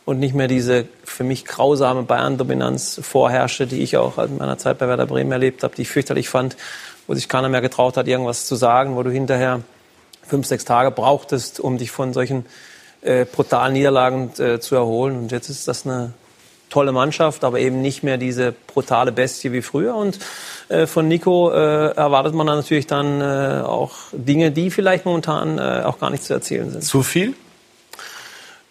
und 0.10 0.20
nicht 0.20 0.34
mehr 0.34 0.48
diese 0.48 0.86
für 1.04 1.24
mich 1.24 1.46
grausame 1.46 2.02
Bayern-Dominanz 2.02 3.00
vorherrschte, 3.04 3.68
die 3.68 3.84
ich 3.84 3.96
auch 3.96 4.18
in 4.18 4.38
meiner 4.38 4.58
Zeit 4.58 4.80
bei 4.80 4.88
Werder 4.88 5.06
Bremen 5.06 5.32
erlebt 5.32 5.62
habe, 5.62 5.76
die 5.76 5.84
ich 5.84 5.90
fürchterlich 5.90 6.30
fand, 6.30 6.58
wo 7.06 7.14
sich 7.14 7.30
keiner 7.30 7.48
mehr 7.48 7.62
getraut 7.62 7.96
hat, 7.96 8.08
irgendwas 8.08 8.48
zu 8.48 8.56
sagen, 8.56 8.96
wo 8.96 9.04
du 9.04 9.12
hinterher 9.12 9.62
fünf, 10.28 10.48
sechs 10.48 10.66
Tage 10.66 10.90
brauchtest, 10.90 11.60
um 11.60 11.78
dich 11.78 11.92
von 11.92 12.14
solchen 12.14 12.48
äh, 13.04 13.26
brutalen 13.26 13.74
Niederlagen 13.74 14.32
äh, 14.40 14.60
zu 14.60 14.74
erholen. 14.74 15.16
Und 15.16 15.32
jetzt 15.32 15.48
ist 15.50 15.68
das 15.68 15.86
eine 15.86 16.12
tolle 16.72 16.92
Mannschaft, 16.92 17.44
aber 17.44 17.60
eben 17.60 17.80
nicht 17.80 18.02
mehr 18.02 18.18
diese 18.18 18.56
brutale 18.66 19.12
Bestie 19.12 19.52
wie 19.52 19.62
früher. 19.62 19.96
Und 19.96 20.18
äh, 20.70 20.88
von 20.88 21.08
Nico 21.08 21.52
äh, 21.52 21.92
erwartet 21.92 22.34
man 22.34 22.48
dann 22.48 22.58
natürlich 22.58 22.88
dann 22.88 23.22
äh, 23.22 23.62
auch 23.64 23.94
Dinge, 24.12 24.50
die 24.50 24.72
vielleicht 24.72 25.06
momentan 25.06 25.60
äh, 25.60 25.84
auch 25.86 26.00
gar 26.00 26.10
nicht 26.10 26.24
zu 26.24 26.34
erzählen 26.34 26.72
sind. 26.72 26.84
Zu 26.84 27.04
viel? 27.04 27.36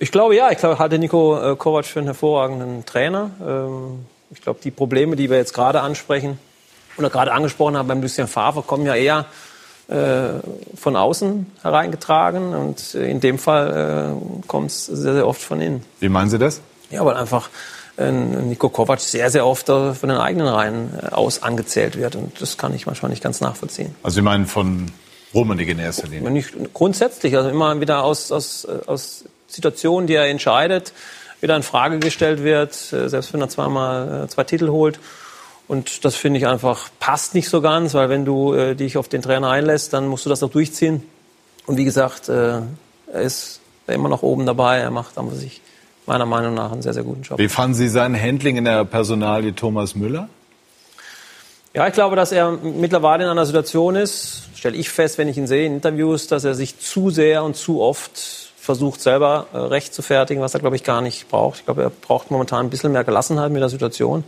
Ich 0.01 0.13
glaube 0.13 0.37
ja, 0.37 0.51
ich 0.51 0.59
glaube, 0.59 0.79
halte 0.79 0.99
Nico 0.99 1.39
äh, 1.39 1.57
Kovac 1.57 1.85
für 1.85 1.99
einen 1.99 2.07
hervorragenden 2.07 2.87
Trainer. 2.87 3.31
Ähm, 3.45 4.07
ich 4.31 4.41
glaube, 4.41 4.61
die 4.63 4.71
Probleme, 4.71 5.17
die 5.17 5.29
wir 5.29 5.39
jetzt 5.39 5.55
gerade 5.55 5.81
ansprechen 5.81 6.39
oder 6.97 7.11
gerade 7.11 7.33
angesprochen 7.33 7.77
haben 7.77 7.89
beim 7.89 8.01
Lucien 8.01 8.29
Favre, 8.29 8.63
kommen 8.63 8.87
ja 8.87 8.95
eher 8.95 9.27
äh, 9.89 10.41
von 10.77 10.95
außen 10.95 11.47
hereingetragen 11.63 12.55
und 12.55 12.95
in 12.95 13.21
dem 13.21 13.39
Fall 13.39 14.15
äh, 14.15 14.47
kommt 14.47 14.71
es 14.71 14.87
sehr, 14.87 15.15
sehr 15.15 15.27
oft 15.27 15.41
von 15.41 15.61
innen. 15.61 15.85
Wie 15.99 16.09
meinen 16.09 16.31
Sie 16.31 16.39
das? 16.39 16.61
Ja, 16.91 17.05
weil 17.05 17.17
einfach 17.17 17.49
äh, 17.97 18.13
Nico 18.13 18.69
Kovac 18.69 19.01
sehr, 19.01 19.31
sehr 19.31 19.47
oft 19.47 19.67
von 19.67 19.97
den 20.03 20.19
eigenen 20.19 20.47
Reihen 20.47 20.91
äh, 21.03 21.07
aus 21.07 21.43
angezählt 21.43 21.97
wird 21.97 22.15
und 22.15 22.41
das 22.41 22.57
kann 22.57 22.73
ich 22.73 22.87
manchmal 22.87 23.11
nicht 23.11 23.23
ganz 23.23 23.41
nachvollziehen. 23.41 23.95
Also 24.05 24.17
Sie 24.17 24.23
meinen 24.23 24.47
von 24.47 24.93
Rummenigge 25.35 25.73
in 25.73 25.79
erster 25.81 26.07
Linie? 26.07 26.31
Nicht, 26.31 26.55
grundsätzlich, 26.73 27.37
also 27.37 27.49
immer 27.49 27.81
wieder 27.81 28.05
aus, 28.05 28.31
aus, 28.31 28.67
aus 28.87 29.25
Situation, 29.49 30.07
die 30.07 30.15
er 30.15 30.27
entscheidet, 30.27 30.93
wieder 31.41 31.57
in 31.57 31.63
Frage 31.63 31.99
gestellt 31.99 32.45
wird, 32.45 32.93
äh, 32.93 33.09
selbst 33.09 33.33
wenn 33.33 33.41
er 33.41 33.49
zweimal 33.49 34.25
äh, 34.25 34.29
zwei 34.29 34.45
Titel 34.45 34.69
holt. 34.69 35.01
Und 35.67 36.05
das 36.05 36.15
finde 36.15 36.39
ich 36.39 36.47
einfach 36.47 36.89
passt 36.99 37.35
nicht 37.35 37.49
so 37.49 37.61
ganz, 37.61 37.95
weil 37.95 38.09
wenn 38.09 38.25
du 38.25 38.55
äh, 38.55 38.75
dich 38.75 38.97
auf 38.97 39.09
den 39.09 39.23
Trainer 39.23 39.51
einlässt, 39.51 39.93
dann 39.93 40.07
musst 40.07 40.25
du 40.25 40.31
das 40.31 40.43
auch 40.43 40.51
durchziehen. 40.51 41.03
Und 41.67 41.77
wie 41.77 41.85
gesagt, 41.85 42.29
äh, 42.29 42.61
er 43.13 43.23
ist 43.23 43.61
immer 43.87 44.09
noch 44.09 44.23
oben 44.23 44.47
dabei. 44.47 44.79
Er 44.79 44.91
macht 44.91 45.19
an 45.19 45.31
sich 45.35 45.61
meiner 46.07 46.27
Meinung 46.27 46.55
nach 46.55 46.73
einen 46.73 46.83
sehr, 46.83 46.95
sehr 46.95 47.03
guten 47.03 47.23
Job. 47.23 47.39
Wie 47.39 47.49
fanden 47.49 47.75
Sie 47.75 47.89
sein 47.89 48.21
Handling 48.21 48.57
in 48.57 48.65
der 48.65 48.85
Personalie 48.85 49.55
Thomas 49.55 49.95
Müller? 49.95 50.29
Ja, 51.75 51.87
ich 51.87 51.93
glaube, 51.93 52.17
dass 52.17 52.33
er 52.33 52.53
mittlerweile 52.53 53.25
in 53.25 53.31
einer 53.31 53.45
Situation 53.45 53.95
ist, 53.95 54.49
stelle 54.55 54.77
ich 54.77 54.89
fest, 54.89 55.19
wenn 55.19 55.29
ich 55.29 55.37
ihn 55.37 55.47
sehe 55.47 55.67
in 55.67 55.75
Interviews, 55.75 56.27
dass 56.27 56.45
er 56.45 56.55
sich 56.55 56.81
zu 56.81 57.11
sehr 57.11 57.45
und 57.45 57.57
zu 57.57 57.83
oft 57.83 58.48
versucht 58.69 59.01
selber 59.01 59.47
äh, 59.55 59.57
recht 59.57 59.95
zu 59.95 60.03
fertigen, 60.03 60.43
was 60.43 60.53
er, 60.53 60.61
glaube 60.61 60.77
ich, 60.77 60.85
gar 60.85 61.01
nicht 61.01 61.31
braucht. 61.31 61.61
Ich 61.61 61.65
glaube, 61.65 61.85
er 61.85 61.89
braucht 61.89 62.31
momentan 62.31 62.67
ein 62.67 62.69
bisschen 62.71 62.93
mehr 62.93 63.03
Gelassenheit 63.03 63.51
mit 63.51 63.63
der 63.63 63.71
Situation. 63.71 64.25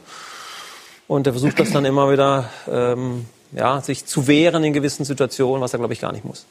Und 1.07 1.27
er 1.27 1.35
versucht 1.35 1.61
das 1.61 1.73
dann 1.73 1.85
immer 1.85 2.11
wieder, 2.11 2.49
ähm, 2.67 3.27
ja, 3.53 3.83
sich 3.83 4.07
zu 4.07 4.27
wehren 4.27 4.65
in 4.65 4.73
gewissen 4.73 5.05
Situationen, 5.05 5.61
was 5.61 5.75
er, 5.75 5.79
glaube 5.79 5.93
ich, 5.93 6.01
gar 6.01 6.13
nicht 6.13 6.25
muss. 6.25 6.47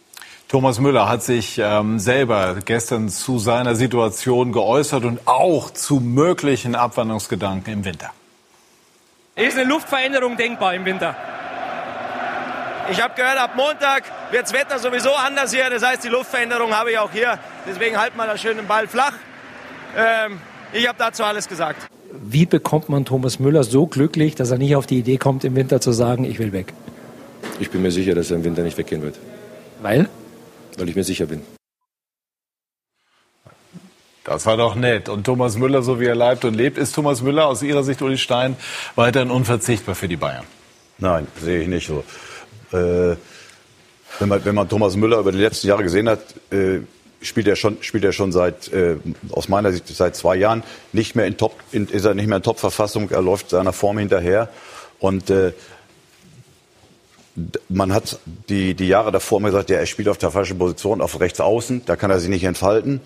Thomas 0.47 0.79
Müller 0.79 1.09
hat 1.09 1.23
sich 1.23 1.57
ähm, 1.57 1.97
selber 1.97 2.57
gestern 2.63 3.09
zu 3.09 3.39
seiner 3.39 3.73
Situation 3.73 4.51
geäußert 4.51 5.03
und 5.03 5.21
auch 5.25 5.71
zu 5.71 5.95
möglichen 5.99 6.75
Abwanderungsgedanken 6.75 7.73
im 7.73 7.85
Winter. 7.85 8.11
Ist 9.35 9.57
eine 9.57 9.67
Luftveränderung 9.67 10.37
denkbar 10.37 10.75
im 10.75 10.85
Winter? 10.85 11.15
Ich 12.91 13.01
habe 13.01 13.13
gehört, 13.13 13.37
ab 13.37 13.51
Montag 13.55 14.03
wird 14.31 14.43
das 14.43 14.53
Wetter 14.53 14.79
sowieso 14.79 15.13
anders 15.13 15.53
hier. 15.53 15.69
Das 15.69 15.83
heißt, 15.83 16.03
die 16.03 16.07
Luftveränderung 16.07 16.73
habe 16.73 16.91
ich 16.91 16.97
auch 16.97 17.11
hier. 17.11 17.37
Deswegen 17.67 17.97
halt 17.97 18.15
mal 18.17 18.27
den 18.27 18.37
schönen 18.37 18.65
Ball 18.67 18.87
flach. 18.87 19.13
Ähm, 19.95 20.39
ich 20.73 20.87
habe 20.87 20.97
dazu 20.97 21.23
alles 21.23 21.47
gesagt. 21.47 21.87
Wie 22.11 22.47
bekommt 22.47 22.89
man 22.89 23.05
Thomas 23.05 23.39
Müller 23.39 23.63
so 23.63 23.85
glücklich, 23.85 24.33
dass 24.35 24.49
er 24.49 24.57
nicht 24.57 24.75
auf 24.75 24.87
die 24.87 24.97
Idee 24.97 25.17
kommt, 25.17 25.43
im 25.43 25.55
Winter 25.55 25.79
zu 25.79 25.91
sagen, 25.91 26.23
ich 26.23 26.39
will 26.39 26.51
weg? 26.51 26.73
Ich 27.59 27.69
bin 27.69 27.83
mir 27.83 27.91
sicher, 27.91 28.15
dass 28.15 28.31
er 28.31 28.37
im 28.37 28.43
Winter 28.43 28.63
nicht 28.63 28.77
weggehen 28.77 29.03
wird. 29.03 29.19
Weil? 29.81 30.09
Weil 30.77 30.89
ich 30.89 30.95
mir 30.95 31.03
sicher 31.03 31.27
bin. 31.27 31.43
Das 34.23 34.45
war 34.45 34.57
doch 34.57 34.75
nett. 34.75 35.09
Und 35.09 35.25
Thomas 35.25 35.57
Müller, 35.57 35.83
so 35.83 35.99
wie 35.99 36.05
er 36.05 36.15
leibt 36.15 36.43
und 36.45 36.55
lebt, 36.55 36.77
ist 36.77 36.93
Thomas 36.93 37.21
Müller 37.21 37.47
aus 37.47 37.61
Ihrer 37.61 37.83
Sicht, 37.83 38.01
Uli 38.01 38.17
Stein, 38.17 38.55
weiterhin 38.95 39.29
unverzichtbar 39.29 39.95
für 39.95 40.07
die 40.07 40.17
Bayern? 40.17 40.45
Nein, 40.97 41.27
sehe 41.39 41.61
ich 41.61 41.67
nicht 41.67 41.87
so. 41.87 42.03
Äh, 42.71 43.15
wenn, 44.19 44.29
man, 44.29 44.43
wenn 44.45 44.55
man 44.55 44.67
Thomas 44.67 44.95
Müller 44.95 45.19
über 45.19 45.31
die 45.31 45.37
letzten 45.37 45.67
Jahre 45.67 45.83
gesehen 45.83 46.09
hat, 46.09 46.19
äh, 46.51 46.79
spielt 47.21 47.47
er 47.47 47.55
schon, 47.55 47.77
spielt 47.81 48.03
er 48.03 48.11
schon 48.11 48.31
seit, 48.31 48.71
äh, 48.71 48.95
aus 49.31 49.49
meiner 49.49 49.71
Sicht 49.71 49.87
seit 49.87 50.15
zwei 50.15 50.35
Jahren 50.35 50.63
nicht 50.93 51.15
mehr 51.15 51.25
in 51.25 51.37
Top, 51.37 51.55
in, 51.71 51.87
ist 51.87 52.05
er 52.05 52.13
nicht 52.13 52.27
mehr 52.27 52.37
in 52.37 52.43
Top-Verfassung. 52.43 53.09
Er 53.11 53.21
läuft 53.21 53.49
seiner 53.49 53.73
Form 53.73 53.97
hinterher 53.97 54.49
und 54.99 55.29
äh, 55.29 55.53
man 57.69 57.93
hat 57.93 58.19
die, 58.49 58.73
die 58.73 58.87
Jahre 58.87 59.11
davor 59.11 59.39
immer 59.39 59.49
gesagt, 59.49 59.69
ja, 59.69 59.77
er 59.77 59.85
spielt 59.85 60.09
auf 60.09 60.17
der 60.17 60.31
falschen 60.31 60.57
Position, 60.57 61.01
auf 61.01 61.19
rechts 61.19 61.39
außen, 61.39 61.83
da 61.85 61.95
kann 61.95 62.11
er 62.11 62.19
sich 62.19 62.29
nicht 62.29 62.43
entfalten. 62.43 63.01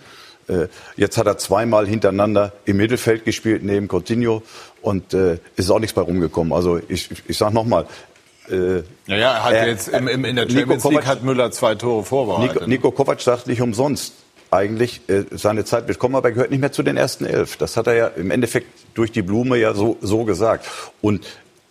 Äh, 0.48 0.68
jetzt 0.98 1.18
hat 1.18 1.28
er 1.28 1.38
zweimal 1.38 1.88
hintereinander 1.88 2.52
im 2.66 2.78
Mittelfeld 2.78 3.26
gespielt, 3.26 3.64
neben 3.64 3.88
Coutinho, 3.88 4.44
und 4.82 5.14
äh, 5.14 5.38
ist 5.56 5.70
auch 5.70 5.80
nichts 5.80 5.94
bei 5.94 6.02
rumgekommen. 6.02 6.52
Also 6.52 6.80
ich, 6.88 7.10
ich 7.28 7.38
sage 7.38 7.54
nochmal, 7.54 7.86
äh, 8.50 8.84
naja, 9.08 9.32
er 9.34 9.44
hat 9.44 9.54
er, 9.54 9.68
jetzt 9.68 9.88
im, 9.88 10.08
im, 10.08 10.26
in 10.26 10.36
der 10.36 10.50
Champions 10.50 10.84
League 10.86 11.06
hat 11.06 11.24
Müller 11.24 11.52
zwei 11.52 11.76
Tore 11.76 12.04
vorbereitet. 12.04 12.68
Nico, 12.68 12.68
Nico 12.68 12.92
Kovac 12.92 13.22
sagt 13.22 13.48
nicht 13.48 13.62
umsonst 13.62 14.14
eigentlich, 14.52 15.02
äh, 15.08 15.24
seine 15.32 15.66
Zeit 15.66 15.88
wird 15.88 16.00
kommen, 16.00 16.16
aber 16.16 16.30
er 16.30 16.34
gehört 16.34 16.52
nicht 16.52 16.60
mehr 16.60 16.72
zu 16.72 16.84
den 16.84 16.98
ersten 16.98 17.26
elf. 17.26 17.58
Das 17.58 17.76
hat 17.76 17.88
er 17.88 17.96
ja 17.96 18.08
im 18.08 18.32
Endeffekt 18.32 18.68
durch 18.94 19.12
die 19.12 19.22
Blume 19.22 19.58
ja 19.58 19.74
so, 19.74 19.98
so 20.02 20.24
gesagt. 20.26 20.68
Und 21.02 21.26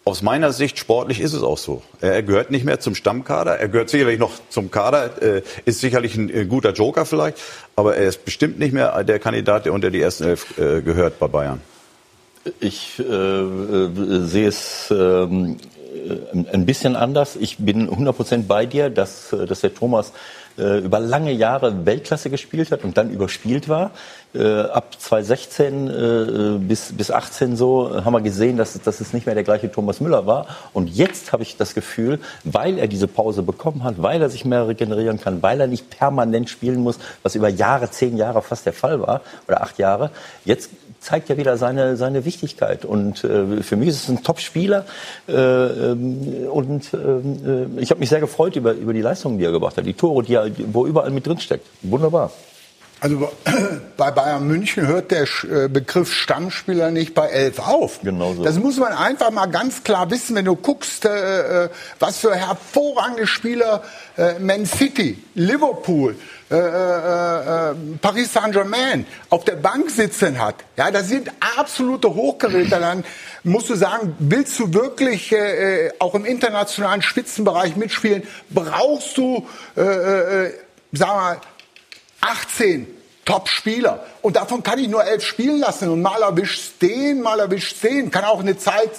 aus 0.05 0.23
meiner 0.23 0.53
Sicht 0.53 0.79
sportlich 0.79 1.21
ist 1.21 1.33
es 1.33 1.43
auch 1.43 1.59
so. 1.59 1.83
Er 2.01 2.23
gehört 2.25 2.51
nicht 2.51 2.65
mehr 2.65 2.81
zum 2.81 2.97
Stammkader. 2.97 3.59
Er 3.59 3.69
gehört 3.69 3.89
sicherlich 3.89 4.19
noch 4.19 4.33
zum 4.49 4.71
Kader, 4.71 5.23
äh, 5.23 5.43
ist 5.65 5.81
sicherlich 5.81 6.17
ein, 6.17 6.31
ein, 6.35 6.49
guter 6.49 6.73
Joker 6.73 7.07
vielleicht, 7.07 7.39
aber 7.77 7.97
er 7.97 8.09
ist 8.09 8.25
bestimmt 8.25 8.59
nicht 8.59 8.73
mehr 8.73 9.05
der 9.05 9.21
Kandidat, 9.21 9.65
der 9.65 9.73
unter 9.73 9.91
die 9.91 10.01
ersten 10.01 10.25
elf 10.25 10.59
äh, 10.59 10.81
gehört 10.83 11.21
bei 11.21 11.29
Bayern. 11.29 11.61
Ich 12.59 12.99
äh, 12.99 13.03
äh, 13.03 14.25
sehe 14.25 14.49
es 14.49 14.89
ähm, 14.91 15.59
ein 16.53 16.67
bisschen 16.67 16.97
anders. 16.97 17.37
Ich 17.37 17.59
bin 17.59 17.89
100% 17.89 18.47
bei 18.47 18.67
dir, 18.67 18.91
dass, 18.91 19.33
äh, 19.33 19.47
dass 19.47 19.61
der 19.61 19.75
Thomas 19.75 20.13
äh, 20.59 20.79
über 20.79 21.01
lange 21.01 21.33
Jahre 21.33 21.87
Weltklasse 21.87 22.29
gespielt 22.29 22.71
hat 22.73 22.85
und 22.85 22.99
dann 22.99 23.11
überspielt 23.11 23.69
war. 23.69 23.91
Äh, 24.35 24.61
ab 24.63 24.95
2016 24.99 25.89
äh, 25.89 26.59
bis, 26.59 26.93
bis 26.93 27.11
18 27.11 27.57
so 27.57 28.05
haben 28.05 28.13
wir 28.13 28.21
gesehen, 28.21 28.57
dass, 28.59 28.81
dass 28.81 29.01
es 29.01 29.13
nicht 29.15 29.25
mehr 29.25 29.35
der 29.35 29.45
gleiche 29.45 29.73
Thomas 29.73 30.01
Müller 30.01 30.27
war. 30.27 30.47
Und 30.75 30.89
jetzt 30.89 31.33
habe 31.33 31.43
ich 31.43 31.57
das 31.57 31.75
Gefühl, 31.75 32.19
weil 32.45 32.79
er 32.79 32.87
diese 32.87 33.09
Pause 33.09 33.43
bekommen 33.43 33.83
hat, 33.83 34.03
weil 34.03 34.21
er 34.21 34.29
sich 34.29 34.45
mehr 34.45 34.69
regenerieren 34.69 35.21
kann, 35.21 35.43
weil 35.43 35.61
er 35.61 35.67
nicht 35.67 35.89
permanent 35.91 36.51
spielen 36.51 36.81
muss, 36.81 36.99
was 37.23 37.35
über 37.35 37.49
Jahre, 37.49 37.91
zehn 37.91 38.17
Jahre 38.17 38.43
fast 38.43 38.67
der 38.67 38.73
Fall 38.75 39.01
war, 39.01 39.23
oder 39.49 39.63
acht 39.63 39.79
Jahre, 39.79 40.11
jetzt 40.45 40.71
zeigt 41.03 41.29
ja 41.29 41.37
wieder 41.37 41.57
seine, 41.57 41.97
seine 41.97 42.25
Wichtigkeit. 42.25 42.85
Und 42.85 43.25
äh, 43.25 43.63
für 43.63 43.77
mich 43.77 43.89
ist 43.89 44.05
es 44.05 44.09
ein 44.09 44.23
Top-Spieler. 44.23 44.87
Äh, 45.29 45.33
ähm, 45.35 46.47
und 46.51 46.95
äh, 46.95 47.81
ich 47.81 47.91
habe 47.91 48.01
mich 48.01 48.09
sehr 48.09 48.21
gefreut 48.21 48.57
über, 48.57 48.73
über 48.73 48.93
die 48.93 49.03
Leistungen, 49.03 49.39
die 49.39 49.45
er 49.45 49.53
gebracht 49.53 49.77
hat, 49.77 49.85
die 49.85 49.95
Tore, 49.95 50.23
die 50.23 50.35
er, 50.35 50.51
wo 50.73 50.87
überall 50.87 51.11
mit 51.11 51.27
drin 51.27 51.41
steckt. 51.41 51.67
Wunderbar. 51.83 52.31
Also 53.01 53.33
bei 53.97 54.13
Bayern 54.13 54.47
München 54.47 54.87
hört 54.87 55.11
der 55.11 55.23
äh, 55.23 55.69
Begriff 55.69 56.13
Stammspieler 56.15 56.93
nicht 56.93 57.15
bei 57.15 57.27
elf 57.27 57.59
auf. 57.59 58.01
Genau 58.03 58.35
so. 58.35 58.45
Das 58.45 58.61
muss 58.61 58.79
man 58.79 58.93
einfach 58.93 59.33
mal 59.33 59.47
ganz 59.47 59.83
klar 59.83 60.09
wissen, 60.13 60.37
wenn 60.37 60.45
du 60.45 60.55
guckst, 60.55 61.05
äh, 61.05 61.65
äh 61.65 61.69
was 61.99 62.19
für 62.19 62.35
hervorragende 62.35 63.27
Spieler 63.27 63.83
Man 64.41 64.67
City, 64.67 65.17
Liverpool, 65.35 66.17
äh, 66.57 67.71
äh, 67.71 67.75
Paris 68.01 68.33
Saint-Germain 68.33 69.07
auf 69.31 69.45
der 69.45 69.57
Bank 69.57 69.91
sitzen 69.91 70.39
hat. 70.39 70.57
Ja, 70.77 70.91
das 70.91 71.09
sind 71.09 71.31
absolute 71.57 72.15
Hochgeräte. 72.15 72.79
Dann 72.79 73.05
musst 73.43 73.71
du 73.71 73.75
sagen, 73.75 74.15
willst 74.19 74.59
du 74.59 74.75
wirklich 74.75 75.35
auch 75.99 76.15
im 76.15 76.25
internationalen 76.25 77.03
Spitzenbereich 77.03 77.77
mitspielen, 77.77 78.23
brauchst 78.51 79.17
du, 79.17 79.47
sag 79.75 81.09
mal, 81.09 81.41
18 82.21 82.87
Top-Spieler. 83.25 84.05
Und 84.21 84.37
davon 84.37 84.63
kann 84.63 84.79
ich 84.79 84.89
nur 84.89 85.05
elf 85.05 85.25
spielen 85.25 85.61
lassen. 85.61 85.89
Und 85.89 86.03
mal 86.03 86.23
erwischt 86.23 86.83
den, 86.83 87.23
mal 87.23 87.41
erwischt 87.41 87.83
den. 87.83 88.11
Kann 88.11 88.25
auch 88.25 88.41
eine 88.41 88.59
Zeit 88.59 88.91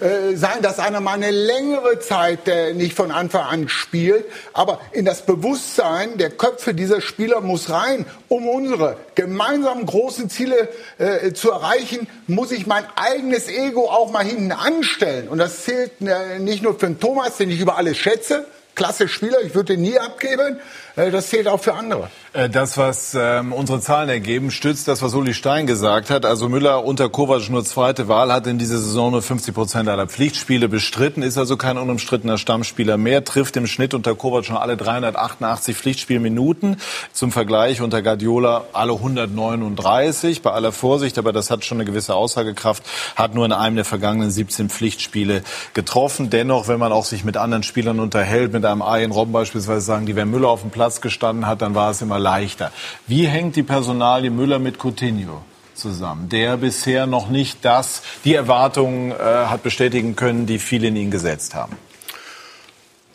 äh, 0.00 0.36
sein, 0.36 0.62
dass 0.62 0.78
einer 0.78 1.00
mal 1.00 1.14
eine 1.14 1.32
längere 1.32 1.98
Zeit 1.98 2.46
äh, 2.46 2.72
nicht 2.72 2.94
von 2.94 3.10
Anfang 3.10 3.42
an 3.42 3.68
spielt. 3.68 4.24
Aber 4.52 4.80
in 4.92 5.04
das 5.04 5.26
Bewusstsein 5.26 6.18
der 6.18 6.30
Köpfe 6.30 6.72
dieser 6.72 7.00
Spieler 7.00 7.40
muss 7.40 7.70
rein, 7.70 8.06
um 8.28 8.48
unsere 8.48 8.96
gemeinsamen 9.16 9.86
großen 9.86 10.30
Ziele 10.30 10.68
äh, 10.98 11.32
zu 11.32 11.50
erreichen, 11.50 12.06
muss 12.28 12.52
ich 12.52 12.66
mein 12.66 12.84
eigenes 12.94 13.48
Ego 13.48 13.88
auch 13.90 14.12
mal 14.12 14.24
hinten 14.24 14.52
anstellen. 14.52 15.28
Und 15.28 15.38
das 15.38 15.64
zählt 15.64 15.92
äh, 16.00 16.38
nicht 16.38 16.62
nur 16.62 16.78
für 16.78 16.86
den 16.86 17.00
Thomas, 17.00 17.36
den 17.36 17.50
ich 17.50 17.58
über 17.58 17.76
alles 17.76 17.96
schätze, 17.96 18.46
klasse 18.78 19.08
Spieler, 19.08 19.42
ich 19.42 19.54
würde 19.56 19.74
ihn 19.74 19.82
nie 19.82 19.98
abgeben. 19.98 20.60
Äh, 20.94 21.10
das 21.10 21.28
zählt 21.28 21.48
auch 21.48 21.60
für 21.60 21.74
andere. 21.74 22.08
Äh, 22.34 22.50
das, 22.50 22.76
was 22.76 23.16
ähm, 23.18 23.52
unsere 23.54 23.80
Zahlen 23.80 24.10
ergeben, 24.10 24.50
stützt 24.50 24.86
das, 24.86 25.00
was 25.00 25.14
Uli 25.14 25.32
Stein 25.32 25.66
gesagt 25.66 26.10
hat. 26.10 26.26
Also 26.26 26.48
Müller 26.48 26.84
unter 26.84 27.08
Kovac 27.08 27.48
nur 27.48 27.64
zweite 27.64 28.06
Wahl, 28.08 28.30
hat 28.30 28.46
in 28.46 28.58
dieser 28.58 28.76
Saison 28.76 29.12
nur 29.12 29.22
50 29.22 29.54
Prozent 29.54 29.88
aller 29.88 30.06
Pflichtspiele 30.06 30.68
bestritten, 30.68 31.22
ist 31.22 31.38
also 31.38 31.56
kein 31.56 31.78
unumstrittener 31.78 32.36
Stammspieler 32.36 32.98
mehr, 32.98 33.24
trifft 33.24 33.56
im 33.56 33.66
Schnitt 33.66 33.94
unter 33.94 34.14
Kovac 34.14 34.44
schon 34.44 34.56
alle 34.56 34.76
388 34.76 35.74
Pflichtspielminuten. 35.74 36.76
Zum 37.12 37.32
Vergleich 37.32 37.80
unter 37.80 38.02
Guardiola 38.02 38.64
alle 38.74 38.92
139. 38.92 40.42
Bei 40.42 40.50
aller 40.50 40.72
Vorsicht, 40.72 41.16
aber 41.16 41.32
das 41.32 41.50
hat 41.50 41.64
schon 41.64 41.78
eine 41.78 41.86
gewisse 41.86 42.14
Aussagekraft, 42.14 42.82
hat 43.16 43.34
nur 43.34 43.46
in 43.46 43.52
einem 43.52 43.76
der 43.76 43.86
vergangenen 43.86 44.30
17 44.30 44.68
Pflichtspiele 44.68 45.42
getroffen. 45.72 46.28
Dennoch, 46.28 46.68
wenn 46.68 46.78
man 46.78 46.92
auch 46.92 47.06
sich 47.06 47.24
mit 47.24 47.38
anderen 47.38 47.62
Spielern 47.62 48.00
unterhält, 48.00 48.52
mit 48.52 48.66
einem 48.66 48.82
Arjen 48.82 49.12
Robben 49.12 49.32
beispielsweise 49.32 49.80
sagen, 49.80 50.04
die, 50.04 50.14
wenn 50.14 50.30
Müller 50.30 50.48
auf 50.48 50.60
dem 50.60 50.70
Platz 50.70 51.00
gestanden 51.00 51.46
hat, 51.46 51.62
dann 51.62 51.74
war 51.74 51.90
es 51.90 52.02
immer 52.02 52.17
leichter. 52.18 52.72
Wie 53.06 53.26
hängt 53.26 53.56
die 53.56 53.62
Personalie 53.62 54.30
Müller 54.30 54.58
mit 54.58 54.78
Coutinho? 54.78 55.42
zusammen, 55.78 56.28
der 56.28 56.58
bisher 56.58 57.06
noch 57.06 57.30
nicht 57.30 57.64
das, 57.64 58.02
die 58.24 58.34
Erwartungen 58.34 59.12
äh, 59.12 59.14
hat 59.14 59.62
bestätigen 59.62 60.16
können, 60.16 60.46
die 60.46 60.58
viele 60.58 60.88
in 60.88 60.96
ihn 60.96 61.12
gesetzt 61.12 61.54
haben. 61.54 61.76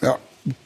Ja, 0.01 0.18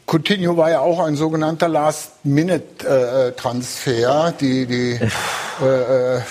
Coutinho 0.06 0.56
war 0.58 0.70
ja 0.70 0.82
auch 0.82 1.00
ein 1.00 1.16
sogenannter 1.16 1.68
Last-Minute-Transfer. 1.68 4.34
die 4.40 4.68
die 4.68 5.00
äh, 5.62 6.18
äh, 6.18 6.22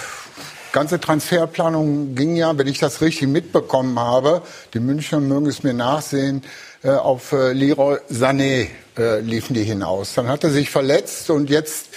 ganze 0.73 1.01
Transferplanung 1.01 2.15
ging 2.15 2.37
ja, 2.37 2.57
wenn 2.59 2.67
ich 2.67 2.79
das 2.79 3.01
richtig 3.01 3.29
mitbekommen 3.29 3.99
habe, 3.99 4.43
die 4.75 4.81
Münchner 4.81 5.21
mögen 5.21 5.47
es 5.47 5.63
mir 5.63 5.73
nachsehen, 5.75 6.43
äh, 6.43 6.47
auf 6.91 7.33
äh, 7.33 7.53
Leroy 7.53 7.99
Sané 8.11 8.69
äh, 8.99 9.21
liefen 9.21 9.55
die 9.55 9.65
hinaus. 9.65 10.15
Dann 10.15 10.29
hat 10.29 10.45
er 10.45 10.51
sich 10.51 10.71
verletzt 10.71 11.31
und 11.31 11.51
jetzt 11.51 11.89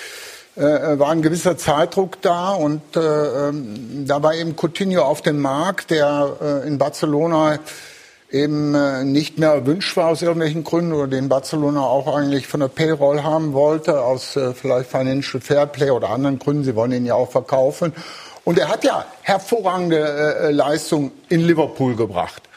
war 0.56 1.12
ein 1.12 1.22
gewisser 1.22 1.58
Zeitdruck 1.58 2.22
da 2.22 2.52
und 2.52 2.82
äh, 2.98 3.00
ähm, 3.00 4.06
da 4.06 4.22
war 4.22 4.36
eben 4.36 4.58
Coutinho 4.58 5.04
auf 5.04 5.22
dem 5.22 5.40
Markt, 5.40 5.90
der 5.90 6.36
äh, 6.42 6.68
in 6.68 6.78
Barcelona 6.78 7.60
eben 8.32 8.76
äh, 8.76 9.04
nicht 9.04 9.38
mehr 9.38 9.52
erwünscht 9.52 9.96
war 9.98 10.10
aus 10.10 10.22
irgendwelchen 10.22 10.64
Gründen 10.64 10.94
oder 10.94 11.08
den 11.08 11.30
Barcelona 11.30 11.82
auch 11.82 12.14
eigentlich 12.14 12.48
von 12.48 12.60
der 12.60 12.68
Payroll 12.68 13.24
haben 13.24 13.54
wollte, 13.54 14.02
aus 14.02 14.36
äh, 14.36 14.54
vielleicht 14.54 14.90
Financial 14.90 15.42
Fairplay 15.42 15.92
oder 15.92 16.10
anderen 16.10 16.40
Gründen. 16.40 16.64
Sie 16.64 16.76
wollen 16.76 16.92
ihn 16.92 17.06
ja 17.06 17.16
auch 17.16 17.32
verkaufen. 17.32 17.94
Und 18.46 18.60
er 18.60 18.70
hat 18.70 18.84
ja 18.84 19.06
hervorragende 19.22 19.98
äh, 20.00 20.52
Leistung 20.52 21.12
in 21.30 21.42
Liverpool 21.42 21.96
gebracht. 21.96 22.49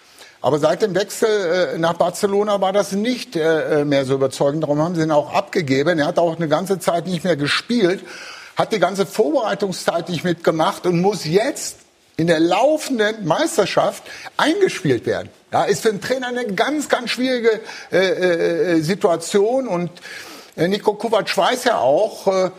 Aber 0.42 0.58
seit 0.58 0.82
dem 0.82 0.94
Wechsel 0.96 1.74
äh, 1.74 1.78
nach 1.78 1.94
Barcelona 1.94 2.60
war 2.60 2.72
das 2.72 2.90
nicht 2.92 3.36
äh, 3.36 3.84
mehr 3.84 4.04
so 4.04 4.14
überzeugend. 4.14 4.64
Darum 4.64 4.82
haben 4.82 4.96
sie 4.96 5.02
ihn 5.02 5.12
auch 5.12 5.32
abgegeben. 5.32 6.00
Er 6.00 6.06
hat 6.06 6.18
auch 6.18 6.36
eine 6.36 6.48
ganze 6.48 6.80
Zeit 6.80 7.06
nicht 7.06 7.22
mehr 7.22 7.36
gespielt, 7.36 8.04
hat 8.56 8.72
die 8.72 8.80
ganze 8.80 9.06
Vorbereitungszeit 9.06 10.08
nicht 10.08 10.24
mitgemacht 10.24 10.84
und 10.84 11.00
muss 11.00 11.24
jetzt 11.24 11.76
in 12.16 12.26
der 12.26 12.40
laufenden 12.40 13.24
Meisterschaft 13.24 14.02
eingespielt 14.36 15.06
werden. 15.06 15.30
Ja, 15.52 15.64
ist 15.64 15.82
für 15.82 15.90
den 15.90 16.00
Trainer 16.00 16.28
eine 16.28 16.44
ganz, 16.54 16.88
ganz 16.88 17.10
schwierige 17.10 17.60
äh, 17.92 17.98
äh, 17.98 18.80
Situation. 18.80 19.68
Und 19.68 19.90
äh, 20.56 20.66
Nico 20.66 20.94
Kovac 20.94 21.34
weiß 21.36 21.64
ja 21.64 21.78
auch, 21.78 22.26
äh, 22.26 22.50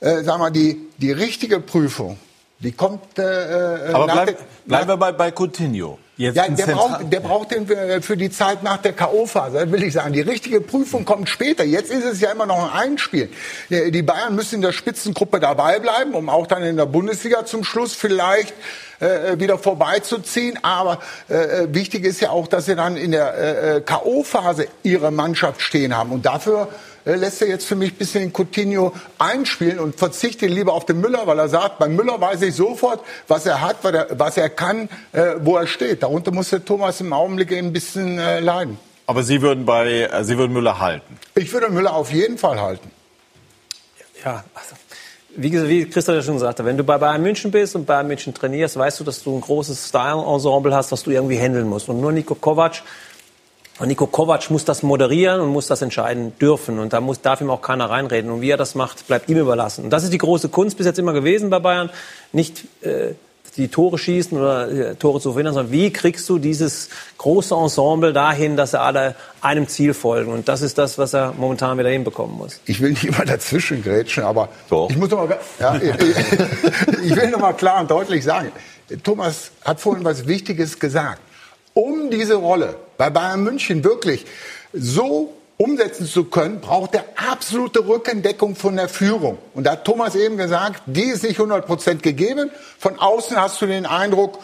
äh, 0.00 0.24
sagen 0.24 0.42
wir, 0.42 0.50
die, 0.50 0.88
die 0.98 1.12
richtige 1.12 1.60
Prüfung, 1.60 2.18
die 2.58 2.72
kommt 2.72 3.18
äh, 3.18 3.90
äh 3.90 3.92
Aber 3.92 4.06
bleib, 4.06 4.38
bleiben 4.66 4.88
wir 4.88 4.96
bei, 4.96 5.12
bei 5.12 5.30
Coutinho. 5.30 5.98
Jetzt 6.18 6.34
ja, 6.34 6.48
der 6.48 6.66
braucht, 6.66 7.12
der 7.12 7.20
braucht 7.20 7.52
den 7.52 8.02
für 8.02 8.16
die 8.16 8.28
Zeit 8.28 8.64
nach 8.64 8.78
der 8.78 8.92
K.O.-Phase, 8.92 9.70
will 9.70 9.84
ich 9.84 9.92
sagen. 9.92 10.12
Die 10.12 10.20
richtige 10.20 10.60
Prüfung 10.60 11.04
kommt 11.04 11.28
später. 11.28 11.62
Jetzt 11.62 11.92
ist 11.92 12.04
es 12.04 12.20
ja 12.20 12.32
immer 12.32 12.44
noch 12.44 12.74
ein 12.74 12.90
Einspiel. 12.90 13.28
Die 13.70 14.02
Bayern 14.02 14.34
müssen 14.34 14.56
in 14.56 14.62
der 14.62 14.72
Spitzengruppe 14.72 15.38
dabei 15.38 15.78
bleiben, 15.78 16.14
um 16.14 16.28
auch 16.28 16.48
dann 16.48 16.64
in 16.64 16.76
der 16.76 16.86
Bundesliga 16.86 17.46
zum 17.46 17.62
Schluss 17.62 17.94
vielleicht 17.94 18.52
äh, 18.98 19.38
wieder 19.38 19.58
vorbeizuziehen. 19.58 20.58
Aber 20.62 20.98
äh, 21.28 21.68
wichtig 21.68 22.04
ist 22.04 22.20
ja 22.20 22.30
auch, 22.30 22.48
dass 22.48 22.66
sie 22.66 22.74
dann 22.74 22.96
in 22.96 23.12
der 23.12 23.76
äh, 23.76 23.80
K.O.-Phase 23.80 24.66
ihre 24.82 25.12
Mannschaft 25.12 25.62
stehen 25.62 25.96
haben. 25.96 26.10
Und 26.10 26.26
dafür 26.26 26.62
äh, 26.62 26.97
lässt 27.16 27.42
er 27.42 27.48
jetzt 27.48 27.66
für 27.66 27.76
mich 27.76 27.92
ein 27.92 27.96
bisschen 27.96 28.20
den 28.20 28.32
Coutinho 28.32 28.92
einspielen 29.18 29.78
und 29.78 29.96
verzichtet 29.96 30.50
lieber 30.50 30.72
auf 30.72 30.84
den 30.86 31.00
Müller, 31.00 31.26
weil 31.26 31.38
er 31.38 31.48
sagt, 31.48 31.78
bei 31.78 31.88
Müller 31.88 32.20
weiß 32.20 32.42
ich 32.42 32.54
sofort, 32.54 33.00
was 33.26 33.46
er 33.46 33.60
hat, 33.60 33.76
was 33.82 34.36
er, 34.36 34.50
kann, 34.50 34.88
äh, 35.12 35.34
wo 35.40 35.56
er 35.56 35.66
steht. 35.66 36.02
Darunter 36.02 36.32
muss 36.32 36.50
der 36.50 36.64
Thomas 36.64 37.00
im 37.00 37.12
Augenblick 37.12 37.52
ein 37.52 37.72
bisschen 37.72 38.18
äh, 38.18 38.40
leiden. 38.40 38.78
Aber 39.06 39.22
Sie 39.22 39.40
würden 39.40 39.64
bei, 39.64 40.02
äh, 40.02 40.24
Sie 40.24 40.36
würden 40.36 40.52
Müller 40.52 40.80
halten? 40.80 41.18
Ich 41.34 41.52
würde 41.52 41.70
Müller 41.70 41.94
auf 41.94 42.12
jeden 42.12 42.36
Fall 42.36 42.60
halten. 42.60 42.90
Ja, 44.24 44.44
also 44.54 44.74
wie, 45.36 45.68
wie 45.68 45.88
Christoph 45.88 46.16
ja 46.16 46.22
schon 46.22 46.38
sagte, 46.38 46.64
wenn 46.64 46.76
du 46.76 46.84
bei 46.84 46.98
Bayern 46.98 47.22
München 47.22 47.50
bist 47.50 47.76
und 47.76 47.86
Bayern 47.86 48.08
München 48.08 48.34
trainierst, 48.34 48.76
weißt 48.76 48.98
du, 49.00 49.04
dass 49.04 49.22
du 49.22 49.36
ein 49.36 49.40
großes 49.40 49.88
Style-Ensemble 49.88 50.74
hast, 50.74 50.90
was 50.90 51.04
du 51.04 51.10
irgendwie 51.10 51.38
handeln 51.38 51.68
musst. 51.68 51.88
Und 51.88 52.00
nur 52.00 52.12
Nico 52.12 52.34
Kovac 52.34 52.82
und 53.78 53.88
Nico 53.88 54.06
Kovac 54.06 54.50
muss 54.50 54.64
das 54.64 54.82
moderieren 54.82 55.40
und 55.40 55.48
muss 55.50 55.68
das 55.68 55.82
entscheiden 55.82 56.36
dürfen. 56.38 56.78
Und 56.78 56.92
da 56.92 57.00
muss, 57.00 57.20
darf 57.20 57.40
ihm 57.40 57.50
auch 57.50 57.62
keiner 57.62 57.88
reinreden. 57.88 58.30
Und 58.30 58.40
wie 58.40 58.50
er 58.50 58.56
das 58.56 58.74
macht, 58.74 59.06
bleibt 59.06 59.28
ihm 59.28 59.38
überlassen. 59.38 59.84
Und 59.84 59.90
das 59.90 60.02
ist 60.02 60.12
die 60.12 60.18
große 60.18 60.48
Kunst 60.48 60.76
bis 60.76 60.86
jetzt 60.86 60.98
immer 60.98 61.12
gewesen 61.12 61.48
bei 61.48 61.60
Bayern. 61.60 61.90
Nicht 62.32 62.64
äh, 62.82 63.14
die 63.56 63.68
Tore 63.68 63.96
schießen 63.98 64.36
oder 64.36 64.70
äh, 64.70 64.94
Tore 64.96 65.20
zu 65.20 65.32
verhindern, 65.32 65.54
sondern 65.54 65.72
wie 65.72 65.92
kriegst 65.92 66.28
du 66.28 66.38
dieses 66.38 66.88
große 67.18 67.54
Ensemble 67.54 68.12
dahin, 68.12 68.56
dass 68.56 68.72
sie 68.72 68.80
alle 68.80 69.14
einem 69.40 69.68
Ziel 69.68 69.94
folgen. 69.94 70.32
Und 70.32 70.48
das 70.48 70.62
ist 70.62 70.76
das, 70.78 70.98
was 70.98 71.14
er 71.14 71.34
momentan 71.36 71.78
wieder 71.78 71.88
hinbekommen 71.88 72.36
muss. 72.36 72.60
Ich 72.66 72.80
will 72.80 72.90
nicht 72.90 73.04
immer 73.04 73.24
dazwischen 73.24 73.82
grätschen, 73.82 74.24
aber 74.24 74.48
Doch. 74.70 74.90
ich 74.90 74.96
muss 74.96 75.10
noch 75.10 75.28
mal, 75.28 75.38
ja, 75.60 75.76
ich, 75.80 77.10
ich 77.10 77.16
will 77.16 77.30
noch 77.30 77.40
mal 77.40 77.52
klar 77.52 77.80
und 77.80 77.90
deutlich 77.90 78.24
sagen, 78.24 78.50
Thomas 79.04 79.52
hat 79.64 79.80
vorhin 79.80 80.04
was 80.04 80.26
Wichtiges 80.26 80.78
gesagt 80.78 81.20
um 81.74 82.10
diese 82.10 82.34
Rolle 82.34 82.74
bei 82.98 83.08
Bayern 83.08 83.42
München 83.42 83.82
wirklich 83.82 84.26
so 84.74 85.32
umsetzen 85.56 86.06
zu 86.06 86.24
können, 86.24 86.60
braucht 86.60 86.94
er 86.94 87.04
absolute 87.30 87.86
Rückendeckung 87.86 88.54
von 88.54 88.76
der 88.76 88.88
Führung. 88.88 89.38
Und 89.54 89.64
da 89.64 89.72
hat 89.72 89.84
Thomas 89.84 90.14
eben 90.14 90.36
gesagt, 90.36 90.82
die 90.86 91.04
ist 91.04 91.22
nicht 91.22 91.40
100 91.40 91.66
Prozent 91.66 92.02
gegeben. 92.02 92.50
Von 92.78 92.98
außen 92.98 93.40
hast 93.40 93.60
du 93.62 93.66
den 93.66 93.86
Eindruck, 93.86 94.38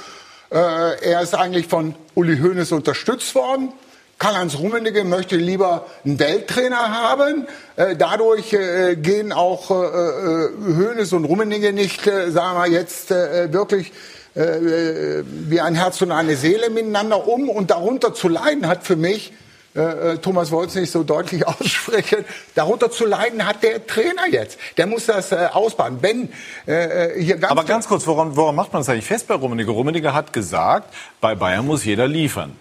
Äh, 0.55 1.11
er 1.11 1.21
ist 1.23 1.35
eigentlich 1.35 1.67
von 1.67 1.97
Uli 2.15 2.39
Hoeneß 2.39 2.71
unterstützt 2.71 3.35
worden. 3.35 3.73
Karl-Heinz 4.21 4.57
Rummenigge 4.57 5.03
möchte 5.03 5.35
lieber 5.35 5.87
einen 6.05 6.21
Welttrainer 6.21 6.93
haben. 6.93 7.49
Äh, 7.75 7.97
dadurch 7.97 8.53
äh, 8.53 8.95
gehen 8.95 9.33
auch 9.33 9.73
äh, 9.73 9.75
äh, 9.75 10.51
Hoeneß 10.79 11.13
und 11.15 11.25
Rummenigge 11.25 11.73
nicht, 11.73 12.07
äh, 12.07 12.31
sagen 12.31 12.57
wir 12.57 12.69
jetzt, 12.69 13.11
wirklich 13.11 13.93
äh, 14.37 14.41
äh, 14.41 15.25
wie 15.27 15.61
ein 15.61 15.75
Herz 15.75 16.03
und 16.03 16.11
eine 16.11 16.37
Seele 16.37 16.71
miteinander 16.71 17.29
um. 17.29 17.49
Und 17.49 17.71
darunter 17.71 18.15
zu 18.15 18.29
leiden 18.29 18.67
hat 18.67 18.85
für 18.85 18.97
mich, 18.97 19.33
äh, 19.77 19.81
äh 19.81 20.19
Thomas 20.19 20.51
wollte 20.51 20.71
es 20.71 20.75
nicht 20.75 20.91
so 20.91 21.05
deutlich 21.05 21.47
aussprechen, 21.47 22.25
darunter 22.55 22.91
zu 22.91 23.07
leiden 23.07 23.47
hat 23.47 23.63
der 23.63 23.87
Trainer 23.87 24.27
jetzt. 24.31 24.59
Der 24.77 24.87
muss 24.87 25.07
das 25.07 25.31
äh, 25.31 25.49
ausbauen. 25.53 25.99
Wenn 26.01 26.31
äh, 26.67 27.21
hier 27.21 27.37
ganz 27.37 27.53
Aber 27.53 27.65
ganz 27.65 27.87
kurz, 27.87 28.07
woran, 28.07 28.37
woran 28.37 28.57
macht 28.57 28.73
man 28.73 28.81
das 28.81 28.89
eigentlich 28.89 29.07
fest 29.07 29.29
bei 29.29 29.35
Rummenigge? 29.35 29.71
Rummenigge 29.71 30.13
hat 30.13 30.33
gesagt, 30.33 30.93
bei 31.21 31.35
Bayern 31.35 31.67
muss 31.67 31.85
jeder 31.85 32.09
liefern. 32.09 32.57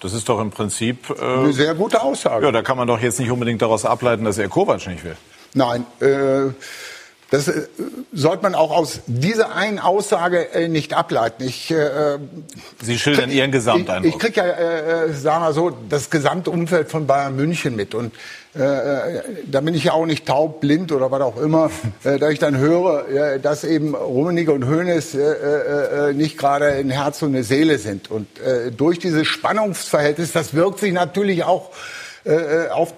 Das 0.00 0.12
ist 0.12 0.28
doch 0.28 0.40
im 0.40 0.50
Prinzip 0.50 1.08
äh, 1.10 1.22
eine 1.22 1.52
sehr 1.52 1.74
gute 1.74 2.02
Aussage. 2.02 2.46
Ja, 2.46 2.52
da 2.52 2.62
kann 2.62 2.76
man 2.76 2.86
doch 2.86 3.00
jetzt 3.00 3.18
nicht 3.18 3.30
unbedingt 3.30 3.62
daraus 3.62 3.84
ableiten, 3.84 4.24
dass 4.24 4.38
er 4.38 4.48
Kovac 4.48 4.86
nicht 4.86 5.04
will. 5.04 5.16
Nein, 5.54 5.86
äh, 6.00 6.52
das 7.30 7.48
äh, 7.48 7.66
sollte 8.12 8.44
man 8.44 8.54
auch 8.54 8.70
aus 8.70 9.00
dieser 9.06 9.54
einen 9.54 9.78
Aussage 9.78 10.52
äh, 10.52 10.68
nicht 10.68 10.94
ableiten. 10.94 11.44
Ich, 11.44 11.70
äh, 11.70 12.18
Sie 12.82 12.98
schildern 12.98 13.30
Ihren 13.30 13.50
Gesamteindruck. 13.50 14.08
Ich, 14.08 14.14
ich 14.14 14.20
kriege 14.20 14.40
ja, 14.40 15.04
äh, 15.04 15.12
sagen 15.12 15.44
wir 15.44 15.52
so, 15.52 15.72
das 15.88 16.10
gesamte 16.10 16.50
Umfeld 16.50 16.88
von 16.88 17.06
Bayern 17.06 17.34
München 17.34 17.74
mit. 17.74 17.94
Und 17.94 18.14
äh, 18.54 18.62
äh, 18.62 19.22
da 19.46 19.60
bin 19.60 19.74
ich 19.74 19.84
ja 19.84 19.92
auch 19.92 20.06
nicht 20.06 20.24
taub, 20.24 20.60
blind 20.60 20.92
oder 20.92 21.10
was 21.10 21.20
auch 21.20 21.36
immer, 21.36 21.70
äh, 22.04 22.18
da 22.18 22.30
ich 22.30 22.38
dann 22.38 22.58
höre, 22.58 23.08
äh, 23.08 23.40
dass 23.40 23.64
eben 23.64 23.96
Rummenigge 23.96 24.52
und 24.52 24.68
Hoeneß 24.68 25.14
äh, 25.16 26.10
äh, 26.10 26.12
nicht 26.12 26.38
gerade 26.38 26.66
ein 26.68 26.90
Herz 26.90 27.22
und 27.22 27.30
eine 27.30 27.42
Seele 27.42 27.78
sind. 27.78 28.08
Und 28.08 28.38
äh, 28.38 28.70
durch 28.70 29.00
dieses 29.00 29.26
Spannungsverhältnis, 29.26 30.30
das 30.30 30.54
wirkt 30.54 30.78
sich 30.78 30.92
natürlich 30.92 31.42
auch 31.42 31.70
äh, 32.24 32.68
auf 32.70 32.94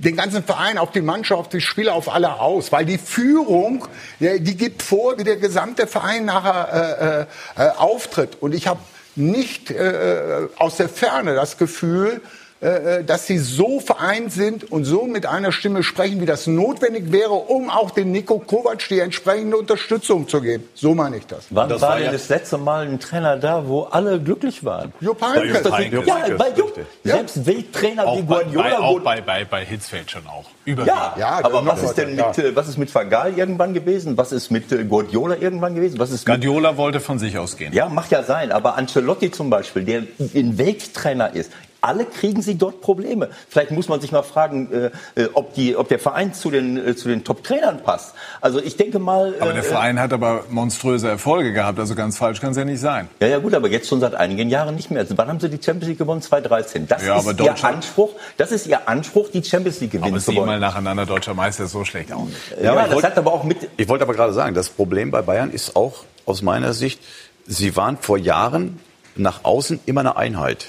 den 0.00 0.16
ganzen 0.16 0.42
Verein, 0.42 0.78
auf 0.78 0.90
die 0.90 1.02
Mannschaft, 1.02 1.52
die 1.52 1.60
Spieler, 1.60 1.94
auf 1.94 2.12
alle 2.12 2.40
aus. 2.40 2.72
Weil 2.72 2.84
die 2.84 2.98
Führung, 2.98 3.86
die 4.18 4.56
gibt 4.56 4.82
vor, 4.82 5.18
wie 5.18 5.24
der 5.24 5.36
gesamte 5.36 5.86
Verein 5.86 6.24
nachher 6.24 7.28
äh, 7.56 7.62
äh, 7.62 7.70
auftritt. 7.76 8.38
Und 8.40 8.54
ich 8.54 8.66
habe 8.66 8.80
nicht 9.14 9.70
äh, 9.70 10.48
aus 10.56 10.76
der 10.76 10.88
Ferne 10.88 11.34
das 11.34 11.58
Gefühl, 11.58 12.08
äh, 12.12 12.16
äh, 12.16 12.39
dass 12.60 13.26
sie 13.26 13.38
so 13.38 13.80
vereint 13.80 14.32
sind 14.32 14.70
und 14.70 14.84
so 14.84 15.06
mit 15.06 15.24
einer 15.24 15.50
Stimme 15.50 15.82
sprechen, 15.82 16.20
wie 16.20 16.26
das 16.26 16.46
notwendig 16.46 17.10
wäre, 17.10 17.32
um 17.32 17.70
auch 17.70 17.90
dem 17.90 18.12
Nico 18.12 18.38
Kovac 18.38 18.86
die 18.88 19.00
entsprechende 19.00 19.56
Unterstützung 19.56 20.28
zu 20.28 20.40
geben. 20.40 20.64
So 20.74 20.94
meine 20.94 21.16
ich 21.16 21.26
das. 21.26 21.46
Wann 21.50 21.68
das 21.70 21.80
war 21.80 21.98
denn 21.98 22.12
das 22.12 22.28
letzte 22.28 22.58
Mal 22.58 22.86
ein 22.86 23.00
Trainer 23.00 23.36
da, 23.36 23.66
wo 23.66 23.82
alle 23.82 24.20
glücklich 24.20 24.64
waren? 24.64 24.92
Jupp 25.00 25.22
Heynckes. 25.22 25.62
Ja, 26.06 26.36
bei 26.36 26.50
Jupp. 26.50 26.78
Selbst 27.04 27.46
Welttrainer 27.46 28.06
Auch 28.06 28.18
wie 28.18 28.22
bei, 28.22 28.42
Guardiola 28.44 28.68
bei, 28.68 28.78
auch 28.78 29.00
bei, 29.00 29.20
bei, 29.20 29.44
bei 29.44 29.64
Hitzfeld 29.64 30.10
schon 30.10 30.26
auch. 30.26 30.44
Ja, 30.66 30.72
Überwiegend. 30.72 31.44
aber 31.44 31.66
was 31.66 31.82
ist 31.82 31.94
denn 31.94 32.14
mit, 32.14 32.38
äh, 32.38 32.54
was 32.54 32.68
ist 32.68 32.76
mit 32.76 32.94
Van 32.94 33.08
Gaal 33.08 33.36
irgendwann 33.36 33.74
gewesen? 33.74 34.16
Was 34.16 34.32
ist 34.32 34.50
mit 34.50 34.70
äh, 34.70 34.84
Guardiola 34.84 35.36
irgendwann 35.36 35.74
gewesen? 35.74 35.98
Was 35.98 36.10
ist 36.10 36.20
mit 36.20 36.26
Guardiola 36.26 36.76
wollte 36.76 37.00
von 37.00 37.18
sich 37.18 37.38
ausgehen. 37.38 37.72
Ja, 37.72 37.88
macht 37.88 38.10
ja 38.10 38.22
sein. 38.22 38.52
Aber 38.52 38.76
Ancelotti 38.76 39.30
zum 39.30 39.50
Beispiel, 39.50 39.84
der 39.84 40.02
ein 40.18 40.58
Welttrainer 40.58 41.34
ist, 41.34 41.50
alle 41.80 42.04
kriegen 42.04 42.42
sie 42.42 42.56
dort 42.56 42.80
Probleme. 42.80 43.30
Vielleicht 43.48 43.70
muss 43.70 43.88
man 43.88 44.00
sich 44.00 44.12
mal 44.12 44.22
fragen, 44.22 44.70
äh, 44.72 44.90
äh, 45.20 45.28
ob, 45.34 45.54
die, 45.54 45.76
ob 45.76 45.88
der 45.88 45.98
Verein 45.98 46.34
zu 46.34 46.50
den, 46.50 46.76
äh, 46.76 46.94
zu 46.96 47.08
den 47.08 47.24
Top-Trainern 47.24 47.82
passt. 47.82 48.14
Also 48.40 48.60
ich 48.60 48.76
denke 48.76 48.98
mal... 48.98 49.34
Aber 49.40 49.52
der 49.52 49.62
äh, 49.62 49.66
Verein 49.66 49.98
hat 49.98 50.12
aber 50.12 50.44
monströse 50.50 51.08
Erfolge 51.08 51.52
gehabt, 51.52 51.78
also 51.78 51.94
ganz 51.94 52.18
falsch 52.18 52.40
kann 52.40 52.50
es 52.52 52.56
ja 52.56 52.64
nicht 52.64 52.80
sein. 52.80 53.08
Ja, 53.20 53.28
ja 53.28 53.38
gut, 53.38 53.54
aber 53.54 53.68
jetzt 53.68 53.88
schon 53.88 54.00
seit 54.00 54.14
einigen 54.14 54.48
Jahren 54.48 54.74
nicht 54.74 54.90
mehr. 54.90 55.00
Also 55.00 55.16
wann 55.16 55.28
haben 55.28 55.40
sie 55.40 55.48
die 55.48 55.62
Champions 55.62 55.88
League 55.88 55.98
gewonnen? 55.98 56.22
2013. 56.22 56.86
Das 56.86 57.04
Ja, 57.04 57.18
ist 57.18 57.26
aber 57.28 57.42
ihr 57.44 57.64
Anspruch. 57.64 58.10
Das 58.36 58.52
ist 58.52 58.66
ihr 58.66 58.88
Anspruch, 58.88 59.28
die 59.30 59.42
Champions 59.42 59.80
League 59.80 59.92
gewinnen 59.92 60.12
Aber 60.12 60.20
zu 60.20 60.28
wollen. 60.28 60.36
siebenmal 60.36 60.60
nacheinander 60.60 61.06
deutscher 61.06 61.34
Meister 61.34 61.64
ist 61.64 61.72
so 61.72 61.84
schlecht 61.84 62.12
auch 62.12 62.24
nicht. 62.26 62.36
Ja, 62.62 62.72
aber 62.72 62.80
das 62.80 62.88
ich 62.88 62.94
wollte- 62.94 63.06
hat 63.08 63.18
aber 63.18 63.32
auch 63.32 63.44
mit 63.44 63.68
Ich 63.76 63.88
wollte 63.88 64.04
aber 64.04 64.14
gerade 64.14 64.32
sagen, 64.32 64.54
das 64.54 64.68
Problem 64.68 65.10
bei 65.10 65.22
Bayern 65.22 65.50
ist 65.50 65.76
auch 65.76 66.04
aus 66.26 66.42
meiner 66.42 66.72
Sicht, 66.72 67.00
sie 67.46 67.74
waren 67.76 67.96
vor 67.96 68.18
Jahren 68.18 68.78
nach 69.22 69.44
außen 69.44 69.80
immer 69.86 70.00
eine 70.00 70.16
Einheit. 70.16 70.68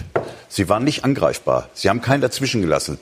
Sie 0.49 0.69
waren 0.69 0.83
nicht 0.83 1.03
angreifbar. 1.03 1.69
Sie 1.73 1.89
haben 1.89 2.01
keinen 2.01 2.21
dazwischen 2.21 2.61
gelassen. 2.61 2.99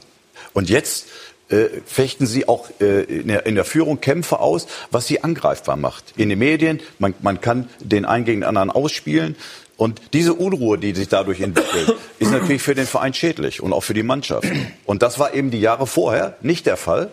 Und 0.54 0.70
jetzt 0.70 1.08
äh, 1.50 1.68
fechten 1.86 2.28
sie 2.28 2.48
auch 2.48 2.70
äh, 2.80 3.04
in, 3.04 3.28
der, 3.28 3.46
in 3.46 3.56
der 3.56 3.66
Führung 3.66 4.02
Kämpfe 4.02 4.40
aus, 4.40 4.68
was 4.92 5.08
sie 5.08 5.24
angreifbar 5.24 5.78
macht. 5.78 6.14
In 6.16 6.30
den 6.30 6.40
Medien, 6.40 6.80
man, 7.00 7.14
man 7.22 7.42
kann 7.42 7.70
den 7.80 8.06
einen 8.06 8.26
gegen 8.26 8.42
den 8.42 8.48
anderen 8.48 8.70
ausspielen. 8.70 9.36
Und 9.76 10.02
diese 10.14 10.34
Unruhe, 10.34 10.78
die 10.78 10.94
sich 10.94 11.08
dadurch 11.08 11.40
entwickelt, 11.40 11.96
ist 12.20 12.32
natürlich 12.32 12.62
für 12.62 12.76
den 12.76 12.86
Verein 12.86 13.14
schädlich 13.14 13.64
und 13.64 13.72
auch 13.72 13.82
für 13.82 13.94
die 13.94 14.04
Mannschaft. 14.04 14.48
Und 14.86 15.02
das 15.02 15.20
war 15.20 15.34
eben 15.34 15.52
die 15.52 15.62
Jahre 15.62 15.88
vorher 15.88 16.36
nicht 16.42 16.66
der 16.66 16.76
Fall. 16.76 17.10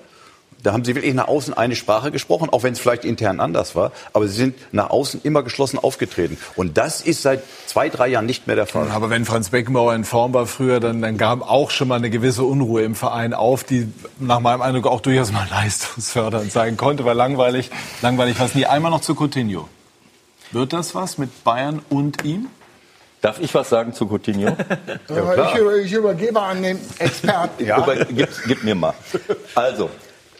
Da 0.66 0.72
haben 0.72 0.84
sie 0.84 0.96
wirklich 0.96 1.14
nach 1.14 1.28
außen 1.28 1.54
eine 1.54 1.76
Sprache 1.76 2.10
gesprochen, 2.10 2.48
auch 2.50 2.64
wenn 2.64 2.72
es 2.72 2.80
vielleicht 2.80 3.04
intern 3.04 3.38
anders 3.38 3.76
war. 3.76 3.92
Aber 4.12 4.26
sie 4.26 4.34
sind 4.34 4.56
nach 4.72 4.90
außen 4.90 5.20
immer 5.22 5.44
geschlossen 5.44 5.78
aufgetreten. 5.78 6.36
Und 6.56 6.76
das 6.76 7.02
ist 7.02 7.22
seit 7.22 7.44
zwei, 7.66 7.88
drei 7.88 8.08
Jahren 8.08 8.26
nicht 8.26 8.48
mehr 8.48 8.56
der 8.56 8.66
Fall. 8.66 8.90
Aber 8.90 9.08
wenn 9.08 9.24
Franz 9.24 9.50
Beckenbauer 9.50 9.94
in 9.94 10.02
Form 10.04 10.34
war 10.34 10.46
früher, 10.46 10.80
dann, 10.80 11.00
dann 11.02 11.18
gab 11.18 11.48
auch 11.48 11.70
schon 11.70 11.86
mal 11.86 11.94
eine 11.94 12.10
gewisse 12.10 12.42
Unruhe 12.42 12.82
im 12.82 12.96
Verein 12.96 13.32
auf, 13.32 13.62
die 13.62 13.86
nach 14.18 14.40
meinem 14.40 14.60
Eindruck 14.60 14.88
auch 14.88 15.00
durchaus 15.00 15.30
mal 15.30 15.46
leistungsfördernd 15.50 16.50
sein 16.50 16.76
konnte, 16.76 17.04
weil 17.04 17.16
langweilig, 17.16 17.70
langweilig 18.02 18.36
war 18.40 18.46
es 18.46 18.56
nie. 18.56 18.66
Einmal 18.66 18.90
noch 18.90 19.02
zu 19.02 19.14
Coutinho. 19.14 19.68
Wird 20.50 20.72
das 20.72 20.96
was 20.96 21.16
mit 21.16 21.44
Bayern 21.44 21.80
und 21.90 22.24
ihm? 22.24 22.48
Darf 23.20 23.38
ich 23.40 23.54
was 23.54 23.68
sagen 23.68 23.92
zu 23.94 24.06
Coutinho? 24.08 24.48
Äh, 25.08 25.52
ich, 25.52 25.58
über- 25.60 25.76
ich 25.76 25.92
übergebe 25.92 26.40
an 26.42 26.60
den 26.62 26.80
Experten. 26.98 27.70
Aber 27.70 27.94
gib, 28.04 28.28
gib 28.48 28.64
mir 28.64 28.74
mal. 28.74 28.94
Also, 29.54 29.88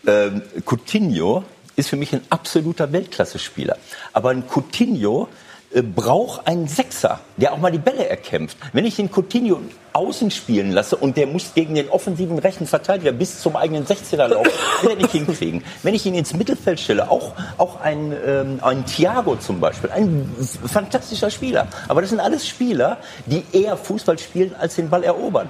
ähm, 0.06 0.42
Coutinho 0.64 1.44
ist 1.76 1.90
für 1.90 1.96
mich 1.96 2.12
ein 2.12 2.22
absoluter 2.30 2.90
Weltklasse-Spieler. 2.92 3.76
Aber 4.12 4.30
ein 4.30 4.44
Coutinho 4.48 5.28
äh, 5.72 5.82
braucht 5.82 6.46
einen 6.46 6.68
Sechser, 6.68 7.20
der 7.36 7.52
auch 7.52 7.58
mal 7.58 7.70
die 7.70 7.78
Bälle 7.78 8.08
erkämpft. 8.08 8.56
Wenn 8.72 8.86
ich 8.86 8.96
den 8.96 9.10
Coutinho 9.10 9.60
außen 9.92 10.30
spielen 10.30 10.72
lasse 10.72 10.96
und 10.96 11.16
der 11.16 11.26
muss 11.26 11.54
gegen 11.54 11.74
den 11.74 11.88
offensiven 11.88 12.38
rechten 12.38 12.66
Verteidiger 12.66 13.12
bis 13.12 13.40
zum 13.40 13.56
eigenen 13.56 13.84
16er 13.84 14.28
laufen, 14.28 14.50
will 14.82 14.90
er 14.90 14.96
nicht 14.96 15.12
hinkriegen. 15.12 15.64
Wenn 15.82 15.94
ich 15.94 16.06
ihn 16.06 16.14
ins 16.14 16.34
Mittelfeld 16.34 16.80
stelle, 16.80 17.10
auch, 17.10 17.32
auch 17.58 17.80
ein, 17.80 18.14
ähm, 18.26 18.60
ein 18.62 18.86
Thiago 18.86 19.36
zum 19.36 19.60
Beispiel, 19.60 19.90
ein 19.90 20.30
fantastischer 20.66 21.30
Spieler. 21.30 21.68
Aber 21.88 22.00
das 22.00 22.10
sind 22.10 22.20
alles 22.20 22.46
Spieler, 22.46 22.98
die 23.26 23.44
eher 23.52 23.76
Fußball 23.76 24.18
spielen, 24.18 24.54
als 24.58 24.76
den 24.76 24.88
Ball 24.88 25.02
erobern. 25.02 25.48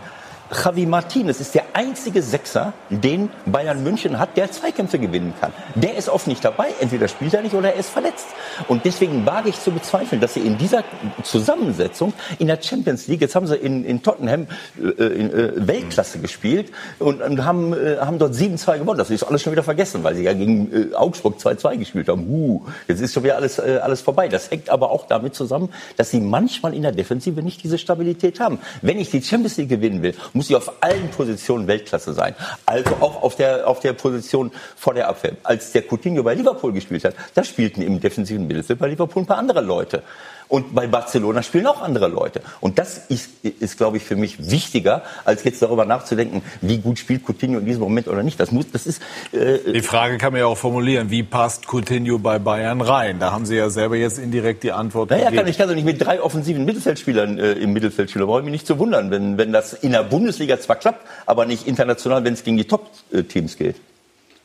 Javi 0.53 0.87
Martinez 0.87 1.41
ist 1.41 1.55
der 1.55 1.65
einzige 1.73 2.23
Sechser, 2.23 2.73
den 2.89 3.31
Bayern 3.47 3.83
München 3.83 4.19
hat, 4.19 4.37
der 4.37 4.51
Zweikämpfe 4.51 4.99
gewinnen 4.99 5.35
kann. 5.41 5.53
Der 5.75 5.97
ist 5.97 6.09
oft 6.09 6.27
nicht 6.29 6.45
dabei, 6.45 6.69
entweder 6.81 7.09
spielt 7.09 7.35
er 7.35 7.43
nicht 7.43 7.55
oder 7.55 7.73
er 7.73 7.81
ist 7.81 7.89
verletzt. 7.89 8.27
Und 8.69 8.85
deswegen 8.85 9.27
wage 9.27 9.49
ich 9.49 9.61
zu 9.61 9.73
bezweifeln, 9.73 10.21
dass 10.21 10.35
sie 10.35 10.41
in 10.41 10.57
dieser 10.57 10.85
Zusammensetzung 11.23 12.13
in 12.39 12.47
der 12.47 12.63
Champions 12.63 13.09
League, 13.09 13.21
jetzt 13.21 13.35
haben 13.35 13.47
sie 13.47 13.57
in, 13.57 13.85
in 13.85 14.03
Tottenham 14.03 14.47
äh, 14.79 15.03
in, 15.03 15.33
äh, 15.33 15.53
Weltklasse 15.57 16.21
gespielt 16.21 16.71
und, 16.99 17.21
und 17.23 17.45
haben, 17.45 17.73
äh, 17.73 17.97
haben 17.99 18.19
dort 18.19 18.35
7-2 18.35 18.79
gewonnen. 18.79 18.99
Das 18.99 19.11
ist 19.11 19.25
alles 19.25 19.43
schon 19.43 19.53
wieder 19.53 19.65
vergessen, 19.65 20.05
weil 20.05 20.15
sie 20.15 20.23
ja 20.23 20.33
gegen 20.33 20.93
äh, 20.93 20.95
Augsburg 20.95 21.39
2-2 21.39 21.77
gespielt 21.79 22.09
haben. 22.09 22.27
Uh, 22.29 22.63
jetzt 22.87 23.01
ist 23.01 23.13
schon 23.13 23.25
wieder 23.25 23.37
alles, 23.37 23.59
äh, 23.59 23.81
alles 23.83 24.01
vorbei. 24.01 24.29
Das 24.29 24.51
hängt 24.51 24.71
aber 24.71 24.91
auch 24.91 25.07
damit 25.07 25.35
zusammen, 25.35 25.71
dass 25.97 26.11
sie 26.11 26.21
manchmal 26.21 26.73
in 26.73 26.83
der 26.83 26.93
Defensive 26.93 27.43
nicht 27.43 27.65
diese 27.65 27.79
Stabilität 27.79 28.39
haben. 28.39 28.59
Wenn 28.83 28.99
ich 28.99 29.11
die 29.11 29.23
Champions 29.23 29.57
League 29.57 29.69
gewinnen 29.69 30.03
will, 30.03 30.15
muss 30.37 30.51
ich 30.51 30.57
auf 30.57 30.73
allen 30.83 31.09
Positionen 31.11 31.67
Weltklasse 31.67 32.13
sein. 32.13 32.35
Also 32.65 32.91
auch 33.01 33.23
auf 33.23 33.37
der, 33.37 33.67
auf 33.67 33.81
der 33.81 33.93
Position 33.95 34.53
vor 34.77 34.95
der 34.95 35.09
Abwehr. 35.09 35.33
Als 35.43 35.73
der 35.73 35.83
Coutinho 35.83 36.23
bei 36.23 36.35
Liverpool 36.35 36.73
gespielt 36.73 37.05
hat, 37.05 37.15
da 37.35 37.43
spielten 37.45 37.83
im 37.83 38.01
defensiven 38.01 38.47
Mittelfeld 38.47 38.79
bei 38.79 38.89
Liverpool 38.89 39.23
ein 39.23 39.27
paar 39.27 39.39
andere 39.39 39.61
Leute. 39.61 40.03
Und 40.49 40.77
bei 40.77 40.87
Barcelona 40.87 41.43
spielen 41.43 41.67
auch 41.67 41.83
andere 41.83 42.07
Leute. 42.07 42.41
Und 42.61 42.79
das 42.79 42.99
ist, 43.09 43.31
ist 43.43 43.77
glaube 43.79 43.97
ich, 43.97 44.05
für 44.05 44.15
mich 44.15 44.49
wichtiger, 44.49 45.03
als 45.25 45.43
jetzt 45.43 45.61
darüber 45.61 45.85
nachzudenken, 45.85 46.41
wie 46.61 46.79
gut 46.79 47.01
spielt 47.01 47.25
Coutinho 47.27 47.59
in 47.59 47.67
diesem 47.67 47.83
Moment 47.83 48.07
oder 48.07 48.23
nicht. 48.23 48.39
Das 48.39 48.53
muss, 48.53 48.71
das 48.71 48.87
ist, 48.87 49.03
äh, 49.33 49.73
Die 49.73 49.83
Frage 49.83 50.19
kann 50.19 50.33
man 50.33 50.41
ja 50.43 50.47
auch 50.47 50.57
formulieren, 50.57 51.11
wie 51.11 51.25
passt 51.25 51.67
Coutinho 51.67 52.19
bei 52.21 52.39
Bayern 52.39 52.81
rein? 52.81 53.19
Da 53.19 53.33
haben 53.33 53.45
Sie 53.45 53.57
ja 53.57 53.71
selber 53.71 53.97
jetzt 53.97 54.21
indirekt 54.21 54.63
die 54.63 54.71
Antwort 54.71 55.11
Naja, 55.11 55.25
gegeben. 55.25 55.37
kann 55.43 55.51
ich 55.51 55.59
kann 55.59 55.69
doch 55.69 55.75
nicht 55.75 55.85
mit 55.85 56.01
drei 56.01 56.21
offensiven 56.23 56.65
Mittelfeldspielern 56.65 57.39
äh, 57.41 57.53
im 57.55 57.73
Mittelfeld 57.73 58.11
spielen. 58.11 58.27
Da 58.27 58.27
brauche 58.27 58.39
ich 58.41 58.45
mich 58.45 58.53
nicht 58.53 58.67
zu 58.69 58.79
wundern, 58.79 59.11
wenn, 59.11 59.39
wenn 59.39 59.53
das 59.53 59.73
in 59.73 59.91
der 59.91 60.05
Bundesliga 60.05 60.26
zwar 60.33 60.77
klappt, 60.77 61.07
aber 61.27 61.47
nicht 61.47 61.67
international, 61.67 62.25
wenn 62.25 62.35
es 62.35 62.45
gegen 62.45 62.57
die 62.57 62.67
Top-Teams 62.67 63.57
geht. 63.57 63.77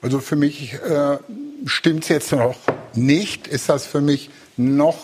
Also 0.01 0.19
für 0.19 0.35
mich 0.35 0.73
äh, 0.73 1.17
stimmt 1.65 2.03
es 2.03 2.09
jetzt 2.09 2.31
noch 2.31 2.55
nicht. 2.93 3.47
Ist 3.47 3.69
das 3.69 3.85
für 3.85 4.01
mich 4.01 4.29
noch 4.57 4.97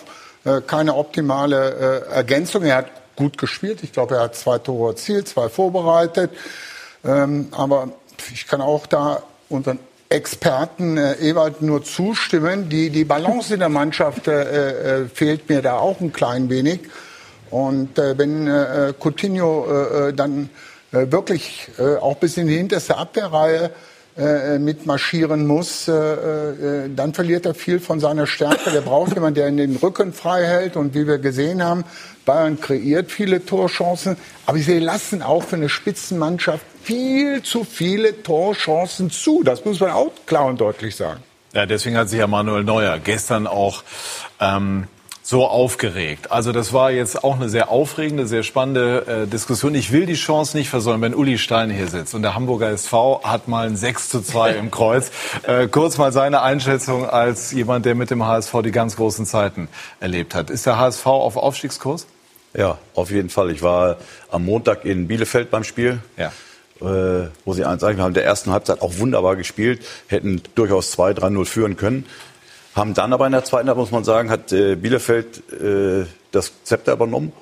äh, 0.44 0.60
keine 0.60 0.94
optimale 0.94 2.06
äh, 2.10 2.14
Ergänzung? 2.14 2.64
Er 2.64 2.76
hat 2.76 2.86
gut 3.14 3.38
gespielt. 3.38 3.80
Ich 3.82 3.92
glaube, 3.92 4.16
er 4.16 4.22
hat 4.22 4.36
zwei 4.36 4.58
Tore 4.58 4.90
erzielt, 4.90 5.28
zwei 5.28 5.48
vorbereitet. 5.48 6.30
Ähm, 7.04 7.48
aber 7.52 7.92
ich 8.32 8.46
kann 8.46 8.60
auch 8.60 8.86
da 8.86 9.22
unseren 9.48 9.78
Experten 10.08 10.96
äh, 10.96 11.14
Ewald 11.14 11.62
nur 11.62 11.84
zustimmen. 11.84 12.68
Die, 12.68 12.90
die 12.90 13.04
Balance 13.04 13.54
in 13.54 13.60
der 13.60 13.68
Mannschaft 13.68 14.26
äh, 14.26 15.02
äh, 15.02 15.08
fehlt 15.08 15.48
mir 15.48 15.62
da 15.62 15.78
auch 15.78 16.00
ein 16.00 16.12
klein 16.12 16.48
wenig. 16.48 16.80
Und 17.50 17.98
äh, 17.98 18.16
wenn 18.18 18.46
äh, 18.46 18.94
Coutinho 18.98 20.08
äh, 20.08 20.12
dann 20.12 20.50
wirklich 20.90 21.68
äh, 21.78 21.96
auch 21.96 22.16
bis 22.16 22.36
in 22.36 22.46
die 22.46 22.56
hinterste 22.56 22.96
Abwehrreihe 22.96 23.70
äh, 24.18 24.58
mitmarschieren 24.58 25.46
muss, 25.46 25.86
äh, 25.86 25.92
äh, 25.92 26.90
dann 26.94 27.14
verliert 27.14 27.46
er 27.46 27.54
viel 27.54 27.78
von 27.78 28.00
seiner 28.00 28.26
Stärke. 28.26 28.72
Der 28.72 28.80
braucht 28.80 29.14
jemanden, 29.14 29.36
der 29.36 29.48
den 29.48 29.76
Rücken 29.76 30.12
frei 30.12 30.44
hält. 30.44 30.74
Und 30.74 30.94
wie 30.94 31.06
wir 31.06 31.18
gesehen 31.18 31.62
haben, 31.62 31.84
Bayern 32.26 32.60
kreiert 32.60 33.12
viele 33.12 33.46
Torchancen, 33.46 34.16
aber 34.44 34.58
sie 34.58 34.80
lassen 34.80 35.22
auch 35.22 35.44
für 35.44 35.54
eine 35.54 35.68
Spitzenmannschaft 35.68 36.64
viel 36.82 37.44
zu 37.44 37.62
viele 37.62 38.22
Torchancen 38.24 39.10
zu. 39.10 39.44
Das 39.44 39.64
muss 39.64 39.78
man 39.78 39.92
auch 39.92 40.10
klar 40.26 40.46
und 40.46 40.60
deutlich 40.60 40.96
sagen. 40.96 41.22
Ja, 41.52 41.64
deswegen 41.64 41.96
hat 41.96 42.08
sich 42.08 42.18
ja 42.18 42.26
Manuel 42.26 42.64
Neuer 42.64 42.98
gestern 42.98 43.46
auch 43.46 43.84
ähm, 44.40 44.88
so 45.28 45.46
aufgeregt. 45.46 46.32
Also 46.32 46.52
das 46.52 46.72
war 46.72 46.90
jetzt 46.90 47.22
auch 47.22 47.36
eine 47.36 47.50
sehr 47.50 47.68
aufregende, 47.68 48.26
sehr 48.26 48.42
spannende 48.42 49.24
äh, 49.24 49.26
Diskussion. 49.26 49.74
Ich 49.74 49.92
will 49.92 50.06
die 50.06 50.14
Chance 50.14 50.56
nicht 50.56 50.70
versäumen, 50.70 51.02
wenn 51.02 51.14
Uli 51.14 51.36
Stein 51.36 51.68
hier 51.68 51.86
sitzt 51.86 52.14
und 52.14 52.22
der 52.22 52.34
Hamburger 52.34 52.70
SV 52.70 53.20
hat 53.22 53.46
mal 53.46 53.66
ein 53.66 53.76
6 53.76 54.08
zu 54.08 54.22
2 54.22 54.52
im 54.52 54.70
Kreuz. 54.70 55.10
Äh, 55.42 55.68
kurz 55.68 55.98
mal 55.98 56.12
seine 56.12 56.40
Einschätzung 56.40 57.04
als 57.06 57.52
jemand, 57.52 57.84
der 57.84 57.94
mit 57.94 58.08
dem 58.10 58.24
HSV 58.24 58.54
die 58.64 58.70
ganz 58.70 58.96
großen 58.96 59.26
Zeiten 59.26 59.68
erlebt 60.00 60.34
hat. 60.34 60.48
Ist 60.48 60.64
der 60.64 60.78
HSV 60.78 61.04
auf 61.04 61.36
Aufstiegskurs? 61.36 62.06
Ja, 62.54 62.78
auf 62.94 63.10
jeden 63.10 63.28
Fall. 63.28 63.50
Ich 63.50 63.60
war 63.60 63.98
am 64.30 64.46
Montag 64.46 64.86
in 64.86 65.08
Bielefeld 65.08 65.50
beim 65.50 65.62
Spiel. 65.62 65.98
Ja. 66.16 66.32
Äh, 66.80 67.28
wo 67.44 67.52
sie 67.52 67.66
eins 67.66 67.82
sagen, 67.82 68.00
haben 68.00 68.08
in 68.08 68.14
der 68.14 68.24
ersten 68.24 68.50
Halbzeit 68.50 68.80
auch 68.80 68.98
wunderbar 68.98 69.36
gespielt, 69.36 69.84
hätten 70.06 70.40
durchaus 70.54 70.96
2-3-0 70.96 71.44
führen 71.44 71.76
können. 71.76 72.06
Haben 72.78 72.94
dann 72.94 73.12
aber 73.12 73.26
in 73.26 73.32
der 73.32 73.42
zweiten 73.42 73.66
Halbzeit, 73.66 73.80
muss 73.80 73.90
man 73.90 74.04
sagen, 74.04 74.30
hat 74.30 74.52
äh, 74.52 74.76
Bielefeld 74.76 75.42
äh, 75.52 76.06
das 76.30 76.52
Zepter 76.62 76.92
übernommen, 76.92 77.32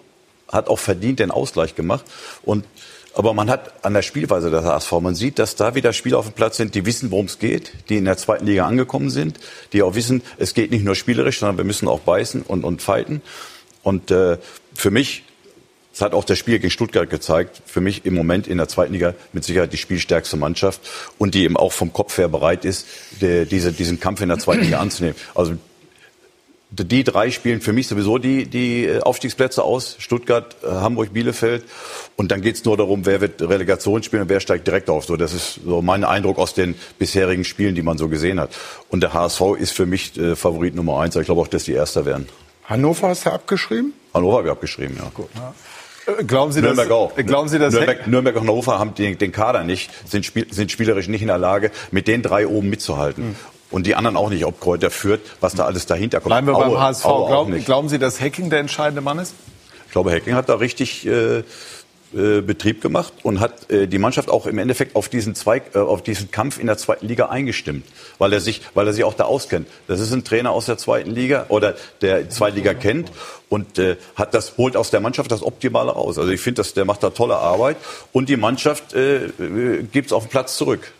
hat 0.49 0.69
auch 0.69 0.79
verdient 0.79 1.19
den 1.19 1.31
Ausgleich 1.31 1.75
gemacht. 1.75 2.07
Und, 2.43 2.65
aber 3.13 3.35
man 3.35 3.51
hat 3.51 3.85
an 3.85 3.93
der 3.93 4.01
Spielweise 4.01 4.51
der 4.51 4.65
HSV, 4.65 4.93
man 4.93 5.15
sieht, 5.15 5.39
dass 5.39 5.55
da 5.55 5.75
wieder 5.75 5.93
Spieler 5.93 6.17
auf 6.17 6.25
dem 6.25 6.33
Platz 6.33 6.57
sind, 6.57 6.75
die 6.75 6.87
wissen, 6.87 7.11
worum 7.11 7.27
es 7.27 7.39
geht, 7.39 7.73
die 7.91 7.99
in 7.99 8.07
der 8.07 8.17
zweiten 8.17 8.47
Liga 8.47 8.67
angekommen 8.67 9.11
sind, 9.11 9.39
die 9.75 9.83
auch 9.83 9.95
wissen, 9.95 10.23
es 10.39 10.55
geht 10.55 10.71
nicht 10.71 10.87
nur 10.87 10.95
spielerisch, 10.95 11.41
sondern 11.41 11.59
wir 11.59 11.65
müssen 11.65 11.87
auch 11.87 12.01
beißen 12.01 12.41
und, 12.41 12.65
und 12.65 12.81
fighten. 12.81 13.21
Und 13.83 14.11
äh, 14.11 14.39
für 14.73 14.91
mich 14.91 15.26
das 15.97 16.03
hat 16.03 16.13
auch 16.13 16.25
das 16.25 16.39
Spiel 16.39 16.59
gegen 16.59 16.71
Stuttgart 16.71 17.09
gezeigt. 17.09 17.63
Für 17.65 17.81
mich 17.81 18.05
im 18.05 18.13
Moment 18.13 18.47
in 18.47 18.59
der 18.59 18.69
zweiten 18.69 18.93
Liga 18.93 19.15
mit 19.33 19.45
Sicherheit 19.45 19.73
die 19.73 19.79
spielstärkste 19.79 20.37
Mannschaft 20.37 20.83
und 21.17 21.35
die 21.35 21.45
eben 21.45 21.57
auch 21.57 21.73
vom 21.73 21.91
Kopf 21.91 22.19
her 22.19 22.29
bereit 22.29 22.67
ist, 22.67 22.87
die, 23.23 23.47
diese, 23.47 23.73
diesen 23.73 23.99
Kampf 23.99 24.21
in 24.21 24.29
der 24.29 24.39
zweiten 24.39 24.65
Liga 24.65 24.79
anzunehmen. 24.79 25.17
Also 25.35 25.57
die 26.69 27.03
drei 27.03 27.31
spielen 27.31 27.63
für 27.63 27.73
mich 27.73 27.89
sowieso 27.89 28.19
die, 28.19 28.45
die 28.45 29.01
Aufstiegsplätze 29.01 29.63
aus. 29.63 29.97
Stuttgart, 29.99 30.57
äh, 30.63 30.67
Hamburg, 30.67 31.15
Bielefeld. 31.15 31.65
Und 32.17 32.31
dann 32.31 32.43
geht's 32.43 32.63
nur 32.67 32.77
darum, 32.77 33.07
wer 33.07 33.23
wird 33.23 33.41
Relegation 33.41 34.03
spielen 34.03 34.23
und 34.23 34.29
wer 34.29 34.41
steigt 34.41 34.67
direkt 34.67 34.91
auf. 34.91 35.07
So, 35.07 35.17
das 35.17 35.33
ist 35.33 35.61
so 35.65 35.81
mein 35.81 36.05
Eindruck 36.05 36.37
aus 36.37 36.53
den 36.53 36.75
bisherigen 36.99 37.45
Spielen, 37.45 37.75
die 37.75 37.83
man 37.83 37.97
so 37.97 38.11
gesehen 38.11 38.39
hat. 38.39 38.51
Und 38.91 39.01
der 39.03 39.15
HSV 39.15 39.41
ist 39.59 39.73
für 39.73 39.87
mich 39.87 40.19
äh, 40.19 40.37
Favorit 40.37 40.75
Nummer 40.75 41.01
eins. 41.01 41.17
Ich 41.17 41.25
glaube 41.25 41.41
auch, 41.41 41.49
dass 41.49 41.65
die 41.65 41.73
Erster 41.73 42.05
werden. 42.05 42.29
Hannover 42.65 43.09
hast 43.09 43.25
du 43.25 43.31
abgeschrieben? 43.31 43.95
Hannover 44.13 44.39
habe 44.39 44.49
ich 44.49 44.53
abgeschrieben, 44.53 44.97
ja. 44.99 45.11
Gut. 45.15 45.29
Ja. 45.35 45.55
Glauben 46.27 46.53
Sie, 46.53 46.63
Nürnberg 46.63 46.89
dass, 46.89 46.97
auch. 46.97 47.17
Glauben 47.17 47.49
Sie, 47.49 47.59
dass 47.59 47.75
Nürnberg, 47.75 48.07
Nürnberg 48.07 48.37
und 48.37 48.43
Hannover 48.43 48.79
haben 48.79 48.95
den, 48.95 49.19
den 49.19 49.33
Kader 49.33 49.65
nicht, 49.65 49.91
sind, 50.09 50.25
spiel, 50.25 50.47
sind 50.53 50.71
spielerisch 50.71 51.09
nicht 51.09 51.23
in 51.23 51.29
der 51.29 51.39
Lage, 51.39 51.71
mit 51.91 52.07
den 52.07 52.23
drei 52.23 52.47
oben 52.47 52.71
mitzuhalten. 52.71 53.29
Mhm. 53.29 53.37
Und 53.71 53.87
die 53.87 53.97
anderen 53.97 54.17
auch 54.17 54.31
nicht, 54.31 54.45
ob 54.45 54.61
Kräuter 54.61 54.91
führt, 54.91 55.21
was 55.41 55.55
da 55.55 55.65
alles 55.65 55.87
dahinter 55.87 56.21
kommt. 56.21 56.31
Bleiben 56.31 56.47
wir 56.47 56.55
beim 56.55 56.71
Aue, 56.71 56.81
HSV. 56.81 57.05
Aue 57.05 57.27
Glauben, 57.29 57.65
glauben 57.65 57.89
Sie, 57.89 57.99
dass 57.99 58.21
Hacking 58.21 58.49
der 58.49 58.61
entscheidende 58.61 59.01
Mann 59.01 59.19
ist? 59.19 59.35
Ich 59.87 59.93
glaube, 59.93 60.13
Hacking 60.13 60.35
hat 60.35 60.49
da 60.49 60.55
richtig 60.55 61.07
äh, 61.07 61.43
äh, 62.15 62.41
Betrieb 62.41 62.81
gemacht 62.81 63.13
und 63.23 63.41
hat 63.41 63.71
äh, 63.71 63.87
die 63.87 63.99
Mannschaft 63.99 64.31
auch 64.31 64.47
im 64.47 64.59
Endeffekt 64.59 64.97
auf 64.97 65.09
diesen 65.09 65.35
Zweig, 65.35 65.75
äh, 65.75 65.79
auf 65.79 66.03
diesen 66.03 66.31
Kampf 66.31 66.59
in 66.59 66.67
der 66.67 66.79
zweiten 66.79 67.07
Liga 67.07 67.27
eingestimmt, 67.27 67.85
weil 68.19 68.33
er 68.33 68.41
sich, 68.41 68.63
weil 68.75 68.87
er 68.87 68.93
sich 68.93 69.05
auch 69.05 69.15
da 69.15 69.25
auskennt. 69.25 69.69
Das 69.89 70.01
ist 70.01 70.13
ein 70.13 70.25
Trainer 70.25 70.53
aus 70.53 70.67
der 70.67 70.79
zweiten 70.79 71.11
Liga 71.11 71.47
oder 71.49 71.75
der 72.03 72.31
Zweitliga 72.31 72.75
kennt 72.75 73.11
und 73.49 73.79
äh, 73.79 73.97
hat 74.15 74.35
das 74.35 74.57
holt 74.57 74.77
aus 74.77 74.91
der 74.91 75.01
Mannschaft 75.01 75.31
das 75.31 75.43
Optimale 75.43 75.93
raus. 75.93 76.19
Also 76.19 76.31
ich 76.31 76.41
finde, 76.41 76.61
dass 76.61 76.75
der 76.75 76.85
macht 76.85 77.03
da 77.03 77.11
tolle 77.11 77.37
Arbeit 77.37 77.77
und 78.13 78.29
die 78.29 78.37
Mannschaft 78.37 78.95
äh, 78.95 79.27
äh, 79.27 79.83
gibt 79.83 80.07
es 80.07 80.13
auf 80.13 80.25
den 80.25 80.31
Platz 80.31 80.57
zurück. 80.57 80.93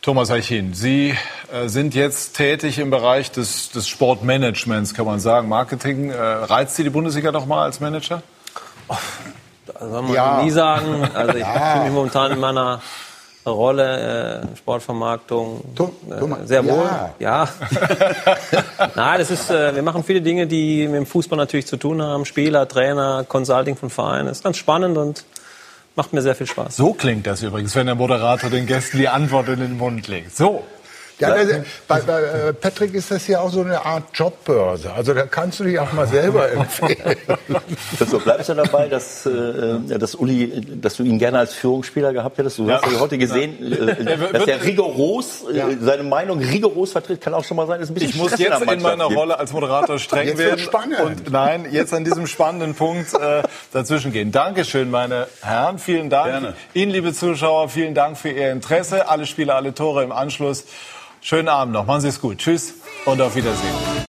Thomas 0.00 0.30
Eichin, 0.30 0.74
Sie 0.74 1.14
äh, 1.52 1.68
sind 1.68 1.94
jetzt 1.94 2.36
tätig 2.36 2.78
im 2.78 2.90
Bereich 2.90 3.30
des, 3.30 3.70
des 3.70 3.88
Sportmanagements, 3.88 4.94
kann 4.94 5.06
man 5.06 5.18
sagen. 5.18 5.48
Marketing, 5.48 6.10
äh, 6.10 6.16
reizt 6.16 6.76
Sie 6.76 6.84
die 6.84 6.90
Bundesliga 6.90 7.32
noch 7.32 7.46
mal 7.46 7.64
als 7.64 7.80
Manager? 7.80 8.22
Das 8.88 8.98
soll 9.78 10.02
man 10.02 10.12
ja. 10.12 10.42
nie 10.42 10.50
sagen. 10.50 11.08
Also 11.14 11.34
ich 11.34 11.40
ja. 11.40 11.72
fühle 11.72 11.84
mich 11.84 11.92
momentan 11.92 12.32
in 12.32 12.40
meiner 12.40 12.80
Rolle 13.46 14.42
äh, 14.42 14.56
Sportvermarktung 14.56 15.62
äh, 16.10 16.46
sehr 16.46 16.64
wohl. 16.64 16.88
Ja. 17.18 17.44
ja. 17.44 17.48
Nein, 18.94 19.18
das 19.18 19.30
ist, 19.30 19.50
äh, 19.50 19.74
wir 19.74 19.82
machen 19.82 20.04
viele 20.04 20.20
Dinge, 20.20 20.46
die 20.46 20.86
mit 20.86 20.96
dem 20.96 21.06
Fußball 21.06 21.36
natürlich 21.36 21.66
zu 21.66 21.76
tun 21.76 22.02
haben. 22.02 22.24
Spieler, 22.24 22.68
Trainer, 22.68 23.24
Consulting 23.26 23.76
von 23.76 23.90
Vereinen. 23.90 24.26
Das 24.26 24.38
ist 24.38 24.44
ganz 24.44 24.56
spannend 24.56 24.98
und 24.98 25.24
macht 25.96 26.12
mir 26.12 26.22
sehr 26.22 26.34
viel 26.34 26.46
Spaß. 26.46 26.76
So 26.76 26.92
klingt 26.92 27.26
das 27.26 27.42
übrigens, 27.42 27.74
wenn 27.74 27.86
der 27.86 27.94
Moderator 27.94 28.50
den 28.50 28.66
Gästen 28.66 28.98
die 28.98 29.08
Antwort 29.08 29.48
in 29.48 29.60
den 29.60 29.76
Mund 29.76 30.08
legt. 30.08 30.36
So. 30.36 30.64
Ja, 31.18 31.34
das, 31.34 31.48
bei, 31.88 32.00
bei 32.00 32.22
äh, 32.22 32.52
Patrick 32.52 32.94
ist 32.94 33.10
das 33.10 33.26
ja 33.26 33.40
auch 33.40 33.50
so 33.50 33.62
eine 33.62 33.84
Art 33.84 34.04
Jobbörse. 34.14 34.92
Also 34.92 35.14
da 35.14 35.26
kannst 35.26 35.58
du 35.58 35.64
dich 35.64 35.78
auch 35.78 35.92
mal 35.92 36.06
selber 36.06 36.50
empfehlen. 36.52 37.16
So 37.98 38.20
bleibst 38.20 38.48
du 38.48 38.54
dabei, 38.54 38.88
dass, 38.88 39.26
äh, 39.26 39.78
dass 39.98 40.14
Uli, 40.14 40.60
dass 40.80 40.96
du 40.96 41.02
ihn 41.02 41.18
gerne 41.18 41.40
als 41.40 41.54
Führungsspieler 41.54 42.12
gehabt 42.12 42.38
hättest. 42.38 42.58
Du 42.58 42.68
ja. 42.68 42.80
hast 42.80 42.92
ja 42.92 43.00
heute 43.00 43.18
gesehen, 43.18 43.56
ja. 43.60 43.88
äh, 43.88 44.32
dass 44.32 44.46
er 44.46 44.62
rigoros 44.62 45.44
äh, 45.52 45.56
ja. 45.56 45.66
seine 45.80 46.04
Meinung 46.04 46.38
rigoros 46.38 46.92
vertritt. 46.92 47.20
Kann 47.20 47.34
auch 47.34 47.44
schon 47.44 47.56
mal 47.56 47.66
sein, 47.66 47.80
dass 47.80 47.90
ein 47.90 47.94
bisschen 47.94 48.10
Ich 48.10 48.16
muss 48.16 48.38
jetzt 48.38 48.62
in 48.62 48.82
meiner 48.82 49.08
gibt. 49.08 49.18
Rolle 49.18 49.38
als 49.38 49.52
Moderator 49.52 49.98
streng 49.98 50.28
jetzt 50.28 50.38
werden 50.38 50.60
spannend. 50.60 51.00
und 51.00 51.32
nein, 51.32 51.66
jetzt 51.72 51.92
an 51.92 52.04
diesem 52.04 52.28
spannenden 52.28 52.74
Punkt 52.74 53.12
äh, 53.14 53.42
dazwischen 53.72 54.12
gehen. 54.12 54.30
Dankeschön, 54.30 54.88
meine 54.90 55.26
Herren, 55.42 55.78
vielen 55.80 56.10
Dank. 56.10 56.30
Gerne. 56.30 56.54
Ihnen, 56.74 56.92
liebe 56.92 57.12
Zuschauer, 57.12 57.68
vielen 57.68 57.94
Dank 57.94 58.18
für 58.18 58.30
Ihr 58.30 58.52
Interesse. 58.52 59.08
Alle 59.08 59.26
Spiele, 59.26 59.54
alle 59.54 59.74
Tore 59.74 60.04
im 60.04 60.12
Anschluss. 60.12 60.64
Schönen 61.28 61.48
Abend 61.48 61.74
noch. 61.74 61.84
Machen 61.84 62.00
Sie 62.00 62.08
es 62.08 62.22
gut. 62.22 62.38
Tschüss 62.38 62.72
und 63.04 63.20
auf 63.20 63.36
Wiedersehen. 63.36 63.88